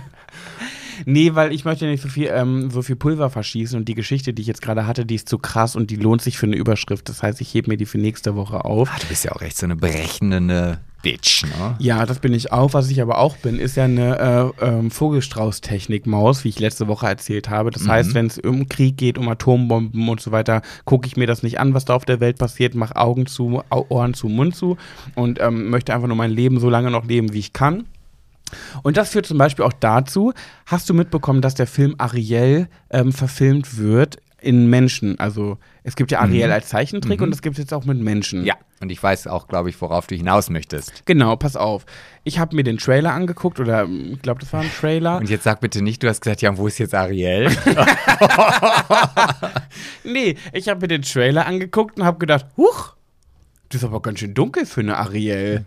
Nee, 1.04 1.34
weil 1.34 1.52
ich 1.52 1.64
möchte 1.64 1.86
nicht 1.86 2.02
so 2.02 2.08
viel, 2.08 2.30
ähm, 2.32 2.70
so 2.70 2.82
viel 2.82 2.96
Pulver 2.96 3.30
verschießen 3.30 3.78
und 3.78 3.88
die 3.88 3.94
Geschichte, 3.94 4.32
die 4.32 4.42
ich 4.42 4.48
jetzt 4.48 4.62
gerade 4.62 4.86
hatte, 4.86 5.06
die 5.06 5.14
ist 5.14 5.28
zu 5.28 5.38
krass 5.38 5.76
und 5.76 5.90
die 5.90 5.96
lohnt 5.96 6.22
sich 6.22 6.38
für 6.38 6.46
eine 6.46 6.56
Überschrift. 6.56 7.08
Das 7.08 7.22
heißt, 7.22 7.40
ich 7.40 7.52
hebe 7.54 7.70
mir 7.70 7.76
die 7.76 7.86
für 7.86 7.98
nächste 7.98 8.36
Woche 8.36 8.64
auf. 8.64 8.90
Ah, 8.92 8.98
du 9.00 9.06
bist 9.06 9.24
ja 9.24 9.32
auch 9.32 9.42
echt 9.42 9.58
so 9.58 9.66
eine 9.66 9.76
berechnende 9.76 10.78
Bitch, 11.02 11.44
ne? 11.44 11.76
Ja, 11.78 12.04
das 12.04 12.18
bin 12.18 12.34
ich 12.34 12.52
auch. 12.52 12.74
Was 12.74 12.90
ich 12.90 13.00
aber 13.00 13.18
auch 13.18 13.36
bin, 13.36 13.58
ist 13.58 13.76
ja 13.76 13.84
eine 13.84 14.52
äh, 14.60 14.66
ähm, 14.66 14.90
Vogelstrauß-Technik-Maus, 14.90 16.44
wie 16.44 16.50
ich 16.50 16.58
letzte 16.58 16.88
Woche 16.88 17.06
erzählt 17.06 17.48
habe. 17.48 17.70
Das 17.70 17.88
heißt, 17.88 18.14
wenn 18.14 18.26
es 18.26 18.38
um 18.38 18.68
Krieg 18.68 18.96
geht, 18.98 19.16
um 19.16 19.28
Atombomben 19.28 20.08
und 20.08 20.20
so 20.20 20.30
weiter, 20.30 20.62
gucke 20.84 21.06
ich 21.06 21.16
mir 21.16 21.26
das 21.26 21.42
nicht 21.42 21.58
an, 21.58 21.72
was 21.72 21.86
da 21.86 21.94
auf 21.94 22.04
der 22.04 22.20
Welt 22.20 22.38
passiert, 22.38 22.74
mache 22.74 22.96
Augen 22.96 23.26
zu, 23.26 23.62
Ohren 23.70 24.14
zu, 24.14 24.28
Mund 24.28 24.54
zu 24.54 24.76
und 25.14 25.40
ähm, 25.40 25.70
möchte 25.70 25.94
einfach 25.94 26.08
nur 26.08 26.16
mein 26.16 26.30
Leben 26.30 26.60
so 26.60 26.68
lange 26.68 26.90
noch 26.90 27.06
leben, 27.06 27.32
wie 27.32 27.38
ich 27.38 27.52
kann. 27.52 27.86
Und 28.82 28.96
das 28.96 29.10
führt 29.10 29.26
zum 29.26 29.38
Beispiel 29.38 29.64
auch 29.64 29.72
dazu, 29.72 30.32
hast 30.66 30.88
du 30.88 30.94
mitbekommen, 30.94 31.42
dass 31.42 31.54
der 31.54 31.66
Film 31.66 31.94
Ariel 31.98 32.68
ähm, 32.90 33.12
verfilmt 33.12 33.78
wird 33.78 34.18
in 34.40 34.68
Menschen? 34.68 35.18
Also 35.18 35.58
es 35.82 35.96
gibt 35.96 36.10
ja 36.10 36.20
Ariel 36.20 36.50
als 36.50 36.68
Zeichentrick 36.68 37.20
und 37.20 37.32
es 37.32 37.42
gibt 37.42 37.58
jetzt 37.58 37.72
auch 37.72 37.84
mit 37.84 37.98
Menschen. 37.98 38.44
Ja. 38.44 38.54
Und 38.80 38.90
ich 38.90 39.02
weiß 39.02 39.26
auch, 39.26 39.46
glaube 39.46 39.68
ich, 39.68 39.80
worauf 39.80 40.06
du 40.06 40.14
hinaus 40.14 40.48
möchtest. 40.48 41.04
Genau, 41.04 41.36
pass 41.36 41.54
auf. 41.56 41.84
Ich 42.24 42.38
habe 42.38 42.56
mir 42.56 42.62
den 42.62 42.78
Trailer 42.78 43.12
angeguckt 43.12 43.60
oder 43.60 43.82
ähm, 43.82 44.12
ich 44.14 44.22
glaube, 44.22 44.40
das 44.40 44.52
war 44.52 44.62
ein 44.62 44.70
Trailer. 44.70 45.18
Und 45.18 45.28
jetzt 45.28 45.44
sag 45.44 45.60
bitte 45.60 45.82
nicht, 45.82 46.02
du 46.02 46.08
hast 46.08 46.22
gesagt, 46.22 46.40
ja, 46.40 46.56
wo 46.56 46.66
ist 46.66 46.78
jetzt 46.78 46.94
Ariel? 46.94 47.50
nee, 50.04 50.36
ich 50.52 50.68
habe 50.68 50.80
mir 50.80 50.88
den 50.88 51.02
Trailer 51.02 51.46
angeguckt 51.46 51.98
und 51.98 52.06
habe 52.06 52.18
gedacht, 52.18 52.46
huch, 52.56 52.94
das 53.68 53.82
ist 53.82 53.84
aber 53.84 54.00
ganz 54.00 54.20
schön 54.20 54.34
dunkel 54.34 54.66
für 54.66 54.80
eine 54.80 54.96
Ariel. 54.96 55.64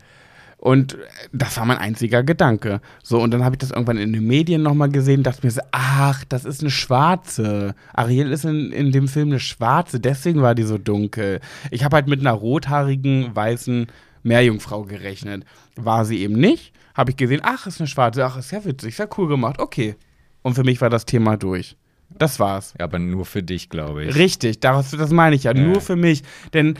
Und 0.63 0.97
das 1.33 1.57
war 1.57 1.65
mein 1.65 1.77
einziger 1.77 2.23
Gedanke. 2.23 2.79
So, 3.03 3.19
und 3.19 3.31
dann 3.31 3.43
habe 3.43 3.55
ich 3.55 3.59
das 3.59 3.71
irgendwann 3.71 3.97
in 3.97 4.13
den 4.13 4.25
Medien 4.25 4.63
nochmal 4.63 4.87
gesehen, 4.87 5.21
dachte 5.21 5.45
mir 5.45 5.51
so, 5.51 5.59
ach, 5.73 6.23
das 6.29 6.45
ist 6.45 6.61
eine 6.61 6.69
Schwarze. 6.69 7.75
Ariel 7.91 8.31
ist 8.31 8.45
in, 8.45 8.71
in 8.71 8.93
dem 8.93 9.09
Film 9.09 9.27
eine 9.27 9.41
Schwarze, 9.41 9.99
deswegen 9.99 10.41
war 10.41 10.55
die 10.55 10.63
so 10.63 10.77
dunkel. 10.77 11.41
Ich 11.69 11.83
habe 11.83 11.97
halt 11.97 12.07
mit 12.07 12.21
einer 12.21 12.31
rothaarigen, 12.31 13.35
weißen 13.35 13.87
Meerjungfrau 14.23 14.83
gerechnet. 14.85 15.43
War 15.75 16.05
sie 16.05 16.19
eben 16.19 16.35
nicht. 16.35 16.71
Habe 16.95 17.11
ich 17.11 17.17
gesehen, 17.17 17.41
ach, 17.43 17.67
ist 17.67 17.81
eine 17.81 17.87
Schwarze. 17.87 18.25
Ach, 18.25 18.37
ist 18.37 18.51
ja 18.51 18.63
witzig, 18.63 18.91
ist 18.91 18.99
ja 18.99 19.07
cool 19.17 19.27
gemacht. 19.27 19.59
Okay. 19.59 19.97
Und 20.43 20.53
für 20.53 20.63
mich 20.63 20.79
war 20.79 20.89
das 20.89 21.03
Thema 21.03 21.35
durch. 21.35 21.75
Das 22.17 22.39
war's. 22.39 22.73
ja, 22.79 22.85
aber 22.85 22.99
nur 22.99 23.25
für 23.25 23.43
dich, 23.43 23.67
glaube 23.69 24.05
ich. 24.05 24.15
Richtig, 24.15 24.61
das, 24.61 24.91
das 24.91 25.09
meine 25.11 25.35
ich 25.35 25.43
ja, 25.43 25.53
Ja. 25.53 25.61
nur 25.61 25.81
für 25.81 25.97
mich. 25.97 26.23
Denn 26.53 26.75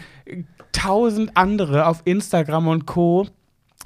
tausend 0.71 1.35
andere 1.35 1.85
auf 1.87 2.01
Instagram 2.05 2.67
und 2.69 2.85
Co. 2.85 3.27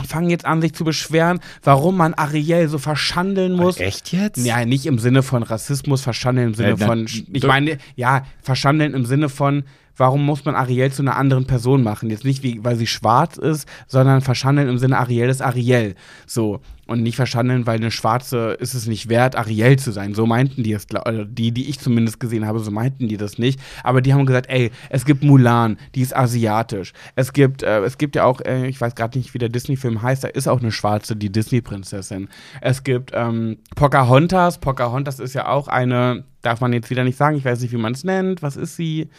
fangen 0.06 0.30
jetzt 0.30 0.45
an, 0.45 0.62
sich 0.62 0.74
zu 0.74 0.84
beschweren, 0.84 1.39
warum 1.64 1.98
man 1.98 2.14
Ariel 2.14 2.68
so 2.68 2.78
verschandeln 2.78 3.54
muss. 3.54 3.80
Echt 3.80 4.12
jetzt? 4.12 4.45
Ja, 4.45 4.64
nicht 4.66 4.86
im 4.86 5.00
Sinne 5.00 5.24
von 5.24 5.43
Rassismus, 5.43 6.02
verschandeln 6.02 6.50
im 6.50 6.54
Sinne 6.54 6.72
Äh, 6.72 6.78
von, 6.78 7.06
ich 7.06 7.43
meine, 7.43 7.78
ja, 7.95 8.26
verschandeln 8.41 8.93
im 8.93 9.06
Sinne 9.06 9.30
von, 9.30 9.64
warum 9.98 10.26
muss 10.26 10.45
man 10.45 10.56
Ariel 10.56 10.91
zu 10.91 11.02
einer 11.02 11.18
anderen 11.18 11.45
Person 11.45 11.84
machen? 11.84 12.10
Jetzt 12.10 12.24
nicht, 12.24 12.43
wie, 12.43 12.64
weil 12.64 12.76
sie 12.76 12.88
schwarz 12.88 13.38
ist, 13.38 13.68
sondern 13.88 14.22
verschandeln 14.22 14.70
im 14.70 14.78
Sinne, 14.78 14.98
Ariel 14.98 15.30
ist 15.30 15.41
Ariel. 15.41 15.95
So. 16.26 16.62
Und 16.86 17.04
nicht 17.04 17.18
verschandeln, 17.18 17.68
weil 17.68 17.76
eine 17.76 17.91
Schwarze 17.91 18.56
ist 18.62 18.74
es 18.74 18.88
nicht 18.88 19.10
wert, 19.10 19.36
Ariel 19.36 19.78
zu 19.78 19.91
sein. 19.91 20.14
So 20.14 20.26
meinten 20.26 20.64
die 20.64 20.72
es, 20.72 20.88
oder 20.89 21.26
die, 21.26 21.52
die 21.52 21.70
ich 21.70 21.80
zumindest 21.80 22.18
gesehen 22.22 22.48
habe, 22.48 22.60
so 22.60 22.72
meinten 22.72 23.10
die 23.10 23.18
das 23.18 23.38
nicht. 23.38 23.60
Aber 23.84 24.02
die 24.02 24.14
haben 24.14 24.26
gesagt, 24.26 24.50
ey, 24.50 24.72
es 24.89 25.04
gibt 25.04 25.22
Mulan, 25.22 25.78
die 25.95 26.02
ist 26.02 26.16
asiatisch. 26.16 26.93
Es 27.16 27.34
gibt, 27.34 27.62
äh, 27.62 27.82
es 27.82 27.98
gibt 27.98 28.16
ja 28.16 28.24
auch, 28.24 28.39
äh, 28.39 28.68
ich 28.68 28.80
weiß 28.80 28.95
gerade 28.95 29.18
nicht, 29.18 29.34
wie 29.34 29.38
der 29.38 29.50
Disney-Film 29.50 30.02
heißt, 30.02 30.24
da 30.24 30.30
ist 30.30 30.48
auch 30.48 30.62
eine 30.62 30.72
Schwarze, 30.72 31.18
die 31.18 31.30
Disney-Prinzessin. 31.30 32.30
Es 32.62 32.84
gibt 32.84 33.12
ähm, 33.14 33.58
Pocahontas. 33.76 34.60
Pocahontas 34.60 35.20
ist 35.20 35.34
ja 35.34 35.50
auch 35.50 35.68
eine, 35.68 36.24
darf 36.41 36.62
man 36.62 36.72
jetzt 36.72 36.89
wieder 36.89 37.04
nicht 37.04 37.18
sagen, 37.18 37.36
ich 37.36 37.43
weiß 37.43 37.60
nicht, 37.60 37.74
wie 37.74 37.78
man 37.78 37.93
es 37.93 38.06
nennt. 38.06 38.41
Was 38.41 38.56
ist 38.56 38.78
sie? 38.78 39.10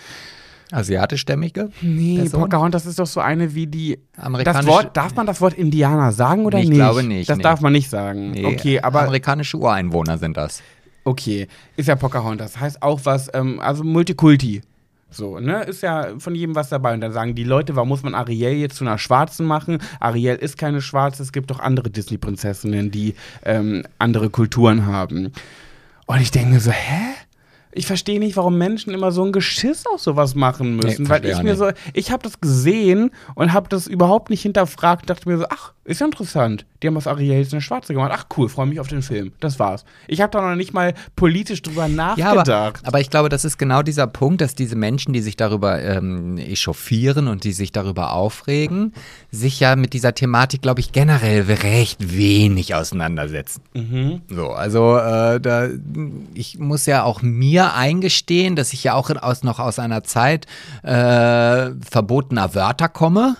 Asiatischstämmige? 0.73 1.71
Nee, 1.81 2.19
Person? 2.19 2.43
Pocahontas 2.43 2.87
ist 2.87 2.99
doch 2.99 3.07
so 3.07 3.21
eine 3.21 3.55
wie 3.55 3.66
die. 3.66 3.99
Das 4.16 4.25
Amerikanische- 4.27 4.66
Wort, 4.69 4.97
darf 4.97 5.14
man 5.14 5.27
das 5.27 5.41
Wort 5.41 5.55
Indianer 5.55 6.12
sagen 6.12 6.45
oder 6.45 6.59
Nee, 6.59 6.64
ich 6.64 6.69
nicht? 6.71 6.79
glaube 6.79 7.03
nicht, 7.03 7.29
Das 7.31 7.37
nee. 7.39 7.43
darf 7.43 7.61
man 7.61 7.73
nicht 7.73 7.89
sagen. 7.91 8.33
Nee, 8.33 8.45
okay, 8.47 8.81
aber 8.81 9.03
Amerikanische 9.03 9.57
Ureinwohner 9.57 10.19
sind 10.19 10.37
das. 10.37 10.62
okay, 11.05 11.49
ist 11.77 11.89
ja 11.89 11.97
Pocahontas. 11.97 12.61
Heißt 12.61 12.83
auch 12.83 13.01
was, 13.05 13.31
ähm, 13.33 13.61
also 13.61 13.83
Multikulti. 13.85 14.61
So, 15.11 15.39
ne? 15.39 15.62
Ist 15.62 15.83
ja 15.83 16.09
von 16.19 16.35
jedem 16.35 16.55
was 16.55 16.69
dabei. 16.69 16.93
Und 16.93 17.01
dann 17.01 17.12
sagen 17.12 17.35
die 17.35 17.45
Leute, 17.45 17.75
warum 17.77 17.89
muss 17.89 18.03
man 18.03 18.14
Ariel 18.14 18.53
jetzt 18.59 18.77
zu 18.77 18.85
einer 18.85 18.99
Schwarzen 18.99 19.47
machen? 19.47 19.79
Ariel 20.01 20.35
ist 20.37 20.59
keine 20.59 20.83
Schwarze, 20.83 21.23
es 21.23 21.33
gibt 21.33 21.51
doch 21.51 21.61
andere 21.61 21.89
Disney-Prinzessinnen, 21.89 22.91
die 22.91 23.14
ähm, 23.43 23.85
andere 23.99 24.29
Kulturen 24.29 24.85
haben. 24.85 25.33
Und 26.05 26.21
ich 26.21 26.31
denke 26.31 26.61
so, 26.61 26.73
hä? 26.73 27.14
Ich 27.73 27.87
verstehe 27.87 28.19
nicht, 28.19 28.37
warum 28.37 28.57
Menschen 28.59 28.95
immer 28.95 29.12
so 29.12 29.25
ein 29.25 29.33
Geschiss 29.33 29.85
auf 29.87 30.01
sowas 30.01 30.35
machen 30.35 30.77
müssen, 30.77 31.03
Nee, 31.05 31.09
weil 31.11 31.25
ich 31.27 31.37
mir 31.43 31.51
nicht. 31.51 31.59
so, 31.59 31.71
ich 31.93 32.11
habe 32.11 32.23
das 32.23 32.41
gesehen 32.41 33.11
und 33.35 33.53
habe 33.53 33.69
das 33.69 33.87
überhaupt 33.87 34.31
nicht 34.31 34.43
hinterfragt, 34.43 35.11
dachte 35.11 35.29
mir 35.29 35.39
so, 35.39 35.45
ach, 35.51 35.73
ist 35.85 36.01
ja 36.01 36.07
interessant. 36.07 36.64
Die 36.83 36.87
haben 36.87 36.97
aus 36.97 37.07
Ariel 37.07 37.39
jetzt 37.39 37.53
eine 37.53 37.61
Schwarze 37.61 37.93
gemacht. 37.93 38.12
Ach 38.14 38.26
cool, 38.37 38.49
freue 38.49 38.66
mich 38.66 38.79
auf 38.79 38.87
den 38.89 39.03
Film. 39.03 39.33
Das 39.41 39.59
war's. 39.59 39.85
Ich 40.07 40.20
habe 40.20 40.31
da 40.31 40.49
noch 40.49 40.55
nicht 40.57 40.72
mal 40.72 40.95
politisch 41.16 41.62
drüber 41.62 41.87
Ja, 41.87 42.14
nachgedacht. 42.14 42.79
aber, 42.79 42.89
aber 42.89 43.01
ich 43.01 43.11
glaube, 43.11 43.29
das 43.29 43.45
ist 43.45 43.59
genau 43.59 43.83
dieser 43.83 44.07
Punkt, 44.07 44.41
dass 44.41 44.55
diese 44.55 44.76
Menschen, 44.76 45.12
die 45.12 45.20
sich 45.20 45.37
darüber 45.37 45.83
ähm, 45.83 46.39
echauffieren 46.39 47.26
und 47.29 47.43
die 47.45 47.53
sich 47.53 47.72
darüber 47.72 48.12
aufregen, 48.12 48.93
sich 49.31 49.59
ja 49.61 49.74
mit 49.76 49.93
dieser 49.93 50.14
Thematik, 50.14 50.62
glaube 50.62 50.81
ich, 50.81 50.93
generell 50.93 51.43
recht 51.43 52.16
wenig 52.16 52.74
auseinandersetzen. 52.74 53.62
So, 54.29 54.51
also 54.51 54.97
äh, 54.99 55.41
da, 55.41 55.68
ich 56.35 56.59
muss 56.59 56.87
ja 56.87 57.03
auch 57.03 57.22
mir 57.22 57.74
eingestehen, 57.74 58.55
dass 58.57 58.72
ich 58.72 58.85
ja 58.85 58.95
auch 58.95 59.11
aus, 59.20 59.43
noch 59.43 59.59
aus 59.59 59.79
einer 59.79 60.05
Zeit 60.05 60.47
äh, 60.83 61.70
verbotener 61.89 62.55
Wörter 62.55 62.89
komme. 62.89 63.37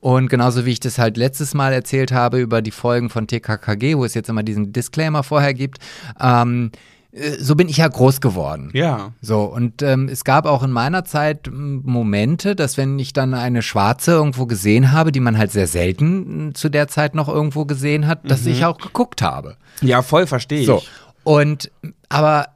Und 0.00 0.28
genauso 0.28 0.64
wie 0.66 0.72
ich 0.72 0.80
das 0.80 0.98
halt 0.98 1.16
letztes 1.16 1.54
Mal 1.54 1.72
erzählt 1.72 2.12
habe 2.12 2.38
über 2.38 2.62
die 2.62 2.70
Folgen 2.70 3.10
von 3.10 3.26
TKKG, 3.26 3.96
wo 3.96 4.04
es 4.04 4.14
jetzt 4.14 4.28
immer 4.28 4.42
diesen 4.42 4.72
Disclaimer 4.72 5.22
vorher 5.22 5.54
gibt, 5.54 5.78
ähm, 6.20 6.70
äh, 7.16 7.32
so 7.38 7.54
bin 7.54 7.68
ich 7.68 7.78
ja 7.78 7.88
groß 7.88 8.20
geworden. 8.20 8.70
ja. 8.74 9.12
So, 9.20 9.42
und 9.44 9.82
ähm, 9.82 10.08
es 10.08 10.24
gab 10.24 10.46
auch 10.46 10.62
in 10.62 10.70
meiner 10.70 11.04
Zeit 11.04 11.50
Momente, 11.52 12.54
dass 12.54 12.76
wenn 12.76 12.98
ich 12.98 13.12
dann 13.12 13.34
eine 13.34 13.62
Schwarze 13.62 14.12
irgendwo 14.12 14.46
gesehen 14.46 14.92
habe, 14.92 15.12
die 15.12 15.20
man 15.20 15.38
halt 15.38 15.50
sehr 15.50 15.66
selten 15.66 16.54
zu 16.54 16.68
der 16.68 16.88
Zeit 16.88 17.14
noch 17.14 17.28
irgendwo 17.28 17.64
gesehen 17.64 18.06
hat, 18.06 18.30
dass 18.30 18.46
ich 18.46 18.64
auch 18.64 18.78
geguckt 18.78 19.22
habe. 19.22 19.56
Ja, 19.80 20.02
voll 20.02 20.26
verstehe 20.26 20.60
ich. 20.60 20.66
So. 20.66 20.82
Und 21.24 21.70
aber 22.08 22.46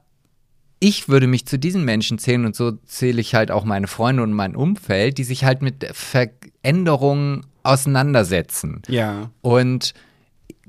ich 0.81 1.07
würde 1.07 1.27
mich 1.27 1.45
zu 1.45 1.57
diesen 1.57 1.85
Menschen 1.85 2.17
zählen 2.17 2.45
und 2.45 2.55
so 2.55 2.71
zähle 2.85 3.21
ich 3.21 3.35
halt 3.35 3.51
auch 3.51 3.63
meine 3.63 3.87
Freunde 3.87 4.23
und 4.23 4.33
mein 4.33 4.55
Umfeld, 4.55 5.19
die 5.19 5.23
sich 5.23 5.45
halt 5.45 5.61
mit 5.61 5.87
Veränderungen 5.93 7.45
auseinandersetzen. 7.61 8.81
Ja. 8.87 9.29
Und 9.41 9.93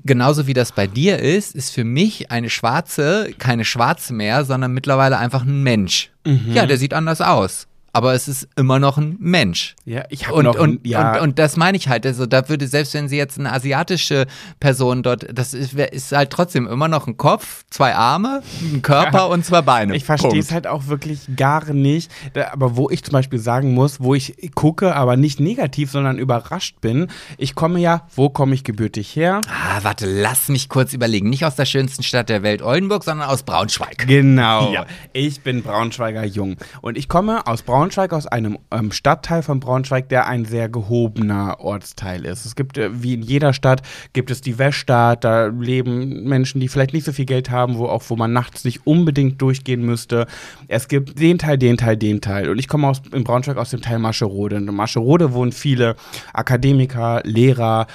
genauso 0.05 0.45
wie 0.45 0.53
das 0.53 0.71
bei 0.71 0.85
dir 0.85 1.17
ist, 1.17 1.55
ist 1.55 1.71
für 1.71 1.83
mich 1.83 2.29
eine 2.29 2.51
Schwarze 2.51 3.33
keine 3.39 3.65
Schwarze 3.65 4.13
mehr, 4.13 4.45
sondern 4.45 4.71
mittlerweile 4.71 5.17
einfach 5.17 5.41
ein 5.41 5.63
Mensch. 5.63 6.11
Ja, 6.25 6.67
der 6.67 6.77
sieht 6.77 6.93
anders 6.93 7.19
aus. 7.19 7.67
Aber 7.93 8.13
es 8.13 8.27
ist 8.27 8.47
immer 8.55 8.79
noch 8.79 8.97
ein 8.97 9.15
Mensch. 9.19 9.75
Ja, 9.85 10.03
ich 10.09 10.25
habe 10.27 10.35
Und, 10.37 10.45
noch 10.45 10.55
und, 10.55 10.85
ja, 10.85 11.13
und, 11.15 11.21
und 11.21 11.39
das 11.39 11.57
meine 11.57 11.77
ich 11.77 11.87
halt. 11.87 12.05
Also 12.05 12.25
da 12.25 12.49
würde, 12.49 12.67
selbst 12.67 12.93
wenn 12.95 13.07
sie 13.07 13.17
jetzt 13.17 13.39
eine 13.39 13.53
asiatische 13.53 14.25
Person 14.59 15.03
dort, 15.03 15.27
das 15.31 15.53
ist, 15.53 15.73
ist 15.75 16.11
halt 16.11 16.31
trotzdem 16.31 16.67
immer 16.67 16.87
noch 16.87 17.05
ein 17.07 17.17
Kopf, 17.17 17.63
zwei 17.69 17.93
Arme, 17.95 18.41
ein 18.61 18.81
Körper 18.81 19.19
Ja. 19.19 19.23
und 19.25 19.45
zwei 19.45 19.61
Beine. 19.61 19.95
Ich 19.95 20.05
verstehe 20.05 20.39
es 20.39 20.51
halt 20.51 20.65
auch 20.67 20.87
wirklich 20.87 21.21
gar 21.37 21.71
nicht. 21.71 22.11
Aber 22.51 22.75
wo 22.75 22.89
ich 22.89 23.03
zum 23.03 23.13
Beispiel 23.13 23.39
sagen 23.39 23.73
muss, 23.73 23.99
wo 24.01 24.15
ich 24.15 24.35
gucke, 24.55 24.95
aber 24.95 25.15
nicht 25.15 25.39
negativ, 25.39 25.91
sondern 25.91 26.17
überrascht 26.17 26.81
bin, 26.81 27.07
ich 27.37 27.53
komme 27.55 27.79
ja, 27.79 28.07
wo 28.15 28.29
komme 28.29 28.55
ich 28.55 28.63
gebürtig 28.63 29.15
her? 29.15 29.39
Ah, 29.47 29.79
warte, 29.83 30.07
lass 30.07 30.49
mich 30.49 30.67
kurz 30.67 30.93
überlegen. 30.93 31.29
Nicht 31.29 31.45
aus 31.45 31.55
der 31.55 31.65
schönsten 31.65 32.01
Stadt 32.01 32.29
der 32.29 32.41
Welt, 32.41 32.63
Oldenburg, 32.63 33.03
sondern 33.03 33.29
aus 33.29 33.43
Braunschweig. 33.43 34.07
Genau. 34.07 34.71
Ja. 34.73 34.85
Ich 35.13 35.41
bin 35.41 35.61
Braunschweiger 35.61 36.25
Jung. 36.25 36.57
Und 36.81 36.97
ich 36.97 37.07
komme 37.07 37.45
aus 37.45 37.61
Braunschweig, 37.61 37.82
aus 37.83 38.27
einem 38.27 38.57
ähm, 38.71 38.91
Stadtteil 38.91 39.43
von 39.43 39.59
Braunschweig, 39.59 40.09
der 40.09 40.27
ein 40.27 40.45
sehr 40.45 40.69
gehobener 40.69 41.59
Ortsteil 41.59 42.25
ist. 42.25 42.45
Es 42.45 42.55
gibt, 42.55 42.77
äh, 42.77 42.89
wie 43.03 43.15
in 43.15 43.21
jeder 43.21 43.53
Stadt, 43.53 43.81
gibt 44.13 44.31
es 44.31 44.41
die 44.41 44.57
Weststadt, 44.57 45.23
da 45.23 45.47
leben 45.47 46.23
Menschen, 46.23 46.61
die 46.61 46.67
vielleicht 46.69 46.93
nicht 46.93 47.03
so 47.03 47.11
viel 47.11 47.25
Geld 47.25 47.49
haben, 47.49 47.77
wo 47.77 47.87
auch, 47.87 48.03
wo 48.07 48.15
man 48.15 48.31
nachts 48.31 48.63
nicht 48.63 48.87
unbedingt 48.87 49.41
durchgehen 49.41 49.85
müsste. 49.85 50.27
Es 50.67 50.87
gibt 50.87 51.19
den 51.19 51.37
Teil, 51.37 51.57
den 51.57 51.77
Teil, 51.77 51.97
den 51.97 52.21
Teil. 52.21 52.49
Und 52.49 52.57
ich 52.57 52.67
komme 52.67 52.87
aus, 52.87 53.01
in 53.11 53.23
Braunschweig 53.23 53.57
aus 53.57 53.71
dem 53.71 53.81
Teil 53.81 53.99
Mascherode. 53.99 54.55
In 54.55 54.65
Mascherode 54.65 55.33
wohnen 55.33 55.51
viele 55.51 55.95
Akademiker, 56.33 57.21
Lehrer, 57.25 57.87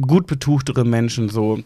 gut 0.00 0.26
betuchtere 0.26 0.84
Menschen, 0.84 1.28
so. 1.28 1.60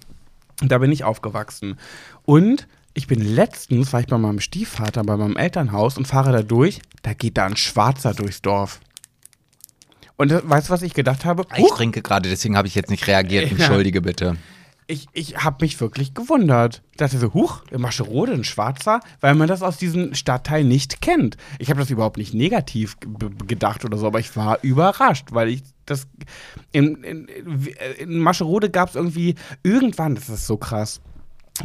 Da 0.60 0.78
bin 0.78 0.92
ich 0.92 1.02
aufgewachsen. 1.02 1.76
Und 2.24 2.68
ich 2.94 3.06
bin 3.06 3.20
letztens, 3.20 3.92
war 3.92 4.00
ich 4.00 4.06
bei 4.06 4.18
meinem 4.18 4.40
Stiefvater, 4.40 5.02
bei 5.02 5.16
meinem 5.16 5.36
Elternhaus 5.36 5.98
und 5.98 6.06
fahre 6.06 6.32
da 6.32 6.42
durch, 6.42 6.80
da 7.02 7.12
geht 7.12 7.36
da 7.36 7.46
ein 7.46 7.56
Schwarzer 7.56 8.14
durchs 8.14 8.40
Dorf. 8.40 8.80
Und 10.16 10.30
weißt 10.48 10.68
du, 10.68 10.72
was 10.72 10.82
ich 10.82 10.94
gedacht 10.94 11.24
habe? 11.24 11.44
Ich 11.56 11.64
Huch, 11.64 11.76
trinke 11.76 12.00
gerade, 12.00 12.28
deswegen 12.28 12.56
habe 12.56 12.68
ich 12.68 12.76
jetzt 12.76 12.90
nicht 12.90 13.06
reagiert. 13.08 13.50
Entschuldige 13.50 14.00
bitte. 14.00 14.36
ich, 14.86 15.08
ich 15.12 15.38
habe 15.38 15.64
mich 15.64 15.80
wirklich 15.80 16.14
gewundert. 16.14 16.82
Ich 16.92 16.98
dachte 16.98 17.18
so, 17.18 17.34
huch, 17.34 17.62
in 17.72 17.80
Mascherode 17.80 18.32
ein 18.32 18.44
Schwarzer, 18.44 19.00
weil 19.20 19.34
man 19.34 19.48
das 19.48 19.62
aus 19.62 19.76
diesem 19.76 20.14
Stadtteil 20.14 20.62
nicht 20.62 21.00
kennt. 21.00 21.36
Ich 21.58 21.70
habe 21.70 21.80
das 21.80 21.90
überhaupt 21.90 22.16
nicht 22.16 22.32
negativ 22.32 22.96
ge- 23.00 23.30
gedacht 23.44 23.84
oder 23.84 23.98
so, 23.98 24.06
aber 24.06 24.20
ich 24.20 24.36
war 24.36 24.62
überrascht, 24.62 25.28
weil 25.32 25.48
ich 25.48 25.62
das 25.84 26.06
in, 26.70 27.02
in, 27.02 27.26
in 27.98 28.18
Mascherode 28.20 28.70
gab 28.70 28.90
es 28.90 28.94
irgendwie 28.94 29.34
irgendwann, 29.64 30.14
das 30.14 30.28
ist 30.28 30.46
so 30.46 30.56
krass. 30.58 31.00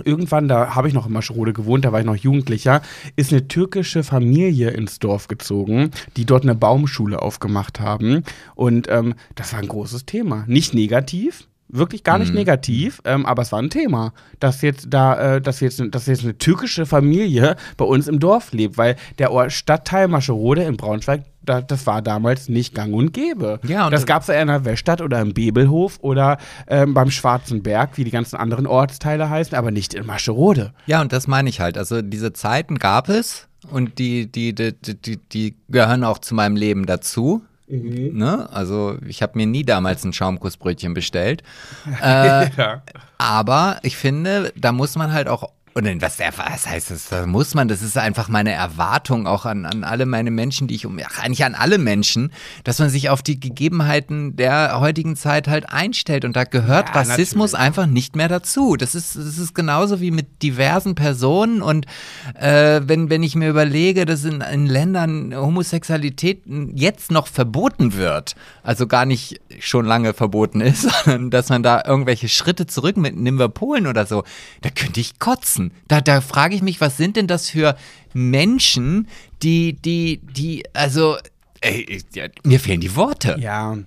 Irgendwann, 0.03 0.47
da 0.47 0.75
habe 0.75 0.87
ich 0.87 0.93
noch 0.93 1.07
in 1.07 1.13
Mascherode 1.13 1.51
gewohnt, 1.51 1.83
da 1.83 1.91
war 1.91 1.99
ich 1.99 2.05
noch 2.05 2.15
Jugendlicher, 2.15 2.83
ist 3.15 3.31
eine 3.31 3.47
türkische 3.47 4.03
Familie 4.03 4.69
ins 4.69 4.99
Dorf 4.99 5.27
gezogen, 5.27 5.89
die 6.15 6.25
dort 6.25 6.43
eine 6.43 6.53
Baumschule 6.53 7.19
aufgemacht 7.21 7.79
haben. 7.79 8.23
Und 8.53 8.87
ähm, 8.87 9.15
das 9.33 9.51
war 9.53 9.59
ein 9.59 9.67
großes 9.67 10.05
Thema. 10.05 10.43
Nicht 10.47 10.75
negativ, 10.75 11.47
wirklich 11.69 12.03
gar 12.03 12.19
nicht 12.19 12.33
negativ, 12.33 13.01
ähm, 13.05 13.25
aber 13.25 13.41
es 13.43 13.51
war 13.51 13.59
ein 13.59 13.69
Thema, 13.69 14.13
dass 14.39 14.61
jetzt 14.61 14.87
da, 14.89 15.35
äh, 15.35 15.41
dass 15.41 15.59
jetzt, 15.59 15.81
dass 15.91 16.07
jetzt 16.07 16.23
eine 16.23 16.37
türkische 16.37 16.85
Familie 16.85 17.55
bei 17.77 17.85
uns 17.85 18.07
im 18.07 18.19
Dorf 18.19 18.51
lebt, 18.51 18.77
weil 18.77 18.95
der 19.17 19.31
Ort 19.31 19.53
Stadtteil 19.53 20.07
Mascherode 20.07 20.63
in 20.63 20.77
Braunschweig, 20.77 21.23
da, 21.41 21.61
das 21.61 21.85
war 21.87 22.01
damals 22.01 22.49
nicht 22.49 22.75
gang 22.75 22.93
und 22.93 23.13
gäbe. 23.13 23.59
Ja, 23.67 23.85
und 23.85 23.91
das 23.91 24.05
gab 24.05 24.21
es 24.23 24.29
eher 24.29 24.41
in 24.41 24.47
der 24.49 24.65
Weststadt 24.65 25.01
oder 25.01 25.19
im 25.21 25.33
Bebelhof 25.33 25.97
oder 26.01 26.37
ähm, 26.67 26.93
beim 26.93 27.09
Schwarzen 27.11 27.63
Berg, 27.63 27.91
wie 27.97 28.03
die 28.03 28.11
ganzen 28.11 28.35
anderen 28.35 28.67
Ortsteile 28.67 29.29
heißen, 29.29 29.55
aber 29.57 29.71
nicht 29.71 29.93
in 29.93 30.05
Mascherode. 30.05 30.73
Ja, 30.85 31.01
und 31.01 31.13
das 31.13 31.27
meine 31.27 31.49
ich 31.49 31.59
halt. 31.59 31.77
Also 31.77 32.01
diese 32.01 32.33
Zeiten 32.33 32.77
gab 32.77 33.09
es 33.09 33.47
und 33.71 33.99
die, 33.99 34.31
die, 34.31 34.53
die, 34.53 34.73
die, 34.73 35.17
die 35.17 35.55
gehören 35.69 36.03
auch 36.03 36.19
zu 36.19 36.35
meinem 36.35 36.55
Leben 36.55 36.85
dazu. 36.85 37.41
Ne? 37.71 38.49
Also 38.51 38.97
ich 39.05 39.21
habe 39.21 39.33
mir 39.37 39.45
nie 39.45 39.63
damals 39.63 40.03
ein 40.03 40.11
Schaumkussbrötchen 40.13 40.93
bestellt. 40.95 41.43
Äh, 42.03 42.49
Ja. 42.57 42.81
aber 43.19 43.77
ich 43.83 43.95
finde, 43.95 44.51
da 44.57 44.71
muss 44.71 44.95
man 44.95 45.13
halt 45.13 45.27
auch. 45.27 45.51
Und 45.73 46.01
was, 46.01 46.19
was 46.19 46.67
heißt 46.67 46.91
das? 46.91 47.09
Da 47.09 47.25
muss 47.25 47.53
man, 47.53 47.67
das 47.67 47.81
ist 47.81 47.97
einfach 47.97 48.27
meine 48.27 48.51
Erwartung 48.51 49.27
auch 49.27 49.45
an, 49.45 49.65
an 49.65 49.83
alle 49.83 50.05
meine 50.05 50.31
Menschen, 50.31 50.67
die 50.67 50.75
ich 50.75 50.85
um, 50.85 50.99
ach, 51.03 51.19
eigentlich 51.19 51.45
an 51.45 51.55
alle 51.55 51.77
Menschen, 51.77 52.31
dass 52.63 52.79
man 52.79 52.89
sich 52.89 53.09
auf 53.09 53.21
die 53.21 53.39
Gegebenheiten 53.39 54.35
der 54.35 54.79
heutigen 54.79 55.15
Zeit 55.15 55.47
halt 55.47 55.69
einstellt. 55.69 56.25
Und 56.25 56.35
da 56.35 56.43
gehört 56.43 56.89
Ja, 56.89 56.95
Rassismus 56.95 57.51
natürlich. 57.51 57.67
einfach 57.67 57.85
nicht 57.85 58.15
mehr 58.15 58.27
dazu. 58.27 58.75
Das 58.75 58.95
ist, 58.95 59.15
das 59.15 59.37
ist 59.37 59.53
genauso 59.53 60.01
wie 60.01 60.11
mit 60.11 60.41
diversen 60.41 60.95
Personen. 60.95 61.61
Und 61.61 61.85
äh, 62.33 62.81
wenn, 62.83 63.09
wenn 63.09 63.23
ich 63.23 63.35
mir 63.35 63.49
überlege, 63.49 64.05
dass 64.05 64.25
in, 64.25 64.41
in 64.41 64.65
Ländern 64.65 65.35
Homosexualität 65.35 66.43
jetzt 66.73 67.11
noch 67.11 67.27
verboten 67.27 67.93
wird, 67.93 68.35
also 68.63 68.87
gar 68.87 69.05
nicht 69.05 69.39
schon 69.59 69.85
lange 69.85 70.13
verboten 70.13 70.61
ist, 70.61 70.81
sondern 71.03 71.29
dass 71.29 71.49
man 71.49 71.63
da 71.63 71.83
irgendwelche 71.85 72.27
Schritte 72.27 72.67
zurück 72.67 72.97
mit, 72.97 73.15
nehmen 73.15 73.39
wir 73.39 73.49
Polen 73.49 73.87
oder 73.87 74.05
so, 74.05 74.23
da 74.61 74.69
könnte 74.69 74.99
ich 74.99 75.19
kotzen. 75.19 75.58
Da, 75.87 76.01
da 76.01 76.21
frage 76.21 76.55
ich 76.55 76.61
mich, 76.61 76.81
was 76.81 76.97
sind 76.97 77.15
denn 77.15 77.27
das 77.27 77.49
für 77.49 77.75
Menschen, 78.13 79.07
die, 79.43 79.73
die, 79.73 80.21
die, 80.23 80.63
also, 80.73 81.17
ey, 81.61 82.01
mir 82.43 82.59
fehlen 82.59 82.81
die 82.81 82.95
Worte. 82.95 83.35
ja, 83.39 83.77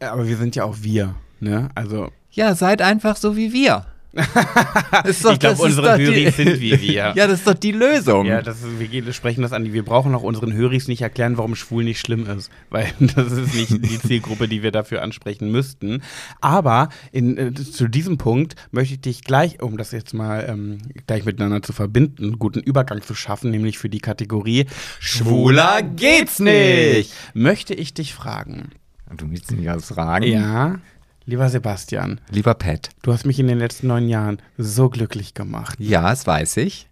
aber 0.00 0.26
wir 0.26 0.36
sind 0.36 0.56
ja 0.56 0.64
auch 0.64 0.76
wir, 0.80 1.14
ne? 1.40 1.68
Also, 1.74 2.10
Ja, 2.32 2.54
seid 2.54 2.82
einfach 2.82 3.16
so 3.16 3.36
wie 3.36 3.52
wir. 3.52 3.86
Doch- 4.16 5.04
ich 5.04 5.20
glaube, 5.20 5.38
das 5.38 5.52
ist 5.58 5.60
unsere 5.60 5.98
Höris 5.98 6.36
sind 6.36 6.60
wie 6.60 6.80
wir. 6.80 6.86
Ja, 7.16 7.26
das 7.26 7.40
ist 7.40 7.46
doch 7.46 7.54
die 7.54 7.72
Lösung. 7.72 8.26
Ja, 8.26 8.42
das 8.42 8.62
ist, 8.62 8.78
wir 8.80 9.12
sprechen 9.12 9.42
das 9.42 9.52
an. 9.52 9.72
Wir 9.72 9.84
brauchen 9.84 10.14
auch 10.14 10.22
unseren 10.22 10.52
Höris 10.52 10.88
nicht 10.88 11.02
erklären, 11.02 11.36
warum 11.36 11.54
schwul 11.54 11.84
nicht 11.84 12.00
schlimm 12.00 12.26
ist, 12.26 12.50
weil 12.70 12.92
das 13.00 13.32
ist 13.32 13.54
nicht 13.54 13.70
die 13.84 13.98
Zielgruppe, 14.06 14.48
die 14.48 14.62
wir 14.62 14.72
dafür 14.72 15.02
ansprechen 15.02 15.50
müssten. 15.50 16.02
Aber 16.40 16.88
in, 17.12 17.36
äh, 17.36 17.54
zu 17.54 17.88
diesem 17.88 18.18
Punkt 18.18 18.54
möchte 18.70 18.94
ich 18.94 19.00
dich 19.00 19.22
gleich, 19.22 19.62
um 19.62 19.76
das 19.76 19.92
jetzt 19.92 20.14
mal 20.14 20.46
ähm, 20.48 20.78
gleich 21.06 21.24
miteinander 21.24 21.62
zu 21.62 21.72
verbinden, 21.72 22.24
einen 22.24 22.38
guten 22.38 22.60
Übergang 22.60 23.02
zu 23.02 23.14
schaffen, 23.14 23.50
nämlich 23.50 23.78
für 23.78 23.88
die 23.88 24.00
Kategorie 24.00 24.66
Schwuler 25.00 25.82
geht's 25.82 26.38
nicht. 26.38 27.12
möchte 27.34 27.74
ich 27.74 27.94
dich 27.94 28.14
fragen. 28.14 28.70
Du 29.16 29.30
willst 29.30 29.52
nicht 29.52 29.66
was 29.66 29.86
fragen? 29.88 30.26
Ja, 30.26 30.80
lieber 31.26 31.48
Sebastian, 31.48 32.20
Lieber 32.30 32.54
Pat. 32.54 32.88
du 33.02 33.12
hast 33.12 33.26
mich 33.26 33.38
in 33.38 33.46
den 33.48 33.58
letzten 33.58 33.88
neun 33.88 34.08
Jahren 34.08 34.38
so 34.58 34.88
glücklich 34.88 35.34
gemacht. 35.34 35.76
Ja, 35.78 36.08
das 36.10 36.26
weiß 36.26 36.56
ich. 36.58 36.88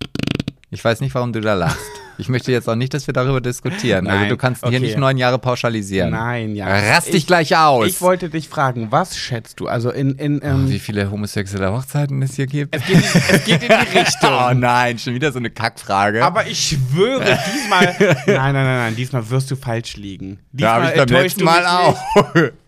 Ich 0.70 0.84
weiß 0.84 1.00
nicht, 1.00 1.14
warum 1.14 1.32
du 1.32 1.40
da 1.40 1.54
lachst. 1.54 1.78
Ich 2.16 2.28
möchte 2.28 2.52
jetzt 2.52 2.68
auch 2.68 2.74
nicht, 2.76 2.94
dass 2.94 3.06
wir 3.08 3.14
darüber 3.14 3.40
diskutieren. 3.40 4.06
also 4.06 4.20
Nein, 4.20 4.28
du 4.28 4.36
kannst 4.36 4.62
okay. 4.62 4.70
hier 4.72 4.80
nicht 4.80 4.96
neun 4.98 5.18
Jahre 5.18 5.38
pauschalisieren. 5.40 6.10
Nein, 6.10 6.54
ja. 6.54 6.66
Rast 6.68 7.08
dich 7.08 7.14
Ich- 7.16 7.26
gleich 7.26 7.56
aus. 7.56 7.88
Ich 7.88 8.00
wollte 8.00 8.28
dich 8.28 8.48
fragen, 8.48 8.88
was 8.92 9.16
schätzt 9.16 9.58
du? 9.58 9.66
Also 9.66 9.90
in, 9.90 10.12
in 10.16 10.40
ähm, 10.44 10.68
Wie 10.70 10.78
viele 10.78 11.10
homosexuelle 11.10 11.72
Hochzeiten 11.72 12.22
es 12.22 12.34
hier 12.36 12.46
gibt? 12.46 12.74
es, 12.74 12.84
geht, 12.86 13.02
es 13.30 13.44
geht 13.44 13.62
in 13.64 13.68
die 13.68 13.98
Richtung. 13.98 14.30
Oh 14.32 14.52
nein, 14.54 14.96
schon 14.98 15.14
wieder 15.14 15.32
so 15.32 15.38
eine 15.40 15.50
Kackfrage. 15.50 16.24
Aber 16.24 16.46
ich 16.46 16.76
schwöre, 16.76 17.20
diesmal. 17.54 17.94
Nein, 17.98 18.16
nein, 18.26 18.54
nein, 18.54 18.64
nein, 18.64 18.96
diesmal 18.96 19.28
wirst 19.30 19.50
du 19.50 19.56
falsch 19.56 19.96
liegen. 19.96 20.38
da 20.52 20.74
habe 20.74 20.86
Diesmal 20.86 21.04
ich 21.06 21.12
beim 21.12 21.22
letzten 21.22 21.44
Mal 21.44 21.66
auch. 21.66 21.98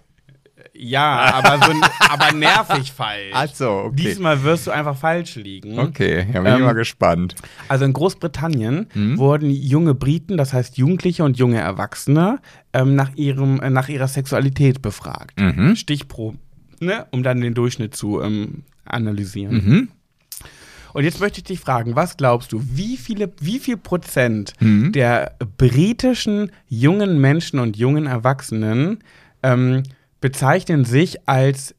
Ja, 0.78 1.34
aber, 1.34 1.64
so, 1.66 1.72
aber 2.10 2.32
nervig 2.32 2.92
falsch. 2.92 3.32
Ach 3.32 3.48
so, 3.52 3.70
okay. 3.70 3.96
Diesmal 3.96 4.42
wirst 4.42 4.66
du 4.66 4.70
einfach 4.70 4.96
falsch 4.96 5.36
liegen. 5.36 5.78
Okay, 5.78 6.26
ja, 6.32 6.40
bin 6.42 6.52
ich 6.52 6.58
Ähm, 6.58 6.64
mal 6.64 6.72
gespannt. 6.74 7.34
Also 7.68 7.84
in 7.84 7.92
Großbritannien 7.92 8.86
Hm? 8.92 9.18
wurden 9.18 9.50
junge 9.50 9.94
Briten, 9.94 10.36
das 10.36 10.52
heißt 10.52 10.76
Jugendliche 10.78 11.24
und 11.24 11.38
junge 11.38 11.58
Erwachsene, 11.58 12.38
ähm, 12.72 12.94
nach, 12.94 13.14
ihrem, 13.16 13.60
äh, 13.60 13.70
nach 13.70 13.88
ihrer 13.88 14.08
Sexualität 14.08 14.82
befragt. 14.82 15.40
Mhm. 15.40 15.76
Stichproben, 15.76 16.38
ne? 16.80 17.06
um 17.10 17.22
dann 17.22 17.40
den 17.40 17.54
Durchschnitt 17.54 17.96
zu 17.96 18.20
ähm, 18.20 18.64
analysieren. 18.84 19.54
Mhm. 19.54 19.88
Und 20.92 21.04
jetzt 21.04 21.20
möchte 21.20 21.38
ich 21.38 21.44
dich 21.44 21.60
fragen, 21.60 21.94
was 21.94 22.16
glaubst 22.16 22.52
du, 22.52 22.62
wie 22.72 22.96
viele, 22.96 23.30
wie 23.40 23.58
viel 23.58 23.76
Prozent 23.76 24.54
Mhm. 24.60 24.92
der 24.92 25.36
britischen 25.58 26.50
jungen 26.68 27.20
Menschen 27.20 27.58
und 27.58 27.76
jungen 27.76 28.06
Erwachsenen 28.06 29.04
ähm, 29.42 29.82
bezeichnen 30.20 30.84
sich 30.84 31.28
als 31.28 31.74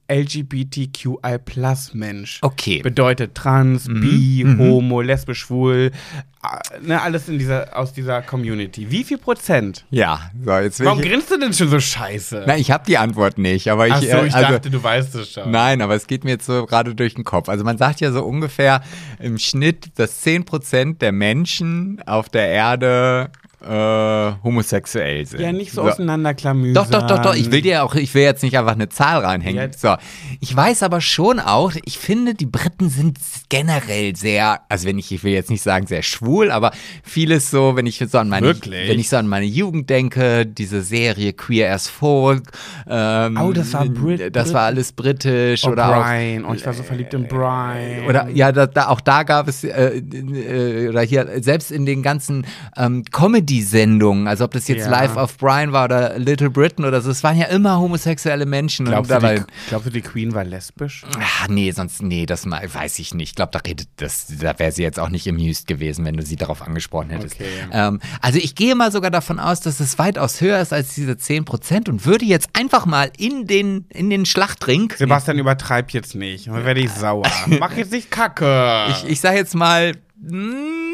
LGBTQI-Plus-Mensch? 1.07 2.39
Okay. 2.41 2.81
Bedeutet 2.81 3.35
trans, 3.35 3.87
Mhm. 3.87 4.01
bi, 4.01 4.45
homo, 4.57 5.01
lesbisch, 5.01 5.39
schwul, 5.39 5.91
äh, 6.43 6.79
ne, 6.81 7.01
alles 7.01 7.27
in 7.29 7.39
dieser, 7.39 7.75
aus 7.77 7.93
dieser 7.93 8.21
Community. 8.21 8.89
Wie 8.91 9.03
viel 9.03 9.17
Prozent? 9.17 9.85
Ja, 9.89 10.29
so, 10.43 10.51
jetzt 10.57 10.79
will 10.79 10.85
Warum 10.87 10.99
ich. 11.01 11.09
grinst 11.09 11.31
du 11.31 11.37
denn 11.39 11.53
schon 11.53 11.69
so 11.69 11.79
scheiße? 11.79 12.43
Na, 12.47 12.57
ich 12.57 12.71
habe 12.71 12.83
die 12.87 12.97
Antwort 12.97 13.37
nicht, 13.37 13.69
aber 13.69 13.87
ich. 13.87 13.93
Ach 13.93 14.01
so, 14.01 14.07
äh, 14.07 14.27
ich 14.27 14.35
also, 14.35 14.51
dachte, 14.53 14.69
du 14.69 14.81
weißt 14.83 15.15
es 15.15 15.31
schon. 15.33 15.51
Nein, 15.51 15.81
aber 15.81 15.95
es 15.95 16.07
geht 16.07 16.23
mir 16.23 16.31
jetzt 16.31 16.45
so 16.45 16.65
gerade 16.65 16.95
durch 16.95 17.15
den 17.15 17.23
Kopf. 17.23 17.49
Also 17.49 17.63
man 17.63 17.77
sagt 17.77 17.99
ja 18.01 18.11
so 18.11 18.23
ungefähr 18.23 18.81
im 19.19 19.37
Schnitt, 19.37 19.97
dass 19.99 20.21
10% 20.21 20.99
der 21.01 21.11
Menschen 21.11 22.01
auf 22.05 22.29
der 22.29 22.47
Erde 22.49 23.29
äh, 23.61 24.31
homosexuell 24.43 25.25
sind. 25.25 25.39
Ja, 25.41 25.51
nicht 25.51 25.71
so, 25.71 25.81
auseinanderklamüsern. 25.81 26.73
Doch, 26.73 26.89
doch, 26.89 27.07
doch, 27.07 27.21
doch. 27.21 27.35
Ich 27.35 27.51
will 27.51 27.61
dir 27.61 27.83
auch, 27.83 27.95
ich 27.95 28.13
will 28.13 28.21
jetzt 28.21 28.43
nicht 28.43 28.57
einfach 28.57 28.73
eine 28.73 28.89
Zahl 28.89 29.23
reinhängen. 29.25 29.61
Jetzt. 29.61 29.81
So. 29.81 29.95
Ich 30.39 30.55
weiß 30.55 30.83
aber 30.83 31.01
schon 31.01 31.39
auch, 31.39 31.73
ich 31.85 31.97
finde, 31.97 32.33
die 32.35 32.45
Briten 32.45 32.89
sind 32.89 33.17
generell 33.49 34.15
sehr, 34.15 34.61
also 34.69 34.87
wenn 34.87 34.99
ich, 34.99 35.11
ich 35.11 35.23
will 35.23 35.33
jetzt 35.33 35.49
nicht 35.49 35.63
sagen 35.63 35.87
sehr 35.87 36.03
schwul, 36.03 36.51
aber 36.51 36.71
vieles 37.03 37.49
so, 37.49 37.75
wenn 37.75 37.87
ich 37.87 37.97
so 38.07 38.17
an 38.19 38.29
meine, 38.29 38.45
Wirklich? 38.45 38.89
wenn 38.89 38.99
ich 38.99 39.09
so 39.09 39.17
an 39.17 39.27
meine 39.27 39.45
Jugend 39.45 39.89
denke, 39.89 40.45
diese 40.45 40.81
Serie 40.81 41.33
Queer 41.33 41.73
as 41.73 41.87
Folk, 41.87 42.43
ähm, 42.87 43.37
Oh, 43.41 43.51
das 43.53 43.73
war 43.73 43.85
Brit- 43.85 44.35
das 44.35 44.53
war 44.53 44.63
alles 44.63 44.91
britisch 44.91 45.63
Oh, 45.65 45.69
oder 45.71 45.87
auch 45.97 46.03
Brian. 46.03 46.45
Oh, 46.45 46.53
ich 46.53 46.65
war 46.65 46.73
so 46.73 46.83
verliebt 46.83 47.13
in 47.13 47.27
Brian. 47.27 48.05
oder 48.07 48.29
ja, 48.29 48.51
da, 48.51 48.67
da, 48.67 48.89
auch 48.89 49.01
da 49.01 49.23
gab 49.23 49.47
es, 49.47 49.63
äh, 49.63 49.97
äh, 49.97 50.89
oder 50.89 51.01
hier, 51.01 51.27
selbst 51.41 51.71
in 51.71 51.85
den 51.85 52.03
ganzen 52.03 52.45
ähm, 52.77 53.03
Comedy-Sendungen, 53.47 54.27
also 54.27 54.45
ob 54.45 54.51
das 54.51 54.67
jetzt 54.67 54.85
Ja. 54.85 54.89
Life 54.89 55.17
of 55.17 55.37
Brian 55.37 55.71
war 55.71 55.85
oder 55.85 56.19
Little 56.19 56.49
Britain 56.49 56.85
oder 56.85 57.01
so, 57.01 57.11
es 57.11 57.23
waren 57.23 57.37
ja 57.37 57.45
immer 57.47 57.79
homosexuelle 57.79 58.45
Menschen. 58.45 58.85
Glaubst 58.85 59.11
du, 59.11 59.19
die, 59.19 59.41
glaubst 59.69 59.87
du, 59.87 59.91
die 59.91 60.01
Queen 60.01 60.33
war 60.33 60.43
lesbisch? 60.43 61.03
Ach, 61.19 61.47
nee, 61.47 61.71
sonst, 61.71 62.01
nee, 62.01 62.25
das 62.25 62.45
mal, 62.45 62.61
weiß 62.71 62.99
ich 62.99 63.13
nicht. 63.13 63.29
Ich 63.29 63.35
glaube, 63.35 63.51
da 63.51 63.59
redet 63.59 63.87
das, 63.97 64.27
da 64.39 64.57
wäre 64.59 64.71
sie 64.71 64.83
jetzt 64.83 64.99
auch 64.99 65.09
nicht 65.09 65.27
amused 65.27 65.67
gewesen, 65.67 66.05
wenn 66.05 66.15
du 66.15 66.23
sie 66.23 66.35
darauf 66.35 66.61
angesprochen 66.61 67.09
hättest. 67.09 67.35
Okay. 67.35 67.47
Ähm, 67.71 67.99
also 68.21 68.39
ich 68.39 68.55
gehe 68.55 68.75
mal 68.75 68.91
sogar 68.91 69.11
davon 69.11 69.39
aus, 69.39 69.61
dass 69.61 69.79
es 69.79 69.97
weitaus 69.99 70.41
höher 70.41 70.59
ist 70.61 70.73
als 70.73 70.93
diese 70.95 71.13
10% 71.13 71.89
und 71.89 72.05
würde 72.05 72.25
jetzt 72.25 72.49
einfach 72.53 72.85
mal 72.85 73.11
in 73.17 73.47
den, 73.47 73.85
in 73.89 74.09
den 74.09 74.25
Schlachtring. 74.25 74.93
Sebastian, 74.95 75.39
übertreib 75.39 75.91
jetzt 75.91 76.15
nicht. 76.15 76.47
Dann 76.47 76.65
werde 76.65 76.79
ich 76.79 76.91
sauer. 76.91 77.25
Mach 77.59 77.75
jetzt 77.75 77.91
nicht 77.91 78.11
Kacke. 78.11 78.87
Ich, 78.89 79.09
ich 79.09 79.19
sage 79.19 79.37
jetzt 79.37 79.55
mal 79.55 79.93
mm, 80.19 80.87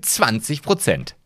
20 0.00 0.62
Prozent. 0.62 1.16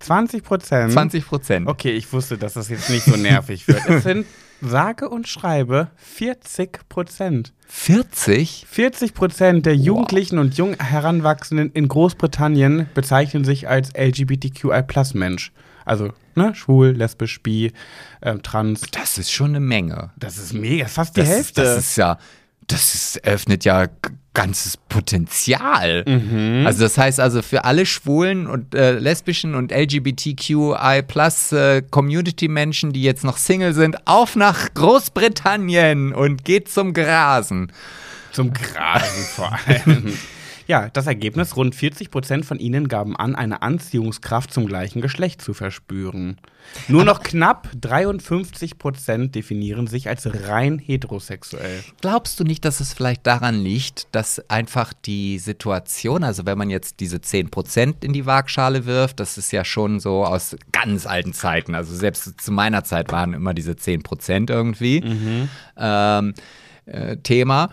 20 0.00 0.42
Prozent. 0.42 0.92
20 0.92 1.26
Prozent. 1.26 1.68
Okay, 1.68 1.92
ich 1.92 2.10
wusste, 2.12 2.38
dass 2.38 2.54
das 2.54 2.68
jetzt 2.70 2.88
nicht 2.88 3.04
so 3.04 3.16
nervig 3.16 3.68
wird. 3.68 3.84
Es 3.86 4.02
sind 4.04 4.26
sage 4.62 5.08
und 5.08 5.28
schreibe 5.28 5.90
40 5.96 6.88
Prozent. 6.88 7.52
40? 7.68 8.66
40 8.68 9.14
Prozent 9.14 9.66
der 9.66 9.76
Jugendlichen 9.76 10.38
und 10.38 10.56
jung 10.56 10.74
Heranwachsenden 10.78 11.70
in 11.72 11.88
Großbritannien 11.88 12.88
bezeichnen 12.94 13.44
sich 13.44 13.68
als 13.68 13.90
LGBTQI-Plus-Mensch. 13.94 15.52
Also, 15.84 16.12
ne, 16.34 16.54
schwul, 16.54 16.90
lesbisch, 16.90 17.42
bi, 17.42 17.72
ähm, 18.22 18.42
trans. 18.42 18.82
Das 18.92 19.18
ist 19.18 19.30
schon 19.32 19.50
eine 19.50 19.60
Menge. 19.60 20.10
Das 20.16 20.36
ist 20.38 20.52
mega, 20.52 20.86
fast 20.88 21.16
die 21.16 21.20
Das, 21.20 21.28
Hälfte. 21.28 21.62
das 21.62 21.78
ist 21.78 21.96
ja, 21.96 22.18
das 22.72 22.94
ist, 22.94 23.24
öffnet 23.24 23.64
ja 23.64 23.86
ganzes 24.32 24.76
Potenzial. 24.76 26.04
Mhm. 26.06 26.64
Also 26.66 26.84
das 26.84 26.96
heißt 26.96 27.18
also 27.18 27.42
für 27.42 27.64
alle 27.64 27.84
schwulen 27.84 28.46
und 28.46 28.74
äh, 28.74 28.92
lesbischen 28.92 29.54
und 29.54 29.72
LGBTQI 29.72 31.02
plus 31.06 31.52
äh, 31.52 31.82
Community-Menschen, 31.82 32.92
die 32.92 33.02
jetzt 33.02 33.24
noch 33.24 33.36
Single 33.36 33.74
sind, 33.74 34.06
auf 34.06 34.36
nach 34.36 34.72
Großbritannien 34.74 36.12
und 36.12 36.44
geht 36.44 36.70
zum 36.70 36.94
Grasen. 36.94 37.72
Zum 38.32 38.52
Grasen 38.52 39.24
vor 39.34 39.58
allem. 39.66 40.16
Ja, 40.70 40.88
das 40.88 41.08
Ergebnis, 41.08 41.56
rund 41.56 41.74
40 41.74 42.12
Prozent 42.12 42.46
von 42.46 42.60
ihnen 42.60 42.86
gaben 42.86 43.16
an, 43.16 43.34
eine 43.34 43.60
Anziehungskraft 43.60 44.52
zum 44.52 44.66
gleichen 44.66 45.00
Geschlecht 45.00 45.42
zu 45.42 45.52
verspüren. 45.52 46.36
Nur 46.86 47.04
noch 47.04 47.24
knapp 47.24 47.68
53 47.80 48.78
Prozent 48.78 49.34
definieren 49.34 49.88
sich 49.88 50.08
als 50.08 50.28
rein 50.46 50.78
heterosexuell. 50.78 51.82
Glaubst 52.00 52.38
du 52.38 52.44
nicht, 52.44 52.64
dass 52.64 52.78
es 52.78 52.92
vielleicht 52.92 53.26
daran 53.26 53.60
liegt, 53.60 54.06
dass 54.12 54.48
einfach 54.48 54.92
die 54.92 55.40
Situation, 55.40 56.22
also 56.22 56.46
wenn 56.46 56.56
man 56.56 56.70
jetzt 56.70 57.00
diese 57.00 57.16
10% 57.16 58.04
in 58.04 58.12
die 58.12 58.26
Waagschale 58.26 58.86
wirft, 58.86 59.18
das 59.18 59.38
ist 59.38 59.50
ja 59.50 59.64
schon 59.64 59.98
so 59.98 60.24
aus 60.24 60.56
ganz 60.70 61.04
alten 61.04 61.32
Zeiten, 61.32 61.74
also 61.74 61.92
selbst 61.96 62.40
zu 62.40 62.52
meiner 62.52 62.84
Zeit 62.84 63.10
waren 63.10 63.34
immer 63.34 63.54
diese 63.54 63.72
10% 63.72 64.48
irgendwie 64.48 65.02
ähm, 65.76 66.34
äh, 66.86 67.16
Thema, 67.18 67.70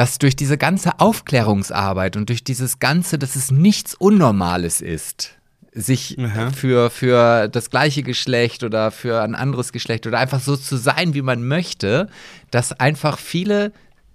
dass 0.00 0.16
durch 0.16 0.34
diese 0.34 0.56
ganze 0.56 0.98
Aufklärungsarbeit 0.98 2.16
und 2.16 2.30
durch 2.30 2.42
dieses 2.42 2.78
Ganze, 2.78 3.18
dass 3.18 3.36
es 3.36 3.50
nichts 3.50 3.94
Unnormales 3.94 4.80
ist, 4.80 5.32
sich 5.74 6.16
Aha. 6.18 6.48
für, 6.52 6.88
für 6.88 7.48
das 7.48 7.68
gleiche 7.68 8.02
Geschlecht 8.02 8.64
oder 8.64 8.92
für 8.92 9.20
ein 9.20 9.34
anderes 9.34 9.72
Geschlecht 9.72 10.06
oder 10.06 10.18
einfach 10.18 10.40
so 10.40 10.56
zu 10.56 10.78
sein, 10.78 11.12
wie 11.12 11.20
man 11.20 11.46
möchte, 11.46 12.08
dass 12.50 12.72
einfach 12.72 13.18
viele, 13.18 13.74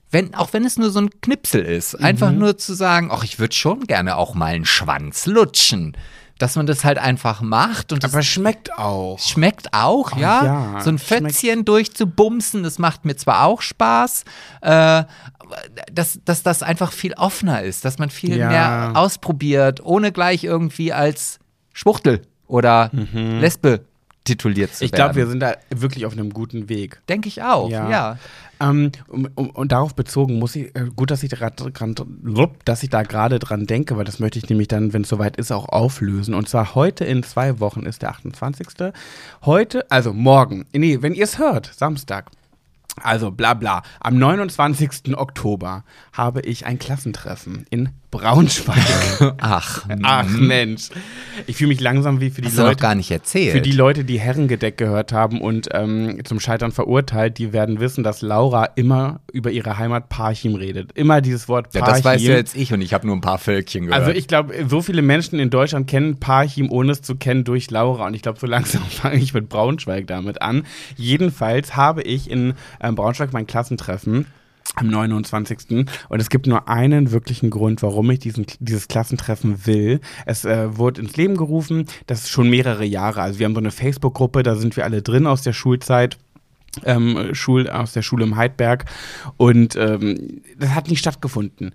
wenn, 0.09 0.33
auch 0.33 0.53
wenn 0.53 0.65
es 0.65 0.79
nur 0.79 0.89
so 0.89 1.01
ein 1.01 1.11
Knipsel 1.21 1.61
ist, 1.61 1.93
einfach 1.93 2.31
Mhm. 2.31 2.39
nur 2.39 2.57
zu 2.57 2.73
sagen, 2.73 3.09
ach, 3.11 3.23
ich 3.23 3.38
würde 3.38 3.53
schon 3.53 3.81
gerne 3.81 4.17
auch 4.17 4.33
mal 4.33 4.55
einen 4.55 4.65
Schwanz 4.65 5.27
lutschen. 5.27 5.95
Dass 6.38 6.57
man 6.57 6.65
das 6.65 6.83
halt 6.83 6.97
einfach 6.97 7.41
macht 7.41 7.93
und 7.93 8.03
Aber 8.03 8.21
schmeckt 8.21 8.77
auch. 8.77 9.19
Schmeckt 9.19 9.73
auch, 9.73 10.17
ja. 10.17 10.43
ja, 10.43 10.81
So 10.81 10.89
ein 10.89 10.99
Fötzchen 10.99 11.63
durchzubumsen, 11.63 12.61
das 12.63 12.77
macht 12.77 13.05
mir 13.05 13.15
zwar 13.15 13.45
auch 13.45 13.61
Spaß, 13.61 14.25
äh, 14.61 15.03
dass, 15.93 16.19
dass 16.25 16.43
das 16.43 16.61
einfach 16.61 16.91
viel 16.91 17.13
offener 17.13 17.61
ist, 17.63 17.86
dass 17.86 17.99
man 17.99 18.09
viel 18.09 18.38
Ja. 18.38 18.49
mehr 18.49 18.91
ausprobiert, 18.95 19.79
ohne 19.86 20.11
gleich 20.11 20.43
irgendwie 20.43 20.91
als 20.91 21.39
Schwuchtel 21.73 22.21
oder 22.47 22.89
Lesbe 23.13 23.81
tituliert 24.25 24.73
zu 24.75 24.83
Mhm. 24.83 24.86
Ich 24.88 24.91
werden. 24.91 24.97
glaube, 25.03 25.15
wir 25.15 25.27
sind 25.27 25.39
da 25.39 25.53
wirklich 25.69 26.05
auf 26.05 26.13
einem 26.13 26.33
guten 26.33 26.67
Weg. 26.67 26.99
Denke 27.07 27.27
ich 27.29 27.43
auch, 27.43 27.69
Ja. 27.69 27.89
ja. 27.89 28.17
Ähm, 28.60 28.91
um, 29.08 29.28
um, 29.36 29.49
und 29.49 29.72
darauf 29.72 29.95
bezogen 29.95 30.39
muss 30.39 30.56
ich, 30.56 30.76
äh, 30.76 30.89
gut, 30.95 31.12
dass 31.12 31.24
ich, 31.24 31.32
grad, 31.32 31.64
dass 32.66 32.84
ich 32.84 32.89
da 32.89 33.03
gerade 33.03 33.39
dran 33.39 33.66
denke, 33.66 33.97
weil 33.97 34.06
das 34.06 34.20
möchte 34.20 34.39
ich 34.39 34.49
nämlich 34.49 34.68
dann, 34.68 34.93
wenn 34.93 35.03
es 35.03 35.10
soweit 35.10 35.38
ist, 35.38 35.51
auch 35.51 35.70
auflösen. 35.70 36.34
Und 36.34 36.47
zwar 36.47 36.76
heute 36.76 37.06
in 37.06 37.24
zwei 37.24 37.60
Wochen 37.60 37.86
ist 37.86 38.01
der 38.01 38.10
28. 38.10 38.68
Heute, 39.43 39.89
also 39.91 40.14
morgen, 40.14 40.66
nee, 40.74 41.01
wenn 41.01 41.14
ihr 41.14 41.26
es 41.26 41.38
hört, 41.38 41.72
Samstag. 41.74 42.32
Also 43.01 43.30
bla 43.30 43.53
bla. 43.53 43.84
Am 43.99 44.18
29. 44.18 45.18
Oktober 45.18 45.84
habe 46.14 46.41
ich 46.41 46.66
ein 46.66 46.80
Klassentreffen 46.80 47.66
in 47.70 47.89
Braunschweig. 48.18 49.36
Ach, 49.39 49.86
Ach 50.03 50.28
Mensch. 50.30 50.89
Ich 51.47 51.57
fühle 51.57 51.70
mich 51.70 51.82
langsam 51.82 52.22
wie 52.22 52.30
für 52.30 52.41
die 52.41 52.47
hast 52.47 52.57
du 52.57 52.61
noch 52.61 52.70
Leute. 52.70 52.82
gar 52.82 52.95
nicht 52.95 53.11
erzählt. 53.11 53.51
Für 53.51 53.61
die 53.61 53.72
Leute, 53.72 54.03
die 54.03 54.20
Herrengedeck 54.20 54.78
gehört 54.78 55.11
haben 55.11 55.41
und 55.41 55.70
ähm, 55.74 56.20
zum 56.24 56.39
Scheitern 56.39 56.72
verurteilt, 56.72 57.38
die 57.38 57.53
werden 57.53 57.80
wissen, 57.80 58.03
dass 58.03 58.22
Laura 58.22 58.66
immer 58.76 59.20
über 59.32 59.51
ihre 59.51 59.78
Heimat 59.78 60.09
Parchim 60.09 60.55
redet. 60.55 60.91
Immer 60.93 61.22
dieses 61.22 61.47
Wort 61.47 61.74
ja, 61.74 61.82
Parchim. 61.82 61.95
das 61.95 62.05
weiß 62.05 62.24
ja 62.24 62.34
jetzt 62.36 62.55
ich 62.55 62.74
und 62.74 62.82
ich 62.82 62.93
habe 62.93 63.05
nur 63.05 63.16
ein 63.16 63.22
paar 63.22 63.38
Völkchen 63.38 63.88
gehört. 63.88 64.01
Also 64.01 64.18
ich 64.18 64.28
glaube, 64.28 64.53
so 64.68 64.82
viele 64.82 65.01
Menschen 65.01 65.39
in 65.39 65.49
Deutschland 65.49 65.88
kennen 65.88 66.20
Parchim, 66.20 66.72
ohne 66.72 66.93
es 66.93 67.01
zu 67.01 67.16
kennen, 67.16 67.43
durch 67.43 67.70
Laura. 67.72 68.07
Und 68.07 68.13
ich 68.13 68.22
glaube, 68.22 68.39
so 68.39 68.47
langsam 68.55 68.84
fange 68.84 69.18
ich 69.18 69.34
mit 69.34 69.49
Braunschweig 69.49 70.07
damit 70.07 70.41
an. 70.41 70.63
Jedenfalls 70.95 71.76
habe 71.76 72.01
ich 72.01 72.30
in 72.30 72.53
ähm, 72.82 72.95
Braunschweig 72.95 73.34
mein 73.34 73.47
Klassentreffen 73.47 74.26
am 74.76 74.88
29. 74.88 75.86
Und 76.09 76.20
es 76.20 76.30
gibt 76.30 76.47
nur 76.47 76.68
einen 76.68 77.11
wirklichen 77.11 77.49
Grund, 77.49 77.84
warum 77.84 78.09
ich 78.09 78.20
diesen, 78.20 78.45
dieses 78.59 78.88
Klassentreffen 78.88 79.66
will. 79.66 79.99
Es 80.26 80.43
äh, 80.45 80.78
wurde 80.78 81.01
ins 81.01 81.16
Leben 81.18 81.38
gerufen, 81.38 81.86
das 82.07 82.22
ist 82.22 82.30
schon 82.30 82.49
mehrere 82.49 82.86
Jahre. 82.86 83.22
Also 83.22 83.39
wir 83.39 83.45
haben 83.45 83.53
so 83.53 83.59
eine 83.59 83.72
Facebook-Gruppe, 83.72 84.43
da 84.43 84.55
sind 84.55 84.76
wir 84.76 84.84
alle 84.84 85.01
drin 85.01 85.28
aus 85.28 85.43
der 85.43 85.53
Schulzeit 85.53 86.18
ähm, 86.84 87.34
Schul 87.34 87.70
aus 87.70 87.93
der 87.93 88.01
Schule 88.01 88.26
im 88.26 88.36
Heidberg 88.36 88.86
und 89.38 89.76
ähm, 89.76 90.41
das 90.57 90.72
hat 90.72 90.89
nicht 90.89 90.99
stattgefunden. 90.99 91.74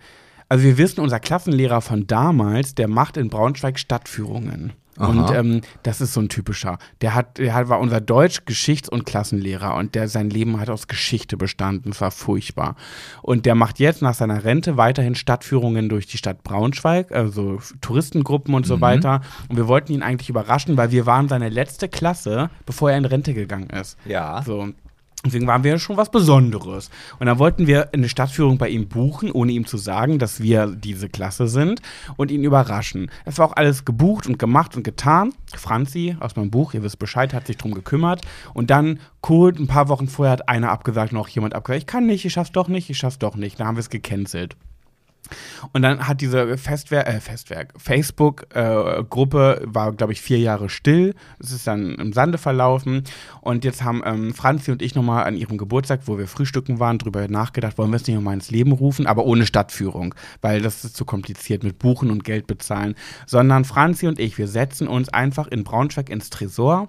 Also 0.48 0.64
wir 0.64 0.78
wissen, 0.78 1.00
unser 1.00 1.20
Klassenlehrer 1.20 1.80
von 1.80 2.06
damals, 2.06 2.74
der 2.74 2.88
macht 2.88 3.16
in 3.16 3.30
Braunschweig 3.30 3.78
Stadtführungen. 3.78 4.72
Und 5.08 5.30
ähm, 5.30 5.60
das 5.82 6.00
ist 6.00 6.12
so 6.12 6.20
ein 6.20 6.28
typischer. 6.28 6.78
Der 7.00 7.14
hat, 7.14 7.38
der 7.38 7.54
hat, 7.54 7.68
war 7.68 7.80
unser 7.80 8.00
Deutsch-, 8.00 8.44
Geschichts- 8.44 8.88
und 8.88 9.06
Klassenlehrer 9.06 9.74
und 9.76 9.94
der 9.94 10.08
sein 10.08 10.30
Leben 10.30 10.60
hat 10.60 10.70
aus 10.70 10.88
Geschichte 10.88 11.36
bestanden. 11.36 11.90
Es 11.90 12.00
war 12.00 12.10
furchtbar. 12.10 12.76
Und 13.22 13.46
der 13.46 13.54
macht 13.54 13.78
jetzt 13.78 14.02
nach 14.02 14.14
seiner 14.14 14.44
Rente 14.44 14.76
weiterhin 14.76 15.14
Stadtführungen 15.14 15.88
durch 15.88 16.06
die 16.06 16.18
Stadt 16.18 16.42
Braunschweig, 16.42 17.12
also 17.12 17.60
Touristengruppen 17.80 18.54
und 18.54 18.66
so 18.66 18.80
weiter. 18.80 19.20
Und 19.48 19.56
wir 19.56 19.68
wollten 19.68 19.92
ihn 19.92 20.02
eigentlich 20.02 20.28
überraschen, 20.28 20.76
weil 20.76 20.90
wir 20.90 21.06
waren 21.06 21.28
seine 21.28 21.48
letzte 21.48 21.88
Klasse, 21.88 22.50
bevor 22.66 22.90
er 22.90 22.98
in 22.98 23.04
Rente 23.04 23.34
gegangen 23.34 23.70
ist. 23.70 23.96
ja. 24.04 24.42
So. 24.42 24.68
Deswegen 25.24 25.46
waren 25.46 25.64
wir 25.64 25.78
schon 25.78 25.98
was 25.98 26.10
Besonderes. 26.10 26.90
Und 27.18 27.26
dann 27.26 27.38
wollten 27.38 27.66
wir 27.66 27.92
eine 27.92 28.08
Stadtführung 28.08 28.56
bei 28.56 28.70
ihm 28.70 28.88
buchen, 28.88 29.30
ohne 29.30 29.52
ihm 29.52 29.66
zu 29.66 29.76
sagen, 29.76 30.18
dass 30.18 30.40
wir 30.40 30.68
diese 30.68 31.10
Klasse 31.10 31.46
sind 31.46 31.82
und 32.16 32.30
ihn 32.30 32.42
überraschen. 32.42 33.10
Es 33.26 33.36
war 33.36 33.48
auch 33.48 33.56
alles 33.56 33.84
gebucht 33.84 34.26
und 34.26 34.38
gemacht 34.38 34.76
und 34.76 34.82
getan. 34.82 35.34
Franzi 35.54 36.16
aus 36.20 36.36
meinem 36.36 36.50
Buch, 36.50 36.72
ihr 36.72 36.82
wisst 36.82 36.98
Bescheid, 36.98 37.34
hat 37.34 37.48
sich 37.48 37.58
drum 37.58 37.74
gekümmert. 37.74 38.22
Und 38.54 38.70
dann, 38.70 38.98
cool, 39.28 39.52
ein 39.58 39.66
paar 39.66 39.88
Wochen 39.88 40.08
vorher 40.08 40.32
hat 40.32 40.48
einer 40.48 40.70
abgesagt, 40.70 41.12
noch 41.12 41.28
jemand 41.28 41.54
abgesagt, 41.54 41.82
ich 41.82 41.86
kann 41.86 42.06
nicht, 42.06 42.24
ich 42.24 42.32
schaff's 42.32 42.52
doch 42.52 42.68
nicht, 42.68 42.88
ich 42.88 42.96
schaff's 42.96 43.18
doch 43.18 43.36
nicht. 43.36 43.60
Da 43.60 43.66
haben 43.66 43.76
wir 43.76 43.80
es 43.80 43.90
gecancelt. 43.90 44.56
Und 45.72 45.82
dann 45.82 46.06
hat 46.06 46.20
diese 46.20 46.56
Festwerk, 46.56 47.08
äh, 47.08 47.20
Festwerk, 47.20 47.74
Facebook-Gruppe, 47.76 49.62
äh, 49.62 49.74
war, 49.74 49.92
glaube 49.92 50.12
ich, 50.12 50.20
vier 50.20 50.38
Jahre 50.38 50.68
still. 50.68 51.14
Es 51.38 51.52
ist 51.52 51.66
dann 51.66 51.94
im 51.94 52.12
Sande 52.12 52.38
verlaufen. 52.38 53.04
Und 53.40 53.64
jetzt 53.64 53.82
haben 53.82 54.02
ähm, 54.04 54.34
Franzi 54.34 54.70
und 54.70 54.82
ich 54.82 54.94
nochmal 54.94 55.24
an 55.24 55.36
ihrem 55.36 55.58
Geburtstag, 55.58 56.00
wo 56.06 56.18
wir 56.18 56.26
frühstücken 56.26 56.78
waren, 56.78 56.98
drüber 56.98 57.28
nachgedacht, 57.28 57.78
wollen 57.78 57.90
wir 57.90 57.96
es 57.96 58.06
nicht 58.06 58.16
nochmal 58.16 58.34
ins 58.34 58.50
Leben 58.50 58.72
rufen, 58.72 59.06
aber 59.06 59.24
ohne 59.24 59.46
Stadtführung, 59.46 60.14
weil 60.40 60.60
das 60.62 60.84
ist 60.84 60.96
zu 60.96 61.04
kompliziert 61.04 61.62
mit 61.62 61.78
Buchen 61.78 62.10
und 62.10 62.24
Geld 62.24 62.46
bezahlen. 62.46 62.94
Sondern 63.26 63.64
Franzi 63.64 64.06
und 64.06 64.18
ich, 64.18 64.38
wir 64.38 64.48
setzen 64.48 64.88
uns 64.88 65.08
einfach 65.08 65.46
in 65.48 65.64
Braunschweig 65.64 66.10
ins 66.10 66.30
Tresor 66.30 66.88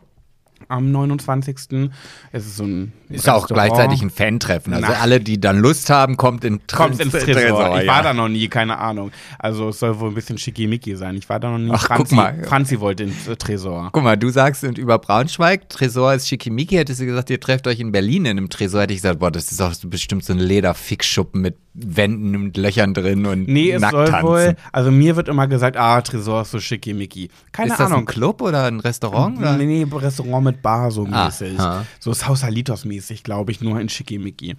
am 0.67 0.91
29. 0.91 1.89
Es 2.31 2.45
ist 2.45 2.57
so 2.57 2.63
ein 2.63 2.93
Ist 3.09 3.29
auch 3.29 3.47
gleichzeitig 3.47 4.01
ein 4.01 4.09
Fan-Treffen. 4.09 4.73
Also 4.73 4.87
Na. 4.89 4.99
alle, 4.99 5.19
die 5.19 5.39
dann 5.39 5.59
Lust 5.59 5.89
haben, 5.89 6.17
kommt, 6.17 6.43
in, 6.43 6.59
Kommt 6.67 6.99
ins 6.99 7.11
Tresor. 7.11 7.79
Ich 7.81 7.87
war 7.87 7.97
ja. 7.97 8.01
da 8.01 8.13
noch 8.13 8.29
nie, 8.29 8.47
keine 8.47 8.77
Ahnung. 8.77 9.11
Also 9.39 9.69
es 9.69 9.79
soll 9.79 9.99
wohl 9.99 10.09
ein 10.09 10.15
bisschen 10.15 10.37
schickimicki 10.37 10.95
sein. 10.95 11.15
Ich 11.15 11.29
war 11.29 11.39
da 11.39 11.51
noch 11.51 11.57
nie. 11.57 11.71
Ach, 11.71 11.87
guck 11.87 11.97
Franzi, 11.97 12.15
mal. 12.15 12.43
Franzi 12.43 12.79
wollte 12.79 13.03
ins 13.03 13.27
äh, 13.27 13.35
Tresor. 13.35 13.89
Guck 13.91 14.03
mal, 14.03 14.17
du 14.17 14.29
sagst 14.29 14.63
und 14.63 14.77
über 14.77 14.99
Braunschweig, 14.99 15.69
Tresor 15.69 16.13
ist 16.13 16.27
Schickimicki, 16.27 16.75
hättest 16.75 17.01
du 17.01 17.05
gesagt, 17.05 17.29
ihr 17.29 17.39
trefft 17.39 17.67
euch 17.67 17.79
in 17.79 17.91
Berlin 17.91 18.25
in 18.25 18.37
einem 18.37 18.49
Tresor, 18.49 18.81
hätte 18.81 18.93
ich 18.93 18.99
gesagt, 18.99 19.19
boah, 19.19 19.31
das 19.31 19.51
ist 19.51 19.61
auch 19.61 19.73
so 19.73 19.89
bestimmt 19.89 20.23
so 20.23 20.33
ein 20.33 20.39
Lederfixschuppen 20.39 21.41
mit 21.41 21.57
Wänden 21.73 22.35
und 22.35 22.57
Löchern 22.57 22.93
drin 22.93 23.25
und 23.25 23.47
Nee, 23.47 23.71
es 23.71 23.81
soll 23.81 23.91
Nacktanzen. 24.03 24.27
wohl, 24.29 24.55
also 24.73 24.91
mir 24.91 25.15
wird 25.15 25.29
immer 25.29 25.47
gesagt, 25.47 25.77
ah, 25.77 26.01
Tresor 26.01 26.41
ist 26.41 26.51
so 26.51 26.59
schickimicki. 26.59 27.29
Keine 27.53 27.71
ist 27.71 27.79
das 27.79 27.87
ein 27.87 27.93
Ahnung. 27.93 28.05
Club 28.05 28.41
oder 28.41 28.65
ein 28.65 28.81
Restaurant? 28.81 29.37
Oder? 29.39 29.55
Nee, 29.57 29.85
nee, 29.85 29.87
Restaurant 29.89 30.43
mit 30.43 30.61
Bar 30.61 30.91
so 30.91 31.07
Ah, 31.09 31.25
mäßig. 31.25 31.57
ah. 31.59 31.85
So 31.99 32.11
Sausalitos 32.11 32.83
mäßig, 32.83 33.23
glaube 33.23 33.51
ich, 33.51 33.61
nur 33.61 33.79
in 33.79 33.87
Schickimicki. 33.87 34.55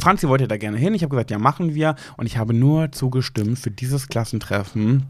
Franzi 0.00 0.26
wollte 0.28 0.48
da 0.48 0.56
gerne 0.56 0.78
hin. 0.78 0.94
Ich 0.94 1.02
habe 1.02 1.10
gesagt, 1.10 1.30
ja, 1.30 1.38
machen 1.38 1.74
wir. 1.74 1.96
Und 2.16 2.24
ich 2.26 2.38
habe 2.38 2.54
nur 2.54 2.90
zugestimmt 2.92 3.58
für 3.58 3.70
dieses 3.70 4.08
Klassentreffen. 4.08 5.04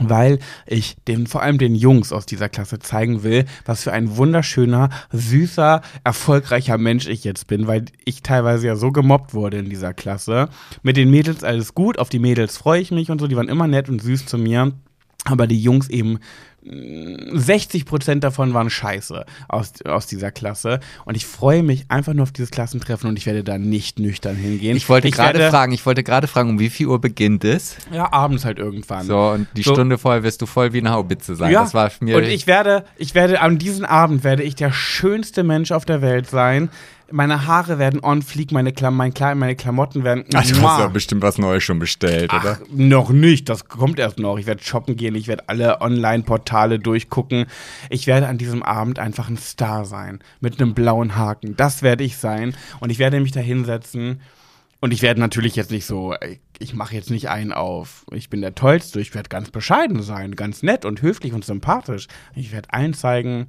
Weil 0.00 0.38
ich 0.66 0.96
den, 1.08 1.26
vor 1.26 1.42
allem 1.42 1.58
den 1.58 1.74
Jungs 1.74 2.12
aus 2.12 2.26
dieser 2.26 2.48
Klasse 2.48 2.78
zeigen 2.78 3.22
will, 3.22 3.46
was 3.64 3.82
für 3.82 3.92
ein 3.92 4.16
wunderschöner, 4.16 4.90
süßer, 5.12 5.82
erfolgreicher 6.04 6.78
Mensch 6.78 7.06
ich 7.08 7.24
jetzt 7.24 7.46
bin, 7.46 7.66
weil 7.66 7.86
ich 8.04 8.22
teilweise 8.22 8.66
ja 8.66 8.76
so 8.76 8.92
gemobbt 8.92 9.34
wurde 9.34 9.58
in 9.58 9.70
dieser 9.70 9.94
Klasse. 9.94 10.50
Mit 10.82 10.96
den 10.96 11.10
Mädels 11.10 11.42
alles 11.42 11.74
gut, 11.74 11.98
auf 11.98 12.10
die 12.10 12.18
Mädels 12.18 12.58
freue 12.58 12.80
ich 12.80 12.90
mich 12.90 13.10
und 13.10 13.20
so, 13.20 13.26
die 13.26 13.36
waren 13.36 13.48
immer 13.48 13.66
nett 13.66 13.88
und 13.88 14.02
süß 14.02 14.26
zu 14.26 14.38
mir. 14.38 14.72
Aber 15.24 15.46
die 15.46 15.60
Jungs 15.60 15.88
eben 15.88 16.20
60 17.32 17.84
Prozent 17.84 18.24
davon 18.24 18.54
waren 18.54 18.70
scheiße 18.70 19.24
aus, 19.48 19.72
aus 19.84 20.06
dieser 20.06 20.30
Klasse. 20.30 20.80
Und 21.04 21.16
ich 21.16 21.26
freue 21.26 21.62
mich 21.62 21.86
einfach 21.88 22.14
nur 22.14 22.22
auf 22.24 22.32
dieses 22.32 22.50
Klassentreffen 22.50 23.08
und 23.08 23.16
ich 23.18 23.26
werde 23.26 23.44
da 23.44 23.58
nicht 23.58 23.98
nüchtern 23.98 24.36
hingehen. 24.36 24.76
Ich 24.76 24.88
wollte 24.88 25.10
gerade 25.10 25.50
fragen, 25.50 25.72
ich 25.72 25.84
wollte 25.86 26.02
gerade 26.02 26.26
fragen, 26.26 26.50
um 26.50 26.58
wie 26.58 26.70
viel 26.70 26.86
Uhr 26.86 27.00
beginnt 27.00 27.44
es? 27.44 27.76
Ja, 27.92 28.12
abends 28.12 28.44
halt 28.44 28.58
irgendwann. 28.58 29.06
So, 29.06 29.18
und 29.30 29.46
die 29.56 29.62
So. 29.62 29.72
Stunde 29.74 29.98
vorher 29.98 30.22
wirst 30.22 30.42
du 30.42 30.46
voll 30.46 30.72
wie 30.72 30.78
eine 30.78 30.90
Haubitze 30.90 31.34
sein. 31.34 31.52
Ja, 31.52 31.62
Das 31.62 31.74
war 31.74 31.90
mir. 32.00 32.16
und 32.16 32.24
ich 32.24 32.46
werde, 32.46 32.84
ich 32.96 33.14
werde, 33.14 33.40
an 33.40 33.58
diesem 33.58 33.84
Abend 33.84 34.24
werde 34.24 34.42
ich 34.42 34.54
der 34.54 34.72
schönste 34.72 35.42
Mensch 35.44 35.72
auf 35.72 35.84
der 35.84 36.02
Welt 36.02 36.28
sein. 36.28 36.68
Meine 37.10 37.46
Haare 37.46 37.78
werden 37.78 38.00
on 38.02 38.20
fleek, 38.22 38.52
meine, 38.52 38.72
Klam 38.72 38.96
mein 38.96 39.14
Kla 39.14 39.34
meine 39.34 39.56
Klamotten 39.56 40.04
werden. 40.04 40.24
Ach, 40.34 40.46
du 40.46 40.60
hast 40.60 40.80
ja 40.80 40.88
bestimmt 40.88 41.22
was 41.22 41.38
Neues 41.38 41.64
schon 41.64 41.78
bestellt, 41.78 42.30
Ach, 42.32 42.42
oder? 42.42 42.58
noch 42.70 43.10
nicht, 43.10 43.48
das 43.48 43.66
kommt 43.66 43.98
erst 43.98 44.18
noch. 44.18 44.38
Ich 44.38 44.46
werde 44.46 44.62
shoppen 44.62 44.96
gehen, 44.96 45.14
ich 45.14 45.26
werde 45.26 45.48
alle 45.48 45.80
Online-Portale 45.80 46.78
durchgucken. 46.78 47.46
Ich 47.88 48.06
werde 48.06 48.28
an 48.28 48.36
diesem 48.36 48.62
Abend 48.62 48.98
einfach 48.98 49.28
ein 49.28 49.38
Star 49.38 49.84
sein. 49.86 50.18
Mit 50.40 50.60
einem 50.60 50.74
blauen 50.74 51.16
Haken. 51.16 51.56
Das 51.56 51.82
werde 51.82 52.04
ich 52.04 52.18
sein. 52.18 52.54
Und 52.80 52.90
ich 52.90 52.98
werde 52.98 53.20
mich 53.20 53.32
da 53.32 53.40
hinsetzen. 53.40 54.20
Und 54.80 54.92
ich 54.92 55.02
werde 55.02 55.18
natürlich 55.20 55.56
jetzt 55.56 55.72
nicht 55.72 55.86
so, 55.86 56.14
ich 56.58 56.74
mache 56.74 56.94
jetzt 56.94 57.10
nicht 57.10 57.28
einen 57.28 57.52
auf, 57.52 58.04
ich 58.12 58.30
bin 58.30 58.40
der 58.40 58.54
Tollste, 58.54 59.00
ich 59.00 59.12
werde 59.14 59.28
ganz 59.28 59.50
bescheiden 59.50 60.02
sein, 60.02 60.36
ganz 60.36 60.62
nett 60.62 60.84
und 60.84 61.02
höflich 61.02 61.32
und 61.32 61.44
sympathisch. 61.44 62.06
Ich 62.36 62.52
werde 62.52 62.72
allen 62.72 62.94
zeigen, 62.94 63.48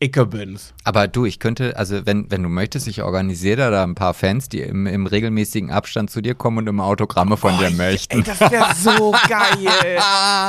ich 0.00 0.12
bin's. 0.12 0.74
Aber 0.84 1.08
du, 1.08 1.24
ich 1.24 1.38
könnte, 1.38 1.76
also 1.76 2.04
wenn, 2.04 2.30
wenn 2.30 2.42
du 2.42 2.48
möchtest, 2.48 2.86
ich 2.88 3.02
organisiere 3.02 3.56
da, 3.56 3.70
da 3.70 3.82
ein 3.84 3.94
paar 3.94 4.12
Fans, 4.12 4.48
die 4.48 4.60
im, 4.60 4.86
im 4.86 5.06
regelmäßigen 5.06 5.70
Abstand 5.70 6.10
zu 6.10 6.20
dir 6.20 6.34
kommen 6.34 6.58
und 6.58 6.66
immer 6.66 6.84
Autogramme 6.84 7.36
von 7.36 7.56
dir 7.58 7.70
möchten. 7.70 8.18
Ey, 8.18 8.22
das 8.22 8.40
wäre 8.40 8.74
so 8.74 9.14
geil. 9.28 9.98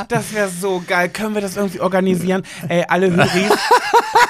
Das 0.08 0.34
wäre 0.34 0.48
so 0.48 0.82
geil. 0.86 1.08
Können 1.08 1.34
wir 1.34 1.40
das 1.40 1.56
irgendwie 1.56 1.80
organisieren? 1.80 2.42
Ey, 2.68 2.84
alle 2.88 3.10
Höris, 3.10 3.52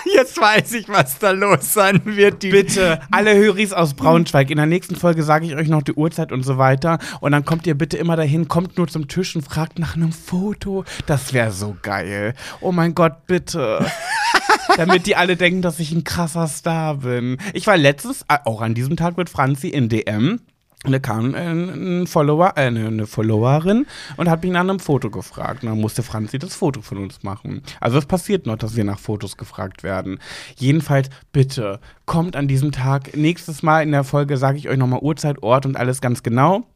Jetzt 0.15 0.41
weiß 0.41 0.73
ich, 0.75 0.89
was 0.89 1.19
da 1.19 1.31
los 1.33 1.73
sein 1.73 2.01
wird. 2.05 2.41
Bitte, 2.41 3.01
alle 3.11 3.35
Höris 3.35 3.73
aus 3.73 3.95
Braunschweig. 3.95 4.51
In 4.51 4.57
der 4.57 4.67
nächsten 4.67 4.97
Folge 4.97 5.23
sage 5.23 5.47
ich 5.47 5.57
euch 5.57 5.69
noch 5.69 5.83
die 5.83 5.93
Uhrzeit 5.95 6.33
und 6.33 6.43
so 6.43 6.59
weiter. 6.59 6.99
Und 7.21 7.33
dann 7.33 7.45
kommt 7.45 7.67
ihr 7.67 7.75
bitte 7.75 7.97
immer 7.97 8.17
dahin, 8.17 8.49
kommt 8.49 8.79
nur 8.79 8.89
zum 8.89 9.09
Tisch 9.09 9.35
und 9.35 9.43
fragt 9.43 9.79
nach 9.79 9.97
einem 9.97 10.13
Foto. 10.13 10.85
Das 11.07 11.33
wäre 11.33 11.51
so 11.53 11.77
geil. 11.83 12.35
Oh 12.61 12.73
mein 12.73 12.95
Gott, 12.95 13.27
bitte. 13.27 13.85
Damit 14.77 15.06
die 15.07 15.17
alle 15.17 15.37
denken, 15.37 15.63
dass 15.63 15.81
ich 15.81 15.93
ein 15.93 16.05
krasser 16.05 16.49
Star 16.49 16.97
bin. 16.97 17.39
Ich 17.55 17.67
war 17.67 17.77
letztens, 17.77 18.23
äh, 18.29 18.39
auch 18.45 18.61
an 18.61 18.75
diesem 18.75 18.97
Tag 18.97 19.17
mit 19.17 19.31
Franzi 19.31 19.69
in 19.69 19.89
DM. 19.89 20.41
Und 20.85 20.93
da 20.93 20.99
kam 20.99 21.35
äh, 21.35 21.39
ein 21.39 22.07
Follower, 22.07 22.53
äh, 22.57 22.67
eine, 22.67 22.87
eine 22.87 23.07
Followerin 23.07 23.87
und 24.17 24.31
hat 24.31 24.43
mich 24.43 24.53
nach 24.53 24.61
einem 24.61 24.79
Foto 24.79 25.11
gefragt. 25.11 25.63
Und 25.63 25.71
dann 25.71 25.81
musste 25.81 26.03
Franzi 26.03 26.39
das 26.39 26.55
Foto 26.55 26.81
von 26.83 26.99
uns 26.99 27.23
machen. 27.23 27.63
Also 27.81 27.99
es 27.99 28.07
passiert 28.07 28.47
noch, 28.47 28.57
dass 28.57 28.77
wir 28.77 28.85
nach 28.85 28.99
Fotos 28.99 29.37
gefragt 29.37 29.83
werden. 29.83 30.21
Jedenfalls, 30.57 31.09
bitte, 31.33 31.81
kommt 32.05 32.37
an 32.37 32.47
diesem 32.47 32.73
Tag. 32.73 33.17
Nächstes 33.17 33.63
Mal 33.63 33.83
in 33.83 33.93
der 33.93 34.05
Folge 34.05 34.37
sage 34.37 34.59
ich 34.59 34.69
euch 34.69 34.79
nochmal 34.79 35.01
Uhrzeit, 35.01 35.43
Ort 35.43 35.67
und 35.67 35.77
alles 35.77 36.01
ganz 36.01 36.23
genau. 36.23 36.67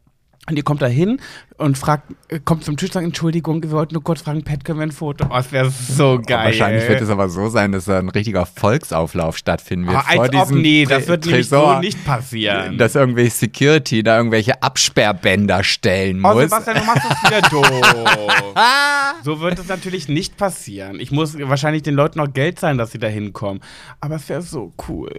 Und 0.49 0.57
ihr 0.57 0.65
kommt 0.65 0.83
da 0.83 0.87
hin 0.87 1.21
und 1.61 1.77
fragt, 1.77 2.11
äh, 2.29 2.41
kommt 2.41 2.65
zum 2.65 2.77
Tisch 2.77 2.89
und 2.89 2.95
sagt, 2.95 3.07
Entschuldigung, 3.07 3.63
wir 3.63 3.71
wollten 3.71 3.95
nur 3.95 4.03
kurz 4.03 4.23
fragen, 4.23 4.43
Pat, 4.43 4.65
können 4.65 4.79
wir 4.79 4.87
ein 4.87 4.93
Foto? 4.93 5.27
Oh, 5.27 5.35
das 5.35 5.53
wäre 5.53 5.71
so 5.71 6.21
geil. 6.25 6.47
Wahrscheinlich 6.47 6.89
wird 6.89 7.01
es 7.03 7.11
aber 7.11 7.29
so 7.29 7.49
sein, 7.49 7.73
dass 7.73 7.85
da 7.85 7.99
ein 7.99 8.09
richtiger 8.09 8.47
Volksauflauf 8.47 9.37
stattfinden 9.37 9.87
wird. 9.87 10.03
Vor 10.03 10.09
als 10.09 10.21
ob, 10.21 10.31
diesem 10.31 10.63
nee, 10.63 10.85
das 10.87 11.07
wird 11.07 11.27
nämlich 11.27 11.49
so 11.49 11.79
nicht 11.79 12.05
passieren. 12.05 12.79
Dass 12.79 12.95
irgendwelche 12.95 13.31
Security 13.31 14.03
da 14.03 14.17
irgendwelche 14.17 14.63
Absperrbänder 14.63 15.63
stellen 15.63 16.25
Oh, 16.25 16.33
muss. 16.33 16.45
Sebastian, 16.45 16.77
du 16.79 16.85
machst 16.85 17.05
das 17.09 17.31
wieder 17.31 17.43
doof. 17.43 18.45
so 19.25 19.41
wird 19.41 19.59
es 19.59 19.69
natürlich 19.69 20.09
nicht 20.09 20.37
passieren. 20.37 20.99
Ich 20.99 21.11
muss 21.11 21.39
wahrscheinlich 21.39 21.83
den 21.83 21.95
Leuten 21.95 22.19
noch 22.19 22.33
Geld 22.33 22.59
zahlen, 22.59 22.79
dass 22.79 22.93
sie 22.93 22.99
da 22.99 23.07
hinkommen. 23.07 23.63
Aber 24.01 24.17
es 24.17 24.29
wäre 24.29 24.43
so 24.43 24.73
cool. 24.89 25.13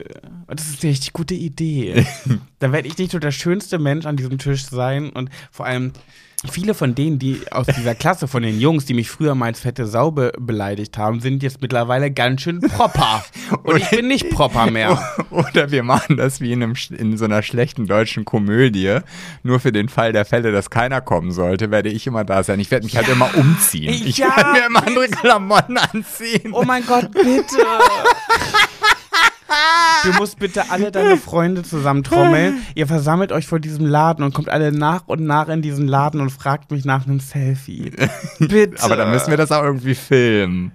Und 0.47 0.59
das 0.59 0.67
ist 0.69 0.83
eine 0.83 0.91
richtig 0.91 1.13
gute 1.13 1.35
Idee. 1.35 2.05
Dann 2.59 2.71
werde 2.71 2.87
ich 2.87 2.97
nicht 2.97 3.13
nur 3.13 3.19
der 3.19 3.31
schönste 3.31 3.79
Mensch 3.79 4.05
an 4.05 4.17
diesem 4.17 4.37
Tisch 4.37 4.65
sein 4.65 5.09
und 5.09 5.29
vor 5.51 5.65
allem 5.65 5.93
viele 6.49 6.73
von 6.73 6.95
denen, 6.95 7.19
die 7.19 7.41
aus 7.51 7.67
dieser 7.67 7.95
Klasse, 7.95 8.27
von 8.27 8.41
den 8.43 8.59
Jungs, 8.59 8.85
die 8.85 8.93
mich 8.93 9.09
früher 9.09 9.35
mal 9.35 9.47
als 9.47 9.59
fette 9.59 9.85
Sau 9.85 10.11
be 10.11 10.31
beleidigt 10.39 10.97
haben, 10.97 11.19
sind 11.19 11.43
jetzt 11.43 11.61
mittlerweile 11.61 12.11
ganz 12.11 12.41
schön 12.41 12.61
proper. 12.61 13.23
Und 13.63 13.77
ich 13.77 13.89
bin 13.89 14.07
nicht 14.07 14.29
proper 14.29 14.69
mehr. 14.71 15.01
Oder 15.29 15.71
wir 15.71 15.83
machen 15.83 16.17
das 16.17 16.41
wie 16.41 16.51
in, 16.51 16.63
einem, 16.63 16.75
in 16.97 17.17
so 17.17 17.25
einer 17.25 17.43
schlechten 17.43 17.85
deutschen 17.85 18.25
Komödie. 18.25 18.99
Nur 19.43 19.59
für 19.59 19.71
den 19.71 19.89
Fall 19.89 20.13
der 20.13 20.25
Fälle, 20.25 20.51
dass 20.51 20.69
keiner 20.69 21.01
kommen 21.01 21.31
sollte, 21.31 21.69
werde 21.71 21.89
ich 21.89 22.07
immer 22.07 22.23
da 22.23 22.43
sein. 22.43 22.59
Ich 22.59 22.71
werde 22.71 22.85
mich 22.85 22.97
halt 22.97 23.09
immer 23.09 23.29
umziehen. 23.35 23.91
Ich 24.11 24.17
Ja, 24.17 24.35
werde 24.35 24.51
mir 24.51 24.65
immer 24.65 24.87
andere 24.87 25.07
Klamotten 25.07 25.77
anziehen. 25.77 26.51
Oh 26.53 26.63
mein 26.63 26.85
Gott, 26.85 27.11
bitte. 27.11 27.57
Du 30.03 30.13
musst 30.13 30.39
bitte 30.39 30.69
alle 30.69 30.91
deine 30.91 31.17
Freunde 31.17 31.63
zusammentrommeln. 31.63 32.61
Ihr 32.75 32.87
versammelt 32.87 33.31
euch 33.31 33.47
vor 33.47 33.59
diesem 33.59 33.85
Laden 33.85 34.23
und 34.23 34.33
kommt 34.33 34.49
alle 34.49 34.71
nach 34.71 35.07
und 35.07 35.23
nach 35.25 35.47
in 35.49 35.61
diesen 35.61 35.87
Laden 35.87 36.21
und 36.21 36.29
fragt 36.29 36.71
mich 36.71 36.85
nach 36.85 37.05
einem 37.05 37.19
Selfie. 37.19 37.91
Bitte. 38.39 38.81
Aber 38.81 38.95
dann 38.95 39.11
müssen 39.11 39.29
wir 39.29 39.37
das 39.37 39.51
auch 39.51 39.63
irgendwie 39.63 39.95
filmen. 39.95 40.71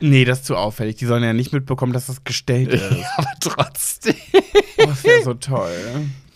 Nee, 0.00 0.24
das 0.24 0.40
ist 0.40 0.46
zu 0.46 0.56
auffällig. 0.56 0.96
Die 0.96 1.06
sollen 1.06 1.22
ja 1.22 1.32
nicht 1.32 1.52
mitbekommen, 1.52 1.92
dass 1.92 2.06
das 2.06 2.24
gestellt 2.24 2.68
ist. 2.72 3.04
Aber 3.16 3.28
trotzdem. 3.40 4.14
Oh, 4.78 4.86
das 4.86 5.04
wäre 5.04 5.22
so 5.22 5.34
toll. 5.34 5.70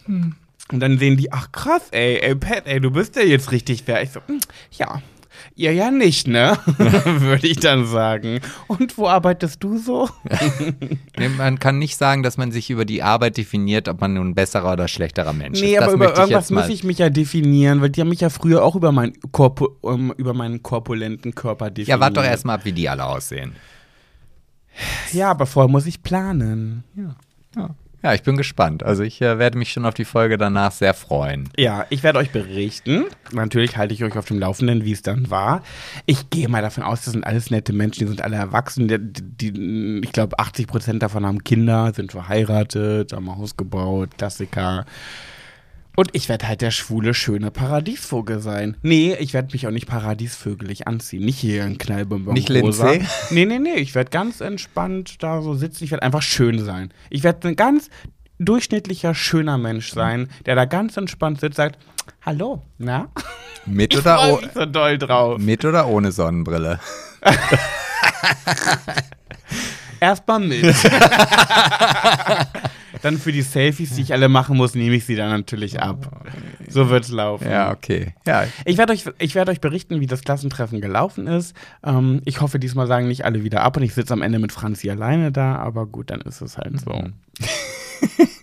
Und 0.07 0.81
dann 0.81 0.99
sehen 0.99 1.17
die, 1.17 1.33
ach 1.33 1.51
krass, 1.53 1.83
ey, 1.91 2.19
ey, 2.21 2.35
Pat, 2.37 2.67
ey, 2.67 2.81
du 2.81 2.91
bist 2.91 3.17
ja 3.17 3.23
jetzt 3.23 3.53
richtig 3.53 3.83
fair. 3.85 4.03
Ich 4.03 4.13
so, 4.13 4.21
hm, 4.27 4.41
ja. 4.73 5.03
Ihr 5.57 5.73
ja 5.73 5.91
nicht, 5.91 6.27
ne? 6.27 6.59
Würde 6.77 7.47
ich 7.47 7.59
dann 7.59 7.87
sagen. 7.87 8.41
Und 8.67 8.97
wo 8.99 9.09
arbeitest 9.09 9.63
du 9.63 9.79
so? 9.79 10.09
Nee, 11.19 11.29
man 11.29 11.59
kann 11.59 11.79
nicht 11.79 11.97
sagen, 11.97 12.23
dass 12.23 12.39
man 12.39 12.51
sich 12.51 12.71
über 12.71 12.87
die 12.87 13.03
Arbeit 13.03 13.37
definiert, 13.37 13.89
ob 13.89 14.01
man 14.01 14.15
nun 14.15 14.29
ein 14.29 14.35
besserer 14.35 14.73
oder 14.73 14.89
schlechterer 14.89 15.35
Mensch 15.35 15.61
Nee, 15.61 15.75
ist. 15.75 15.81
Das 15.81 15.85
aber 15.85 15.93
über 15.95 16.17
irgendwas 16.17 16.51
muss 16.51 16.69
ich 16.69 16.83
mich 16.83 16.99
ja 16.99 17.11
definieren, 17.11 17.83
weil 17.83 17.91
die 17.91 18.01
haben 18.01 18.09
mich 18.09 18.21
ja 18.21 18.31
früher 18.31 18.65
auch 18.65 18.75
über, 18.75 18.91
mein 18.91 19.13
Korpu 19.33 19.69
um, 19.83 20.13
über 20.13 20.33
meinen 20.33 20.63
korpulenten 20.63 21.35
Körper 21.35 21.71
definiert. 21.71 21.89
Ja, 21.89 22.01
warte 22.01 22.15
doch 22.15 22.25
erstmal 22.25 22.57
ab, 22.57 22.65
wie 22.65 22.73
die 22.73 22.89
alle 22.89 23.05
aussehen. 23.05 23.53
Ja, 25.13 25.31
aber 25.31 25.45
vorher 25.47 25.71
muss 25.71 25.87
ich 25.87 26.03
planen. 26.03 26.85
Ja, 26.97 27.17
ja 27.57 27.71
ich 28.15 28.23
bin 28.23 28.37
gespannt. 28.37 28.83
Also 28.83 29.03
ich 29.03 29.21
äh, 29.21 29.39
werde 29.39 29.59
mich 29.59 29.73
schon 29.73 29.85
auf 29.85 29.93
die 29.93 30.07
Folge 30.07 30.39
danach 30.39 30.73
sehr 30.73 30.95
freuen. 30.95 31.51
Ja, 31.59 31.87
ich 31.91 32.03
werde 32.03 32.19
euch 32.19 32.31
berichten. 32.31 33.05
Natürlich 33.33 33.77
halte 33.77 33.93
ich 33.93 34.03
euch 34.03 34.17
auf 34.17 34.25
dem 34.25 34.39
Laufenden, 34.39 34.85
wie 34.85 34.93
es 34.93 35.03
dann 35.03 35.31
war. 35.31 35.63
Ich 36.07 36.31
gehe 36.31 36.49
mal 36.49 36.63
davon 36.63 36.83
aus, 36.83 37.03
das 37.03 37.13
sind 37.13 37.25
alles 37.25 37.51
nette 37.51 37.73
Menschen, 37.75 38.01
die 38.01 38.09
sind 38.09 38.23
alle 38.23 38.37
erwachsen. 38.37 38.89
Die, 38.89 38.99
die, 39.53 40.01
ich 40.03 40.13
glaube, 40.13 40.39
80 40.39 40.67
Prozent 40.67 41.03
davon 41.03 41.27
haben 41.27 41.45
Kinder, 41.45 41.93
sind 41.95 42.13
verheiratet, 42.13 43.13
haben 43.13 43.29
ein 43.29 43.37
Haus 43.37 43.57
gebaut, 43.57 44.11
Klassiker. 44.17 44.87
Und 45.97 46.11
ich 46.13 46.29
werde 46.29 46.47
halt 46.49 46.61
der 46.63 46.71
schwule, 46.71 47.15
schöne 47.15 47.51
Paradiesvogel 47.51 48.41
sein. 48.41 48.77
Nee, 48.83 49.17
ich 49.19 49.35
werde 49.35 49.49
mich 49.53 49.67
auch 49.67 49.73
nicht 49.73 49.87
paradiesvögelig 49.87 50.87
anziehen. 50.87 51.25
Nicht 51.25 51.39
hier 51.39 51.65
ein 51.65 51.79
Knallbonbon. 51.79 52.35
Nicht. 52.35 52.49
Lindsay? 52.49 53.05
Nee, 53.31 53.45
nee, 53.45 53.59
nee. 53.59 53.75
Ich 53.75 53.95
werde 53.95 54.11
ganz 54.11 54.41
entspannt 54.41 55.23
da 55.23 55.43
so 55.43 55.55
sitzen. 55.55 55.85
Ich 55.85 55.91
werde 55.91 56.03
einfach 56.05 56.23
schön 56.23 56.65
sein. 56.65 56.93
Ich 57.11 57.23
werde 57.23 57.49
ein 57.49 57.57
ganz 57.57 57.91
durchschnittlicher, 58.39 59.15
schöner 59.15 59.59
Mensch 59.59 59.93
sein, 59.93 60.29
der 60.47 60.55
da 60.55 60.65
ganz 60.65 60.97
entspannt 60.97 61.41
sitzt, 61.41 61.57
sagt, 61.57 61.79
hallo, 62.23 62.63
na? 62.79 63.09
Mit 63.67 63.93
Ich 64.01 64.01
oder, 64.01 64.33
oh, 64.33 64.41
mich 64.41 64.51
so 64.55 64.65
doll 64.67 64.97
drauf. 64.97 65.39
mit 65.39 65.65
oder 65.65 65.87
ohne 65.87 66.13
Sonnenbrille? 66.13 66.81
Erstmal 70.01 70.41
mit. 70.41 70.65
dann 73.03 73.19
für 73.19 73.33
die 73.33 73.43
Selfies, 73.43 73.95
die 73.95 74.03
ich 74.03 74.13
alle 74.13 74.29
machen 74.29 74.57
muss, 74.57 74.75
nehme 74.75 74.97
ich 74.97 75.05
sie 75.05 75.17
dann 75.17 75.31
natürlich 75.31 75.81
ab. 75.81 76.25
So 76.69 76.89
wird's 76.91 77.11
laufen. 77.11 77.49
Ja, 77.51 77.71
okay. 77.73 78.15
Ja, 78.27 78.45
Ich 78.65 78.79
werde 78.79 78.93
euch, 78.93 79.05
ich 79.19 79.35
werd 79.35 79.49
euch 79.49 79.61
berichten, 79.61 80.01
wie 80.01 80.07
das 80.07 80.23
Klassentreffen 80.23 80.81
gelaufen 80.81 81.27
ist. 81.27 81.55
Ähm, 81.85 82.23
ich 82.25 82.41
hoffe, 82.41 82.59
diesmal 82.59 82.87
sagen 82.87 83.09
nicht 83.09 83.25
alle 83.25 83.43
wieder 83.45 83.63
ab 83.63 83.77
und 83.77 83.83
ich 83.83 83.95
sitze 83.95 84.13
am 84.13 84.23
Ende 84.23 84.39
mit 84.39 84.53
Franzi 84.53 84.91
alleine 84.91 85.33
da, 85.33 85.57
aber 85.57 85.87
gut, 85.87 86.11
dann 86.11 86.21
ist 86.21 86.41
es 86.41 86.59
halt 86.59 86.81
so. 86.81 87.05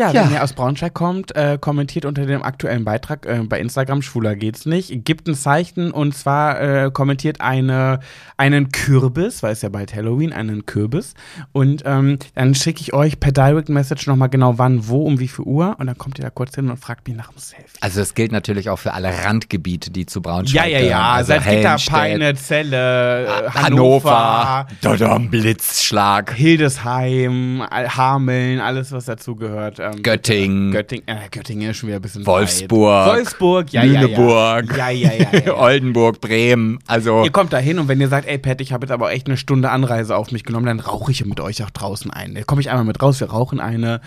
Ja, 0.00 0.10
Ja. 0.12 0.24
wenn 0.24 0.32
ihr 0.32 0.42
aus 0.42 0.54
Braunschweig 0.54 0.94
kommt, 0.94 1.36
äh, 1.36 1.58
kommentiert 1.60 2.04
unter 2.06 2.24
dem 2.24 2.42
aktuellen 2.42 2.84
Beitrag 2.84 3.26
äh, 3.26 3.40
bei 3.44 3.60
Instagram, 3.60 4.00
schwuler 4.02 4.34
geht's 4.34 4.64
nicht. 4.64 5.04
Gibt 5.04 5.28
ein 5.28 5.34
Zeichen 5.34 5.90
und 5.90 6.14
zwar 6.16 6.60
äh, 6.60 6.90
kommentiert 6.90 7.40
eine, 7.42 8.00
einen 8.38 8.70
Kürbis, 8.72 9.42
weil 9.42 9.52
es 9.52 9.60
ja 9.62 9.68
bald 9.68 9.94
Halloween, 9.94 10.32
einen 10.32 10.64
Kürbis. 10.64 11.12
Und 11.52 11.82
ähm, 11.84 12.18
dann 12.34 12.54
schicke 12.54 12.80
ich 12.80 12.94
euch 12.94 13.20
per 13.20 13.32
Direct 13.32 13.68
Message 13.68 14.06
nochmal 14.06 14.30
genau 14.30 14.56
wann, 14.58 14.88
wo, 14.88 15.04
um 15.04 15.20
wie 15.20 15.28
viel 15.28 15.44
Uhr. 15.44 15.76
Und 15.78 15.86
dann 15.86 15.98
kommt 15.98 16.18
ihr 16.18 16.24
da 16.24 16.30
kurz 16.30 16.54
hin 16.54 16.70
und 16.70 16.78
fragt 16.78 17.06
mich 17.06 17.16
nach 17.16 17.28
dem 17.30 17.38
Selfie. 17.38 17.66
Also 17.82 18.00
das 18.00 18.14
gilt 18.14 18.32
natürlich 18.32 18.70
auch 18.70 18.78
für 18.78 18.94
alle 18.94 19.12
Randgebiete, 19.24 19.90
die 19.90 20.06
zu 20.06 20.22
Braunschweig 20.22 20.64
Ja, 20.64 20.66
ja, 20.66 20.78
ja. 20.78 20.84
gehören. 20.86 21.04
Also 21.04 21.32
Salzgitter, 21.34 21.76
Peine, 21.90 22.34
Celle, 22.36 23.26
äh, 23.26 23.50
Hannover, 23.50 24.10
Hannover, 24.10 24.66
Dodom, 24.80 25.30
Blitzschlag, 25.30 26.32
Hildesheim, 26.34 27.62
Hameln, 27.70 28.60
alles, 28.60 28.92
was 28.92 29.04
dazugehört. 29.04 29.78
Ähm, 29.94 30.02
Göttingen, 30.02 30.70
Göttingen, 30.72 31.04
äh, 31.06 31.28
Göttingen 31.30 31.70
ist 31.70 31.78
schon 31.78 31.88
wieder 31.88 31.98
ein 31.98 32.02
bisschen 32.02 32.26
Wolfsburg, 32.26 33.06
weit. 33.06 33.16
Wolfsburg, 33.16 33.72
ja, 33.72 33.82
Lüneburg, 33.82 34.76
ja. 34.76 34.90
Ja, 34.90 34.90
ja, 34.90 35.12
ja, 35.32 35.40
ja. 35.46 35.54
Oldenburg, 35.58 36.20
Bremen. 36.20 36.78
Also 36.86 37.24
Ihr 37.24 37.30
kommt 37.30 37.52
da 37.52 37.58
hin 37.58 37.78
und 37.78 37.88
wenn 37.88 38.00
ihr 38.00 38.08
sagt, 38.08 38.26
ey 38.26 38.38
Pat, 38.38 38.60
ich 38.60 38.72
habe 38.72 38.86
jetzt 38.86 38.92
aber 38.92 39.12
echt 39.12 39.26
eine 39.26 39.36
Stunde 39.36 39.70
Anreise 39.70 40.16
auf 40.16 40.32
mich 40.32 40.44
genommen, 40.44 40.66
dann 40.66 40.80
rauche 40.80 41.10
ich 41.12 41.24
mit 41.24 41.40
euch 41.40 41.62
auch 41.62 41.70
draußen 41.70 42.10
ein. 42.10 42.34
Da 42.34 42.42
komme 42.42 42.60
ich 42.60 42.70
einmal 42.70 42.84
mit 42.84 43.02
raus, 43.02 43.20
wir 43.20 43.30
rauchen 43.30 43.60
eine. 43.60 44.00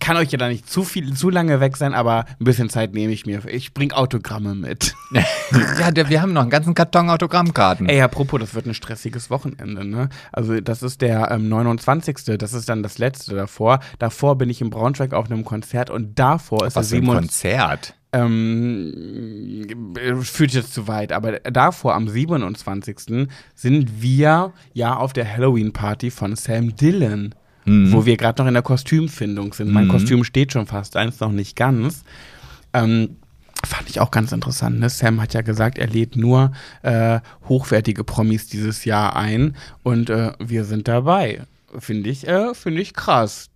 Kann 0.00 0.16
euch 0.16 0.30
ja 0.30 0.38
da 0.38 0.48
nicht 0.48 0.68
zu 0.68 0.84
viel, 0.84 1.14
zu 1.14 1.30
lange 1.30 1.60
weg 1.60 1.76
sein, 1.76 1.94
aber 1.94 2.24
ein 2.40 2.44
bisschen 2.44 2.68
Zeit 2.70 2.94
nehme 2.94 3.12
ich 3.12 3.26
mir. 3.26 3.44
Ich 3.46 3.74
bring 3.74 3.92
Autogramme 3.92 4.54
mit. 4.54 4.94
ja, 5.14 6.08
wir 6.08 6.22
haben 6.22 6.32
noch 6.32 6.42
einen 6.42 6.50
ganzen 6.50 6.74
Karton 6.74 7.10
Autogrammkarten. 7.10 7.88
Ey, 7.88 8.00
apropos, 8.00 8.40
das 8.40 8.54
wird 8.54 8.66
ein 8.66 8.74
stressiges 8.74 9.30
Wochenende, 9.30 9.84
ne? 9.84 10.08
Also, 10.32 10.60
das 10.60 10.82
ist 10.82 11.00
der 11.00 11.30
ähm, 11.30 11.48
29. 11.48 12.38
Das 12.38 12.52
ist 12.52 12.68
dann 12.68 12.82
das 12.82 12.98
letzte 12.98 13.34
davor. 13.34 13.80
Davor 13.98 14.36
bin 14.36 14.50
ich 14.50 14.60
in 14.60 14.70
Braunschweig 14.70 15.12
auf 15.12 15.30
einem 15.30 15.44
Konzert 15.44 15.90
und 15.90 16.18
davor 16.18 16.66
ist 16.66 16.76
Was 16.76 16.88
der 16.88 16.98
ein 16.98 17.04
27. 17.04 17.52
Konzert. 17.52 17.94
Ähm, 18.14 19.66
äh, 19.96 20.14
führt 20.22 20.52
jetzt 20.52 20.72
zu 20.72 20.86
weit, 20.86 21.10
aber 21.10 21.40
davor 21.40 21.94
am 21.96 22.08
27. 22.08 23.28
sind 23.56 24.02
wir 24.02 24.52
ja 24.72 24.96
auf 24.96 25.12
der 25.12 25.28
Halloween-Party 25.28 26.12
von 26.12 26.36
Sam 26.36 26.76
Dillon, 26.76 27.34
wo 27.66 28.04
wir 28.06 28.16
gerade 28.16 28.42
noch 28.42 28.48
in 28.48 28.54
der 28.54 28.62
Kostümfindung 28.62 29.52
sind. 29.54 29.70
Mein 29.72 29.88
Kostüm 29.88 30.22
steht 30.24 30.52
schon 30.52 30.66
fast, 30.66 30.96
eins 30.96 31.20
noch 31.20 31.32
nicht 31.32 31.56
ganz. 31.56 32.04
Ähm, 32.72 33.16
Fand 33.64 33.88
ich 33.88 33.98
auch 34.00 34.10
ganz 34.10 34.30
interessant. 34.32 34.78
Ne? 34.78 34.90
Sam 34.90 35.22
hat 35.22 35.32
ja 35.32 35.40
gesagt, 35.40 35.78
er 35.78 35.86
lädt 35.86 36.16
nur 36.16 36.52
äh, 36.82 37.20
hochwertige 37.48 38.04
Promis 38.04 38.46
dieses 38.46 38.84
Jahr 38.84 39.16
ein 39.16 39.56
und 39.82 40.10
äh, 40.10 40.32
wir 40.38 40.64
sind 40.66 40.86
dabei. 40.86 41.42
Finde 41.78 42.10
ich, 42.10 42.28
äh, 42.28 42.52
finde 42.54 42.82
ich 42.82 42.92
krass. 42.92 43.48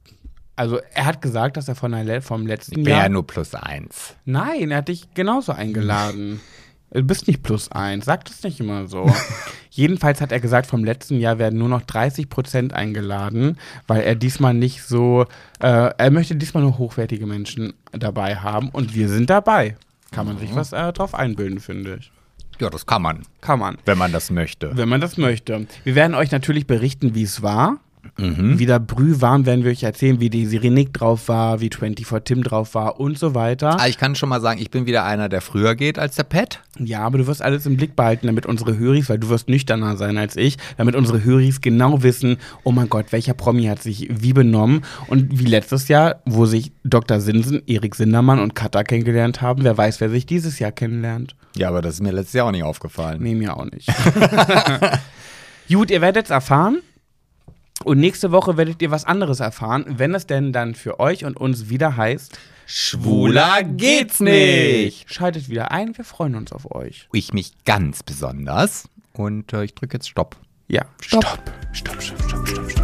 Also 0.56 0.78
er 0.94 1.04
hat 1.04 1.20
gesagt, 1.20 1.58
dass 1.58 1.68
er 1.68 1.74
von 1.74 1.92
der, 1.92 2.04
le- 2.04 2.22
vom 2.22 2.46
letzten 2.46 2.78
Ich 2.78 2.84
bin 2.84 2.94
Jahr. 2.94 3.02
ja 3.02 3.08
nur 3.10 3.26
plus 3.26 3.54
eins. 3.54 4.14
Nein, 4.24 4.70
er 4.70 4.78
hat 4.78 4.88
dich 4.88 5.12
genauso 5.14 5.52
eingeladen. 5.52 6.40
Du 6.90 7.02
bist 7.02 7.26
nicht 7.26 7.42
plus 7.42 7.70
eins, 7.70 8.06
sag 8.06 8.24
das 8.24 8.42
nicht 8.42 8.60
immer 8.60 8.86
so. 8.86 9.10
Jedenfalls 9.70 10.20
hat 10.20 10.32
er 10.32 10.40
gesagt, 10.40 10.66
vom 10.66 10.84
letzten 10.84 11.20
Jahr 11.20 11.38
werden 11.38 11.58
nur 11.58 11.68
noch 11.68 11.82
30 11.82 12.30
Prozent 12.30 12.72
eingeladen, 12.72 13.58
weil 13.86 14.00
er 14.00 14.14
diesmal 14.14 14.54
nicht 14.54 14.82
so, 14.82 15.26
äh, 15.60 15.90
er 15.96 16.10
möchte 16.10 16.34
diesmal 16.36 16.62
nur 16.62 16.78
hochwertige 16.78 17.26
Menschen 17.26 17.74
dabei 17.92 18.36
haben 18.36 18.70
und 18.70 18.94
wir 18.94 19.08
sind 19.08 19.28
dabei. 19.28 19.76
Kann 20.10 20.26
man 20.26 20.38
sich 20.38 20.54
was 20.54 20.72
äh, 20.72 20.92
drauf 20.92 21.14
einbilden, 21.14 21.60
finde 21.60 21.98
ich. 22.00 22.10
Ja, 22.58 22.70
das 22.70 22.86
kann 22.86 23.02
man, 23.02 23.22
Kann 23.40 23.60
man. 23.60 23.78
wenn 23.84 23.98
man 23.98 24.10
das 24.10 24.30
möchte. 24.30 24.76
Wenn 24.76 24.88
man 24.88 25.00
das 25.00 25.16
möchte. 25.16 25.66
Wir 25.84 25.94
werden 25.94 26.14
euch 26.14 26.32
natürlich 26.32 26.66
berichten, 26.66 27.14
wie 27.14 27.22
es 27.22 27.42
war. 27.42 27.78
Wieder 28.18 28.80
brühwarm 28.80 29.46
werden 29.46 29.62
wir 29.62 29.70
euch 29.70 29.84
erzählen, 29.84 30.18
wie 30.18 30.28
die 30.28 30.44
Sirenik 30.44 30.92
drauf 30.92 31.28
war, 31.28 31.60
wie 31.60 31.70
24 31.70 32.24
Tim 32.24 32.42
drauf 32.42 32.74
war 32.74 32.98
und 32.98 33.16
so 33.16 33.36
weiter. 33.36 33.78
Ah, 33.78 33.86
ich 33.86 33.96
kann 33.96 34.16
schon 34.16 34.28
mal 34.28 34.40
sagen, 34.40 34.60
ich 34.60 34.70
bin 34.70 34.86
wieder 34.86 35.04
einer, 35.04 35.28
der 35.28 35.40
früher 35.40 35.76
geht 35.76 36.00
als 36.00 36.16
der 36.16 36.24
Pet. 36.24 36.60
Ja, 36.80 37.00
aber 37.00 37.18
du 37.18 37.28
wirst 37.28 37.42
alles 37.42 37.64
im 37.66 37.76
Blick 37.76 37.94
behalten, 37.94 38.26
damit 38.26 38.44
unsere 38.44 38.76
Höris, 38.76 39.08
weil 39.08 39.18
du 39.20 39.28
wirst 39.28 39.48
nüchterner 39.48 39.96
sein 39.96 40.18
als 40.18 40.34
ich, 40.34 40.56
damit 40.76 40.96
unsere 40.96 41.22
Höris 41.22 41.60
genau 41.60 42.02
wissen, 42.02 42.38
oh 42.64 42.72
mein 42.72 42.88
Gott, 42.88 43.12
welcher 43.12 43.34
Promi 43.34 43.66
hat 43.66 43.82
sich 43.82 44.08
wie 44.10 44.32
benommen 44.32 44.82
und 45.06 45.38
wie 45.38 45.46
letztes 45.46 45.86
Jahr, 45.86 46.16
wo 46.26 46.44
sich 46.44 46.72
Dr. 46.82 47.20
Sinsen, 47.20 47.62
Erik 47.68 47.94
Sindermann 47.94 48.40
und 48.40 48.56
Katha 48.56 48.82
kennengelernt 48.82 49.42
haben, 49.42 49.62
wer 49.62 49.78
weiß, 49.78 50.00
wer 50.00 50.10
sich 50.10 50.26
dieses 50.26 50.58
Jahr 50.58 50.72
kennenlernt. 50.72 51.36
Ja, 51.56 51.68
aber 51.68 51.82
das 51.82 51.94
ist 51.94 52.02
mir 52.02 52.12
letztes 52.12 52.34
Jahr 52.34 52.46
auch 52.46 52.52
nicht 52.52 52.64
aufgefallen. 52.64 53.22
Nee, 53.22 53.36
mir 53.36 53.56
auch 53.56 53.66
nicht. 53.70 53.88
Gut, 55.68 55.90
ihr 55.90 56.00
werdet 56.00 56.24
es 56.24 56.30
erfahren. 56.30 56.78
Und 57.84 57.98
nächste 57.98 58.32
Woche 58.32 58.56
werdet 58.56 58.82
ihr 58.82 58.90
was 58.90 59.04
anderes 59.04 59.40
erfahren, 59.40 59.84
wenn 59.88 60.14
es 60.14 60.26
denn 60.26 60.52
dann 60.52 60.74
für 60.74 60.98
euch 61.00 61.24
und 61.24 61.36
uns 61.36 61.68
wieder 61.68 61.96
heißt, 61.96 62.38
Schwuler 62.66 63.62
geht's 63.62 64.20
nicht. 64.20 65.12
Schaltet 65.12 65.48
wieder 65.48 65.70
ein, 65.70 65.96
wir 65.96 66.04
freuen 66.04 66.34
uns 66.34 66.52
auf 66.52 66.70
euch. 66.70 67.08
Ich 67.12 67.32
mich 67.32 67.52
ganz 67.64 68.02
besonders. 68.02 68.88
Und 69.12 69.52
äh, 69.52 69.64
ich 69.64 69.74
drücke 69.74 69.96
jetzt 69.96 70.08
Stopp. 70.08 70.36
Ja, 70.68 70.84
stopp. 71.00 71.40
Stopp, 71.72 72.02
stopp. 72.02 72.77